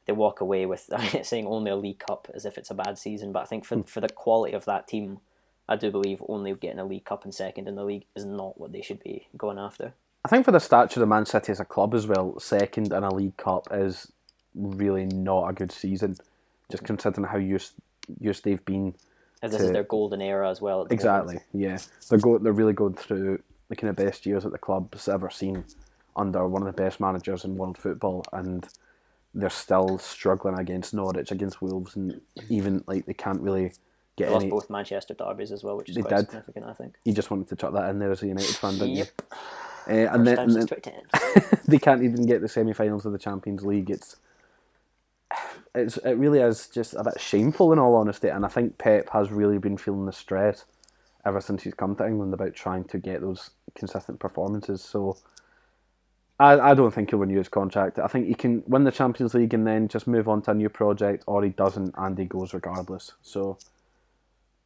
they 0.06 0.12
walk 0.12 0.40
away 0.40 0.66
with 0.66 0.88
saying 1.22 1.46
only 1.46 1.70
a 1.70 1.76
League 1.76 1.98
Cup 1.98 2.28
as 2.32 2.46
if 2.46 2.56
it's 2.56 2.70
a 2.70 2.74
bad 2.74 2.96
season, 2.98 3.32
but 3.32 3.42
I 3.42 3.46
think 3.46 3.64
for 3.64 3.76
hmm. 3.76 3.82
for 3.82 4.00
the 4.00 4.08
quality 4.08 4.54
of 4.54 4.64
that 4.64 4.88
team, 4.88 5.18
I 5.68 5.76
do 5.76 5.90
believe 5.90 6.22
only 6.28 6.54
getting 6.54 6.78
a 6.78 6.84
League 6.84 7.04
Cup 7.04 7.24
and 7.24 7.34
second 7.34 7.68
in 7.68 7.74
the 7.74 7.84
league 7.84 8.06
is 8.14 8.24
not 8.24 8.58
what 8.58 8.72
they 8.72 8.82
should 8.82 9.02
be 9.02 9.28
going 9.36 9.58
after. 9.58 9.92
I 10.24 10.28
think 10.28 10.44
for 10.44 10.52
the 10.52 10.60
stature 10.60 11.02
of 11.02 11.08
Man 11.08 11.26
City 11.26 11.52
as 11.52 11.60
a 11.60 11.64
club 11.64 11.94
as 11.94 12.06
well, 12.06 12.38
second 12.38 12.92
in 12.92 13.02
a 13.02 13.12
League 13.12 13.36
Cup 13.36 13.68
is 13.72 14.10
really 14.54 15.06
not 15.06 15.48
a 15.48 15.52
good 15.52 15.72
season. 15.72 16.16
Just 16.70 16.84
considering 16.84 17.26
how 17.26 17.38
used 17.38 17.72
used 18.20 18.44
they've 18.44 18.64
been. 18.64 18.94
As 19.42 19.52
this 19.52 19.60
To- 19.60 19.66
is 19.66 19.72
their 19.72 19.84
golden 19.84 20.20
era 20.20 20.50
as 20.50 20.60
well. 20.60 20.84
the 20.84 20.84
moment. 20.84 20.92
Exactly, 20.92 21.38
yeah. 21.54 21.78
They're 22.08 22.18
go 22.18 22.38
they're 22.38 22.52
really 22.52 22.74
going 22.74 22.94
through 22.94 23.42
the 23.68 23.76
kind 23.76 23.90
of 23.90 23.96
best 23.96 24.26
years 24.26 24.42
that 24.42 24.52
the 24.52 24.58
club's 24.58 25.08
ever 25.08 25.30
seen 25.30 25.64
under 26.16 26.46
one 26.46 26.62
of 26.62 26.66
the 26.66 26.82
best 26.82 27.00
managers 27.00 27.44
in 27.44 27.56
world 27.56 27.78
football, 27.78 28.24
and 28.32 28.68
they're 29.34 29.50
still 29.50 29.98
struggling 29.98 30.58
against 30.58 30.94
Norwich, 30.94 31.30
against 31.30 31.62
Wolves, 31.62 31.96
and 31.96 32.20
even 32.48 32.84
like 32.86 33.06
they 33.06 33.14
can't 33.14 33.40
really 33.40 33.72
get 34.16 34.28
They 34.28 34.32
lost 34.32 34.44
any. 34.44 34.50
both 34.50 34.70
Manchester 34.70 35.14
derbies 35.14 35.52
as 35.52 35.64
well, 35.64 35.76
which 35.76 35.90
is 35.90 35.96
They 35.96 36.02
quite 36.02 36.16
did. 36.16 36.26
significant, 36.26 36.66
I 36.66 36.72
think. 36.74 36.96
You 37.04 37.12
just 37.12 37.30
wanted 37.30 37.48
to 37.48 37.56
chuck 37.56 37.72
that 37.74 37.90
in 37.90 37.98
there 37.98 38.10
as 38.12 38.22
a 38.22 38.26
United 38.26 38.56
fan, 38.56 38.78
didn't 38.78 38.96
Yep. 38.96 38.96
you? 38.96 39.06
Uh, 39.88 39.92
and 40.14 40.26
then, 40.26 40.38
and 40.38 40.56
then 40.56 40.68
they 41.68 41.78
can't 41.78 42.02
even 42.02 42.26
get 42.26 42.40
the 42.42 42.48
semi-finals 42.48 43.06
of 43.06 43.12
the 43.12 43.18
Champions 43.18 43.64
League. 43.64 43.90
It's 43.90 44.16
it's 45.74 45.96
it 45.98 46.14
really 46.14 46.40
is 46.40 46.68
just 46.68 46.94
a 46.94 47.04
bit 47.04 47.20
shameful 47.20 47.72
in 47.72 47.78
all 47.78 47.94
honesty, 47.96 48.28
and 48.28 48.44
I 48.44 48.48
think 48.48 48.78
Pep 48.78 49.10
has 49.10 49.30
really 49.30 49.58
been 49.58 49.76
feeling 49.78 50.06
the 50.06 50.12
stress 50.12 50.64
ever 51.24 51.40
since 51.40 51.62
he's 51.62 51.74
come 51.74 51.94
to 51.96 52.06
England 52.06 52.34
about 52.34 52.54
trying 52.54 52.84
to 52.84 52.98
get 52.98 53.20
those 53.20 53.50
consistent 53.74 54.18
performances. 54.20 54.82
So 54.82 55.16
I 56.40 56.70
I 56.70 56.74
don't 56.74 56.92
think 56.92 57.10
he'll 57.10 57.20
renew 57.20 57.38
his 57.38 57.48
contract. 57.48 57.98
I 57.98 58.06
think 58.08 58.26
he 58.26 58.34
can 58.34 58.64
win 58.66 58.84
the 58.84 58.90
Champions 58.90 59.34
League 59.34 59.54
and 59.54 59.66
then 59.66 59.88
just 59.88 60.06
move 60.06 60.28
on 60.28 60.42
to 60.42 60.52
a 60.52 60.54
new 60.54 60.70
project, 60.70 61.22
or 61.26 61.44
he 61.44 61.50
doesn't 61.50 61.94
and 61.96 62.18
he 62.18 62.24
goes 62.24 62.54
regardless. 62.54 63.12
So 63.22 63.58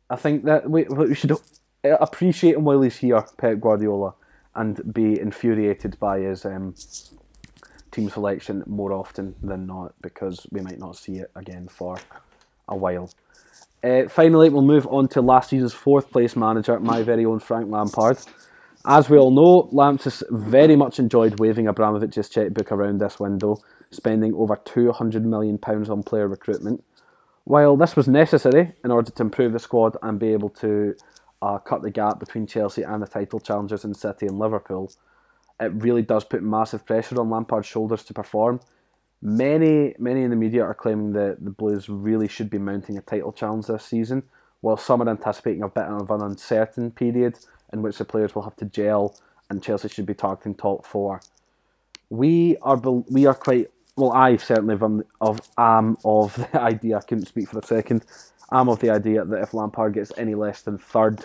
I 0.09 0.17
think 0.17 0.45
that 0.45 0.71
we 0.71 0.85
we 0.85 1.15
should 1.15 1.37
appreciate 1.83 2.55
him 2.55 2.65
while 2.65 2.81
he's 2.81 2.99
here, 2.99 3.25
Pep 3.37 3.61
Guardiola, 3.61 4.15
and 4.55 4.95
be 4.95 5.19
infuriated 5.21 5.99
by 5.99 6.21
his 6.21 6.45
um, 6.45 6.75
team 7.91 8.09
selection 8.09 8.63
more 8.67 8.93
often 8.93 9.35
than 9.43 9.67
not 9.67 9.95
because 10.01 10.47
we 10.53 10.61
might 10.61 10.79
not 10.79 10.97
see 10.97 11.17
it 11.17 11.31
again 11.35 11.69
for 11.69 11.99
a 12.69 12.77
while. 12.77 13.11
Uh, 13.83 14.09
finally, 14.09 14.49
we'll 14.49 14.63
move 14.63 14.87
on 14.87 15.09
to 15.09 15.21
last 15.21 15.51
season's 15.51 15.75
fourth 15.75 16.11
place 16.11 16.37
manager, 16.37 16.81
my 16.81 17.03
very 17.03 17.25
own 17.27 17.39
Frank 17.39 17.71
Lampard. 17.71 18.19
As 18.87 19.09
we 19.09 19.17
all 19.17 19.31
know, 19.31 19.71
Lamps 19.73 20.05
has 20.05 20.23
very 20.31 20.77
much 20.77 20.99
enjoyed 20.99 21.41
waving 21.41 21.65
Abramovich's 21.67 22.29
checkbook 22.29 22.71
around 22.71 23.01
this 23.01 23.19
window, 23.19 23.57
spending 23.91 24.35
over 24.35 24.57
£200 24.57 25.23
million 25.23 25.59
on 25.65 26.03
player 26.03 26.29
recruitment. 26.29 26.85
While 27.45 27.79
this 27.79 27.97
was 27.97 28.09
necessary 28.09 28.75
in 28.85 28.91
order 28.91 29.11
to 29.11 29.23
improve 29.23 29.55
the 29.55 29.59
squad 29.59 29.97
and 30.03 30.19
be 30.19 30.35
able 30.35 30.51
to 30.51 30.97
uh, 31.41 31.59
cut 31.59 31.81
the 31.81 31.91
gap 31.91 32.21
between 32.21 32.47
Chelsea 32.47 32.83
and 32.83 33.03
the 33.03 33.07
title 33.07 33.41
challengers 33.41 33.87
in 33.87 33.95
City 33.95 34.27
and 34.27 34.39
Liverpool, 34.39 34.93
it 35.59 35.73
really 35.73 36.03
does 36.03 36.25
put 36.25 36.43
massive 36.43 36.85
pressure 36.85 37.19
on 37.19 37.31
Lampard's 37.31 37.67
shoulders 37.67 38.05
to 38.05 38.13
perform. 38.13 38.61
Many, 39.23 39.95
many 39.99 40.25
in 40.25 40.31
the 40.31 40.37
media 40.37 40.63
are 40.63 40.75
claiming 40.75 41.15
that 41.15 41.43
the 41.43 41.51
Blues 41.51 41.89
really 41.89 42.29
should 42.29 42.51
be 42.51 42.59
mounting 42.59 42.99
a 42.99 43.03
title 43.03 43.33
challenge 43.33 43.67
this 43.67 43.87
season, 43.87 44.25
while 44.61 44.77
some 44.77 45.01
are 45.01 45.09
anticipating 45.09 45.63
a 45.63 45.69
bit 45.69 45.85
of 45.85 46.11
an 46.11 46.21
uncertain 46.21 46.91
period 46.91 47.39
in 47.75 47.83
which 47.83 47.99
the 47.99 48.05
players 48.05 48.35
will 48.35 48.43
have 48.43 48.57
to 48.57 48.65
gel 48.65 49.15
and 49.51 49.63
Chelsea 49.63 49.89
should 49.89 50.07
be 50.07 50.15
targeting 50.15 50.55
top 50.55 50.87
four. 50.87 51.21
We 52.09 52.57
are 52.63 52.77
we 52.79 53.27
are 53.27 53.35
quite 53.35 53.69
well, 53.97 54.13
I 54.13 54.37
certainly 54.37 54.75
am 54.81 55.05
of 55.21 55.41
am 55.59 55.97
of 56.05 56.35
the 56.35 56.61
idea. 56.61 56.99
I 56.99 57.01
couldn't 57.01 57.27
speak 57.27 57.49
for 57.49 57.59
a 57.59 57.67
second. 57.67 58.05
I'm 58.51 58.69
of 58.69 58.81
the 58.81 58.91
idea 58.91 59.25
that 59.25 59.43
if 59.43 59.55
Lampard 59.55 59.95
gets 59.95 60.13
any 60.17 60.35
less 60.35 60.63
than 60.63 60.79
third, 60.79 61.25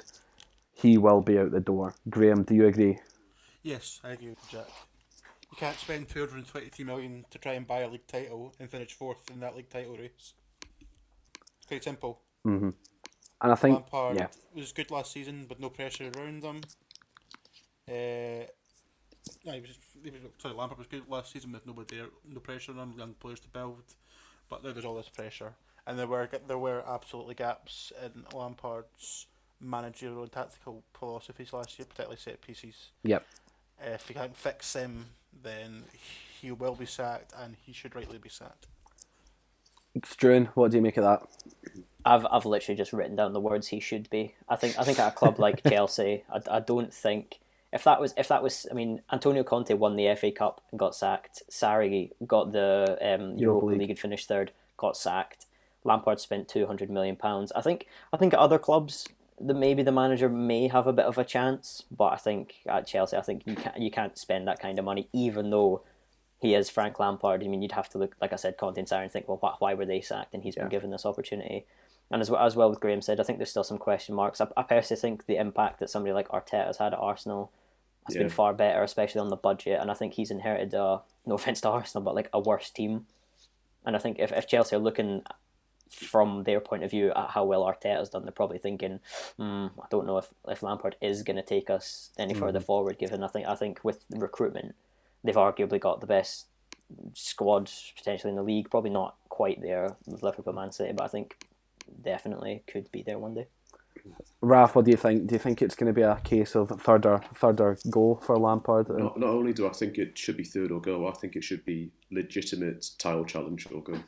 he 0.73 0.97
will 0.97 1.21
be 1.21 1.37
out 1.37 1.51
the 1.51 1.59
door. 1.59 1.93
Graham, 2.09 2.43
do 2.43 2.55
you 2.55 2.67
agree? 2.67 2.99
Yes, 3.63 3.99
I 4.03 4.11
agree 4.11 4.29
with 4.29 4.49
Jack. 4.49 4.67
You 5.51 5.57
can't 5.57 5.77
spend 5.77 6.09
223 6.09 6.85
million 6.85 7.25
to 7.31 7.37
try 7.39 7.53
and 7.53 7.67
buy 7.67 7.79
a 7.79 7.89
league 7.89 8.07
title 8.07 8.53
and 8.59 8.69
finish 8.69 8.93
fourth 8.93 9.29
in 9.31 9.39
that 9.39 9.55
league 9.55 9.69
title 9.69 9.97
race. 9.97 10.33
It's 11.57 11.67
quite 11.67 11.83
simple. 11.83 12.21
Mm-hmm. 12.45 12.69
And 13.41 13.51
I 13.51 13.55
think, 13.55 13.75
Lampard 13.75 14.17
yeah, 14.17 14.27
was 14.53 14.71
good 14.71 14.91
last 14.91 15.11
season, 15.11 15.45
but 15.47 15.59
no 15.59 15.69
pressure 15.69 16.11
around 16.17 16.41
them. 16.41 16.61
Uh, 17.87 18.45
no, 19.45 19.53
he 19.53 19.61
was, 19.61 19.77
he 20.03 20.11
was, 20.11 20.19
sorry, 20.39 20.55
Lampard 20.55 20.77
was 20.77 20.87
good 20.87 21.03
last 21.07 21.31
season 21.31 21.51
with 21.51 21.65
nobody 21.65 21.97
there, 21.97 22.07
no 22.27 22.39
pressure 22.39 22.73
on 22.73 22.79
him, 22.79 22.93
young 22.97 23.13
players 23.13 23.39
to 23.39 23.47
build. 23.49 23.83
But 24.49 24.63
now 24.63 24.73
there's 24.73 24.85
all 24.85 24.95
this 24.95 25.09
pressure, 25.09 25.53
and 25.87 25.97
there 25.97 26.07
were 26.07 26.27
there 26.47 26.57
were 26.57 26.83
absolutely 26.87 27.35
gaps 27.35 27.93
in 28.03 28.25
Lampard's 28.33 29.27
managerial 29.61 30.23
and 30.23 30.31
tactical 30.31 30.83
philosophies 30.93 31.53
last 31.53 31.77
year, 31.77 31.85
particularly 31.85 32.17
set 32.17 32.41
pieces. 32.41 32.89
yep. 33.03 33.25
If 33.81 34.07
he 34.07 34.13
can't 34.13 34.35
fix 34.35 34.73
them, 34.73 35.05
then 35.43 35.83
he 36.41 36.51
will 36.51 36.75
be 36.75 36.85
sacked, 36.85 37.33
and 37.37 37.55
he 37.65 37.71
should 37.71 37.95
rightly 37.95 38.17
be 38.17 38.29
sacked. 38.29 38.67
Struan, 39.99 40.47
what 40.55 40.71
do 40.71 40.77
you 40.77 40.83
make 40.83 40.97
of 40.97 41.03
that? 41.03 41.21
I've 42.09 42.25
I've 42.31 42.45
literally 42.45 42.77
just 42.77 42.93
written 42.93 43.15
down 43.15 43.33
the 43.33 43.39
words 43.39 43.67
he 43.67 43.79
should 43.79 44.09
be. 44.09 44.35
I 44.47 44.55
think 44.55 44.77
I 44.79 44.83
think 44.83 44.99
at 44.99 45.13
a 45.13 45.15
club 45.15 45.39
like 45.39 45.63
Chelsea, 45.69 46.23
I, 46.31 46.57
I 46.57 46.59
don't 46.59 46.93
think 46.93 47.39
if 47.71 47.83
that 47.83 48.01
was 48.01 48.13
if 48.17 48.27
that 48.29 48.41
was 48.43 48.65
I 48.71 48.73
mean 48.73 49.01
Antonio 49.11 49.43
Conte 49.43 49.73
won 49.73 49.95
the 49.95 50.13
FA 50.15 50.31
Cup 50.31 50.61
and 50.71 50.79
got 50.79 50.95
sacked. 50.95 51.43
Sarri 51.51 52.11
got 52.25 52.51
the 52.51 52.97
um, 53.01 53.37
Europa 53.37 53.65
League. 53.67 53.79
League. 53.79 53.89
and 53.91 53.99
finished 53.99 54.27
third, 54.27 54.51
got 54.77 54.97
sacked. 54.97 55.45
Lampard 55.83 56.19
spent 56.19 56.47
two 56.47 56.65
hundred 56.65 56.89
million 56.89 57.15
pounds. 57.15 57.51
I 57.55 57.61
think 57.61 57.87
I 58.11 58.17
think 58.17 58.33
at 58.33 58.39
other 58.39 58.59
clubs 58.59 59.07
the 59.39 59.53
maybe 59.53 59.83
the 59.83 59.91
manager 59.93 60.27
may 60.27 60.67
have 60.67 60.85
a 60.87 60.91
bit 60.93 61.05
of 61.05 61.17
a 61.17 61.23
chance, 61.23 61.83
but 61.95 62.11
I 62.11 62.17
think 62.17 62.55
at 62.67 62.85
Chelsea 62.87 63.15
I 63.15 63.21
think 63.21 63.43
you 63.45 63.55
can't 63.55 63.77
you 63.79 63.91
can't 63.91 64.17
spend 64.17 64.47
that 64.47 64.59
kind 64.59 64.77
of 64.79 64.85
money 64.85 65.07
even 65.13 65.49
though 65.49 65.81
he 66.41 66.55
is 66.55 66.69
Frank 66.69 66.99
Lampard. 66.99 67.43
I 67.43 67.47
mean, 67.47 67.61
you'd 67.61 67.73
have 67.73 67.89
to 67.89 67.97
look, 67.97 68.15
like 68.21 68.31
I 68.31 68.37
said, 68.37 68.55
Conte 68.55 68.77
and 68.77 68.87
Sarri 68.87 69.03
and 69.03 69.11
think, 69.11 69.27
well, 69.27 69.39
why, 69.41 69.55
why 69.59 69.73
were 69.73 69.85
they 69.85 69.99
sacked? 69.99 70.33
And 70.33 70.41
he's 70.41 70.55
Yeah. 70.55 70.63
been 70.63 70.69
given 70.69 70.89
this 70.89 71.05
opportunity. 71.05 71.65
And 72.11 72.21
as 72.21 72.29
well, 72.31 72.43
as 72.43 72.55
well 72.55 72.69
with 72.69 72.79
Graham 72.79 73.01
said, 73.01 73.19
I 73.19 73.23
think 73.23 73.37
there's 73.37 73.51
still 73.51 73.63
some 73.63 73.77
question 73.77 74.15
marks. 74.15 74.41
I, 74.41 74.47
I 74.57 74.63
personally 74.63 74.99
think 74.99 75.25
the 75.25 75.37
impact 75.37 75.79
that 75.79 75.89
somebody 75.89 76.13
like 76.13 76.27
Arteta 76.29 76.65
has 76.65 76.77
had 76.77 76.93
at 76.93 76.99
Arsenal 76.99 77.51
has 78.07 78.15
been 78.15 78.29
far 78.29 78.53
better, 78.53 78.81
especially 78.81 79.21
on 79.21 79.29
the 79.29 79.35
budget. 79.35 79.79
And 79.79 79.91
I 79.91 79.93
think 79.93 80.13
he's 80.13 80.31
inherited, 80.31 80.73
uh, 80.73 80.99
no 81.25 81.35
offense 81.35 81.61
to 81.61 81.69
Arsenal, 81.69 82.03
but 82.03 82.15
like 82.15 82.29
a 82.33 82.39
worse 82.39 82.69
team. 82.71 83.05
And 83.85 83.95
I 83.95 83.99
think 83.99 84.17
if, 84.19 84.31
if 84.31 84.47
Chelsea 84.47 84.75
are 84.75 84.79
looking 84.79 85.21
from 85.89 86.43
their 86.43 86.59
point 86.59 86.83
of 86.83 86.91
view 86.91 87.11
at 87.15 87.31
how 87.31 87.43
well 87.43 87.63
Arteta 87.63 87.97
has 87.97 88.09
done, 88.09 88.23
they're 88.23 88.31
probably 88.31 88.57
thinking, 88.57 88.99
hmm, 89.37 89.67
I 89.79 89.85
don't 89.89 90.05
know 90.05 90.17
if, 90.17 90.27
if 90.47 90.63
Lampard 90.63 90.95
is 91.01 91.23
going 91.23 91.37
to 91.37 91.43
take 91.43 91.69
us 91.69 92.09
any 92.17 92.33
further 92.33 92.59
forward. 92.59 92.97
Given 92.97 93.23
I 93.23 93.27
think 93.27 93.47
I 93.47 93.55
think 93.55 93.79
with 93.83 94.05
recruitment, 94.09 94.75
they've 95.23 95.35
arguably 95.35 95.79
got 95.79 96.01
the 96.01 96.07
best 96.07 96.45
squad 97.13 97.71
potentially 97.97 98.29
in 98.29 98.35
the 98.35 98.43
league. 98.43 98.69
Probably 98.69 98.91
not 98.91 99.15
quite 99.29 99.61
there 99.61 99.95
with 100.05 100.23
Liverpool, 100.23 100.53
Man 100.53 100.71
City, 100.71 100.93
but 100.93 101.05
I 101.05 101.07
think 101.07 101.37
definitely 102.01 102.63
could 102.67 102.91
be 102.91 103.03
there 103.03 103.19
one 103.19 103.35
day. 103.35 103.47
Raf, 104.41 104.75
what 104.75 104.85
do 104.85 104.91
you 104.91 104.97
think? 104.97 105.27
Do 105.27 105.35
you 105.35 105.39
think 105.39 105.61
it's 105.61 105.75
going 105.75 105.87
to 105.87 105.93
be 105.93 106.01
a 106.01 106.15
case 106.23 106.55
of 106.55 106.69
third 106.81 107.05
or 107.05 107.21
third 107.35 107.59
or 107.59 107.77
goal 107.89 108.21
for 108.25 108.37
Lampard? 108.37 108.87
Not, 108.89 109.19
not 109.19 109.29
only 109.29 109.51
do 109.51 109.67
I 109.67 109.71
think 109.71 109.97
it 109.97 110.17
should 110.17 110.37
be 110.37 110.45
third 110.45 110.71
or 110.71 110.79
go, 110.79 111.07
I 111.07 111.11
think 111.11 111.35
it 111.35 111.43
should 111.43 111.65
be 111.65 111.91
legitimate 112.11 112.85
title 112.97 113.25
challenge 113.25 113.67
or 113.71 113.83
go. 113.83 113.99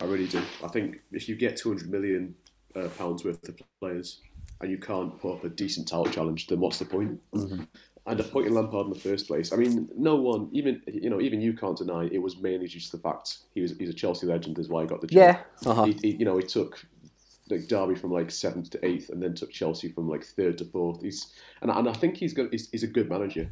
I 0.00 0.04
really 0.04 0.28
do. 0.28 0.42
I 0.62 0.68
think 0.68 1.00
if 1.10 1.28
you 1.28 1.34
get 1.34 1.56
200 1.56 1.90
million 1.90 2.34
uh, 2.76 2.88
pounds 2.96 3.24
worth 3.24 3.48
of 3.48 3.58
players 3.80 4.20
and 4.60 4.70
you 4.70 4.78
can't 4.78 5.18
put 5.20 5.34
up 5.34 5.44
a 5.44 5.48
decent 5.48 5.88
title 5.88 6.06
challenge, 6.06 6.46
then 6.46 6.60
what's 6.60 6.78
the 6.78 6.84
point? 6.84 7.20
And 8.04 8.18
appointing 8.18 8.52
Lampard 8.54 8.86
in 8.86 8.92
the 8.92 8.98
first 8.98 9.28
place, 9.28 9.52
I 9.52 9.56
mean, 9.56 9.88
no 9.96 10.16
one, 10.16 10.48
even 10.52 10.82
you 10.86 11.08
know, 11.08 11.20
even 11.20 11.40
you 11.40 11.52
can't 11.52 11.78
deny 11.78 12.08
it 12.10 12.18
was 12.18 12.36
mainly 12.38 12.66
due 12.66 12.80
to 12.80 12.90
the 12.90 12.98
fact 12.98 13.38
he 13.54 13.60
was 13.60 13.76
he's 13.78 13.90
a 13.90 13.94
Chelsea 13.94 14.26
legend, 14.26 14.58
is 14.58 14.68
why 14.68 14.82
he 14.82 14.88
got 14.88 15.00
the 15.00 15.06
job. 15.06 15.16
Yeah. 15.16 15.40
Uh-huh. 15.70 15.84
He, 15.84 15.92
he, 16.02 16.08
you 16.16 16.24
know, 16.24 16.36
he 16.36 16.42
took 16.42 16.84
like 17.48 17.68
Derby 17.68 17.94
from 17.94 18.10
like 18.10 18.32
seventh 18.32 18.70
to 18.70 18.84
eighth, 18.84 19.10
and 19.10 19.22
then 19.22 19.34
took 19.34 19.52
Chelsea 19.52 19.88
from 19.88 20.08
like 20.08 20.24
third 20.24 20.58
to 20.58 20.64
fourth. 20.64 21.00
He's 21.00 21.32
and, 21.60 21.70
I- 21.70 21.78
and 21.78 21.88
I 21.88 21.92
think 21.92 22.16
he's 22.16 22.32
good. 22.32 22.48
He's, 22.50 22.68
he's 22.70 22.82
a 22.82 22.88
good 22.88 23.08
manager, 23.08 23.48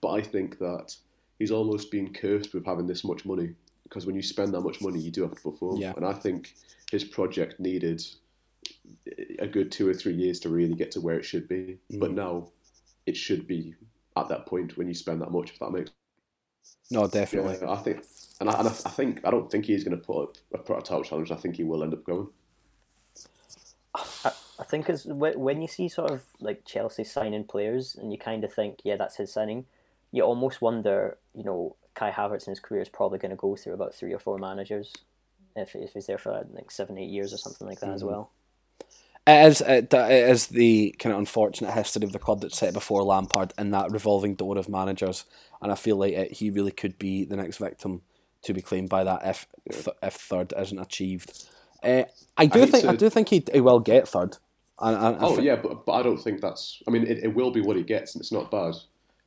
but 0.00 0.08
I 0.10 0.22
think 0.22 0.58
that 0.58 0.96
he's 1.38 1.52
almost 1.52 1.92
been 1.92 2.12
cursed 2.12 2.52
with 2.52 2.66
having 2.66 2.88
this 2.88 3.04
much 3.04 3.24
money 3.24 3.54
because 3.84 4.04
when 4.04 4.16
you 4.16 4.22
spend 4.22 4.52
that 4.54 4.62
much 4.62 4.80
money, 4.80 4.98
you 4.98 5.12
do 5.12 5.22
have 5.22 5.34
to 5.36 5.40
perform. 5.40 5.76
Yeah. 5.76 5.92
And 5.96 6.04
I 6.04 6.12
think 6.12 6.54
his 6.90 7.04
project 7.04 7.60
needed 7.60 8.02
a 9.38 9.46
good 9.46 9.70
two 9.70 9.88
or 9.88 9.94
three 9.94 10.14
years 10.14 10.40
to 10.40 10.48
really 10.48 10.74
get 10.74 10.90
to 10.92 11.00
where 11.00 11.18
it 11.18 11.24
should 11.24 11.46
be. 11.48 11.78
But 11.98 12.12
now 12.12 12.48
it 13.06 13.16
should 13.16 13.46
be 13.46 13.74
at 14.16 14.28
that 14.28 14.46
point 14.46 14.76
when 14.76 14.88
you 14.88 14.94
spend 14.94 15.20
that 15.22 15.30
much. 15.30 15.50
If 15.50 15.58
that 15.58 15.70
makes 15.70 15.90
No, 16.90 17.06
definitely. 17.06 17.58
yeah, 17.60 17.70
I 17.70 17.76
think, 17.76 18.04
and 18.40 18.50
I, 18.50 18.58
and 18.58 18.68
I 18.68 18.70
I 18.70 18.90
think 18.90 19.20
I 19.24 19.30
don't 19.30 19.50
think 19.50 19.66
he's 19.66 19.84
going 19.84 19.98
to 19.98 20.04
put 20.04 20.22
up 20.22 20.36
a, 20.54 20.58
put 20.58 20.78
a 20.78 20.82
title 20.82 21.04
challenge. 21.04 21.30
I 21.30 21.36
think 21.36 21.56
he 21.56 21.64
will 21.64 21.82
end 21.82 21.94
up 21.94 22.04
going. 22.04 22.28
I 24.60 24.64
think 24.64 24.88
as 24.88 25.04
wh- 25.04 25.36
when 25.36 25.62
you 25.62 25.68
see 25.68 25.88
sort 25.88 26.10
of 26.10 26.22
like 26.38 26.64
Chelsea 26.64 27.04
signing 27.04 27.44
players, 27.44 27.96
and 27.96 28.12
you 28.12 28.18
kind 28.18 28.44
of 28.44 28.52
think, 28.52 28.80
yeah, 28.84 28.96
that's 28.96 29.16
his 29.16 29.32
signing. 29.32 29.66
You 30.12 30.22
almost 30.22 30.60
wonder, 30.60 31.18
you 31.34 31.44
know, 31.44 31.76
Kai 31.94 32.10
Havertz 32.10 32.46
in 32.46 32.52
his 32.52 32.60
career 32.60 32.82
is 32.82 32.88
probably 32.88 33.18
going 33.18 33.30
to 33.30 33.36
go 33.36 33.56
through 33.56 33.74
about 33.74 33.94
three 33.94 34.12
or 34.12 34.18
four 34.18 34.38
managers, 34.38 34.92
if 35.56 35.74
if 35.74 35.94
he's 35.94 36.06
there 36.06 36.18
for 36.18 36.46
like 36.52 36.70
seven, 36.70 36.98
eight 36.98 37.10
years 37.10 37.32
or 37.32 37.38
something 37.38 37.66
like 37.66 37.80
that 37.80 37.90
as 37.90 38.02
hmm. 38.02 38.08
well. 38.08 38.30
It 39.30 39.48
is, 39.48 39.60
it, 39.60 39.92
it 39.94 40.28
is 40.30 40.46
the 40.48 40.94
kind 40.98 41.12
of 41.12 41.18
unfortunate 41.18 41.72
history 41.72 42.04
of 42.04 42.12
the 42.12 42.18
club 42.18 42.40
that's 42.40 42.58
set 42.58 42.72
before 42.74 43.02
Lampard 43.02 43.52
and 43.58 43.72
that 43.74 43.90
revolving 43.90 44.34
door 44.34 44.58
of 44.58 44.68
managers, 44.68 45.24
and 45.62 45.70
I 45.70 45.74
feel 45.74 45.96
like 45.96 46.12
it, 46.14 46.32
he 46.32 46.50
really 46.50 46.72
could 46.72 46.98
be 46.98 47.24
the 47.24 47.36
next 47.36 47.58
victim 47.58 48.02
to 48.42 48.54
be 48.54 48.62
claimed 48.62 48.88
by 48.88 49.04
that 49.04 49.20
if 49.24 49.46
th- 49.70 49.96
if 50.02 50.14
third 50.14 50.52
isn't 50.58 50.78
achieved. 50.78 51.44
Uh, 51.82 52.04
I 52.36 52.46
do 52.46 52.60
hate 52.60 52.70
think 52.70 52.84
I 52.86 52.96
do 52.96 53.10
think 53.10 53.28
he, 53.28 53.44
he 53.52 53.60
will 53.60 53.80
get 53.80 54.08
third. 54.08 54.36
And, 54.80 54.96
and 54.96 55.16
I 55.16 55.18
Oh 55.20 55.36
thi- 55.36 55.42
yeah, 55.42 55.56
but 55.56 55.84
but 55.86 55.92
I 55.92 56.02
don't 56.02 56.16
think 56.18 56.40
that's. 56.40 56.82
I 56.88 56.90
mean, 56.90 57.06
it, 57.06 57.24
it 57.24 57.34
will 57.34 57.50
be 57.50 57.60
what 57.60 57.76
he 57.76 57.82
gets, 57.82 58.14
and 58.14 58.20
it's 58.22 58.32
not 58.32 58.50
bad. 58.50 58.74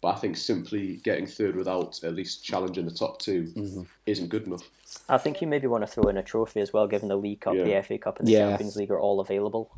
But 0.01 0.15
I 0.15 0.19
think 0.19 0.35
simply 0.35 0.97
getting 0.97 1.25
third 1.25 1.55
without 1.55 2.03
at 2.03 2.13
least 2.13 2.43
challenging 2.43 2.83
the 2.85 2.91
top 2.91 3.19
2 3.19 3.43
Mm-hmm. 3.55 3.81
isn't 4.05 4.27
good 4.27 4.45
enough. 4.47 4.69
I 5.07 5.17
think 5.17 5.39
you 5.39 5.47
maybe 5.47 5.67
want 5.67 5.81
to 5.83 5.87
throw 5.87 6.09
in 6.09 6.17
a 6.17 6.23
trophy 6.23 6.59
as 6.59 6.73
well, 6.73 6.87
given 6.87 7.07
the 7.07 7.15
League 7.15 7.39
Cup, 7.39 7.53
Yeah. 7.55 7.63
the 7.63 7.83
FA 7.83 7.97
Cup, 7.97 8.19
and 8.19 8.27
the 8.27 8.33
Yeah. 8.33 8.49
Champions 8.49 8.75
League 8.75 8.91
are 8.91 8.99
all 8.99 9.21
available. 9.21 9.71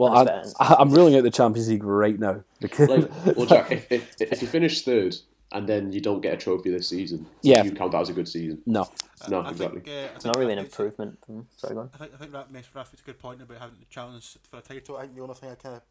Well, 0.00 0.16
I, 0.18 0.24
fair. 0.24 0.44
I'm 0.60 0.90
ruling 0.90 1.16
out 1.16 1.22
the 1.22 1.30
Champions 1.30 1.68
League 1.68 1.84
right 1.84 2.18
now 2.18 2.42
because 2.60 2.88
Like, 2.88 3.10
well, 3.36 3.46
Jack, 3.46 3.70
if, 3.72 3.90
if, 3.92 4.20
if 4.20 4.42
you 4.42 4.48
finish 4.48 4.82
third 4.82 5.16
and 5.52 5.68
then 5.68 5.92
you 5.92 6.00
don't 6.00 6.20
get 6.20 6.34
a 6.34 6.36
trophy 6.36 6.70
this 6.70 6.88
season, 6.88 7.26
Yeah. 7.42 7.62
you 7.64 7.72
count 7.72 7.92
that 7.92 8.00
as 8.02 8.08
a 8.08 8.12
good 8.12 8.28
season. 8.28 8.62
no, 8.66 8.88
No, 9.28 9.40
I 9.40 9.50
exactly. 9.50 9.80
think, 9.80 9.88
uh, 9.88 9.90
I 9.90 9.94
It's 10.04 10.12
think 10.24 10.34
not 10.34 10.38
really 10.38 10.52
an 10.52 10.58
improvement. 10.60 11.18
Hmm, 11.26 11.40
Sorry, 11.56 11.74
go 11.74 11.80
on. 11.80 11.90
I 11.94 11.98
think 11.98 12.12
I 12.14 12.16
think 12.16 12.32
that 12.32 12.50
makes 12.52 12.68
Raf 12.74 12.92
makes 12.92 13.02
a 13.02 13.04
good 13.04 13.18
point 13.18 13.42
about 13.42 13.58
having 13.58 13.76
the 13.80 13.86
challenge 13.86 14.38
for 14.48 14.58
a 14.58 14.60
title. 14.62 14.96
I 14.96 15.02
think 15.02 15.16
the 15.16 15.22
only 15.22 15.34
thing 15.34 15.50
I 15.50 15.54
kind 15.56 15.76
of 15.76 15.82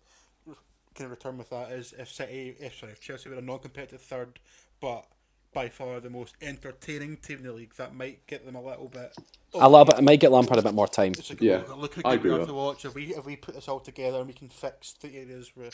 kind 0.96 1.06
of 1.06 1.12
return 1.12 1.38
with 1.38 1.50
that 1.52 1.72
is 1.72 1.94
if 1.98 2.10
City, 2.12 2.56
if 2.60 2.76
sorry, 2.80 2.94
if 2.94 3.00
Chelsea 3.02 3.30
were 3.30 3.36
a 3.36 3.42
non-competitive 3.42 4.02
third, 4.02 4.40
but 4.82 5.06
by 5.54 5.70
far 5.70 6.00
the 6.00 6.10
most 6.10 6.36
entertaining 6.42 7.18
team 7.18 7.40
in 7.40 7.44
the 7.46 7.54
league, 7.54 7.76
that 7.76 7.96
might 7.96 8.26
get 8.28 8.46
them 8.46 8.56
a 8.56 8.62
little 8.62 8.88
bit. 8.88 9.16
a 9.54 9.70
little 9.70 9.86
bit. 9.86 9.98
It 9.98 10.04
might 10.04 10.20
get 10.20 10.32
Lampard 10.32 10.60
a 10.60 10.62
bit 10.62 10.74
more 10.74 10.88
time. 10.88 11.12
It's 11.12 11.30
like, 11.30 11.42
Yeah, 11.42 11.64
look, 11.70 11.98
look 11.98 12.04
how 12.04 12.12
I 12.12 12.14
agree 12.16 12.32
are 12.32 12.40
with 12.40 12.48
to 12.48 12.54
watch. 12.54 12.86
If 12.86 12.96
we 12.96 13.16
if 13.16 13.26
we 13.26 13.36
put 13.36 13.56
this 13.56 13.68
all 13.68 13.80
together 13.80 14.20
and 14.20 14.28
we 14.28 14.34
can 14.34 14.50
fix 14.50 14.94
the 14.94 15.16
areas 15.16 15.52
where 15.56 15.72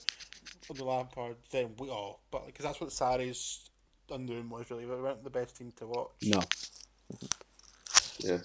on 0.69 0.77
the 0.77 0.85
Lampard, 0.85 1.35
then 1.51 1.71
we 1.77 1.89
all. 1.89 2.21
But 2.31 2.45
because 2.45 2.65
that's 2.65 2.79
what 2.79 2.89
Sarri's 2.89 3.69
undoing 4.09 4.49
was 4.49 4.69
really. 4.69 4.85
We 4.85 4.95
weren't 4.95 5.23
the 5.23 5.29
best 5.29 5.57
team 5.57 5.73
to 5.77 5.87
watch. 5.87 6.11
No, 6.23 6.41
Yeah. 8.19 8.39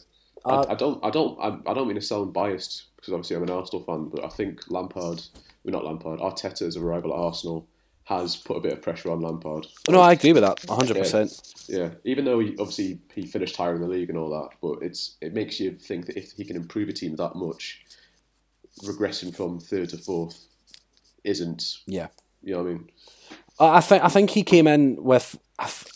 Uh, 0.45 0.64
I, 0.68 0.72
I 0.72 0.74
don't. 0.74 1.05
I 1.05 1.11
don't. 1.11 1.39
I, 1.39 1.70
I 1.70 1.74
don't 1.74 1.87
mean 1.87 1.97
to 1.97 2.03
sound 2.03 2.33
biased 2.33 2.85
because 2.97 3.12
obviously 3.12 3.37
I'm 3.37 3.43
an 3.43 3.51
Arsenal 3.51 3.85
fan, 3.85 4.09
but 4.09 4.24
I 4.24 4.28
think 4.28 4.70
Lampard, 4.70 5.22
We're 5.64 5.72
well, 5.72 5.83
not 5.83 5.85
Lampard, 5.85 6.20
Arteta 6.20 6.62
as 6.62 6.76
a 6.76 6.81
rival 6.81 7.12
at 7.12 7.18
Arsenal 7.18 7.66
has 8.11 8.37
put 8.37 8.57
a 8.57 8.61
bit 8.61 8.73
of 8.73 8.83
pressure 8.83 9.11
on 9.11 9.21
Lampard. 9.21 9.67
no, 9.89 10.01
I 10.01 10.13
agree 10.13 10.33
with 10.33 10.43
that. 10.43 10.65
hundred 10.69 10.97
percent. 10.97 11.41
Yeah, 11.69 11.91
even 12.05 12.25
though 12.25 12.41
he, 12.41 12.51
obviously 12.59 12.99
he 13.15 13.25
finished 13.25 13.57
higher 13.57 13.75
in 13.77 13.81
the 13.81 13.87
league 13.87 14.11
and 14.11 14.19
all 14.19 14.31
that, 14.31 14.57
but 14.61 14.83
it's 14.83 15.17
it 15.21 15.33
makes 15.33 15.61
you 15.61 15.77
think 15.77 16.07
that 16.07 16.19
if 16.19 16.33
he 16.33 16.45
can 16.45 16.57
improve 16.57 16.89
a 16.89 16.93
team 16.93 17.15
that 17.17 17.37
much, 17.37 17.85
regressing 18.83 19.35
from 19.35 19.61
third 19.61 19.91
to 19.91 19.99
fourth 19.99 20.47
isn't. 21.23 21.79
Yeah. 21.87 22.09
You 22.43 22.55
know 22.55 22.63
what 22.63 22.69
I 22.69 22.73
mean? 22.73 22.91
I 23.61 23.77
I 23.77 23.81
think 23.81 24.05
I 24.05 24.09
think 24.09 24.31
he 24.31 24.43
came 24.43 24.67
in 24.67 24.97
with 25.03 25.39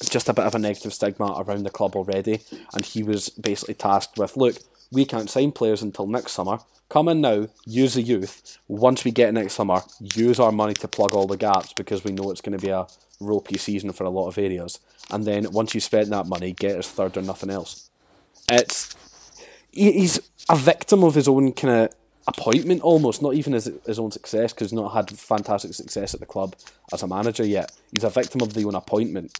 just 0.08 0.28
a 0.28 0.34
bit 0.34 0.44
of 0.44 0.54
a 0.54 0.58
negative 0.58 0.94
stigma 0.94 1.34
around 1.36 1.64
the 1.64 1.70
club 1.70 1.96
already, 1.96 2.40
and 2.74 2.84
he 2.84 3.02
was 3.02 3.30
basically 3.30 3.74
tasked 3.74 4.18
with, 4.18 4.36
look, 4.36 4.56
we 4.94 5.04
can't 5.04 5.28
sign 5.28 5.52
players 5.52 5.82
until 5.82 6.06
next 6.06 6.32
summer. 6.32 6.58
Come 6.88 7.08
in 7.08 7.20
now, 7.20 7.48
use 7.66 7.94
the 7.94 8.02
youth. 8.02 8.58
Once 8.68 9.04
we 9.04 9.10
get 9.10 9.34
next 9.34 9.54
summer, 9.54 9.82
use 10.00 10.38
our 10.38 10.52
money 10.52 10.74
to 10.74 10.88
plug 10.88 11.14
all 11.14 11.26
the 11.26 11.36
gaps 11.36 11.72
because 11.72 12.04
we 12.04 12.12
know 12.12 12.30
it's 12.30 12.40
going 12.40 12.56
to 12.56 12.64
be 12.64 12.70
a 12.70 12.86
ropey 13.20 13.58
season 13.58 13.92
for 13.92 14.04
a 14.04 14.10
lot 14.10 14.28
of 14.28 14.38
areas. 14.38 14.78
And 15.10 15.24
then 15.24 15.50
once 15.50 15.74
you 15.74 15.80
spend 15.80 16.12
that 16.12 16.26
money, 16.26 16.52
get 16.52 16.78
us 16.78 16.88
third 16.88 17.16
or 17.16 17.22
nothing 17.22 17.50
else. 17.50 17.90
It's 18.48 18.94
he's 19.72 20.20
a 20.48 20.56
victim 20.56 21.02
of 21.02 21.14
his 21.14 21.26
own 21.26 21.52
kind 21.52 21.74
of 21.74 21.94
appointment 22.28 22.82
almost, 22.82 23.22
not 23.22 23.34
even 23.34 23.54
his, 23.54 23.70
his 23.86 23.98
own 23.98 24.12
success 24.12 24.52
because 24.52 24.70
he's 24.70 24.78
not 24.78 24.92
had 24.92 25.10
fantastic 25.10 25.74
success 25.74 26.14
at 26.14 26.20
the 26.20 26.26
club 26.26 26.54
as 26.92 27.02
a 27.02 27.08
manager 27.08 27.44
yet. 27.44 27.72
He's 27.92 28.04
a 28.04 28.10
victim 28.10 28.40
of 28.40 28.54
the 28.54 28.64
own 28.64 28.74
appointment 28.74 29.38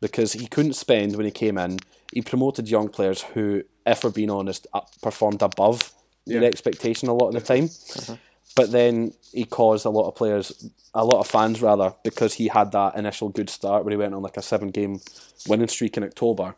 because 0.00 0.32
he 0.32 0.46
couldn't 0.46 0.74
spend 0.74 1.16
when 1.16 1.26
he 1.26 1.32
came 1.32 1.58
in. 1.58 1.78
He 2.12 2.22
promoted 2.22 2.68
young 2.68 2.88
players 2.88 3.22
who, 3.22 3.64
if 3.84 4.04
we're 4.04 4.10
being 4.10 4.30
honest, 4.30 4.66
performed 5.02 5.42
above 5.42 5.92
yeah. 6.24 6.40
their 6.40 6.48
expectation 6.48 7.08
a 7.08 7.14
lot 7.14 7.28
of 7.28 7.34
the 7.34 7.40
time. 7.40 7.64
Uh-huh. 7.64 8.16
But 8.56 8.72
then 8.72 9.12
he 9.32 9.44
caused 9.44 9.84
a 9.86 9.90
lot 9.90 10.08
of 10.08 10.14
players, 10.16 10.70
a 10.94 11.04
lot 11.04 11.20
of 11.20 11.26
fans 11.26 11.62
rather, 11.62 11.94
because 12.02 12.34
he 12.34 12.48
had 12.48 12.72
that 12.72 12.96
initial 12.96 13.28
good 13.28 13.50
start 13.50 13.84
where 13.84 13.92
he 13.92 13.96
went 13.96 14.14
on 14.14 14.22
like 14.22 14.36
a 14.36 14.42
seven 14.42 14.70
game 14.70 15.00
winning 15.46 15.68
streak 15.68 15.96
in 15.96 16.04
October, 16.04 16.54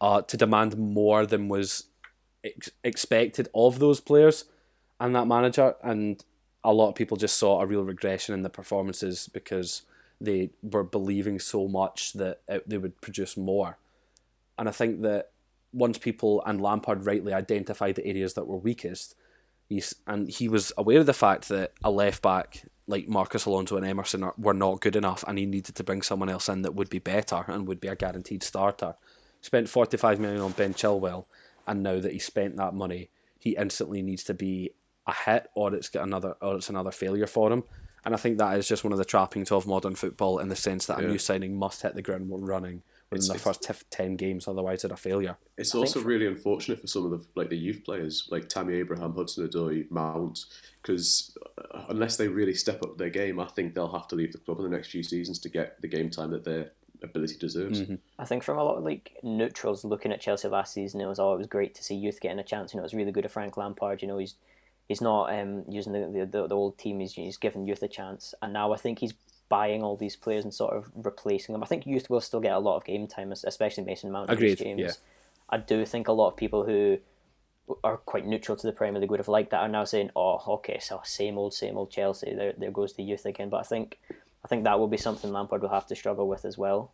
uh, 0.00 0.22
to 0.22 0.36
demand 0.36 0.76
more 0.78 1.26
than 1.26 1.48
was 1.48 1.84
ex- 2.42 2.70
expected 2.82 3.48
of 3.54 3.78
those 3.78 4.00
players 4.00 4.44
and 5.00 5.14
that 5.14 5.26
manager. 5.26 5.74
And 5.82 6.24
a 6.62 6.72
lot 6.72 6.88
of 6.88 6.94
people 6.94 7.16
just 7.16 7.36
saw 7.36 7.60
a 7.60 7.66
real 7.66 7.84
regression 7.84 8.34
in 8.34 8.42
the 8.42 8.50
performances 8.50 9.28
because 9.32 9.82
they 10.20 10.50
were 10.62 10.84
believing 10.84 11.38
so 11.38 11.68
much 11.68 12.12
that 12.14 12.40
it, 12.48 12.68
they 12.68 12.78
would 12.78 13.00
produce 13.00 13.36
more. 13.36 13.78
And 14.58 14.68
I 14.68 14.72
think 14.72 15.02
that 15.02 15.30
once 15.72 15.98
people 15.98 16.42
and 16.46 16.60
Lampard 16.60 17.04
rightly 17.04 17.32
identified 17.32 17.96
the 17.96 18.06
areas 18.06 18.34
that 18.34 18.46
were 18.46 18.56
weakest, 18.56 19.16
he's 19.68 19.94
and 20.06 20.28
he 20.28 20.48
was 20.48 20.72
aware 20.76 21.00
of 21.00 21.06
the 21.06 21.12
fact 21.12 21.48
that 21.48 21.72
a 21.82 21.90
left 21.90 22.22
back 22.22 22.64
like 22.86 23.08
Marcos 23.08 23.46
Alonso 23.46 23.76
and 23.76 23.86
Emerson 23.86 24.22
are, 24.22 24.34
were 24.36 24.54
not 24.54 24.80
good 24.80 24.94
enough, 24.94 25.24
and 25.26 25.38
he 25.38 25.46
needed 25.46 25.74
to 25.74 25.84
bring 25.84 26.02
someone 26.02 26.28
else 26.28 26.48
in 26.48 26.62
that 26.62 26.74
would 26.74 26.90
be 26.90 26.98
better 26.98 27.44
and 27.48 27.66
would 27.66 27.80
be 27.80 27.88
a 27.88 27.96
guaranteed 27.96 28.42
starter. 28.42 28.94
Spent 29.40 29.68
forty 29.68 29.96
five 29.96 30.20
million 30.20 30.42
on 30.42 30.52
Ben 30.52 30.74
Chilwell, 30.74 31.24
and 31.66 31.82
now 31.82 31.98
that 31.98 32.12
he 32.12 32.18
spent 32.18 32.56
that 32.56 32.74
money, 32.74 33.10
he 33.38 33.56
instantly 33.56 34.02
needs 34.02 34.22
to 34.24 34.34
be 34.34 34.70
a 35.06 35.12
hit, 35.12 35.48
or 35.54 35.74
it's 35.74 35.88
get 35.88 36.02
another, 36.02 36.36
or 36.40 36.56
it's 36.56 36.70
another 36.70 36.90
failure 36.90 37.26
for 37.26 37.52
him. 37.52 37.64
And 38.04 38.14
I 38.14 38.18
think 38.18 38.38
that 38.38 38.58
is 38.58 38.68
just 38.68 38.84
one 38.84 38.92
of 38.92 38.98
the 38.98 39.04
trappings 39.04 39.50
of 39.50 39.66
modern 39.66 39.94
football 39.94 40.38
in 40.38 40.48
the 40.48 40.56
sense 40.56 40.86
that 40.86 40.98
yeah. 40.98 41.06
a 41.06 41.08
new 41.08 41.18
signing 41.18 41.56
must 41.56 41.82
hit 41.82 41.94
the 41.94 42.02
ground 42.02 42.28
running 42.28 42.82
within 43.10 43.32
the 43.32 43.38
first 43.38 43.62
t- 43.62 43.74
ten 43.90 44.16
games, 44.16 44.46
otherwise 44.48 44.82
they're 44.82 44.92
a 44.92 44.96
failure. 44.96 45.36
It's 45.56 45.74
I 45.74 45.78
also 45.78 46.00
really 46.00 46.26
unfortunate 46.26 46.80
for 46.80 46.86
some 46.86 47.04
of 47.04 47.10
the 47.10 47.24
like 47.34 47.50
the 47.50 47.56
youth 47.56 47.82
players 47.84 48.28
like 48.30 48.48
Tammy 48.48 48.74
Abraham, 48.74 49.14
Hudson 49.14 49.48
Odoi, 49.48 49.90
Mount, 49.90 50.44
because 50.82 51.36
uh, 51.72 51.84
unless 51.88 52.16
they 52.16 52.28
really 52.28 52.54
step 52.54 52.82
up 52.82 52.98
their 52.98 53.10
game, 53.10 53.40
I 53.40 53.46
think 53.46 53.74
they'll 53.74 53.92
have 53.92 54.08
to 54.08 54.16
leave 54.16 54.32
the 54.32 54.38
club 54.38 54.58
in 54.58 54.64
the 54.64 54.70
next 54.70 54.88
few 54.88 55.02
seasons 55.02 55.38
to 55.40 55.48
get 55.48 55.80
the 55.80 55.88
game 55.88 56.10
time 56.10 56.30
that 56.30 56.44
their 56.44 56.72
ability 57.02 57.36
deserves. 57.38 57.82
Mm-hmm. 57.82 57.96
I 58.18 58.24
think 58.24 58.42
from 58.42 58.58
a 58.58 58.64
lot 58.64 58.76
of 58.76 58.84
like 58.84 59.16
neutrals 59.22 59.84
looking 59.84 60.12
at 60.12 60.20
Chelsea 60.20 60.48
last 60.48 60.72
season, 60.72 61.00
it 61.00 61.06
was 61.06 61.18
oh, 61.18 61.34
it 61.34 61.38
was 61.38 61.46
great 61.46 61.74
to 61.76 61.84
see 61.84 61.94
youth 61.94 62.20
getting 62.20 62.38
a 62.38 62.44
chance. 62.44 62.72
You 62.72 62.78
know, 62.78 62.82
it 62.82 62.84
was 62.84 62.94
really 62.94 63.12
good 63.12 63.24
of 63.24 63.32
Frank 63.32 63.56
Lampard. 63.56 64.02
You 64.02 64.08
know, 64.08 64.18
he's 64.18 64.34
he's 64.88 65.00
not 65.00 65.32
um, 65.38 65.64
using 65.68 65.92
the, 65.92 66.26
the, 66.30 66.48
the 66.48 66.54
old 66.54 66.78
team. 66.78 67.00
He's, 67.00 67.14
he's 67.14 67.36
giving 67.36 67.66
youth 67.66 67.82
a 67.82 67.88
chance, 67.88 68.34
and 68.42 68.52
now 68.52 68.72
I 68.72 68.76
think 68.76 68.98
he's 68.98 69.14
buying 69.48 69.82
all 69.82 69.96
these 69.96 70.16
players 70.16 70.44
and 70.44 70.52
sort 70.52 70.74
of 70.74 70.90
replacing 70.94 71.52
them. 71.52 71.62
I 71.62 71.66
think 71.66 71.86
youth 71.86 72.08
will 72.10 72.20
still 72.20 72.40
get 72.40 72.52
a 72.52 72.58
lot 72.58 72.76
of 72.76 72.84
game 72.84 73.06
time, 73.06 73.32
especially 73.32 73.84
Mason 73.84 74.10
Mount 74.10 74.30
and 74.30 74.38
James. 74.38 74.80
Yeah. 74.80 74.90
I 75.50 75.58
do 75.58 75.84
think 75.84 76.08
a 76.08 76.12
lot 76.12 76.28
of 76.28 76.36
people 76.36 76.64
who 76.64 76.98
are 77.82 77.98
quite 77.98 78.26
neutral 78.26 78.56
to 78.56 78.66
the 78.66 78.72
Premier 78.72 79.00
League 79.00 79.10
would 79.10 79.20
have 79.20 79.28
liked 79.28 79.50
that 79.50 79.60
are 79.60 79.68
now 79.68 79.84
saying, 79.84 80.10
"Oh, 80.16 80.42
okay, 80.54 80.78
so 80.80 81.00
same 81.04 81.38
old, 81.38 81.54
same 81.54 81.76
old 81.76 81.90
Chelsea. 81.90 82.34
There, 82.34 82.54
there 82.56 82.70
goes 82.70 82.94
the 82.94 83.02
youth 83.02 83.26
again." 83.26 83.48
But 83.48 83.60
I 83.60 83.62
think, 83.62 84.00
I 84.44 84.48
think 84.48 84.64
that 84.64 84.78
will 84.78 84.88
be 84.88 84.96
something 84.96 85.32
Lampard 85.32 85.62
will 85.62 85.68
have 85.68 85.86
to 85.88 85.96
struggle 85.96 86.28
with 86.28 86.44
as 86.44 86.58
well, 86.58 86.92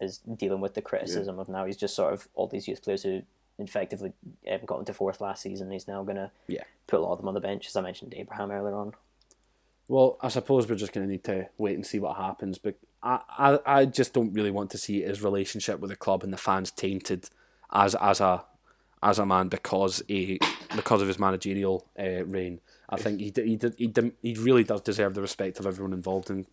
is 0.00 0.18
dealing 0.18 0.60
with 0.60 0.74
the 0.74 0.82
criticism 0.82 1.36
yeah. 1.36 1.42
of 1.42 1.48
now 1.48 1.64
he's 1.64 1.76
just 1.76 1.94
sort 1.94 2.12
of 2.12 2.28
all 2.34 2.48
these 2.48 2.68
youth 2.68 2.82
players 2.82 3.02
who 3.02 3.22
effectively 3.68 4.12
um, 4.50 4.60
got 4.66 4.78
into 4.78 4.92
fourth 4.92 5.20
last 5.20 5.42
season. 5.42 5.70
He's 5.70 5.88
now 5.88 6.02
going 6.02 6.16
to 6.16 6.30
yeah. 6.46 6.64
put 6.86 7.00
a 7.00 7.02
lot 7.02 7.12
of 7.12 7.18
them 7.18 7.28
on 7.28 7.34
the 7.34 7.40
bench, 7.40 7.66
as 7.66 7.76
I 7.76 7.80
mentioned 7.80 8.14
Abraham 8.16 8.50
earlier 8.50 8.74
on. 8.74 8.94
Well, 9.88 10.18
I 10.20 10.28
suppose 10.28 10.68
we're 10.68 10.76
just 10.76 10.92
going 10.92 11.06
to 11.06 11.10
need 11.10 11.24
to 11.24 11.48
wait 11.58 11.74
and 11.74 11.86
see 11.86 11.98
what 11.98 12.16
happens. 12.16 12.58
But 12.58 12.76
I, 13.02 13.20
I, 13.38 13.58
I 13.66 13.84
just 13.84 14.12
don't 14.12 14.32
really 14.32 14.50
want 14.50 14.70
to 14.70 14.78
see 14.78 15.02
his 15.02 15.22
relationship 15.22 15.80
with 15.80 15.90
the 15.90 15.96
club 15.96 16.22
and 16.22 16.32
the 16.32 16.38
fans 16.38 16.70
tainted 16.70 17.28
as 17.72 17.94
as 17.96 18.20
a 18.20 18.44
as 19.02 19.18
a 19.18 19.26
man 19.26 19.48
because 19.48 20.02
he 20.06 20.38
because 20.76 21.02
of 21.02 21.08
his 21.08 21.18
managerial 21.18 21.86
uh, 21.98 22.24
reign. 22.24 22.60
I 22.88 22.96
think 22.96 23.18
he 23.18 23.32
he 23.34 23.56
did, 23.56 23.74
he 23.76 23.86
did, 23.86 24.12
he 24.22 24.34
really 24.34 24.64
does 24.64 24.82
deserve 24.82 25.14
the 25.14 25.22
respect 25.22 25.58
of 25.58 25.66
everyone 25.66 25.92
involved 25.92 26.30
in 26.30 26.46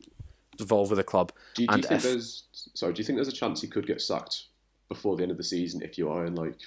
involved 0.59 0.89
with 0.89 0.97
the 0.97 1.03
club. 1.03 1.31
Do 1.55 1.63
you, 1.63 1.67
do 1.67 1.77
you 1.77 1.83
think 1.83 1.93
if, 1.97 2.03
there's 2.03 2.43
sorry? 2.73 2.93
Do 2.93 2.99
you 2.99 3.05
think 3.05 3.17
there's 3.17 3.27
a 3.27 3.33
chance 3.33 3.61
he 3.61 3.67
could 3.67 3.85
get 3.85 4.01
sacked 4.01 4.45
before 4.87 5.15
the 5.15 5.23
end 5.23 5.31
of 5.31 5.37
the 5.37 5.43
season 5.43 5.81
if 5.81 5.97
you 5.97 6.09
are 6.09 6.25
in 6.25 6.35
like 6.35 6.57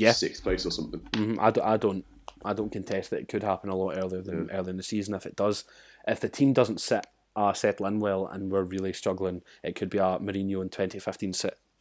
yeah. 0.00 0.12
sixth 0.12 0.42
place 0.42 0.66
or 0.66 0.70
something. 0.70 1.00
Mm-hmm. 1.12 1.40
I, 1.40 1.50
don't, 1.50 1.64
I 1.64 1.76
don't 1.76 2.04
I 2.44 2.52
don't 2.52 2.70
contest 2.70 3.10
that 3.10 3.20
it 3.20 3.28
could 3.28 3.42
happen 3.42 3.70
a 3.70 3.76
lot 3.76 3.96
earlier 3.96 4.22
than 4.22 4.48
yeah. 4.48 4.56
early 4.56 4.70
in 4.70 4.76
the 4.76 4.82
season. 4.82 5.14
If 5.14 5.26
it 5.26 5.36
does, 5.36 5.64
if 6.06 6.20
the 6.20 6.28
team 6.28 6.52
doesn't 6.52 6.80
sit 6.80 7.06
uh, 7.36 7.52
settle 7.52 7.86
in 7.86 8.00
well 8.00 8.26
and 8.26 8.50
we're 8.50 8.62
really 8.62 8.92
struggling, 8.92 9.42
it 9.62 9.74
could 9.74 9.90
be 9.90 9.98
a 9.98 10.18
Mourinho 10.18 10.62
in 10.62 10.68
2015 10.68 11.34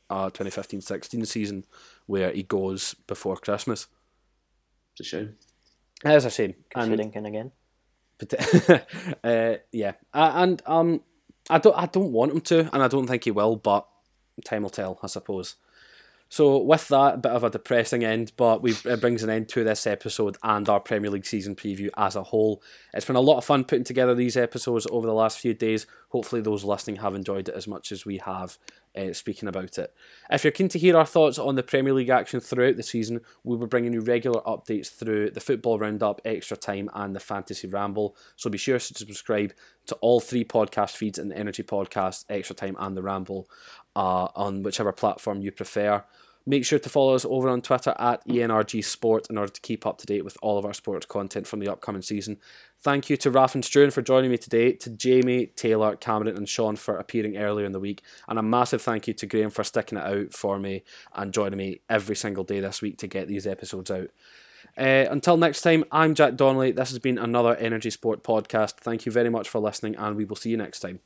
uh, 0.10 0.30
2015-16 0.30 1.28
season 1.28 1.66
where 2.06 2.32
he 2.32 2.44
goes 2.44 2.94
before 3.08 3.36
Christmas. 3.36 3.88
It's 4.94 5.02
a 5.02 5.04
shame. 5.04 5.36
It 6.06 6.12
is 6.12 6.26
a 6.26 6.30
shame. 6.30 6.54
Considering 6.70 7.26
again. 7.26 7.52
But, 8.18 8.88
uh, 9.24 9.56
yeah, 9.72 9.94
and 10.14 10.62
um, 10.66 11.02
I 11.50 11.60
don't 11.60 11.78
I 11.78 11.86
don't 11.86 12.12
want 12.12 12.32
him 12.32 12.42
to, 12.42 12.70
and 12.74 12.82
I 12.82 12.88
don't 12.88 13.06
think 13.06 13.26
he 13.26 13.32
will, 13.32 13.56
but 13.56 13.88
time 14.44 14.64
will 14.64 14.70
tell, 14.70 15.00
I 15.04 15.08
suppose. 15.08 15.56
So 16.30 16.58
with 16.58 16.88
that, 16.90 17.16
a 17.16 17.18
bit 17.18 17.32
of 17.32 17.44
a 17.44 17.50
depressing 17.50 18.04
end, 18.04 18.34
but 18.36 18.62
we 18.62 18.74
it 18.86 19.00
brings 19.00 19.24
an 19.24 19.30
end 19.30 19.48
to 19.50 19.64
this 19.64 19.88
episode 19.88 20.38
and 20.44 20.68
our 20.68 20.80
Premier 20.80 21.10
League 21.10 21.26
season 21.26 21.56
preview 21.56 21.90
as 21.96 22.16
a 22.16 22.24
whole. 22.24 22.62
It's 22.94 23.06
been 23.06 23.16
a 23.16 23.22
lot 23.22 23.38
of 23.38 23.46
fun 23.46 23.64
putting 23.64 23.86
together 23.86 24.14
these 24.14 24.36
episodes 24.36 24.88
over 24.92 25.08
the 25.08 25.14
last 25.14 25.40
few 25.40 25.54
days. 25.54 25.88
Hopefully, 26.10 26.42
those 26.42 26.64
listening 26.64 26.98
have 26.98 27.16
enjoyed 27.16 27.48
it 27.48 27.56
as 27.56 27.68
much 27.68 27.92
as 27.92 28.06
we 28.06 28.18
have 28.18 28.58
uh, 28.98 29.14
speaking 29.14 29.48
about 29.48 29.78
it. 29.78 29.94
If 30.30 30.44
you're 30.44 30.52
keen 30.52 30.70
to 30.70 30.80
hear 30.80 30.98
our 30.98 31.06
thoughts 31.06 31.38
on 31.38 31.56
the 31.56 31.64
Premier 31.64 31.94
League 31.94 32.10
action 32.10 32.40
throughout 32.40 32.76
the 32.78 32.84
season, 32.84 33.22
we'll 33.44 33.58
be 33.58 33.66
bringing 33.66 33.94
you 33.94 34.02
regular 34.02 34.42
updates 34.42 34.88
through 34.88 35.32
the 35.32 35.40
Football 35.40 35.80
Roundup, 35.80 36.22
Extra 36.26 36.58
Time, 36.58 36.90
and 36.94 37.16
the 37.16 37.20
Fantasy 37.20 37.68
Ramble. 37.68 38.16
So 38.36 38.50
be 38.50 38.58
sure 38.58 38.80
to 38.80 38.94
subscribe 38.94 39.54
to 39.86 39.96
all 39.96 40.20
three 40.20 40.44
podcast 40.44 40.98
feeds 40.98 41.20
in 41.20 41.30
the 41.30 41.38
Energy 41.38 41.64
Podcast, 41.64 42.26
Extra 42.30 42.56
Time, 42.56 42.76
and 42.80 42.98
the 42.98 43.04
Ramble 43.04 43.50
uh, 43.96 44.28
on 44.36 44.64
whichever 44.64 44.92
platform 44.92 45.42
you 45.42 45.52
prefer. 45.52 46.04
Make 46.50 46.64
sure 46.64 46.80
to 46.80 46.88
follow 46.88 47.14
us 47.14 47.26
over 47.26 47.50
on 47.50 47.62
Twitter 47.62 47.94
at 48.00 48.26
ENRG 48.26 48.82
Sport 48.86 49.28
in 49.30 49.38
order 49.38 49.52
to 49.52 49.60
keep 49.60 49.86
up 49.86 49.98
to 49.98 50.06
date 50.06 50.24
with 50.24 50.38
all 50.42 50.58
of 50.58 50.64
our 50.64 50.74
sports 50.74 51.06
content 51.06 51.46
from 51.46 51.60
the 51.60 51.68
upcoming 51.68 52.02
season. 52.02 52.38
Thank 52.80 53.10
you 53.10 53.18
to 53.18 53.30
Raf 53.30 53.54
and 53.54 53.66
Struan 53.66 53.92
for 53.92 54.02
joining 54.02 54.32
me 54.32 54.38
today, 54.38 54.72
to 54.72 54.90
Jamie, 54.90 55.48
Taylor, 55.48 55.98
Cameron, 55.98 56.38
and 56.38 56.48
Sean 56.48 56.78
for 56.78 56.96
appearing 56.96 57.36
earlier 57.36 57.66
in 57.66 57.74
the 57.74 57.82
week, 57.82 58.02
and 58.30 58.40
a 58.40 58.42
massive 58.42 58.82
thank 58.82 59.10
you 59.10 59.14
to 59.16 59.26
Graham 59.26 59.50
for 59.50 59.66
sticking 59.66 59.98
it 59.98 60.06
out 60.06 60.32
for 60.32 60.58
me 60.58 60.84
and 61.14 61.34
joining 61.34 61.58
me 61.58 61.82
every 61.90 62.16
single 62.16 62.46
day 62.46 62.62
this 62.62 62.82
week 62.82 62.98
to 63.00 63.08
get 63.08 63.28
these 63.28 63.46
episodes 63.46 63.92
out. 63.92 64.10
Uh, 64.78 65.06
until 65.12 65.36
next 65.36 65.64
time, 65.64 65.84
I'm 65.92 66.16
Jack 66.16 66.38
Donnelly. 66.38 66.72
This 66.72 66.92
has 66.92 67.00
been 67.00 67.18
another 67.18 67.58
Energy 67.58 67.90
Sport 67.90 68.24
podcast. 68.24 68.78
Thank 68.78 69.06
you 69.06 69.12
very 69.12 69.30
much 69.30 69.50
for 69.50 69.60
listening, 69.60 69.98
and 69.98 70.16
we 70.16 70.24
will 70.24 70.38
see 70.38 70.52
you 70.52 70.58
next 70.58 70.80
time. 70.80 71.02